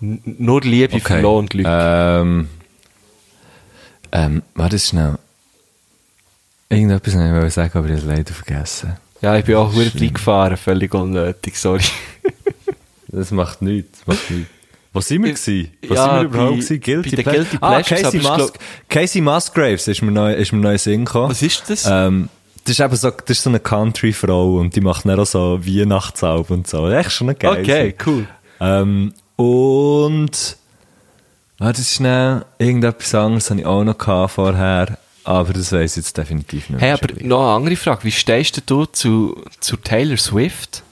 N 0.00 0.36
nur 0.38 0.62
Liebe 0.62 0.98
für 0.98 1.20
Lo 1.20 1.38
und 1.38 1.52
Ludwig. 1.52 1.70
Ähm, 1.70 2.48
ähm, 4.12 4.42
warte 4.54 4.78
schnell. 4.78 5.18
Irgendetwas 6.70 7.14
wollte 7.14 7.46
ich 7.46 7.52
sagen, 7.52 7.78
aber 7.78 7.86
ich 7.86 7.92
habe 7.92 8.00
es 8.00 8.06
leider 8.06 8.32
vergessen. 8.32 8.96
Ja, 9.20 9.36
ich 9.36 9.44
bin 9.44 9.56
auch 9.56 9.72
verdammt 9.72 10.00
reingefahren, 10.00 10.56
völlig 10.56 10.94
unnötig, 10.94 11.58
sorry. 11.58 11.84
Das 13.08 13.30
macht 13.30 13.62
nichts, 13.62 13.98
das 13.98 14.06
macht 14.06 14.30
nichts. 14.30 14.53
Wo 14.94 15.00
sind 15.00 15.22
wir 15.24 15.32
gewesen? 15.32 15.70
Wo 15.86 15.94
Ja, 15.94 16.04
sind 16.04 16.14
wir 16.14 16.22
überhaupt 16.22 16.50
bei- 16.50 16.56
gewesen? 16.56 16.80
Guilty 16.80 17.16
Pleasure? 17.22 17.34
Guilty 17.44 17.58
Ah, 17.60 17.82
Casey, 17.82 18.20
Mus 18.20 18.52
Casey 18.88 19.20
Musgraves 19.20 19.88
ist 19.88 20.00
mir 20.02 20.10
neu, 20.12 20.32
ist 20.32 20.52
mir 20.52 20.60
neu 20.60 20.78
Sinn 20.78 21.04
gekommen. 21.04 21.30
Was 21.30 21.42
ist 21.42 21.64
das? 21.68 21.84
Ähm, 21.90 22.28
das 22.64 22.78
ist 22.78 22.80
eben 22.80 22.96
so, 22.96 23.10
das 23.10 23.28
ist 23.36 23.42
so 23.42 23.50
eine 23.50 23.58
Country-Frau 23.60 24.54
und 24.56 24.74
die 24.76 24.80
macht 24.80 25.04
dann 25.04 25.18
auch 25.20 25.26
so 25.26 25.58
Weihnachtsalben 25.66 26.58
und 26.58 26.66
so. 26.68 26.88
Echt 26.88 27.10
schon 27.10 27.28
ein 27.28 27.38
geil. 27.38 27.58
okay, 27.60 27.94
cool. 28.06 28.26
Ähm, 28.60 29.12
und, 29.36 30.56
warte 31.58 31.82
schnell, 31.82 32.44
irgendetwas 32.58 33.14
anderes 33.16 33.50
hatte 33.50 33.60
ich 33.60 33.66
auch 33.66 33.82
noch 33.82 33.98
gehabt 33.98 34.30
vorher, 34.34 34.96
aber 35.24 35.52
das 35.54 35.72
weiss 35.72 35.96
ich 35.96 36.04
jetzt 36.04 36.16
definitiv 36.16 36.70
nicht 36.70 36.80
Hey, 36.80 36.92
aber 36.92 37.08
noch 37.20 37.40
eine 37.40 37.56
andere 37.56 37.74
Frage. 37.76 38.04
Wie 38.04 38.12
stehst 38.12 38.62
du 38.70 38.84
zu, 38.86 39.42
zu 39.58 39.76
Taylor 39.76 40.16
Swift? 40.18 40.83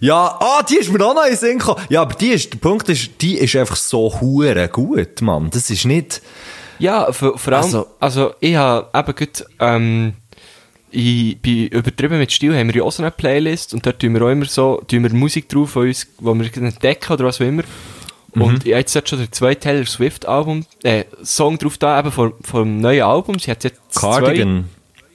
Ja, 0.00 0.36
ah, 0.40 0.62
die 0.62 0.76
ist 0.76 0.92
mir 0.92 1.04
auch 1.04 1.14
noch 1.14 1.24
in 1.24 1.30
den 1.30 1.38
Sinn 1.38 1.58
gekommen. 1.58 1.82
Ja, 1.88 2.02
aber 2.02 2.14
die 2.14 2.28
ist, 2.28 2.52
der 2.52 2.58
Punkt 2.58 2.88
ist, 2.88 3.10
die 3.20 3.38
ist 3.38 3.56
einfach 3.56 3.76
so 3.76 4.20
hure 4.20 4.68
gut, 4.68 5.20
Mann. 5.22 5.50
Das 5.50 5.70
ist 5.70 5.84
nicht, 5.84 6.22
Ja, 6.78 7.10
vor, 7.12 7.36
vor 7.38 7.52
allem, 7.54 7.64
Also- 7.64 7.86
also, 7.98 8.34
ich 8.38 8.54
habe 8.54 8.86
eben 8.96 9.14
gut, 9.16 9.44
ähm, 9.58 10.12
ich 10.90 11.36
bin 11.40 11.66
übertrieben 11.68 12.18
mit 12.18 12.30
Stil, 12.32 12.56
haben 12.56 12.68
wir 12.68 12.76
ja 12.76 12.82
auch 12.84 12.92
so 12.92 13.02
eine 13.02 13.10
Playlist 13.10 13.74
und 13.74 13.84
dort 13.84 13.98
tun 14.00 14.14
wir 14.14 14.22
auch 14.22 14.30
immer 14.30 14.46
so, 14.46 14.80
tun 14.86 15.02
wir 15.02 15.12
Musik 15.12 15.48
drauf, 15.48 15.70
von 15.70 15.88
uns, 15.88 16.06
wo 16.18 16.32
wir 16.34 16.44
entdecken 16.56 17.12
oder 17.12 17.24
was 17.24 17.40
auch 17.40 17.44
immer. 17.46 17.64
Mhm. 18.34 18.42
Und 18.42 18.66
ich 18.66 18.72
habe 18.72 18.80
jetzt 18.80 19.08
schon 19.08 19.18
der 19.18 19.32
zweite 19.32 19.60
Taylor 19.60 19.86
Swift 19.86 20.26
Album, 20.26 20.64
äh, 20.84 21.04
Song 21.24 21.58
drauf 21.58 21.78
da, 21.78 21.98
eben 21.98 22.12
vom, 22.12 22.32
vom 22.42 22.80
neuen 22.80 23.02
Album. 23.02 23.38
Sie 23.38 23.50
hat 23.50 23.64
jetzt 23.64 23.80
zwei, 23.90 24.20
Cardigan. 24.20 24.68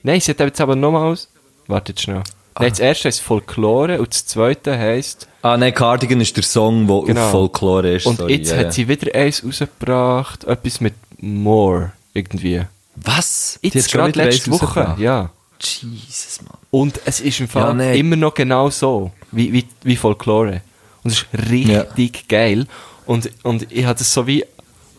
Nein, 0.04 0.20
sie 0.20 0.32
hat 0.32 0.40
jetzt 0.42 0.60
aber 0.62 0.76
nochmals, 0.76 1.30
wartet 1.68 2.02
schnell. 2.02 2.24
Nein, 2.60 2.70
das 2.70 2.80
erste 2.80 3.08
heisst 3.08 3.22
Folklore 3.22 4.00
und 4.00 4.10
das 4.10 4.26
zweite 4.26 4.78
heisst, 4.78 5.28
Ah, 5.42 5.58
nein, 5.58 5.74
Cardigan 5.74 6.22
ist 6.22 6.36
der 6.38 6.44
Song, 6.44 6.88
der 6.88 7.02
Genau. 7.02 7.26
auf 7.26 7.32
Folklore 7.32 7.96
ist. 7.96 8.06
und 8.06 8.18
sorry, 8.18 8.36
jetzt 8.36 8.52
ja, 8.52 8.58
hat 8.58 8.66
ja. 8.66 8.72
sie 8.72 8.88
wieder 8.88 9.14
eins 9.14 9.44
rausgebracht, 9.46 10.44
etwas 10.46 10.80
mit 10.82 10.94
More, 11.20 11.92
irgendwie. 12.14 12.62
Was? 12.96 13.60
Jetzt 13.62 13.92
gerade 13.92 14.18
letzte 14.18 14.52
Woche, 14.52 14.96
ja. 15.00 15.30
Jesus, 15.60 16.42
Mann. 16.44 16.58
Und 16.72 17.00
es 17.06 17.20
ist 17.22 17.40
im 17.40 17.48
Fall 17.48 17.64
Ja, 17.70 17.74
nee. 17.74 18.00
immer 18.00 18.16
noch 18.16 18.34
genau 18.34 18.70
so, 18.70 19.12
wie, 19.32 19.52
wie, 19.54 19.66
wie 19.84 19.96
Folklore. 19.96 20.62
Und 21.04 21.12
es 21.12 21.20
ist 21.24 21.52
richtig 21.52 22.28
geil. 22.28 22.68
Und, 23.06 23.30
und 23.44 23.72
ich 23.72 23.86
habe 23.86 23.98
das 23.98 24.14
so 24.14 24.28
wie 24.28 24.46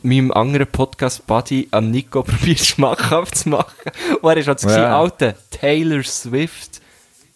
meinem 0.03 0.31
anderen 0.33 0.67
Podcast-Buddy 0.67 1.69
am 1.71 1.91
Nico 1.91 2.23
probiert 2.25 2.61
schmackhaft 2.61 3.37
zu 3.39 3.49
machen. 3.51 3.73
Und 4.21 4.31
er 4.31 4.37
ist 4.37 4.49
halt 4.49 4.61
so, 4.61 4.69
Ja. 4.69 4.79
ja. 4.79 4.99
Alter, 5.01 5.35
Taylor 5.51 6.03
Swift, 6.03 6.81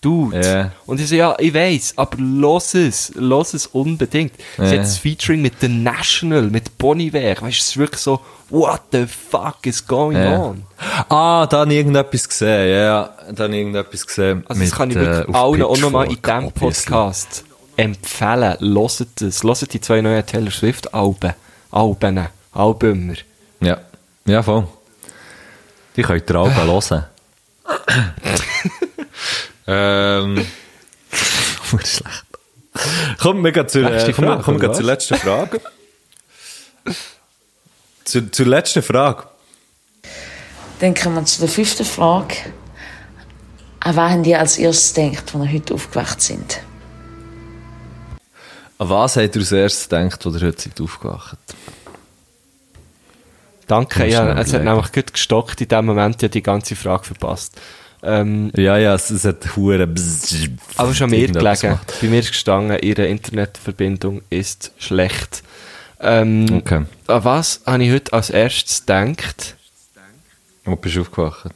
Dude. 0.01 0.41
Ja. 0.41 0.73
Und 0.87 1.01
ich 1.01 1.09
so, 1.09 1.17
ja, 1.17 1.35
ich 1.41 1.53
weiß, 1.53 1.95
aber 1.97 2.17
los 2.19 2.75
es, 2.75 3.11
los 3.17 3.53
es 3.55 3.67
unbedingt. 3.67 4.33
Sie 4.57 4.63
Ja. 4.63 4.71
hat 4.71 4.79
das 4.79 4.99
Featuring 4.99 5.43
mit 5.43 5.55
The 5.61 5.67
National, 5.69 6.43
mit 6.43 6.79
Bonnie 6.79 7.13
Weißt 7.43 7.43
du, 7.43 7.61
es 7.63 7.69
ist 7.71 7.77
wirklich 7.77 8.01
so, 8.01 8.21
what 8.49 8.81
the 8.93 9.07
fuck 9.07 9.57
is 9.67 9.85
going 9.85 10.17
Ja. 10.17 10.39
on? 10.39 10.63
Ah, 11.09 11.47
da 11.47 11.59
habe 11.61 11.73
ich 11.73 11.79
irgendetwas 11.79 12.29
gesehen, 12.29 12.69
ja, 12.71 12.81
ja. 12.83 13.11
Da 13.33 13.45
habe 13.45 13.53
ich 13.55 13.59
irgendetwas 13.61 14.07
gesehen. 14.07 14.45
Also 14.47 14.61
das 14.61 14.71
mit, 14.71 14.79
kann 14.79 14.91
ich 14.91 14.97
äh, 14.97 15.01
wirklich 15.01 15.29
auf 15.29 15.35
allen 15.35 15.63
auch 15.63 15.79
nochmal 15.79 16.07
in 16.07 16.11
diesem. 16.23 16.53
Podcast 16.53 17.45
empfehlen. 17.77 18.57
Hört 18.61 19.21
es. 19.23 19.43
Hört 19.43 19.73
die 19.75 19.81
zwei 19.81 20.01
neuen 20.01 20.25
Taylor 20.25 20.53
Swift 20.53 20.95
Alben. 20.95 21.33
Alben. 21.73 22.29
Albumer. 22.53 23.15
Ja, 23.61 23.79
ja, 24.27 24.43
voll. 24.45 24.69
Die 25.97 26.03
könnt 26.03 26.31
ihr 26.31 26.37
auch 26.37 26.55
hören. 26.55 27.05
ähm. 29.69 30.35
Nur 31.73 31.81
schlecht. 31.81 32.25
Komm, 33.21 33.45
wir 33.45 33.53
gehen 33.53 33.69
zur, 33.69 33.83
Letzte 33.83 34.11
äh, 34.11 34.15
komm, 34.15 34.25
Frage, 34.25 34.43
komm, 34.43 34.61
wir 34.61 34.73
zur 34.73 34.79
was? 34.79 34.87
letzten 34.87 35.15
Frage. 35.17 35.61
zur, 38.05 38.33
zur 38.33 38.47
letzten 38.47 38.83
Frage. 38.83 39.25
Dann 40.81 40.95
kommen 40.95 41.17
wir 41.17 41.25
zu 41.25 41.41
der 41.41 41.49
fünften 41.49 41.85
Frage. 41.85 42.37
An 43.81 43.97
wen 43.97 44.11
habt 44.11 44.27
ihr 44.27 44.41
als 44.41 44.59
erstes 44.59 44.95
gedacht, 44.95 45.35
als 45.35 45.45
ihr 45.45 45.53
heute 45.53 45.75
aufgewacht 45.75 46.21
sind? 46.21 46.61
An 48.79 48.89
was 48.89 49.17
habt 49.17 49.35
ihr 49.35 49.41
als 49.41 49.53
erstes 49.53 49.89
gedacht, 49.89 50.25
als 50.25 50.35
ihr 50.37 50.47
heute 50.47 50.63
seid 50.63 50.81
aufgewacht? 50.81 51.39
Danke, 53.67 54.07
ja, 54.07 54.39
es 54.39 54.55
hat 54.55 54.65
nämlich 54.65 54.93
gut 54.93 55.13
gestockt 55.13 55.61
in 55.61 55.69
dem 55.69 55.85
Moment, 55.85 56.23
ja 56.23 56.29
die 56.29 56.43
ganze 56.43 56.75
Frage 56.75 57.05
verpasst. 57.05 57.61
Ähm, 58.03 58.51
Ja, 58.57 58.79
ja, 58.79 58.95
es, 58.95 59.11
es 59.11 59.25
hat 59.25 59.57
hure 59.57 59.89
aber 60.77 60.95
schon 60.95 61.11
mir 61.11 61.27
gelegen. 61.27 61.81
Bei 62.01 62.07
mir 62.07 62.21
ist 62.21 62.29
gestanden, 62.29 62.79
ihre 62.81 63.07
Internetverbindung 63.07 64.23
ist 64.31 64.73
schlecht. 64.79 65.43
Ähm, 66.01 66.47
Okay. 66.51 66.85
An 67.07 67.25
was 67.25 67.63
habe 67.67 67.83
ich 67.83 67.93
heute 67.93 68.13
als 68.13 68.31
erstes 68.31 68.81
gedacht? 68.87 69.57
Wo 70.65 70.77
bist 70.77 70.97
du 70.97 71.01
aufgewacht? 71.01 71.51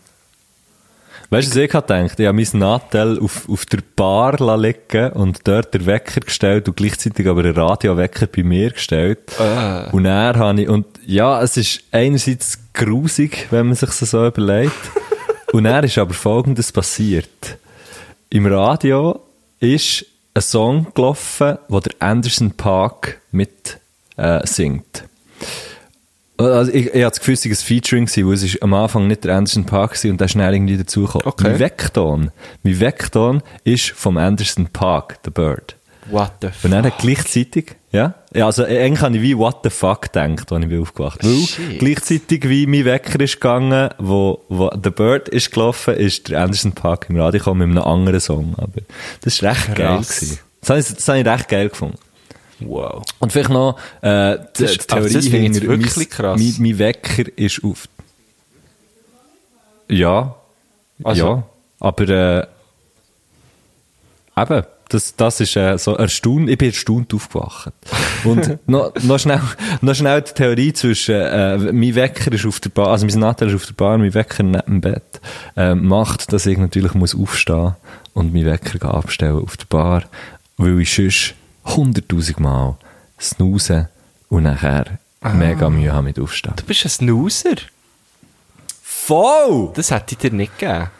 Weißt 1.30 1.46
du, 1.46 1.50
was 1.52 1.56
ich 1.56 1.70
gedacht? 1.70 2.20
Ich 2.20 2.26
habe 2.26 2.36
mein 2.36 2.60
Nattel 2.60 3.18
auf, 3.18 3.48
auf 3.48 3.64
der 3.64 3.78
Bar 3.96 4.36
liegen 4.58 5.12
und 5.12 5.40
dort 5.44 5.72
den 5.72 5.86
Wecker 5.86 6.20
gestellt 6.20 6.68
und 6.68 6.76
gleichzeitig 6.76 7.26
aber 7.26 7.42
den 7.42 7.54
Radiowecker 7.54 8.26
bei 8.26 8.42
mir 8.42 8.70
gestellt. 8.70 9.38
Ah. 9.40 9.88
Und 9.92 10.04
dann 10.04 10.36
habe 10.36 10.60
ich, 10.60 10.68
und 10.68 10.86
ja, 11.06 11.40
es 11.40 11.56
ist 11.56 11.84
einerseits 11.90 12.58
grusig, 12.74 13.46
wenn 13.50 13.66
man 13.66 13.76
sich 13.76 13.90
so 13.92 14.26
überlegt. 14.26 14.72
und 15.52 15.64
dann 15.64 15.84
ist 15.84 15.98
aber 15.98 16.14
Folgendes 16.14 16.72
passiert. 16.72 17.58
Im 18.30 18.46
Radio 18.46 19.20
ist 19.60 20.06
ein 20.34 20.42
Song 20.42 20.86
gelaufen, 20.94 21.58
wo 21.68 21.80
der 21.80 21.92
Anderson 21.98 22.52
Park 22.52 23.20
mit 23.30 23.78
äh, 24.16 24.46
singt. 24.46 25.04
Also 26.38 26.72
ich, 26.72 26.86
ich 26.86 27.04
hatte 27.04 27.18
das 27.18 27.18
Gefühl, 27.20 27.34
es 27.34 27.44
war 27.44 27.52
ein 27.52 27.56
Featuring, 27.56 28.08
weil 28.26 28.34
es 28.34 28.42
ist 28.42 28.62
am 28.62 28.74
Anfang 28.74 29.06
nicht 29.06 29.24
der 29.24 29.36
Anderson 29.36 29.64
Park 29.64 30.02
war 30.02 30.10
und 30.10 30.20
ist 30.20 30.30
schnell 30.30 30.54
irgendwie 30.54 30.76
dazugekommen. 30.76 31.26
Okay. 31.26 31.44
Mein 31.44 31.58
Vekton, 31.58 32.30
mein 32.62 32.80
Vekton 32.80 33.42
ist 33.64 33.90
vom 33.90 34.16
Anderson 34.16 34.68
Park, 34.72 35.18
The 35.24 35.30
Bird. 35.30 35.76
What 36.10 36.32
the 36.40 36.46
Und 36.48 36.54
fuck? 36.54 36.70
dann 36.70 36.84
hat 36.86 36.98
gleichzeitig, 36.98 37.76
ja, 37.92 38.14
ja, 38.34 38.46
also 38.46 38.64
eigentlich 38.64 39.00
habe 39.02 39.16
ich 39.16 39.22
wie 39.22 39.36
what 39.38 39.58
the 39.62 39.70
fuck 39.70 40.02
gedacht, 40.12 40.50
als 40.50 40.62
ich 40.62 40.68
bin 40.68 40.80
aufgewacht 40.82 41.22
Weil 41.22 41.46
Shit. 41.46 41.78
gleichzeitig 41.78 42.48
wie 42.48 42.66
mein 42.66 42.84
Wecker 42.84 43.20
ist 43.20 43.34
gegangen, 43.34 43.90
wo, 43.98 44.42
wo 44.48 44.70
The 44.82 44.90
Bird 44.90 45.28
ist 45.28 45.52
gelaufen, 45.52 45.94
ist 45.94 46.28
der 46.28 46.42
Anderson 46.42 46.72
Park 46.72 47.06
im 47.08 47.20
Radio 47.20 47.38
gekommen 47.38 47.68
mit 47.68 47.78
einem 47.78 47.86
anderen 47.92 48.18
Song. 48.20 48.54
Aber 48.56 48.80
das 49.20 49.34
ist 49.34 49.42
recht 49.44 49.74
geil 49.74 49.96
Krass. 49.98 50.16
gewesen. 50.20 50.38
Das 50.60 50.70
habe, 50.70 50.80
ich, 50.80 50.86
das 50.94 51.08
habe 51.08 51.18
ich 51.20 51.26
recht 51.26 51.48
geil 51.48 51.68
gefunden. 51.68 51.98
Wow. 52.60 53.02
Und 53.18 53.32
vielleicht 53.32 53.50
noch, 53.50 53.78
äh, 54.02 54.38
die, 54.56 54.62
Das 54.62 54.72
die 54.72 54.78
Theorie 54.78 55.12
das 55.12 55.24
hinter 55.26 55.62
wirklich 55.62 55.96
mein, 55.96 56.08
krass. 56.08 56.40
Mein, 56.40 56.54
mein 56.58 56.78
Wecker 56.78 57.24
ist 57.36 57.62
auf, 57.64 57.88
ja, 59.88 60.34
Also- 61.04 61.26
ja, 61.26 61.42
aber, 61.80 62.08
äh, 62.08 62.46
eben, 64.40 64.62
das, 64.92 65.16
das 65.16 65.40
ist 65.40 65.56
äh, 65.56 65.78
so 65.78 65.94
erstaunt, 65.94 66.48
ich 66.48 66.58
bin 66.58 66.68
erstaunt 66.68 67.12
aufgewacht. 67.14 67.72
Und 68.24 68.58
noch, 68.68 68.92
noch, 69.02 69.18
schnell, 69.18 69.40
noch 69.80 69.94
schnell 69.94 70.22
die 70.22 70.32
Theorie 70.32 70.72
zwischen, 70.72 71.14
äh, 71.14 71.56
mein 71.72 71.94
Wecker 71.94 72.32
ist 72.32 72.46
auf 72.46 72.60
der 72.60 72.70
Bar, 72.70 72.88
also 72.88 73.06
mein 73.06 73.18
Nattel 73.18 73.48
ist 73.48 73.54
auf 73.54 73.66
der 73.66 73.74
Bar, 73.74 73.98
mein 73.98 74.14
Wecker 74.14 74.42
neben 74.42 74.64
dem 74.66 74.80
Bett, 74.80 75.20
äh, 75.56 75.74
macht, 75.74 76.32
dass 76.32 76.46
ich 76.46 76.58
natürlich 76.58 76.94
muss 76.94 77.14
aufstehen 77.14 77.74
und 78.14 78.34
mein 78.34 78.44
Wecker 78.44 78.92
abstellen 78.92 79.42
auf 79.42 79.56
der 79.56 79.66
Bar, 79.66 80.04
weil 80.56 80.80
ich 80.80 80.94
sonst 80.94 81.34
hunderttausend 81.64 82.40
Mal 82.40 82.76
snooze 83.20 83.88
und 84.28 84.44
nachher 84.44 84.98
mega 85.32 85.70
Mühe 85.70 85.92
habe 85.92 86.04
mit 86.04 86.18
Aufstehen. 86.18 86.54
Du 86.56 86.64
bist 86.64 86.84
ein 86.84 86.90
Snoozer. 86.90 87.56
Voll! 88.82 89.72
Das 89.74 89.90
hätte 89.90 90.14
ich 90.14 90.18
dir 90.18 90.32
nicht 90.32 90.58
gegeben. 90.58 90.90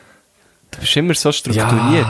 Du 0.70 0.80
bist 0.80 0.96
immer 0.96 1.14
so 1.14 1.32
strukturiert. 1.32 2.06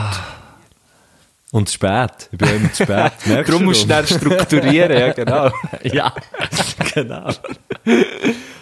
Und 1.53 1.69
zu 1.69 1.75
spät. 1.75 2.29
Ich 2.31 2.37
bin 2.39 2.49
immer 2.49 2.73
zu 2.73 2.83
spät. 2.83 3.11
Darum 3.47 3.65
musst 3.65 3.83
du 3.83 3.85
schnell 3.85 4.07
strukturieren, 4.07 4.97
ja 4.97 5.13
genau. 5.13 5.51
Ja, 5.83 6.11
genau. 6.95 7.29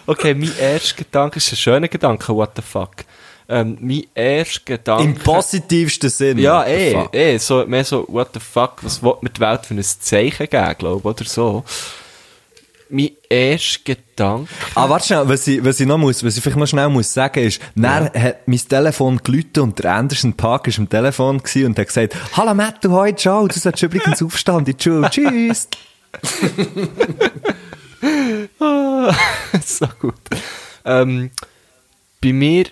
Okay, 0.04 0.34
mein 0.34 0.52
erster 0.60 0.96
Gedanke 0.96 1.38
ist 1.38 1.50
ein 1.50 1.56
schöner 1.56 1.88
Gedanke, 1.88 2.34
what 2.34 2.50
the 2.54 2.60
fuck. 2.60 2.96
Ähm, 3.48 3.78
mein 3.80 4.04
erster 4.14 4.60
Gedanke... 4.66 5.04
Im 5.04 5.14
positivsten 5.14 6.10
Sinn. 6.10 6.36
Ja, 6.36 6.64
eh, 6.64 6.92
eh, 7.12 7.38
so, 7.38 7.64
mehr 7.64 7.82
so, 7.82 8.04
what 8.08 8.28
the 8.34 8.40
fuck, 8.40 8.74
was 8.82 9.02
will 9.02 9.16
mir 9.22 9.30
die 9.30 9.40
Welt 9.40 9.64
für 9.64 9.72
ein 9.72 9.82
Zeichen 9.82 10.50
geben, 10.50 10.74
glaube 10.76 10.98
ich, 10.98 11.04
oder 11.06 11.24
so. 11.24 11.64
Mein 12.94 13.12
erster 13.30 13.80
Gedanke... 13.84 14.50
Ah, 14.74 14.86
warte 14.86 15.06
schnell, 15.06 15.26
was 15.26 15.48
ich, 15.48 15.64
was 15.64 15.80
ich 15.80 15.86
noch 15.86 15.96
muss, 15.96 16.22
was 16.22 16.36
ich 16.36 16.42
vielleicht 16.42 16.58
noch 16.58 16.66
schnell 16.66 16.90
muss 16.90 17.10
sagen 17.10 17.42
ist, 17.42 17.58
dann 17.74 18.12
hat 18.12 18.46
mein 18.46 18.58
Telefon 18.58 19.16
geläutet 19.16 19.56
und 19.58 19.78
der 19.78 19.94
Anderson 19.94 20.34
Park 20.34 20.66
ist 20.66 20.78
am 20.78 20.90
Telefon 20.90 21.36
und 21.36 21.78
hat 21.78 21.86
gesagt, 21.86 22.14
Hallo 22.36 22.52
Matt, 22.52 22.84
du 22.84 22.90
heute 22.90 23.16
ciao, 23.16 23.48
du 23.48 23.58
solltest 23.58 23.84
übrigens 23.84 24.22
aufstehen 24.22 24.58
in 24.58 24.64
die 24.66 24.76
Schule, 24.78 25.08
tschüss. 25.08 25.68
so 29.64 29.86
gut. 29.98 30.14
Ähm, 30.84 31.30
bei 32.20 32.34
mir, 32.34 32.66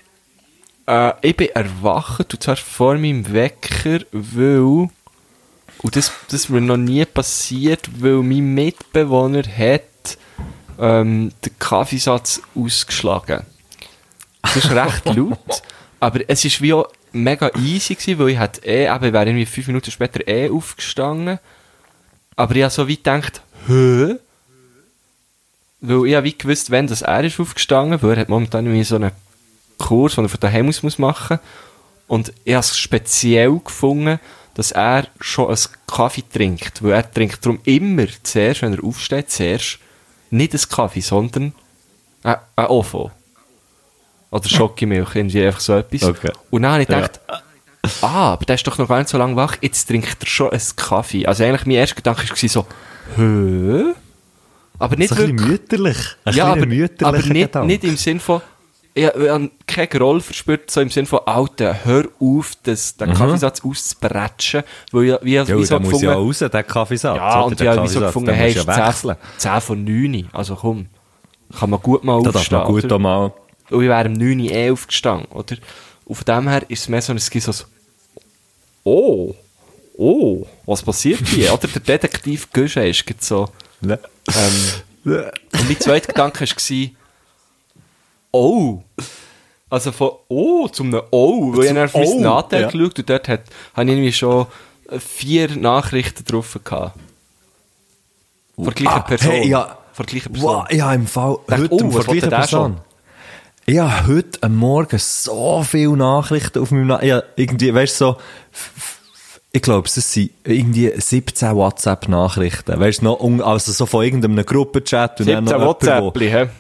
äh, 0.87 1.13
ich 1.23 1.35
bin 1.35 1.49
erwacht, 1.55 2.35
und 2.35 2.43
zwar 2.43 2.57
vor 2.57 2.99
meinem 2.99 3.33
Wecker, 3.33 4.01
weil, 4.13 4.91
und 5.79 5.97
das, 5.97 6.13
das 6.27 6.43
ist 6.43 6.51
mir 6.51 6.61
noch 6.61 6.77
nie 6.77 7.07
passiert, 7.07 7.89
weil 8.03 8.17
mein 8.17 8.53
Mitbewohner 8.53 9.45
hat 9.45 9.85
ähm, 10.81 11.32
den 11.44 11.59
Kaffeesatz 11.59 12.40
ausgeschlagen. 12.55 13.43
Das 14.43 14.57
ist 14.57 14.70
recht 14.70 15.05
laut, 15.16 15.62
aber 16.01 16.20
es 16.28 16.44
ist 16.44 16.61
wie 16.62 16.73
auch 16.73 16.89
mega 17.12 17.51
easy 17.59 17.94
gewesen, 17.94 18.19
weil 18.19 18.28
ich 18.31 18.39
hat 18.39 18.65
eh, 18.65 18.86
eben, 18.86 19.05
ich 19.05 19.12
wäre 19.12 19.27
irgendwie 19.27 19.47
fünf 19.47 19.66
Minuten 19.66 19.90
später 19.90 20.27
eh 20.27 20.51
aufgestanden, 20.51 21.39
aber 22.36 22.57
ich 22.57 22.62
habe 22.62 22.73
so 22.73 22.89
wie 22.89 22.97
gedacht, 22.97 23.43
hä? 23.66 24.16
Weil 25.82 26.07
ich 26.07 26.15
habe 26.15 26.24
wie 26.24 26.36
gewusst, 26.36 26.70
wenn 26.70 26.86
das 26.86 27.02
er 27.02 27.24
ist 27.24 27.40
aufgestanden, 27.40 28.02
weil 28.02 28.12
er 28.12 28.20
hat 28.20 28.28
momentan 28.28 28.66
irgendwie 28.66 28.85
so 28.85 28.97
einen 28.97 29.12
Kurs, 29.78 30.15
den 30.15 30.24
er 30.24 30.28
von 30.28 30.40
daheim 30.40 30.69
aus 30.69 30.82
muss 30.82 30.98
machen 30.98 31.39
Und 32.07 32.32
ich 32.44 32.52
habe 32.52 32.61
es 32.61 32.77
speziell 32.77 33.59
gefunden, 33.59 34.20
dass 34.55 34.73
er 34.73 35.07
schon 35.20 35.48
einen 35.48 35.59
Kaffee 35.86 36.23
trinkt. 36.31 36.82
Weil 36.82 36.93
er 36.93 37.11
trinkt 37.11 37.44
darum 37.44 37.61
immer 37.65 38.07
zuerst, 38.23 38.61
wenn 38.61 38.74
er 38.74 38.85
aufsteht, 38.85 39.31
zuerst 39.31 39.78
nicht 40.31 40.52
einen 40.55 40.69
Kaffee, 40.69 41.01
sondern 41.01 41.55
einen 42.23 42.66
Ofo. 42.69 43.11
Oder 44.31 44.48
Schokimilch, 44.48 45.15
irgendwie 45.15 45.44
einfach 45.44 45.61
so 45.61 45.74
etwas. 45.74 46.05
Okay. 46.05 46.31
Und 46.51 46.62
dann 46.62 46.73
habe 46.73 46.82
ich 46.82 46.89
gedacht, 46.89 47.20
ah, 48.02 48.32
aber 48.32 48.44
der 48.44 48.55
ist 48.55 48.66
doch 48.66 48.78
noch 48.78 48.89
gar 48.89 48.98
nicht 48.98 49.09
so 49.09 49.19
lange 49.19 49.35
wach, 49.36 49.57
jetzt 49.61 49.86
trinkt 49.86 50.16
er 50.20 50.27
schon 50.27 50.51
einen 50.51 50.62
Kaffee. 50.77 51.27
Also 51.27 51.44
eigentlich 51.44 51.66
mein 51.66 51.77
erster 51.77 51.97
Gedanke 51.97 52.28
war 52.28 52.48
so, 52.48 52.66
hä? 53.16 53.94
Aber 54.78 54.97
nicht 54.97 55.09
so 55.09 55.16
ein 55.16 55.36
bisschen 55.36 55.39
wirklich. 55.39 55.48
mütterlich. 55.48 55.98
Ein 56.24 56.35
Ja, 56.35 56.44
aber, 56.47 56.52
aber 56.52 56.66
nicht, 56.66 56.98
Gedanke. 56.98 57.66
nicht 57.66 57.85
im 57.85 57.97
Sinn 57.97 58.20
von, 58.20 58.40
ich, 58.95 59.05
ich 59.05 59.29
habe 59.29 59.51
keinen 59.67 59.89
Groll 59.89 60.21
verspürt, 60.21 60.71
so 60.71 60.81
im 60.81 60.91
Sinn 60.91 61.07
von, 61.07 61.21
Alter, 61.27 61.85
hör 61.85 62.09
auf, 62.21 62.53
das, 62.62 62.97
den 62.97 63.12
Kaffeesatz 63.15 63.65
auszubretschen, 63.65 64.62
weil 64.93 65.05
ich, 65.05 65.15
wie, 65.23 65.39
Mhm. 65.39 65.49
Ja, 65.49 65.59
wie 65.59 65.65
so 65.65 65.79
der 65.79 65.81
muss 65.81 66.03
ja 66.03 66.11
gefunden, 66.12 66.27
raus, 66.27 66.39
der 66.39 66.62
Kaffeesatz. 66.62 67.17
ja, 67.17 67.41
und 67.41 67.61
ich 67.61 67.67
habe 67.67 67.89
so 67.89 68.01
gefunden, 68.01 68.27
den 68.27 68.35
hey, 68.37 68.53
du 68.55 68.61
ja 68.61 68.89
ist 68.89 69.01
10, 69.01 69.11
wechseln. 69.11 69.17
10 69.39 69.61
von 69.61 69.85
9, 69.85 70.29
also 70.33 70.57
komm, 70.57 70.87
kann 71.59 71.71
man 71.71 71.81
gut 71.81 72.05
mal 72.05 72.23
Da 72.23 72.31
darf 72.31 72.37
aufstehen, 72.37 72.59
man 72.59 72.67
gut 72.67 72.85
oder? 72.85 72.99
mal... 72.99 73.33
Und 73.71 73.83
ich 73.83 73.89
wäre 73.89 74.09
um 74.09 74.15
9 74.15 74.41
Uhr 74.41 74.51
eh 74.51 74.71
aufgestanden, 74.71 75.27
oder? 75.33 75.57
Und 76.05 76.15
von 76.17 76.25
dem 76.25 76.49
her 76.49 76.62
ist 76.69 76.81
es 76.81 76.89
mehr 76.89 77.03
so 77.03 77.12
ein 77.12 77.21
Skiss 77.21 77.45
so, 77.45 77.65
oh, 78.85 79.35
oh, 79.97 80.47
was 80.67 80.83
passiert 80.83 81.27
hier? 81.29 81.53
oder 81.55 81.69
der 81.69 81.81
Detektiv 81.81 82.51
Gösche 82.53 82.87
ist 82.87 83.05
so, 83.23 83.49
Ne? 83.81 83.99
ähm, 84.29 84.73
und 85.53 85.69
mein 85.69 85.81
zweiter 85.81 86.09
Gedanke 86.09 86.41
war, 86.41 86.89
oh. 88.32 88.82
Also 89.69 89.93
von 89.93 90.11
oh 90.28 90.66
zum 90.69 90.89
einem 90.94 91.02
oh, 91.12 91.57
weil 91.57 91.66
ich 91.66 91.73
dann 91.74 91.85
auf 91.85 91.94
mein 91.94 92.05
Oh, 92.27 92.43
ja. 92.51 92.69
geschaut 92.69 92.98
und 92.98 93.09
dort 93.11 93.28
hat, 93.28 93.43
habe 93.74 93.85
ich 93.89 93.97
irgendwie 93.97 94.12
schon 94.12 94.47
äh, 94.90 94.98
vier 94.98 95.48
Nachrichten 95.57 96.24
drauf 96.24 96.59
gehabt. 96.65 96.97
Von 98.57 98.65
der 98.65 98.73
gleichen 98.74 98.98
Ah, 98.98 99.01
Person. 99.01 99.31
hey, 99.31 99.48
ja. 99.48 99.78
Von 99.93 100.07
der 100.07 100.12
gleichen 100.12 100.32
Person. 100.32 100.51
Wow, 100.57 100.65
ja, 100.73 100.93
im 100.93 101.07
Fall, 101.07 101.36
Dachte, 101.47 101.62
heute, 101.62 101.74
oh, 101.74 101.78
von 101.78 101.90
der 101.90 102.02
gleichen 102.05 102.31
Person. 102.31 102.77
Ich 103.66 103.78
habe 103.78 104.07
heute 104.09 104.43
am 104.43 104.57
Morgen 104.57 104.98
so 104.98 105.62
viele 105.62 105.97
Nachrichten 105.97 106.59
auf 106.61 106.70
meinem, 106.73 106.89
Na 106.89 107.05
ja, 107.05 107.23
irgendwie, 107.36 107.73
weißt 107.73 108.01
du, 108.01 108.05
so, 108.05 108.16
ich 109.52 109.62
glaube, 109.62 109.86
es 109.86 109.94
sind 109.94 110.31
irgendwie 110.44 110.93
17 110.97 111.55
WhatsApp-Nachrichten. 111.55 112.78
Weißt 112.81 113.02
du, 113.02 113.05
noch, 113.05 113.47
also 113.47 113.70
so 113.73 113.86
von 113.86 114.05
irgendeinem 114.05 114.44
Gruppenchat 114.44 115.20
und 115.20 115.28
dann 115.28 115.47
17 115.47 115.61
noch 115.61 115.81
jemand, 115.81 116.02
wo- 116.02 116.07
WhatsApp? 116.07 116.51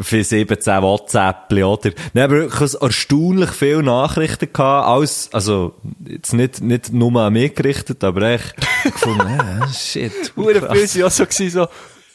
Für 0.00 0.24
17 0.24 0.82
WhatsApp, 0.82 1.52
oder? 1.52 1.90
Nein, 2.12 2.24
aber 2.24 2.34
wirklich 2.34 2.74
erstaunlich 2.80 3.50
viele 3.50 3.82
Nachrichten 3.82 4.52
gehabt, 4.52 4.86
alles, 4.88 5.28
also, 5.32 5.74
jetzt 6.06 6.32
nicht, 6.32 6.60
nicht 6.60 6.92
nur 6.92 7.20
an 7.20 7.32
mich 7.32 7.54
gerichtet, 7.54 8.04
aber 8.04 8.22
echt 8.22 8.54
gefunden, 8.84 9.40
äh, 9.40 9.72
shit. 9.74 10.12
Hure 10.36 10.60
krass. 10.60 10.76
viel 10.76 10.86
sind 10.86 11.02
auch 11.04 11.10
so 11.10 11.24
gewesen, 11.24 11.50
so, 11.50 11.68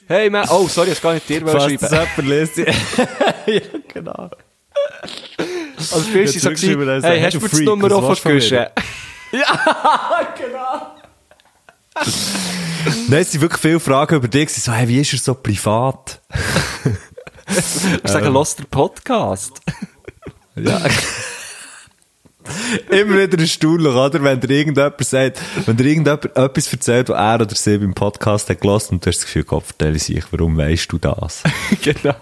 hey 0.07 0.29
man, 0.29 0.47
oh, 0.49 0.67
sorry, 0.67 0.89
ich 0.89 0.95
hab 0.95 1.03
gar 1.03 1.13
nicht 1.13 1.29
dir 1.29 1.41
Falls 1.41 1.63
schreiben. 1.63 1.77
das 1.79 1.91
jemand 1.91 2.57
ja, 3.47 3.61
genau. 3.93 4.29
Also 5.77 5.99
viel 6.01 6.27
sind 6.27 6.41
so 6.41 6.49
gewesen, 6.49 7.03
hey, 7.03 7.21
hast 7.21 7.33
du 7.35 7.39
mir 7.39 7.49
das 7.49 7.59
Nummer 7.61 7.91
auch 7.91 8.07
willst 8.07 8.25
du 8.25 8.29
von 8.29 8.41
vergessen? 8.41 8.65
Nein, 13.07 13.21
es 13.21 13.31
sind 13.31 13.41
wirklich 13.41 13.61
viele 13.61 13.79
Fragen 13.79 14.15
über 14.15 14.27
dich, 14.27 14.49
so, 14.49 14.71
hey, 14.71 14.87
wie 14.87 14.99
ist 14.99 15.13
er 15.13 15.19
so 15.19 15.33
privat? 15.33 16.21
Ich 18.03 18.11
sage, 18.11 18.29
los 18.29 18.55
den 18.55 18.65
Podcast. 18.65 19.61
Ja. 20.53 20.81
Immer 22.89 23.19
wieder 23.19 23.39
erstaunlich, 23.39 23.93
oder? 23.93 24.21
Wenn 24.21 24.39
dir 24.41 24.49
irgendjemand 24.49 25.01
sagt, 25.01 25.39
wenn 25.65 25.77
dir 25.77 25.85
irgendjemand 25.85 26.25
etwas 26.35 26.73
erzählt, 26.73 27.07
was 27.07 27.17
er 27.17 27.41
oder 27.41 27.55
sie 27.55 27.77
beim 27.77 27.93
Podcast 27.93 28.49
hat 28.49 28.59
gelassen 28.59 28.95
und 28.95 29.05
du 29.05 29.09
hast 29.09 29.19
das 29.19 29.25
Gefühl, 29.27 29.45
Gott, 29.45 29.63
vertelle 29.63 29.97
sich, 29.97 30.25
warum 30.31 30.57
weißt 30.57 30.91
du 30.91 30.97
das? 30.97 31.43
genau. 31.81 32.15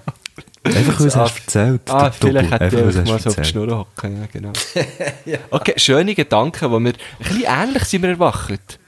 Einfach, 0.64 1.00
weil 1.00 1.08
es 1.08 1.16
hast 1.16 1.40
erzählt. 1.40 1.82
Ah, 1.88 2.04
der 2.04 2.14
vielleicht 2.14 2.52
hätte 2.52 2.66
ich 2.66 2.86
einfach 2.86 3.06
mal 3.06 3.20
so 3.20 3.30
auf 3.30 3.36
die. 3.36 3.46
Schnur 3.46 3.78
hocken, 3.78 4.22
ja, 4.22 4.28
genau. 4.32 4.54
Okay, 5.50 5.74
schöne 5.78 6.14
Gedanken, 6.14 6.70
wo 6.70 6.80
wir, 6.80 6.92
ein 6.92 6.96
bisschen 7.18 7.44
ähnlich 7.48 7.84
sind 7.86 8.04
wir 8.04 8.10
erwacht. 8.10 8.80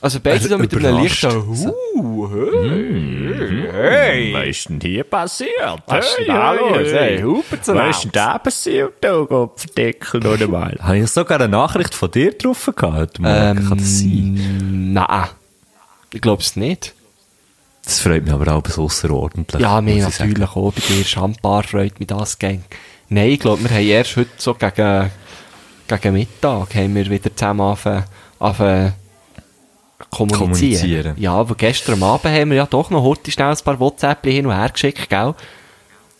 Also 0.00 0.20
beide 0.20 0.36
Also 0.36 0.48
so 0.50 0.58
mit 0.58 0.74
einem 0.74 1.02
leichten 1.02 1.46
Huh, 1.46 2.28
hey, 2.30 3.23
hey. 3.74 4.32
Was 4.34 4.46
ist 4.46 4.68
denn 4.68 4.80
hier 4.80 5.04
passiert? 5.04 5.82
Was 5.86 6.06
ist 6.06 6.18
denn 6.18 6.26
da 6.26 6.52
los? 6.52 6.92
Hey, 6.92 7.22
Hupen 7.22 7.58
Was 7.62 7.96
ist 7.96 8.04
denn 8.04 8.12
da 8.12 8.38
passiert, 8.38 8.92
du 9.02 9.26
Gottverdeckel, 9.26 10.26
oder 10.26 10.48
mal? 10.48 10.76
Habe 10.80 10.98
ich 10.98 11.10
sogar 11.10 11.40
eine 11.40 11.48
Nachricht 11.48 11.94
von 11.94 12.10
dir 12.10 12.30
getroffen 12.30 12.74
gehabt 12.74 13.18
Morgen? 13.18 13.68
Kann 13.68 13.78
das 13.78 13.98
sein? 13.98 14.36
Ähm, 14.38 14.92
nein. 14.92 15.28
Ich 16.12 16.20
glaube 16.20 16.42
es 16.42 16.56
nicht. 16.56 16.94
Das 17.84 18.00
freut 18.00 18.24
mich 18.24 18.32
aber 18.32 18.54
auch 18.54 18.66
so 18.66 18.84
außerordentlich. 18.84 19.60
Ja, 19.60 19.80
mir 19.80 19.96
muss 19.96 20.08
ich 20.08 20.14
sagen. 20.14 20.30
natürlich 20.30 20.56
auch. 20.56 20.72
Bei 20.72 20.80
dir 20.80 21.04
Champar 21.04 21.62
freut 21.64 21.98
mich 21.98 22.06
das 22.06 22.38
gang. 22.38 22.62
Nein, 23.08 23.30
ich 23.30 23.40
glaube, 23.40 23.62
wir 23.62 23.70
haben 23.70 23.86
erst 23.86 24.16
heute 24.16 24.30
so 24.38 24.54
gegen, 24.54 25.10
gegen 25.88 26.14
Mittag 26.14 26.74
haben 26.74 26.94
wir 26.94 27.10
wieder 27.10 27.36
zusammen 27.36 27.60
angefangen, 27.60 28.04
angefangen 28.38 28.94
kommunizieren. 30.10 30.38
Kommunizieren. 30.38 31.14
Ja, 31.16 31.32
aber 31.34 31.54
gestern 31.54 32.02
Abend 32.02 32.24
haben 32.32 32.50
wir 32.50 32.56
ja 32.56 32.66
doch 32.66 32.90
noch 32.90 33.02
heute 33.02 33.30
schnell 33.30 33.48
ein 33.50 33.56
paar 33.64 33.78
WhatsApp 33.80 34.24
hin 34.24 34.46
und 34.46 34.54
her 34.54 34.68
geschickt, 34.70 35.08
gell? 35.08 35.34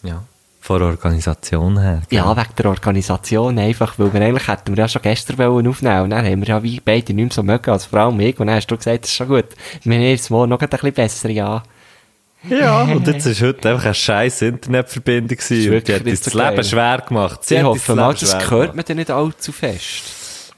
Ja. 0.03 0.23
Von 0.61 0.79
der 0.79 0.89
Organisation 0.89 1.79
her. 1.79 2.03
gell? 2.09 2.19
Ja, 2.19 2.35
wegen 2.37 2.49
der 2.57 2.67
Organisation 2.67 3.59
einfach, 3.59 3.99
weil 3.99 4.13
wir 4.15 4.21
eigentlich 4.23 4.49
hätten 4.49 4.75
wir 4.75 4.83
ja 4.83 4.89
schon 4.89 5.03
gestern 5.03 5.37
wollen 5.39 5.69
aufnehmen 5.69 6.03
und 6.05 6.11
dann 6.11 6.25
haben 6.25 6.41
wir 6.41 6.49
ja 6.49 6.63
wie 6.63 6.81
beide 6.83 7.13
nicht 7.13 7.25
mehr 7.25 7.33
so 7.33 7.43
mögen, 7.43 7.71
als 7.71 7.85
vor 7.85 7.99
allem 7.99 8.19
ich, 8.21 8.39
und 8.41 8.47
dann 8.47 8.57
hast 8.57 8.67
du 8.69 8.77
gesagt, 8.77 9.05
das 9.05 9.11
ist 9.11 9.17
schon 9.17 9.29
gut. 9.29 9.45
Wir 9.83 9.95
haben 9.95 10.03
jetzt 10.03 10.31
morgen 10.31 10.49
noch 10.49 10.61
ein 10.61 10.69
bisschen 10.69 10.93
besser, 10.93 11.29
ja. 11.29 11.63
Ja, 12.49 12.83
und 12.83 13.07
jetzt 13.07 13.25
ist 13.27 13.41
heute 13.43 13.71
einfach 13.71 13.87
eine 13.87 13.95
scheiß 13.95 14.43
Internetverbindung 14.43 15.37
gewesen 15.37 15.75
und 15.75 15.89
die 15.89 15.95
hat 15.95 16.05
uns 16.05 16.21
das 16.21 16.35
Leben 16.35 16.65
schwer 16.65 17.03
gemacht. 17.07 17.45
Sie 17.45 17.57
Ich 17.57 17.63
hoffe 17.63 17.95
mal, 17.95 18.13
das 18.13 18.31
schwer 18.31 18.41
hört 18.41 18.51
gemacht. 18.51 18.77
man 18.77 18.85
dann 18.87 18.97
nicht 18.99 19.11
allzu 19.11 19.53
fest. 19.53 20.03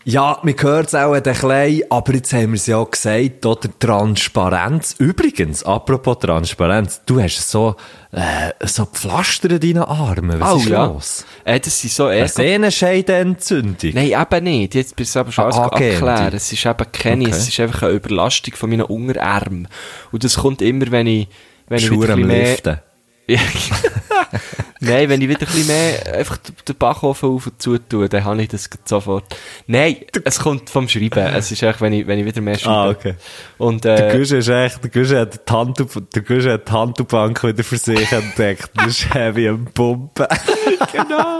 Ja, 0.08 0.38
man 0.44 0.54
hört 0.60 0.86
es 0.86 0.94
auch 0.94 1.14
ein 1.14 1.22
klein, 1.24 1.80
aber 1.90 2.14
jetzt 2.14 2.32
haben 2.32 2.50
wir 2.52 2.54
es 2.54 2.66
ja 2.68 2.76
auch 2.76 2.88
gesagt, 2.88 3.44
oder 3.44 3.68
Transparenz. 3.80 4.94
Übrigens, 4.98 5.64
apropos 5.64 6.20
Transparenz, 6.20 7.00
du 7.06 7.20
hast 7.20 7.50
so, 7.50 7.74
äh, 8.12 8.52
so 8.64 8.84
Pflaster 8.86 9.50
in 9.50 9.58
deinen 9.58 9.82
Armen. 9.82 10.38
Was 10.38 10.52
Oh, 10.54 10.56
ist 10.58 10.68
ja. 10.68 10.84
los? 10.86 11.24
Äh, 11.44 11.58
das 11.58 11.80
sind 11.80 11.92
so 11.92 12.08
eher 12.08 12.28
Sehnenscheidenentzündung. 12.28 13.90
Nein, 13.94 14.12
eben 14.12 14.44
nicht. 14.44 14.76
Jetzt 14.76 14.94
bist 14.94 15.12
du 15.16 15.18
aber 15.18 15.32
schon 15.32 15.42
Ah, 15.42 15.48
alles 15.48 15.58
angehende. 15.72 15.96
abklären. 16.12 16.34
Es 16.34 16.52
ist 16.52 16.64
eben 16.64 16.92
keine, 16.92 17.24
Okay. 17.24 17.32
es 17.32 17.48
ist 17.48 17.58
einfach 17.58 17.82
eine 17.82 17.92
Überlastung 17.92 18.54
von 18.54 18.70
meinen 18.70 18.82
Unterarmen. 18.82 19.66
Und 20.12 20.22
das 20.22 20.36
kommt 20.36 20.62
immer, 20.62 20.88
wenn 20.92 21.08
ich, 21.08 21.26
wenn 21.66 21.78
ich 21.78 21.86
Schuhe 21.86 22.04
wieder 22.04 22.12
ein 22.14 22.22
am 22.22 22.28
bisschen 22.28 22.38
mehr... 22.38 22.50
Liften. 22.52 22.80
Nein, 24.80 25.08
wenn 25.08 25.22
ich 25.22 25.28
wieder 25.28 25.40
ein 25.40 25.46
bisschen 25.46 25.66
mehr 25.68 26.14
einfach 26.14 26.36
den- 26.36 26.76
Backofen 26.76 27.30
auf 27.30 27.46
und 27.46 27.62
zu 27.62 27.78
tue, 27.78 28.08
dann 28.08 28.24
habe 28.24 28.42
ich 28.42 28.48
das 28.48 28.68
sofort. 28.84 29.24
Nein, 29.66 29.96
es 30.24 30.38
kommt 30.38 30.68
vom 30.68 30.86
Schreiben. 30.88 31.18
Es 31.34 31.50
ist 31.50 31.62
echt, 31.62 31.80
wenn 31.80 31.92
ich, 31.94 32.06
wenn 32.06 32.18
ich 32.18 32.24
wieder 32.26 32.40
mehr 32.42 32.58
schreibe. 32.58 32.76
Ah, 32.76 32.88
okay. 32.90 33.14
Und, 33.58 33.84
Der 33.84 34.12
äh, 34.14 34.18
Gusch 34.18 34.32
ist 34.32 34.48
echt, 34.48 34.82
der 34.84 34.90
Gusch 34.90 35.10
hat 35.12 35.48
die 35.48 35.52
Handtuch, 35.52 35.88
der 36.14 36.22
Gusch 36.22 36.44
hat 36.46 36.68
die 36.68 36.72
Handtuchbank 36.72 37.42
wieder 37.44 37.64
für 37.64 37.78
sich 37.78 38.12
entdeckt. 38.12 38.70
Das 38.74 38.86
ist 38.88 39.14
heavy 39.14 39.48
am 39.48 39.64
Pumpen. 39.66 40.26
genau. 40.92 41.38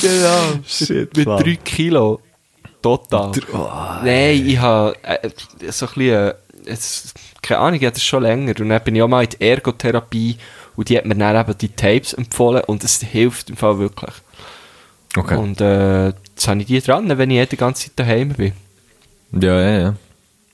genau. 0.00 0.38
Shit, 0.66 1.16
Mit 1.16 1.26
Mann. 1.26 1.42
drei 1.42 1.56
Kilo. 1.56 2.20
Total. 2.82 3.32
Nein, 4.04 4.46
ich 4.46 4.58
habe 4.58 4.96
äh, 5.02 5.30
so 5.70 5.86
ein 5.86 5.92
bisschen, 5.94 6.14
äh, 6.28 6.34
es, 6.66 7.14
keine 7.42 7.60
Ahnung, 7.60 7.74
ich 7.80 7.86
hatte 7.86 7.94
das 7.94 8.02
schon 8.04 8.22
länger. 8.24 8.54
Und 8.60 8.68
dann 8.68 8.82
bin 8.82 8.96
ich 8.96 9.02
auch 9.02 9.08
mal 9.08 9.22
in 9.24 9.30
die 9.30 9.40
Ergotherapie 9.44 10.36
und 10.76 10.88
die 10.88 10.96
hat 10.96 11.06
mir 11.06 11.14
dann 11.14 11.36
eben 11.36 11.58
die 11.58 11.68
Tapes 11.68 12.12
empfohlen 12.12 12.62
und 12.66 12.84
es 12.84 13.00
hilft 13.02 13.50
im 13.50 13.56
Fall 13.56 13.78
wirklich. 13.78 14.14
Okay. 15.16 15.36
Und 15.36 15.60
äh, 15.60 16.08
jetzt 16.08 16.46
habe 16.46 16.60
ich 16.60 16.66
die 16.66 16.80
dran, 16.80 17.16
wenn 17.16 17.30
ich 17.30 17.48
die 17.48 17.56
ganze 17.56 17.84
Zeit 17.84 17.92
daheim 17.96 18.30
bin. 18.30 18.52
ja, 19.32 19.60
ja, 19.60 19.78
ja. 19.78 19.94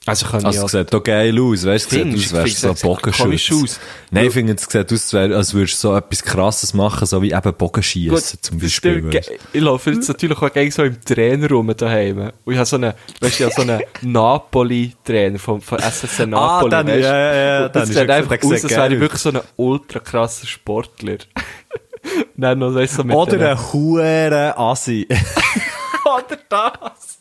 Also 0.04 0.26
kann 0.26 0.44
Also, 0.44 0.66
es 0.66 0.72
sieht 0.72 0.92
doch 0.92 1.02
geil 1.04 1.38
aus, 1.40 1.64
weißt 1.64 1.92
du? 1.92 1.96
Sieht 1.96 2.14
aus, 2.14 2.32
wärst 2.32 2.64
du 2.64 2.74
so 2.74 2.88
Bogenschütze. 2.88 3.54
aus? 3.54 3.80
Nein, 4.10 4.26
ich 4.26 4.32
finde, 4.32 4.54
es 4.54 4.62
sieht 4.64 4.92
aus, 4.92 5.14
als 5.14 5.54
würdest 5.54 5.74
du 5.84 5.88
so 5.88 5.96
etwas 5.96 6.24
Krasses 6.24 6.74
machen, 6.74 7.06
so 7.06 7.22
wie 7.22 7.30
eben 7.32 7.54
Bogenschießen 7.54 8.38
zum 8.42 8.58
Beispiel. 8.58 9.10
Ich 9.52 9.60
laufe 9.60 9.92
jetzt 9.92 10.08
natürlich 10.08 10.42
auch 10.42 10.52
gerne 10.52 10.70
so 10.72 10.82
im 10.82 11.00
Trainer 11.04 11.48
rum 11.48 11.72
daheim. 11.76 12.32
Und 12.44 12.52
ich 12.52 12.56
habe 12.58 12.66
so 12.66 12.76
einen, 12.76 12.94
weißt 13.20 13.40
du, 13.40 13.50
so 13.50 13.62
einen 13.62 13.80
Napoli-Trainer 14.02 15.38
von, 15.38 15.60
von 15.60 15.78
SSC 15.78 16.26
Napoli. 16.26 16.70
dann- 16.70 16.86
weißt 16.88 16.98
du? 16.98 17.02
ja, 17.04 17.16
ja, 17.16 17.60
ja, 17.60 17.68
dann 17.68 17.82
ist 17.84 17.94
sieht 17.94 18.10
einfach 18.10 18.36
aus, 18.42 18.52
als 18.64 18.70
wäre 18.70 18.94
ich 18.94 19.00
wirklich 19.00 19.20
so 19.22 19.28
ein 19.30 19.40
ultra 19.56 20.00
krasser 20.00 20.46
Sportler. 20.48 21.18
Dann 22.36 22.58
noch 22.58 22.74
weißt, 22.74 22.94
so 22.94 23.04
mit 23.04 23.14
Oder 23.14 23.50
ein 23.52 23.72
Huren 23.72 24.32
Assi. 24.56 25.06
Oder 26.04 26.38
das. 26.48 27.18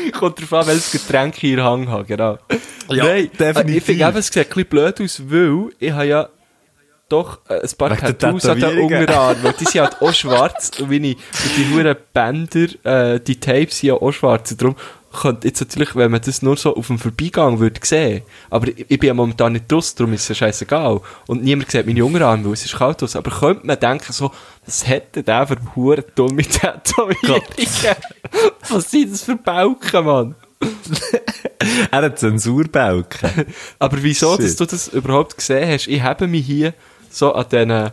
Kommt 0.12 0.40
drauf 0.40 0.52
an, 0.52 0.66
welches 0.68 0.92
Getränk 0.92 1.42
ich 1.42 1.52
in 1.52 1.62
Hand 1.62 1.88
habe, 1.88 2.04
genau. 2.04 2.38
Ja, 2.88 3.04
Nein, 3.04 3.30
definitiv. 3.38 3.76
Ich 3.76 3.84
finde 3.84 4.04
eben, 4.08 4.16
es 4.16 4.26
sieht 4.26 4.36
ein 4.38 4.48
bisschen 4.48 4.66
blöd 4.66 5.00
aus, 5.00 5.22
weil 5.26 5.68
ich 5.78 5.92
habe 5.92 6.06
ja 6.06 6.28
doch 7.08 7.38
äh, 7.48 7.60
ein 7.60 7.70
paar 7.78 7.96
Tattoos 7.96 8.46
an 8.46 8.60
den. 8.60 8.78
Unterarmen. 8.80 9.42
Weil 9.42 9.52
die 9.52 9.64
sind 9.64 9.80
halt 9.80 10.00
auch 10.00 10.12
schwarz 10.12 10.72
und, 10.80 10.90
meine, 10.90 11.14
und 11.14 11.56
die 11.56 11.74
huren 11.74 11.96
Bänder, 12.12 12.66
äh, 12.84 13.20
die 13.20 13.38
Tapes 13.38 13.78
sind 13.78 13.88
ja 13.88 13.94
auch 13.94 14.12
schwarz. 14.12 14.52
Und 14.52 14.62
darum 14.62 14.76
könnte 15.16 15.48
jetzt 15.48 15.60
natürlich, 15.60 15.96
wenn 15.96 16.10
man 16.10 16.20
das 16.20 16.42
nur 16.42 16.56
so 16.56 16.76
auf 16.76 16.86
dem 16.86 16.98
Vorbeigang 16.98 17.58
würde 17.58 17.80
sehen, 17.82 18.22
aber 18.50 18.68
ich, 18.68 18.86
ich 18.88 18.98
bin 18.98 19.08
ja 19.08 19.14
momentan 19.14 19.52
nicht 19.52 19.70
draussen, 19.70 19.96
darum 19.98 20.12
ist 20.12 20.22
es 20.22 20.28
ja 20.28 20.34
scheißegal. 20.34 21.00
Und 21.26 21.42
niemand 21.42 21.70
sieht 21.70 21.86
meine 21.86 22.04
Unterarme, 22.04 22.44
weil 22.44 22.52
es 22.52 22.64
ist 22.64 22.76
kalt 22.76 23.02
aus. 23.02 23.16
Aber 23.16 23.30
könnte 23.30 23.66
man 23.66 23.78
denken 23.78 24.12
so, 24.12 24.30
was 24.64 24.86
hätte 24.86 25.22
der 25.22 25.46
für 25.46 25.56
hure 25.74 26.04
dumme 26.14 26.42
Tätowierungen? 26.42 27.42
was 28.68 28.90
sind 28.90 29.12
das 29.12 29.22
für 29.22 29.36
Balken, 29.36 30.04
Mann? 30.04 30.34
er 31.90 32.02
hat 32.02 32.18
Zensurbalken. 32.18 33.46
Aber 33.78 34.02
wieso, 34.02 34.36
Shit. 34.36 34.44
dass 34.44 34.56
du 34.56 34.64
das 34.66 34.88
überhaupt 34.88 35.36
gesehen 35.36 35.68
hast? 35.68 35.86
Ich 35.86 36.02
habe 36.02 36.26
mich 36.26 36.46
hier 36.46 36.74
so 37.10 37.32
an 37.34 37.46
diesen, 37.50 37.90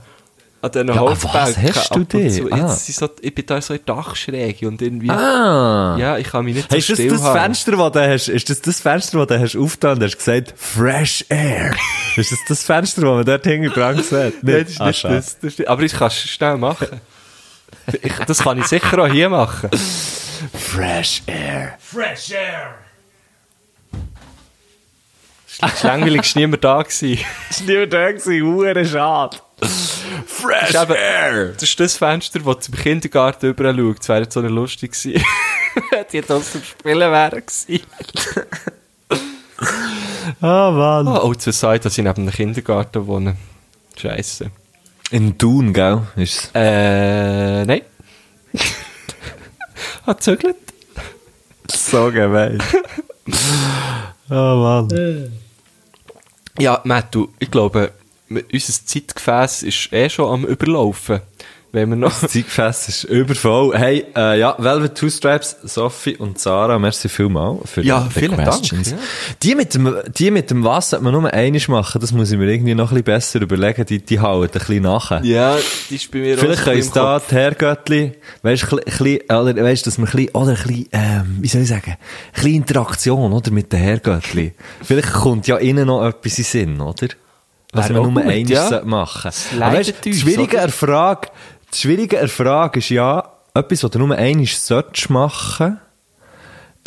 an 0.64 0.72
diesen 0.72 0.88
Ja, 0.88 1.02
was 1.04 1.24
hast 1.58 1.96
du 1.96 2.04
zu- 2.06 2.50
Ah. 2.52 2.58
Jetzt 2.70 2.94
so, 2.96 3.10
ich 3.22 3.36
bin 3.36 3.46
da 3.46 3.62
so 3.62 3.74
in 3.74 3.82
der 3.86 3.96
Dachschräge 3.96 4.68
und 4.68 4.82
irgendwie, 4.82 5.10
Ah. 5.10 5.98
ja, 6.00 6.18
ich 6.18 6.28
kann 6.30 6.46
mich 6.46 6.56
nicht 6.56 6.72
Hast 6.72 6.88
so 6.88 6.94
das, 6.94 7.00
still 7.00 7.10
das. 7.10 7.28
Fenster, 7.30 7.72
das 7.74 7.92
du 7.92 8.00
hast, 8.00 8.28
ist 8.30 8.50
das 8.50 8.62
das 8.62 8.80
Fenster, 8.80 9.26
das 9.26 9.28
du 9.28 9.40
hast 9.44 9.56
aufgetan 9.58 9.98
und 9.98 10.04
hast 10.04 10.18
gesagt, 10.18 10.54
Fresh 10.58 11.26
Air? 11.30 11.76
ist 12.16 12.32
das 12.32 12.40
das 12.48 12.64
Fenster, 12.64 13.02
das 13.02 13.10
man 13.12 13.26
dort 13.26 13.44
hinten 13.46 13.70
dran 13.74 13.98
sieht? 14.02 14.42
Nein, 14.44 14.64
das 14.64 14.70
ist 14.72 14.82
Ah, 14.82 14.88
nicht 14.88 15.04
das, 15.04 15.40
das 15.40 15.54
ist 15.60 15.68
aber 15.68 15.84
ich 15.84 15.94
kann 15.94 16.08
es 16.08 16.16
schnell 16.18 16.58
machen. 16.58 16.88
ich, 18.02 18.14
das 18.26 18.40
kann 18.40 18.58
ich 18.58 18.66
sicher 18.66 19.00
auch 19.04 19.08
hier 19.08 19.30
machen. 19.30 19.70
Fresh 20.54 21.24
Air. 21.28 21.78
Das 25.62 25.74
ist 25.76 25.84
langweilig, 25.84 26.22
ist 26.22 26.36
niemand 26.36 26.64
da 26.64 26.82
gewesen. 26.82 27.20
War 27.50 27.66
niemand 27.68 27.94
da, 27.94 28.12
gewesen, 28.12 28.86
schade. 28.86 29.38
Fresh 30.26 30.72
Das 30.72 30.90
Air. 30.90 31.48
Das 31.54 31.64
ist 31.64 31.80
das 31.80 31.98
Fenster, 31.98 32.40
das 32.40 32.60
zum 32.66 32.76
Kindergarten 32.76 33.50
überall 33.50 33.76
schaut. 33.76 34.00
Das 34.00 34.10
wäre 34.10 34.22
jetzt 34.22 34.34
so 34.34 34.40
eine 34.40 34.50
lustig 34.50 34.92
gewesen. 34.92 35.24
Wenn 35.92 36.06
die 36.12 36.18
jetzt 36.18 36.28
zum 36.28 36.64
Spielen 36.64 37.12
wären. 37.12 37.44
Ah, 40.42 40.72
Mann. 40.72 41.08
Oh, 41.08 41.20
oh, 41.30 41.34
zu 41.36 41.52
sagen, 41.52 41.82
dass 41.84 41.98
ich 41.98 42.04
neben 42.04 42.22
einem 42.24 42.32
Kindergarten 42.32 43.08
wohne. 43.08 43.36
Scheiße. 43.98 44.52
In 45.12 45.38
Thun, 45.38 45.74
gell? 45.74 46.02
Ist 46.16 46.50
Äh, 46.54 47.66
nein. 47.66 47.82
Hat 50.06 50.24
zögert. 50.24 50.56
so 51.70 52.12
gemein. 52.12 52.62
oh, 54.30 54.34
Mann. 54.34 55.32
Ja, 56.60 56.82
Matt, 56.84 57.14
du, 57.16 57.32
ich 57.40 57.50
glaube, 57.50 57.92
unser 58.52 58.74
Zeitgefäß 58.86 59.64
ist 59.64 59.92
eh 59.94 60.10
schon 60.10 60.30
am 60.30 60.46
Überlaufen. 60.46 61.22
Wenn 61.76 61.90
wir 61.90 61.96
noch... 61.96 62.12
Das 62.22 62.32
Zeitgefäß 62.32 62.88
ist 62.88 63.04
übervoll. 63.06 63.76
Hey, 63.76 64.06
äh, 64.16 64.40
ja, 64.40 64.56
Velvet 64.60 64.96
Two 64.96 65.10
Stripes, 65.10 65.58
Sophie 65.64 66.16
und 66.18 66.38
Sarah, 66.38 66.78
merci 66.78 67.10
vielmal 67.10 67.58
für 67.66 67.82
Ja, 67.82 68.08
die 68.08 68.20
vielen 68.20 68.38
Dank, 68.38 68.48
Questions. 68.48 68.92
ja. 68.92 68.98
Die 69.42 69.56
mit 69.56 69.74
dem, 69.74 69.96
die 70.16 70.30
mit 70.30 70.52
dem 70.52 70.64
Was 70.64 70.92
sollte 70.92 71.04
man 71.04 71.14
nur 71.14 71.34
einiges 71.34 71.68
machen, 71.70 72.00
das 72.00 72.12
muss 72.12 72.32
ich 72.32 72.38
mir 72.38 72.46
irgendwie 72.48 72.76
noch 72.76 72.92
ein 72.92 73.04
bisschen 73.04 73.06
besser 73.06 73.42
überlegen, 73.42 73.88
die, 73.88 73.98
die 74.06 74.20
hauen 74.20 74.44
ein 74.44 74.52
bisschen 74.52 74.84
nachher. 74.84 75.24
Ja, 75.24 75.58
die 75.90 75.96
ist 75.96 76.12
bei 76.12 76.20
mir 76.20 76.38
Vielleicht 76.38 76.62
auch 76.62 76.64
können 76.66 76.78
uns 76.78 76.92
da 76.92 77.20
die 77.20 77.34
Herrgöttli, 77.34 78.12
weisst, 78.44 78.72
ein 78.72 78.80
bisschen, 78.86 79.22
oder, 79.32 79.56
weisst, 79.64 79.88
dass 79.88 79.98
wir 79.98 80.06
ein 80.06 80.12
bisschen, 80.12 80.30
oder 80.36 80.52
ein 80.52 80.56
bisschen, 80.68 80.90
ähm, 80.92 81.38
wie 81.42 81.48
soll 81.48 81.62
ich 81.64 81.70
sagen, 81.70 81.90
ein 81.90 81.98
bisschen 82.36 82.54
Interaktion, 82.54 83.34
oder, 83.34 83.50
mit 83.50 83.74
den 83.74 83.80
Herrgöttli. 83.80 84.54
Vielleicht 84.84 85.12
kommt 85.12 85.48
ja 85.48 85.58
ihnen 85.58 85.88
noch 85.88 86.06
etwas 86.06 86.38
in 86.38 86.44
Sinn, 86.44 86.82
oder? 86.82 87.08
Was 87.74 87.90
wir 87.90 88.02
nur 88.02 88.22
eines 88.22 88.50
ja. 88.50 88.68
sollten 88.70 88.90
machen. 88.90 89.32
weisst, 89.60 89.94
das 90.00 90.06
uns, 90.06 90.20
Schwierige 90.20 90.62
an 90.62 90.70
Frage, 90.70 91.30
das 91.70 91.82
Schwierige 91.82 92.20
an 92.22 92.28
Frage 92.28 92.80
ist 92.80 92.90
ja, 92.90 93.32
etwas, 93.54 93.84
was 93.84 93.92
du 93.92 94.00
nur 94.00 94.16
eines 94.16 94.66
solltest 94.66 95.10
machen, 95.10 95.80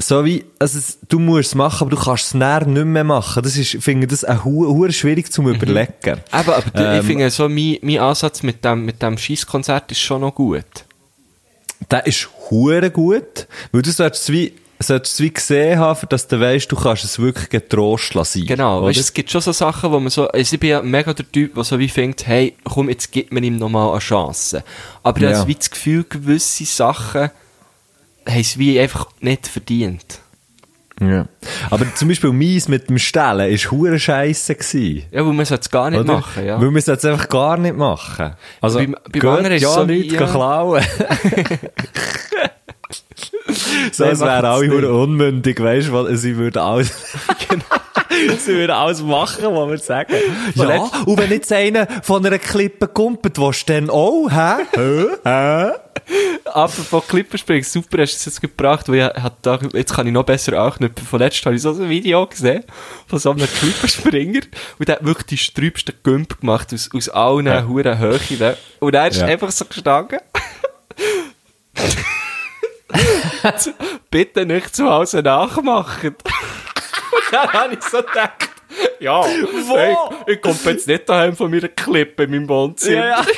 so 0.01 0.25
wie, 0.25 0.45
also 0.59 0.79
du 1.09 1.19
musst 1.19 1.49
es 1.49 1.55
machen, 1.55 1.87
aber 1.87 1.97
du 1.97 2.03
kannst 2.03 2.27
es 2.27 2.35
näher 2.35 2.67
nicht 2.67 2.85
mehr 2.85 3.03
machen. 3.05 3.43
Das 3.43 3.57
ist, 3.57 3.75
ich 3.75 3.83
finde 3.83 4.07
das 4.07 4.25
auch 4.25 4.45
hu- 4.45 4.91
schwierig 4.91 5.33
zum 5.33 5.49
Überlegen. 5.49 5.91
Eben, 6.05 6.21
aber 6.31 6.59
ich 6.59 6.75
Ähm, 6.75 7.03
finde 7.03 7.31
so, 7.31 7.49
mein, 7.49 7.79
mein 7.81 7.99
Ansatz 8.01 8.43
mit 8.43 8.63
dem, 8.65 8.85
mit 8.85 9.01
dem 9.01 9.17
Scheisskonzert 9.17 9.91
ist 9.93 10.01
schon 10.01 10.21
noch 10.21 10.35
gut. 10.35 10.65
der 11.91 12.07
ist 12.07 12.29
hure 12.51 12.91
gut, 12.91 13.47
weil 13.73 13.83
du 13.83 13.91
solltest 13.91 14.25
es 14.25 14.33
wie, 14.33 14.53
solltest 14.81 15.15
es 15.15 15.21
wie 15.21 15.33
gesehen 15.33 15.79
haben, 15.79 16.07
dass 16.09 16.29
du 16.29 16.39
weißt, 16.41 16.71
du 16.71 16.77
kannst 16.77 17.05
es 17.05 17.19
wirklich 17.19 17.49
getrost 17.49 18.15
lassen. 18.15 18.45
Genau, 18.47 18.79
oder? 18.79 18.89
weißt, 18.89 19.01
es 19.01 19.13
gibt 19.15 19.31
schon 19.31 19.41
so 19.41 19.53
Sachen, 19.53 19.91
wo 19.91 19.99
man 20.01 20.11
so, 20.11 20.29
also 20.29 20.55
ich 20.55 20.61
bin 20.61 20.71
ja 20.71 20.83
mega 20.83 21.13
der 21.15 21.31
Typ, 21.31 21.55
der 21.55 21.65
so 21.65 21.79
wie 21.79 21.87
denkt, 21.87 22.27
hey, 22.27 22.55
komm, 22.65 22.89
jetzt 22.89 23.11
gibt 23.13 23.33
man 23.33 23.43
ihm 23.43 23.57
nochmal 23.57 23.91
eine 23.91 23.99
Chance. 24.01 24.63
Aber 25.03 25.19
ich 25.19 25.23
Ja. 25.31 25.39
habe 25.39 25.49
wie 25.49 25.55
das 25.55 25.71
Gefühl, 25.71 26.05
gewisse 26.09 26.65
Sachen 26.65 27.31
haben 28.29 28.41
es 28.41 28.59
wie 28.59 28.79
einfach 28.79 29.07
nicht 29.21 29.47
verdient. 29.47 30.21
Ja. 31.01 31.27
Aber 31.71 31.85
zum 31.95 32.09
Beispiel 32.09 32.33
meins 32.33 32.69
mit 32.69 32.89
dem 32.89 32.99
Stellen 32.99 33.53
ist 33.53 33.71
hure 33.71 33.99
scheisse 33.99 34.55
gewesen. 34.55 35.05
Ja, 35.11 35.27
weil 35.27 35.33
man 35.35 35.41
es 35.47 35.71
gar 35.71 35.91
nicht 35.91 36.01
Oder? 36.01 36.15
machen, 36.15 36.47
ja. 36.47 36.59
Weil 36.61 36.71
wir 36.71 36.79
es 36.79 36.89
einfach 36.89 37.29
gar 37.29 37.59
nicht 37.59 37.77
machen. 37.77 38.35
Also, 38.63 38.79
Beim- 38.79 38.97
beim 39.13 39.43
geht 39.43 39.53
ist 39.53 39.63
ja 39.63 39.69
so 39.69 39.85
nichts 39.85 40.15
ja. 40.15 40.27
klauen. 40.27 40.83
so, 43.93 44.05
es 44.05 44.21
wären 44.21 44.45
es 44.45 44.45
alle 44.45 44.69
hure 44.71 44.93
unmündig, 44.93 45.61
weißt 45.63 45.89
du, 45.89 45.93
weil 45.93 46.17
sie 46.17 46.37
würden 46.37 46.59
alles, 46.59 46.91
sie 48.45 48.53
würden 48.55 48.73
alles 48.73 49.01
machen, 49.03 49.45
was 49.45 49.69
wir 49.71 49.79
sagen. 49.79 50.15
Ja, 50.55 50.91
und 51.07 51.19
wenn 51.19 51.31
jetzt 51.31 51.53
einer 51.53 51.87
von 52.03 52.25
einer 52.27 52.39
Klippe 52.39 52.89
kumpelt, 52.89 53.39
was 53.41 53.65
dann 53.65 53.89
auch, 53.91 54.29
hä? 54.31 54.65
Hä? 54.75 55.07
Hä? 55.25 55.71
Apropos 56.45 57.09
Klipperspringen, 57.09 57.65
super 57.65 58.03
hast 58.03 58.13
du 58.13 58.17
es 58.19 58.25
jetzt 58.27 58.41
gebracht, 58.41 58.89
weil 58.89 59.13
ich 59.17 59.23
hat 59.23 59.39
da, 59.43 59.59
jetzt 59.73 59.95
kann 59.95 60.07
ich 60.07 60.13
noch 60.13 60.23
besser 60.25 60.53
anknüpfen. 60.61 61.05
Von 61.07 61.19
letztem 61.19 61.47
habe 61.47 61.57
ich 61.57 61.63
so 61.63 61.71
ein 61.71 61.89
Video 61.89 62.27
gesehen, 62.27 62.63
von 63.09 63.19
so 63.19 63.31
einem 63.33 63.49
Klipperspringer, 63.49 64.41
und 64.79 64.89
der 64.89 64.97
hat 64.97 65.05
wirklich 65.05 65.27
die 65.27 65.39
sträubsten 65.39 65.95
Gümp 66.05 66.41
gemacht, 66.41 66.73
aus, 66.73 66.91
aus 66.95 67.09
allen 67.09 67.47
Ja. 67.47 67.67
huren 67.67 67.99
Höhen. 67.99 68.55
Und 68.79 68.95
er 68.95 69.09
ist 69.09 69.21
Ja. 69.21 69.27
einfach 69.27 69.51
so 69.51 69.65
gestanden. 69.65 70.19
Bitte 74.11 74.47
nicht 74.47 74.75
zu 74.75 74.89
Hause 74.91 75.23
nachmachen. 75.23 76.11
Und 76.11 76.17
dann 77.33 77.49
habe 77.53 77.75
ich 77.75 77.83
so 77.83 77.99
gedacht, 77.99 78.49
ja, 79.01 79.25
hey, 79.25 79.97
ich 80.27 80.41
komme 80.41 80.57
jetzt 80.67 80.87
nicht 80.89 81.09
daheim 81.09 81.37
von 81.37 81.51
meiner 81.51 81.69
Klippe 81.69 82.25
in 82.25 82.31
meinem 82.31 82.49
Wohnzimmer. 82.49 82.97
Ja, 82.97 83.07
ja. 83.21 83.27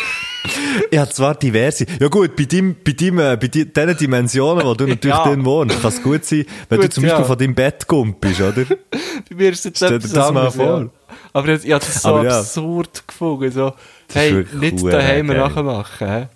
Ich 0.91 0.99
habe 0.99 1.11
zwar 1.11 1.35
diverse. 1.35 1.85
Ja 2.01 2.09
gut, 2.09 2.35
bei 2.35 2.45
deinem, 2.45 2.75
bei 2.83 2.93
deinem, 2.93 3.19
äh, 3.19 3.37
bei 3.37 3.49
di- 3.49 3.67
diesen 3.67 3.97
Dimensionen, 3.97 4.65
wo 4.65 4.73
du 4.75 4.87
natürlich 4.87 5.15
Ja. 5.17 5.25
drin 5.25 5.45
wohnst, 5.45 5.81
kann 5.83 5.91
es 5.91 6.03
gut 6.03 6.25
sein, 6.25 6.47
wenn 6.69 6.79
du 6.81 6.85
Gut, 6.87 6.95
zum 6.95 7.03
Beispiel 7.03 7.21
ja. 7.21 7.27
von 7.27 7.39
deinem 7.39 7.55
Bett 7.55 7.87
kumpelst, 7.87 8.41
oder? 8.41 8.65
Bei 8.65 9.35
mir 9.37 9.51
ist 9.51 9.59
es 9.59 9.65
jetzt 9.65 9.77
Stell 9.79 9.99
dir 9.99 10.09
das 10.09 10.33
mal 10.33 10.51
vor. 10.51 10.81
Ja. 10.81 10.89
Aber 11.35 11.49
ich, 11.49 11.71
habe 11.71 11.85
das 11.85 12.03
so 12.03 12.09
Aber 12.09 12.25
ja. 12.25 12.39
absurd 12.39 13.07
gefunden. 13.07 13.53
So, 13.53 13.75
hey, 14.15 14.47
nicht 14.55 14.83
daheim 14.87 15.27
nachmachen. 15.27 16.09
Hä? 16.09 16.27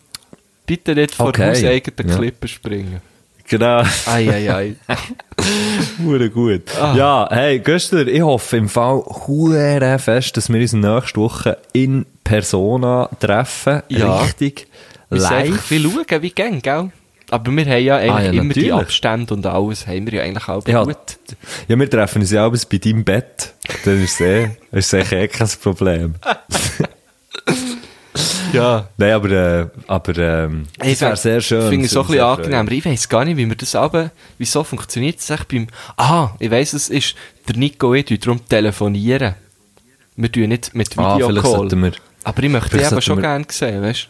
Bitte 0.67 0.95
nicht 0.95 1.15
vor 1.15 1.29
Okay. 1.29 1.51
hauseigenen 1.51 2.11
Ja. 2.11 2.17
Klippen 2.17 2.49
springen. 2.49 3.01
Genau. 3.53 3.83
Eieiei. 4.07 4.77
Hure 6.03 6.31
gut. 6.31 6.63
Ah. 6.81 6.95
Ja, 6.97 7.29
hey, 7.31 7.59
Göster, 7.59 8.07
ich 8.07 8.23
hoffe 8.23 8.57
im 8.57 8.71
Fall 8.71 9.03
hure 9.27 9.99
fest, 9.99 10.39
dass 10.39 10.49
wir 10.51 10.59
uns 10.59 10.73
nächste 10.73 11.21
Woche 11.21 11.59
in 11.75 12.07
Persona 12.25 13.11
treffen. 13.21 13.83
Ja. 13.91 14.21
Richtig. 14.23 14.69
Wir 15.11 15.21
Live. 15.21 15.61
viel 15.67 15.83
schauen, 15.83 16.23
wie 16.23 16.31
gehen, 16.31 16.63
gell? 16.63 16.93
Aber 17.31 17.53
wir 17.55 17.67
haben 17.67 17.83
ja 17.85 17.97
eigentlich 17.97 18.11
Ah, 18.11 18.21
ja, 18.23 18.31
immer 18.31 18.55
die 18.55 18.61
natürlich. 18.69 18.73
Abstände 18.73 19.35
und 19.35 19.45
alles, 19.45 19.87
haben 19.87 20.07
wir 20.07 20.15
ja 20.15 20.23
eigentlich 20.23 20.49
auch 20.49 20.67
Ja, 20.67 20.85
gut. 20.85 20.97
ja, 21.69 21.79
wir 21.79 21.91
treffen 21.91 22.23
uns 22.23 22.31
ja 22.31 22.47
abends 22.47 22.65
bei 22.65 22.79
deinem 22.79 23.05
Bett. 23.05 23.53
Dann 23.85 24.03
ist 24.03 24.15
es 24.19 24.21
eh, 24.23 24.49
ist 24.71 24.95
eh 24.95 25.29
kein 25.29 25.49
Problem. 25.63 26.15
Ja. 28.53 28.89
Nein, 28.97 29.13
aber, 29.13 29.31
äh, 29.31 29.67
aber, 29.87 30.19
ähm, 30.19 30.67
das 30.79 31.01
wäre 31.01 31.17
sehr 31.17 31.41
schön. 31.41 31.63
Ich 31.65 31.69
finde 31.69 31.87
es 31.87 31.93
so 31.93 32.01
ein 32.03 32.07
bisschen 32.07 32.23
angenehm. 32.25 32.59
Aber 32.61 32.73
ich 32.73 32.85
weiss 32.85 33.09
gar 33.09 33.25
nicht, 33.25 33.37
wie 33.37 33.49
wir 33.49 33.57
das 33.57 33.75
aber, 33.75 34.11
wieso 34.39 34.65
funktioniert 34.65 35.19
es 35.19 35.31
echt 35.31 35.49
beim, 35.49 35.67
aha, 35.97 36.35
ich 36.39 36.51
weiss, 36.51 36.73
es 36.73 36.89
ist, 36.89 37.15
der 37.49 37.57
Nico 37.57 37.91
und 37.91 38.11
ich 38.11 38.21
darum 38.21 38.47
telefonieren. 38.49 39.35
Wir 40.17 40.31
tun 40.31 40.49
nicht 40.49 40.75
mit 40.75 40.97
Ah, 40.99 41.17
Videocall. 41.17 41.43
sollten 41.51 41.83
wir- 41.83 41.93
aber 42.25 42.43
ich 42.43 42.51
möchte 42.51 42.69
dich 42.71 42.79
vielleicht 42.79 42.93
aber 42.93 43.03
schon 43.03 43.17
wir- 43.19 43.23
gerne 43.23 43.47
sehen, 43.49 43.83
weißt 43.83 44.09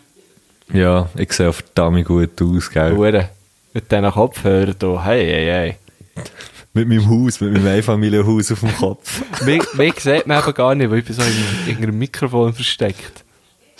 freuen. 0.68 0.80
Ja, 0.82 1.08
ich 1.16 1.32
sehe 1.32 1.48
auch 1.48 1.54
verdammt 1.54 2.04
gut 2.04 2.30
aus, 2.30 2.36
du? 2.36 2.60
gell? 2.72 2.96
Hure. 2.96 3.28
Mit 3.74 3.90
diesen 3.90 4.10
Kopfhörern 4.10 4.74
hier. 4.80 5.04
Hey, 5.04 5.26
hey, 5.26 5.46
hey. 5.46 6.24
Mit 6.74 6.88
meinem 6.88 7.08
Haus, 7.08 7.40
mit 7.40 7.52
meinem 7.52 7.66
Einfamilienhaus 7.66 8.50
auf 8.52 8.60
dem 8.60 8.74
Kopf. 8.76 9.22
Mich, 9.44 9.62
mich 9.74 10.00
sieht 10.00 10.26
man 10.26 10.42
eben 10.42 10.54
gar 10.54 10.74
nicht, 10.74 10.90
weil 10.90 10.98
ich 11.00 11.04
bin 11.04 11.14
so 11.14 11.22
in, 11.22 11.76
in 11.76 11.76
einem 11.82 11.98
Mikrofon 11.98 12.52
versteckt. 12.54 13.21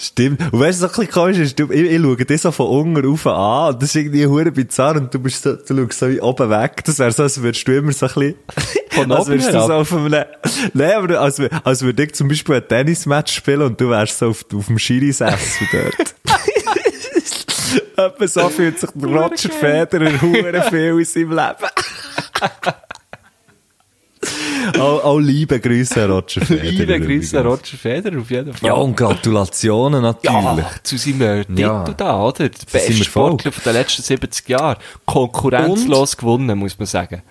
Stimmt. 0.03 0.53
Und 0.53 0.59
weißt 0.59 0.81
du, 0.81 0.85
was 0.87 0.95
ein 0.95 1.01
bisschen 1.07 1.13
komisch 1.13 1.39
ist? 1.39 1.59
Du, 1.59 1.71
ich, 1.71 1.91
ich 1.91 2.03
schaue 2.03 2.17
dich 2.17 2.41
so 2.41 2.51
von 2.51 2.67
unten 2.67 3.07
rauf 3.07 3.25
an 3.29 3.75
und 3.75 3.83
das 3.83 3.91
ist 3.91 3.97
irgendwie 3.97 4.27
hure 4.27 4.51
bizarr 4.51 4.97
und 4.97 5.15
du 5.15 5.21
bist 5.21 5.45
so, 5.45 5.55
du 5.55 5.77
schaust 5.77 5.99
so 6.01 6.09
wie 6.09 6.21
oben 6.21 6.51
weg. 6.51 6.83
Das 6.85 6.99
wäre 6.99 7.13
so, 7.13 7.23
als 7.23 7.41
würdest 7.41 7.69
du 7.69 7.77
immer 7.77 7.93
so 7.93 8.07
ein 8.07 8.13
bisschen, 8.13 8.35
Von 8.91 9.13
als 9.13 9.29
würdest 9.29 9.55
du 9.55 9.61
so 9.61 9.73
auf 9.73 9.93
einem, 9.93 10.25
nein, 10.75 10.93
aber 10.93 11.21
als, 11.21 11.41
als 11.41 11.83
würde 11.83 12.03
ich 12.03 12.15
zum 12.15 12.27
Beispiel 12.27 12.57
ein 12.57 12.67
Tennismatch 12.67 13.33
spielen 13.33 13.63
und 13.63 13.81
du 13.81 13.91
wärst 13.91 14.19
so 14.19 14.31
auf, 14.31 14.45
auf 14.53 14.67
dem 14.67 14.79
Schiri-Sessel 14.79 15.69
dort. 15.71 16.15
Etwa 17.97 18.27
so 18.27 18.49
fühlt 18.49 18.81
sich 18.81 18.91
Roger 19.01 19.51
Federer 19.51 20.21
hure 20.21 20.63
viel 20.69 20.99
in 20.99 21.05
seinem 21.05 21.31
Leben. 21.31 21.69
Auch, 24.79 25.05
auch 25.05 25.19
liebe 25.19 25.59
Grüße 25.61 26.05
an 26.05 26.11
Roger 26.11 26.41
Federer. 26.45 26.71
Liebe 26.71 27.01
Grüße 27.01 27.39
an. 27.41 27.47
Roger 27.47 27.77
Federer 27.77 28.21
auf 28.21 28.31
jeden 28.31 28.53
Fall. 28.53 28.69
Ja, 28.69 28.75
und 28.75 28.97
Gratulationen 28.97 30.03
natürlich. 30.03 30.35
Ja, 30.35 30.71
zu 30.83 30.97
seinem 30.97 31.47
Titel 31.47 31.61
Ja. 31.61 31.85
da, 31.97 32.23
oder? 32.23 32.49
Der 32.49 32.51
beste. 32.71 32.93
Sportler 33.05 33.53
von 33.53 33.63
den 33.65 33.73
letzten 33.75 34.03
70 34.03 34.49
Jahren. 34.49 34.77
Konkurrenzlos 35.07 36.17
gewonnen, 36.17 36.59
muss 36.59 36.79
man 36.79 36.87
sagen. 36.87 37.23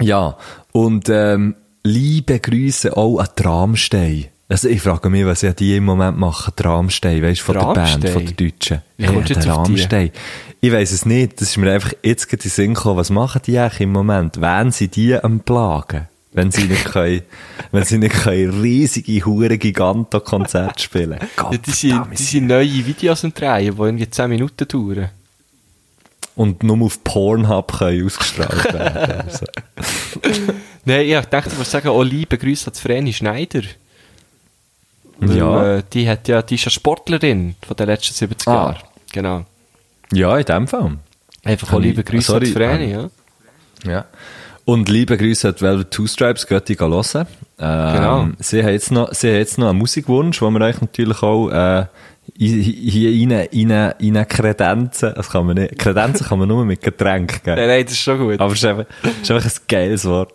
Ja, 0.00 0.36
und 0.72 1.08
ähm, 1.10 1.54
liebe 1.82 2.38
Grüße 2.38 2.96
auch 2.96 3.18
an 3.18 3.28
Tramstein. 3.36 4.26
Also 4.48 4.68
ich 4.68 4.82
frage 4.82 5.10
mich, 5.10 5.24
was 5.26 5.42
ja 5.42 5.52
die 5.52 5.76
im 5.76 5.84
Moment 5.84 6.18
machen, 6.18 6.52
Tramstein, 6.56 7.22
weißt 7.22 7.40
du, 7.40 7.44
von 7.44 7.54
der 7.54 7.60
Band, 7.66 7.76
Tramstein? 7.76 8.12
von 8.12 8.26
der 8.26 8.34
Deutschen. 8.34 8.82
Wie 8.96 9.06
kommst 9.06 9.30
du 9.30 9.34
jetzt? 9.34 9.44
Tramstein. 9.44 10.10
Ich 10.60 10.72
weiss 10.72 10.90
es 10.92 11.06
nicht, 11.06 11.40
das 11.40 11.50
ist 11.50 11.56
mir 11.56 11.72
einfach 11.72 11.92
jetzt 12.02 12.28
gerade 12.28 12.42
in 12.42 12.48
den 12.48 12.50
Sinn 12.50 12.74
gekommen, 12.74 12.96
was 12.96 13.10
machen 13.10 13.42
die 13.46 13.58
eigentlich 13.58 13.80
im 13.82 13.92
Moment? 13.92 14.40
Wen 14.40 14.72
sie 14.72 14.88
die 14.88 15.14
am 15.14 15.40
Plagen? 15.40 16.08
Wenn 16.32 16.52
sie 16.52 16.64
nicht 16.64 16.84
können, 16.84 17.22
wenn 17.72 17.84
sie 17.84 17.98
nicht 17.98 18.14
können 18.14 18.60
riesige, 18.60 19.24
hure 19.26 19.58
Giganto-Konzerte 19.58 20.80
spielen. 20.80 21.18
Ja, 21.36 21.50
die, 21.50 21.70
sind, 21.72 22.06
die 22.12 22.22
sind 22.22 22.46
neue 22.46 22.86
Videos 22.86 23.24
am 23.24 23.34
Drehen, 23.34 23.74
die 23.74 23.82
irgendwie 23.82 24.08
10 24.08 24.30
Minuten 24.30 24.68
dauern. 24.68 25.08
Und 26.36 26.62
nur 26.62 26.86
auf 26.86 27.02
Pornhub 27.02 27.76
können 27.78 28.06
ausgestrahlt 28.06 28.72
werden. 28.72 29.20
Also. 29.26 29.46
Nein, 30.84 31.06
ich 31.06 31.20
dachte, 31.26 31.50
ich 31.50 31.56
würde 31.58 31.68
sagen, 31.68 31.88
oh, 31.88 32.02
liebe 32.04 32.38
Grüße 32.38 32.70
an 32.70 32.74
Vreni 32.76 33.12
Schneider. 33.12 33.62
Weil, 35.18 35.36
Ja. 35.36 35.76
Äh, 35.78 35.82
die, 35.92 36.08
hat 36.08 36.28
ja, 36.28 36.40
die 36.42 36.54
ist 36.54 36.64
ja 36.64 36.70
Sportlerin 36.70 37.56
von 37.66 37.76
den 37.76 37.86
letzten 37.86 38.14
70 38.14 38.48
Ah. 38.48 38.52
Jahren. 38.54 38.76
Genau. 39.12 39.44
Ja, 40.12 40.38
in 40.38 40.44
dem 40.44 40.68
Fall. 40.68 40.96
Einfach 41.44 41.72
auch 41.72 41.80
liebe 41.80 42.04
Grüße 42.04 42.34
an 42.36 42.46
Vreni, 42.46 42.92
ja. 42.92 43.10
Ja. 43.84 44.04
Und 44.64 44.88
liebe 44.88 45.16
Grüße 45.16 45.48
an 45.48 45.54
die 45.58 45.62
Velvet 45.62 45.90
Two 45.90 46.06
Stripes, 46.06 46.46
geht 46.46 46.68
die 46.68 46.78
hören. 46.78 47.26
Ähm, 47.58 47.94
Genau. 47.94 48.28
Sie 48.38 48.62
haben 48.62 48.70
jetzt 48.72 48.90
noch, 48.92 49.12
sie 49.12 49.28
haben 49.28 49.36
jetzt 49.36 49.58
noch 49.58 49.68
einen 49.70 49.78
Musikwunsch, 49.78 50.38
den 50.40 50.52
wir 50.52 50.60
euch 50.64 50.80
natürlich 50.80 51.22
auch, 51.22 51.48
äh, 51.50 51.86
hi- 52.38 52.90
hier 52.90 53.28
rein, 53.30 53.48
rein, 53.52 54.16
rein 54.16 54.28
kredenzen. 54.28 55.12
Das 55.16 55.30
kann 55.30 55.46
man 55.46 55.56
nicht, 55.56 55.78
kredenzen 55.78 56.26
kann 56.26 56.38
man 56.38 56.48
nur 56.48 56.64
mit 56.64 56.80
Getränk, 56.82 57.42
gell? 57.42 57.56
Nein, 57.56 57.68
nein, 57.68 57.82
das 57.84 57.92
ist 57.92 58.00
schon 58.00 58.18
gut. 58.18 58.40
Aber 58.40 58.52
es 58.52 58.58
ist 58.58 58.64
einfach, 58.64 58.84
es 59.02 59.22
ist 59.22 59.30
einfach 59.30 59.50
ein 59.50 59.60
geiles 59.68 60.04
Wort. 60.04 60.32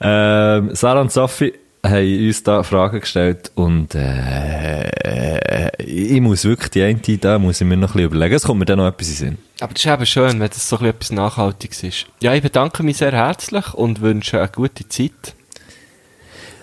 Ähm, 0.00 0.70
Sarah 0.74 1.00
und 1.00 1.12
Sophie, 1.12 1.54
haben 1.84 2.26
uns 2.26 2.42
da 2.42 2.62
Fragen 2.62 3.00
gestellt 3.00 3.50
und 3.54 3.94
äh, 3.94 5.70
ich 5.78 6.20
muss 6.20 6.44
wirklich 6.44 6.70
die 6.70 6.82
eine, 6.82 7.18
da 7.18 7.38
muss 7.38 7.60
ich 7.60 7.66
mir 7.66 7.76
noch 7.76 7.90
ein 7.90 7.92
bisschen 7.94 8.06
überlegen. 8.06 8.34
Es 8.34 8.44
kommt 8.44 8.60
mir 8.60 8.66
dann 8.66 8.78
noch 8.78 8.86
etwas 8.86 9.08
in 9.08 9.14
Sinn. 9.14 9.38
Aber 9.60 9.74
das 9.74 9.84
ist 9.84 9.90
eben 9.90 10.06
schön, 10.06 10.40
wenn 10.40 10.48
das 10.48 10.68
so 10.68 10.76
ein 10.76 10.80
bisschen 10.80 10.90
etwas 10.90 11.10
Nachhaltiges 11.12 11.82
ist. 11.82 12.06
Ja, 12.20 12.34
ich 12.34 12.42
bedanke 12.42 12.82
mich 12.82 12.98
sehr 12.98 13.12
herzlich 13.12 13.74
und 13.74 14.00
wünsche 14.00 14.38
eine 14.38 14.48
gute 14.48 14.88
Zeit. 14.88 15.34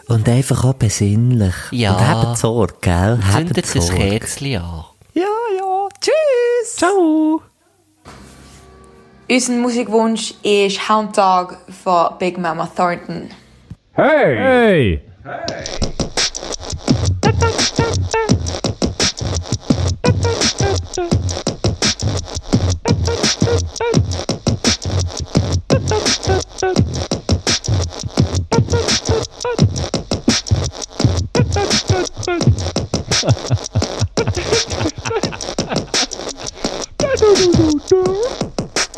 Und 0.08 0.28
einfach 0.28 0.64
auch 0.64 0.74
besinnlich. 0.74 1.54
Ja. 1.72 1.94
Und 1.94 2.08
habt 2.08 2.38
Sorge, 2.38 2.76
gell? 2.82 3.20
Habt 3.22 3.48
Zündet 3.48 3.76
das. 3.76 3.90
Kerzchen 3.90 4.62
an. 4.62 4.86
Ja, 5.14 5.24
ja. 5.58 5.88
Tschüss. 6.02 6.76
Ciao! 6.78 7.42
Unser 9.30 9.54
Musikwunsch 9.54 10.34
ist 10.42 10.90
Hound 10.90 11.16
Dog 11.16 11.58
von 11.84 12.18
Big 12.18 12.38
Mama 12.40 12.68
Thornton. 12.76 13.30
Hey! 13.94 15.02
Hey! 15.26 15.66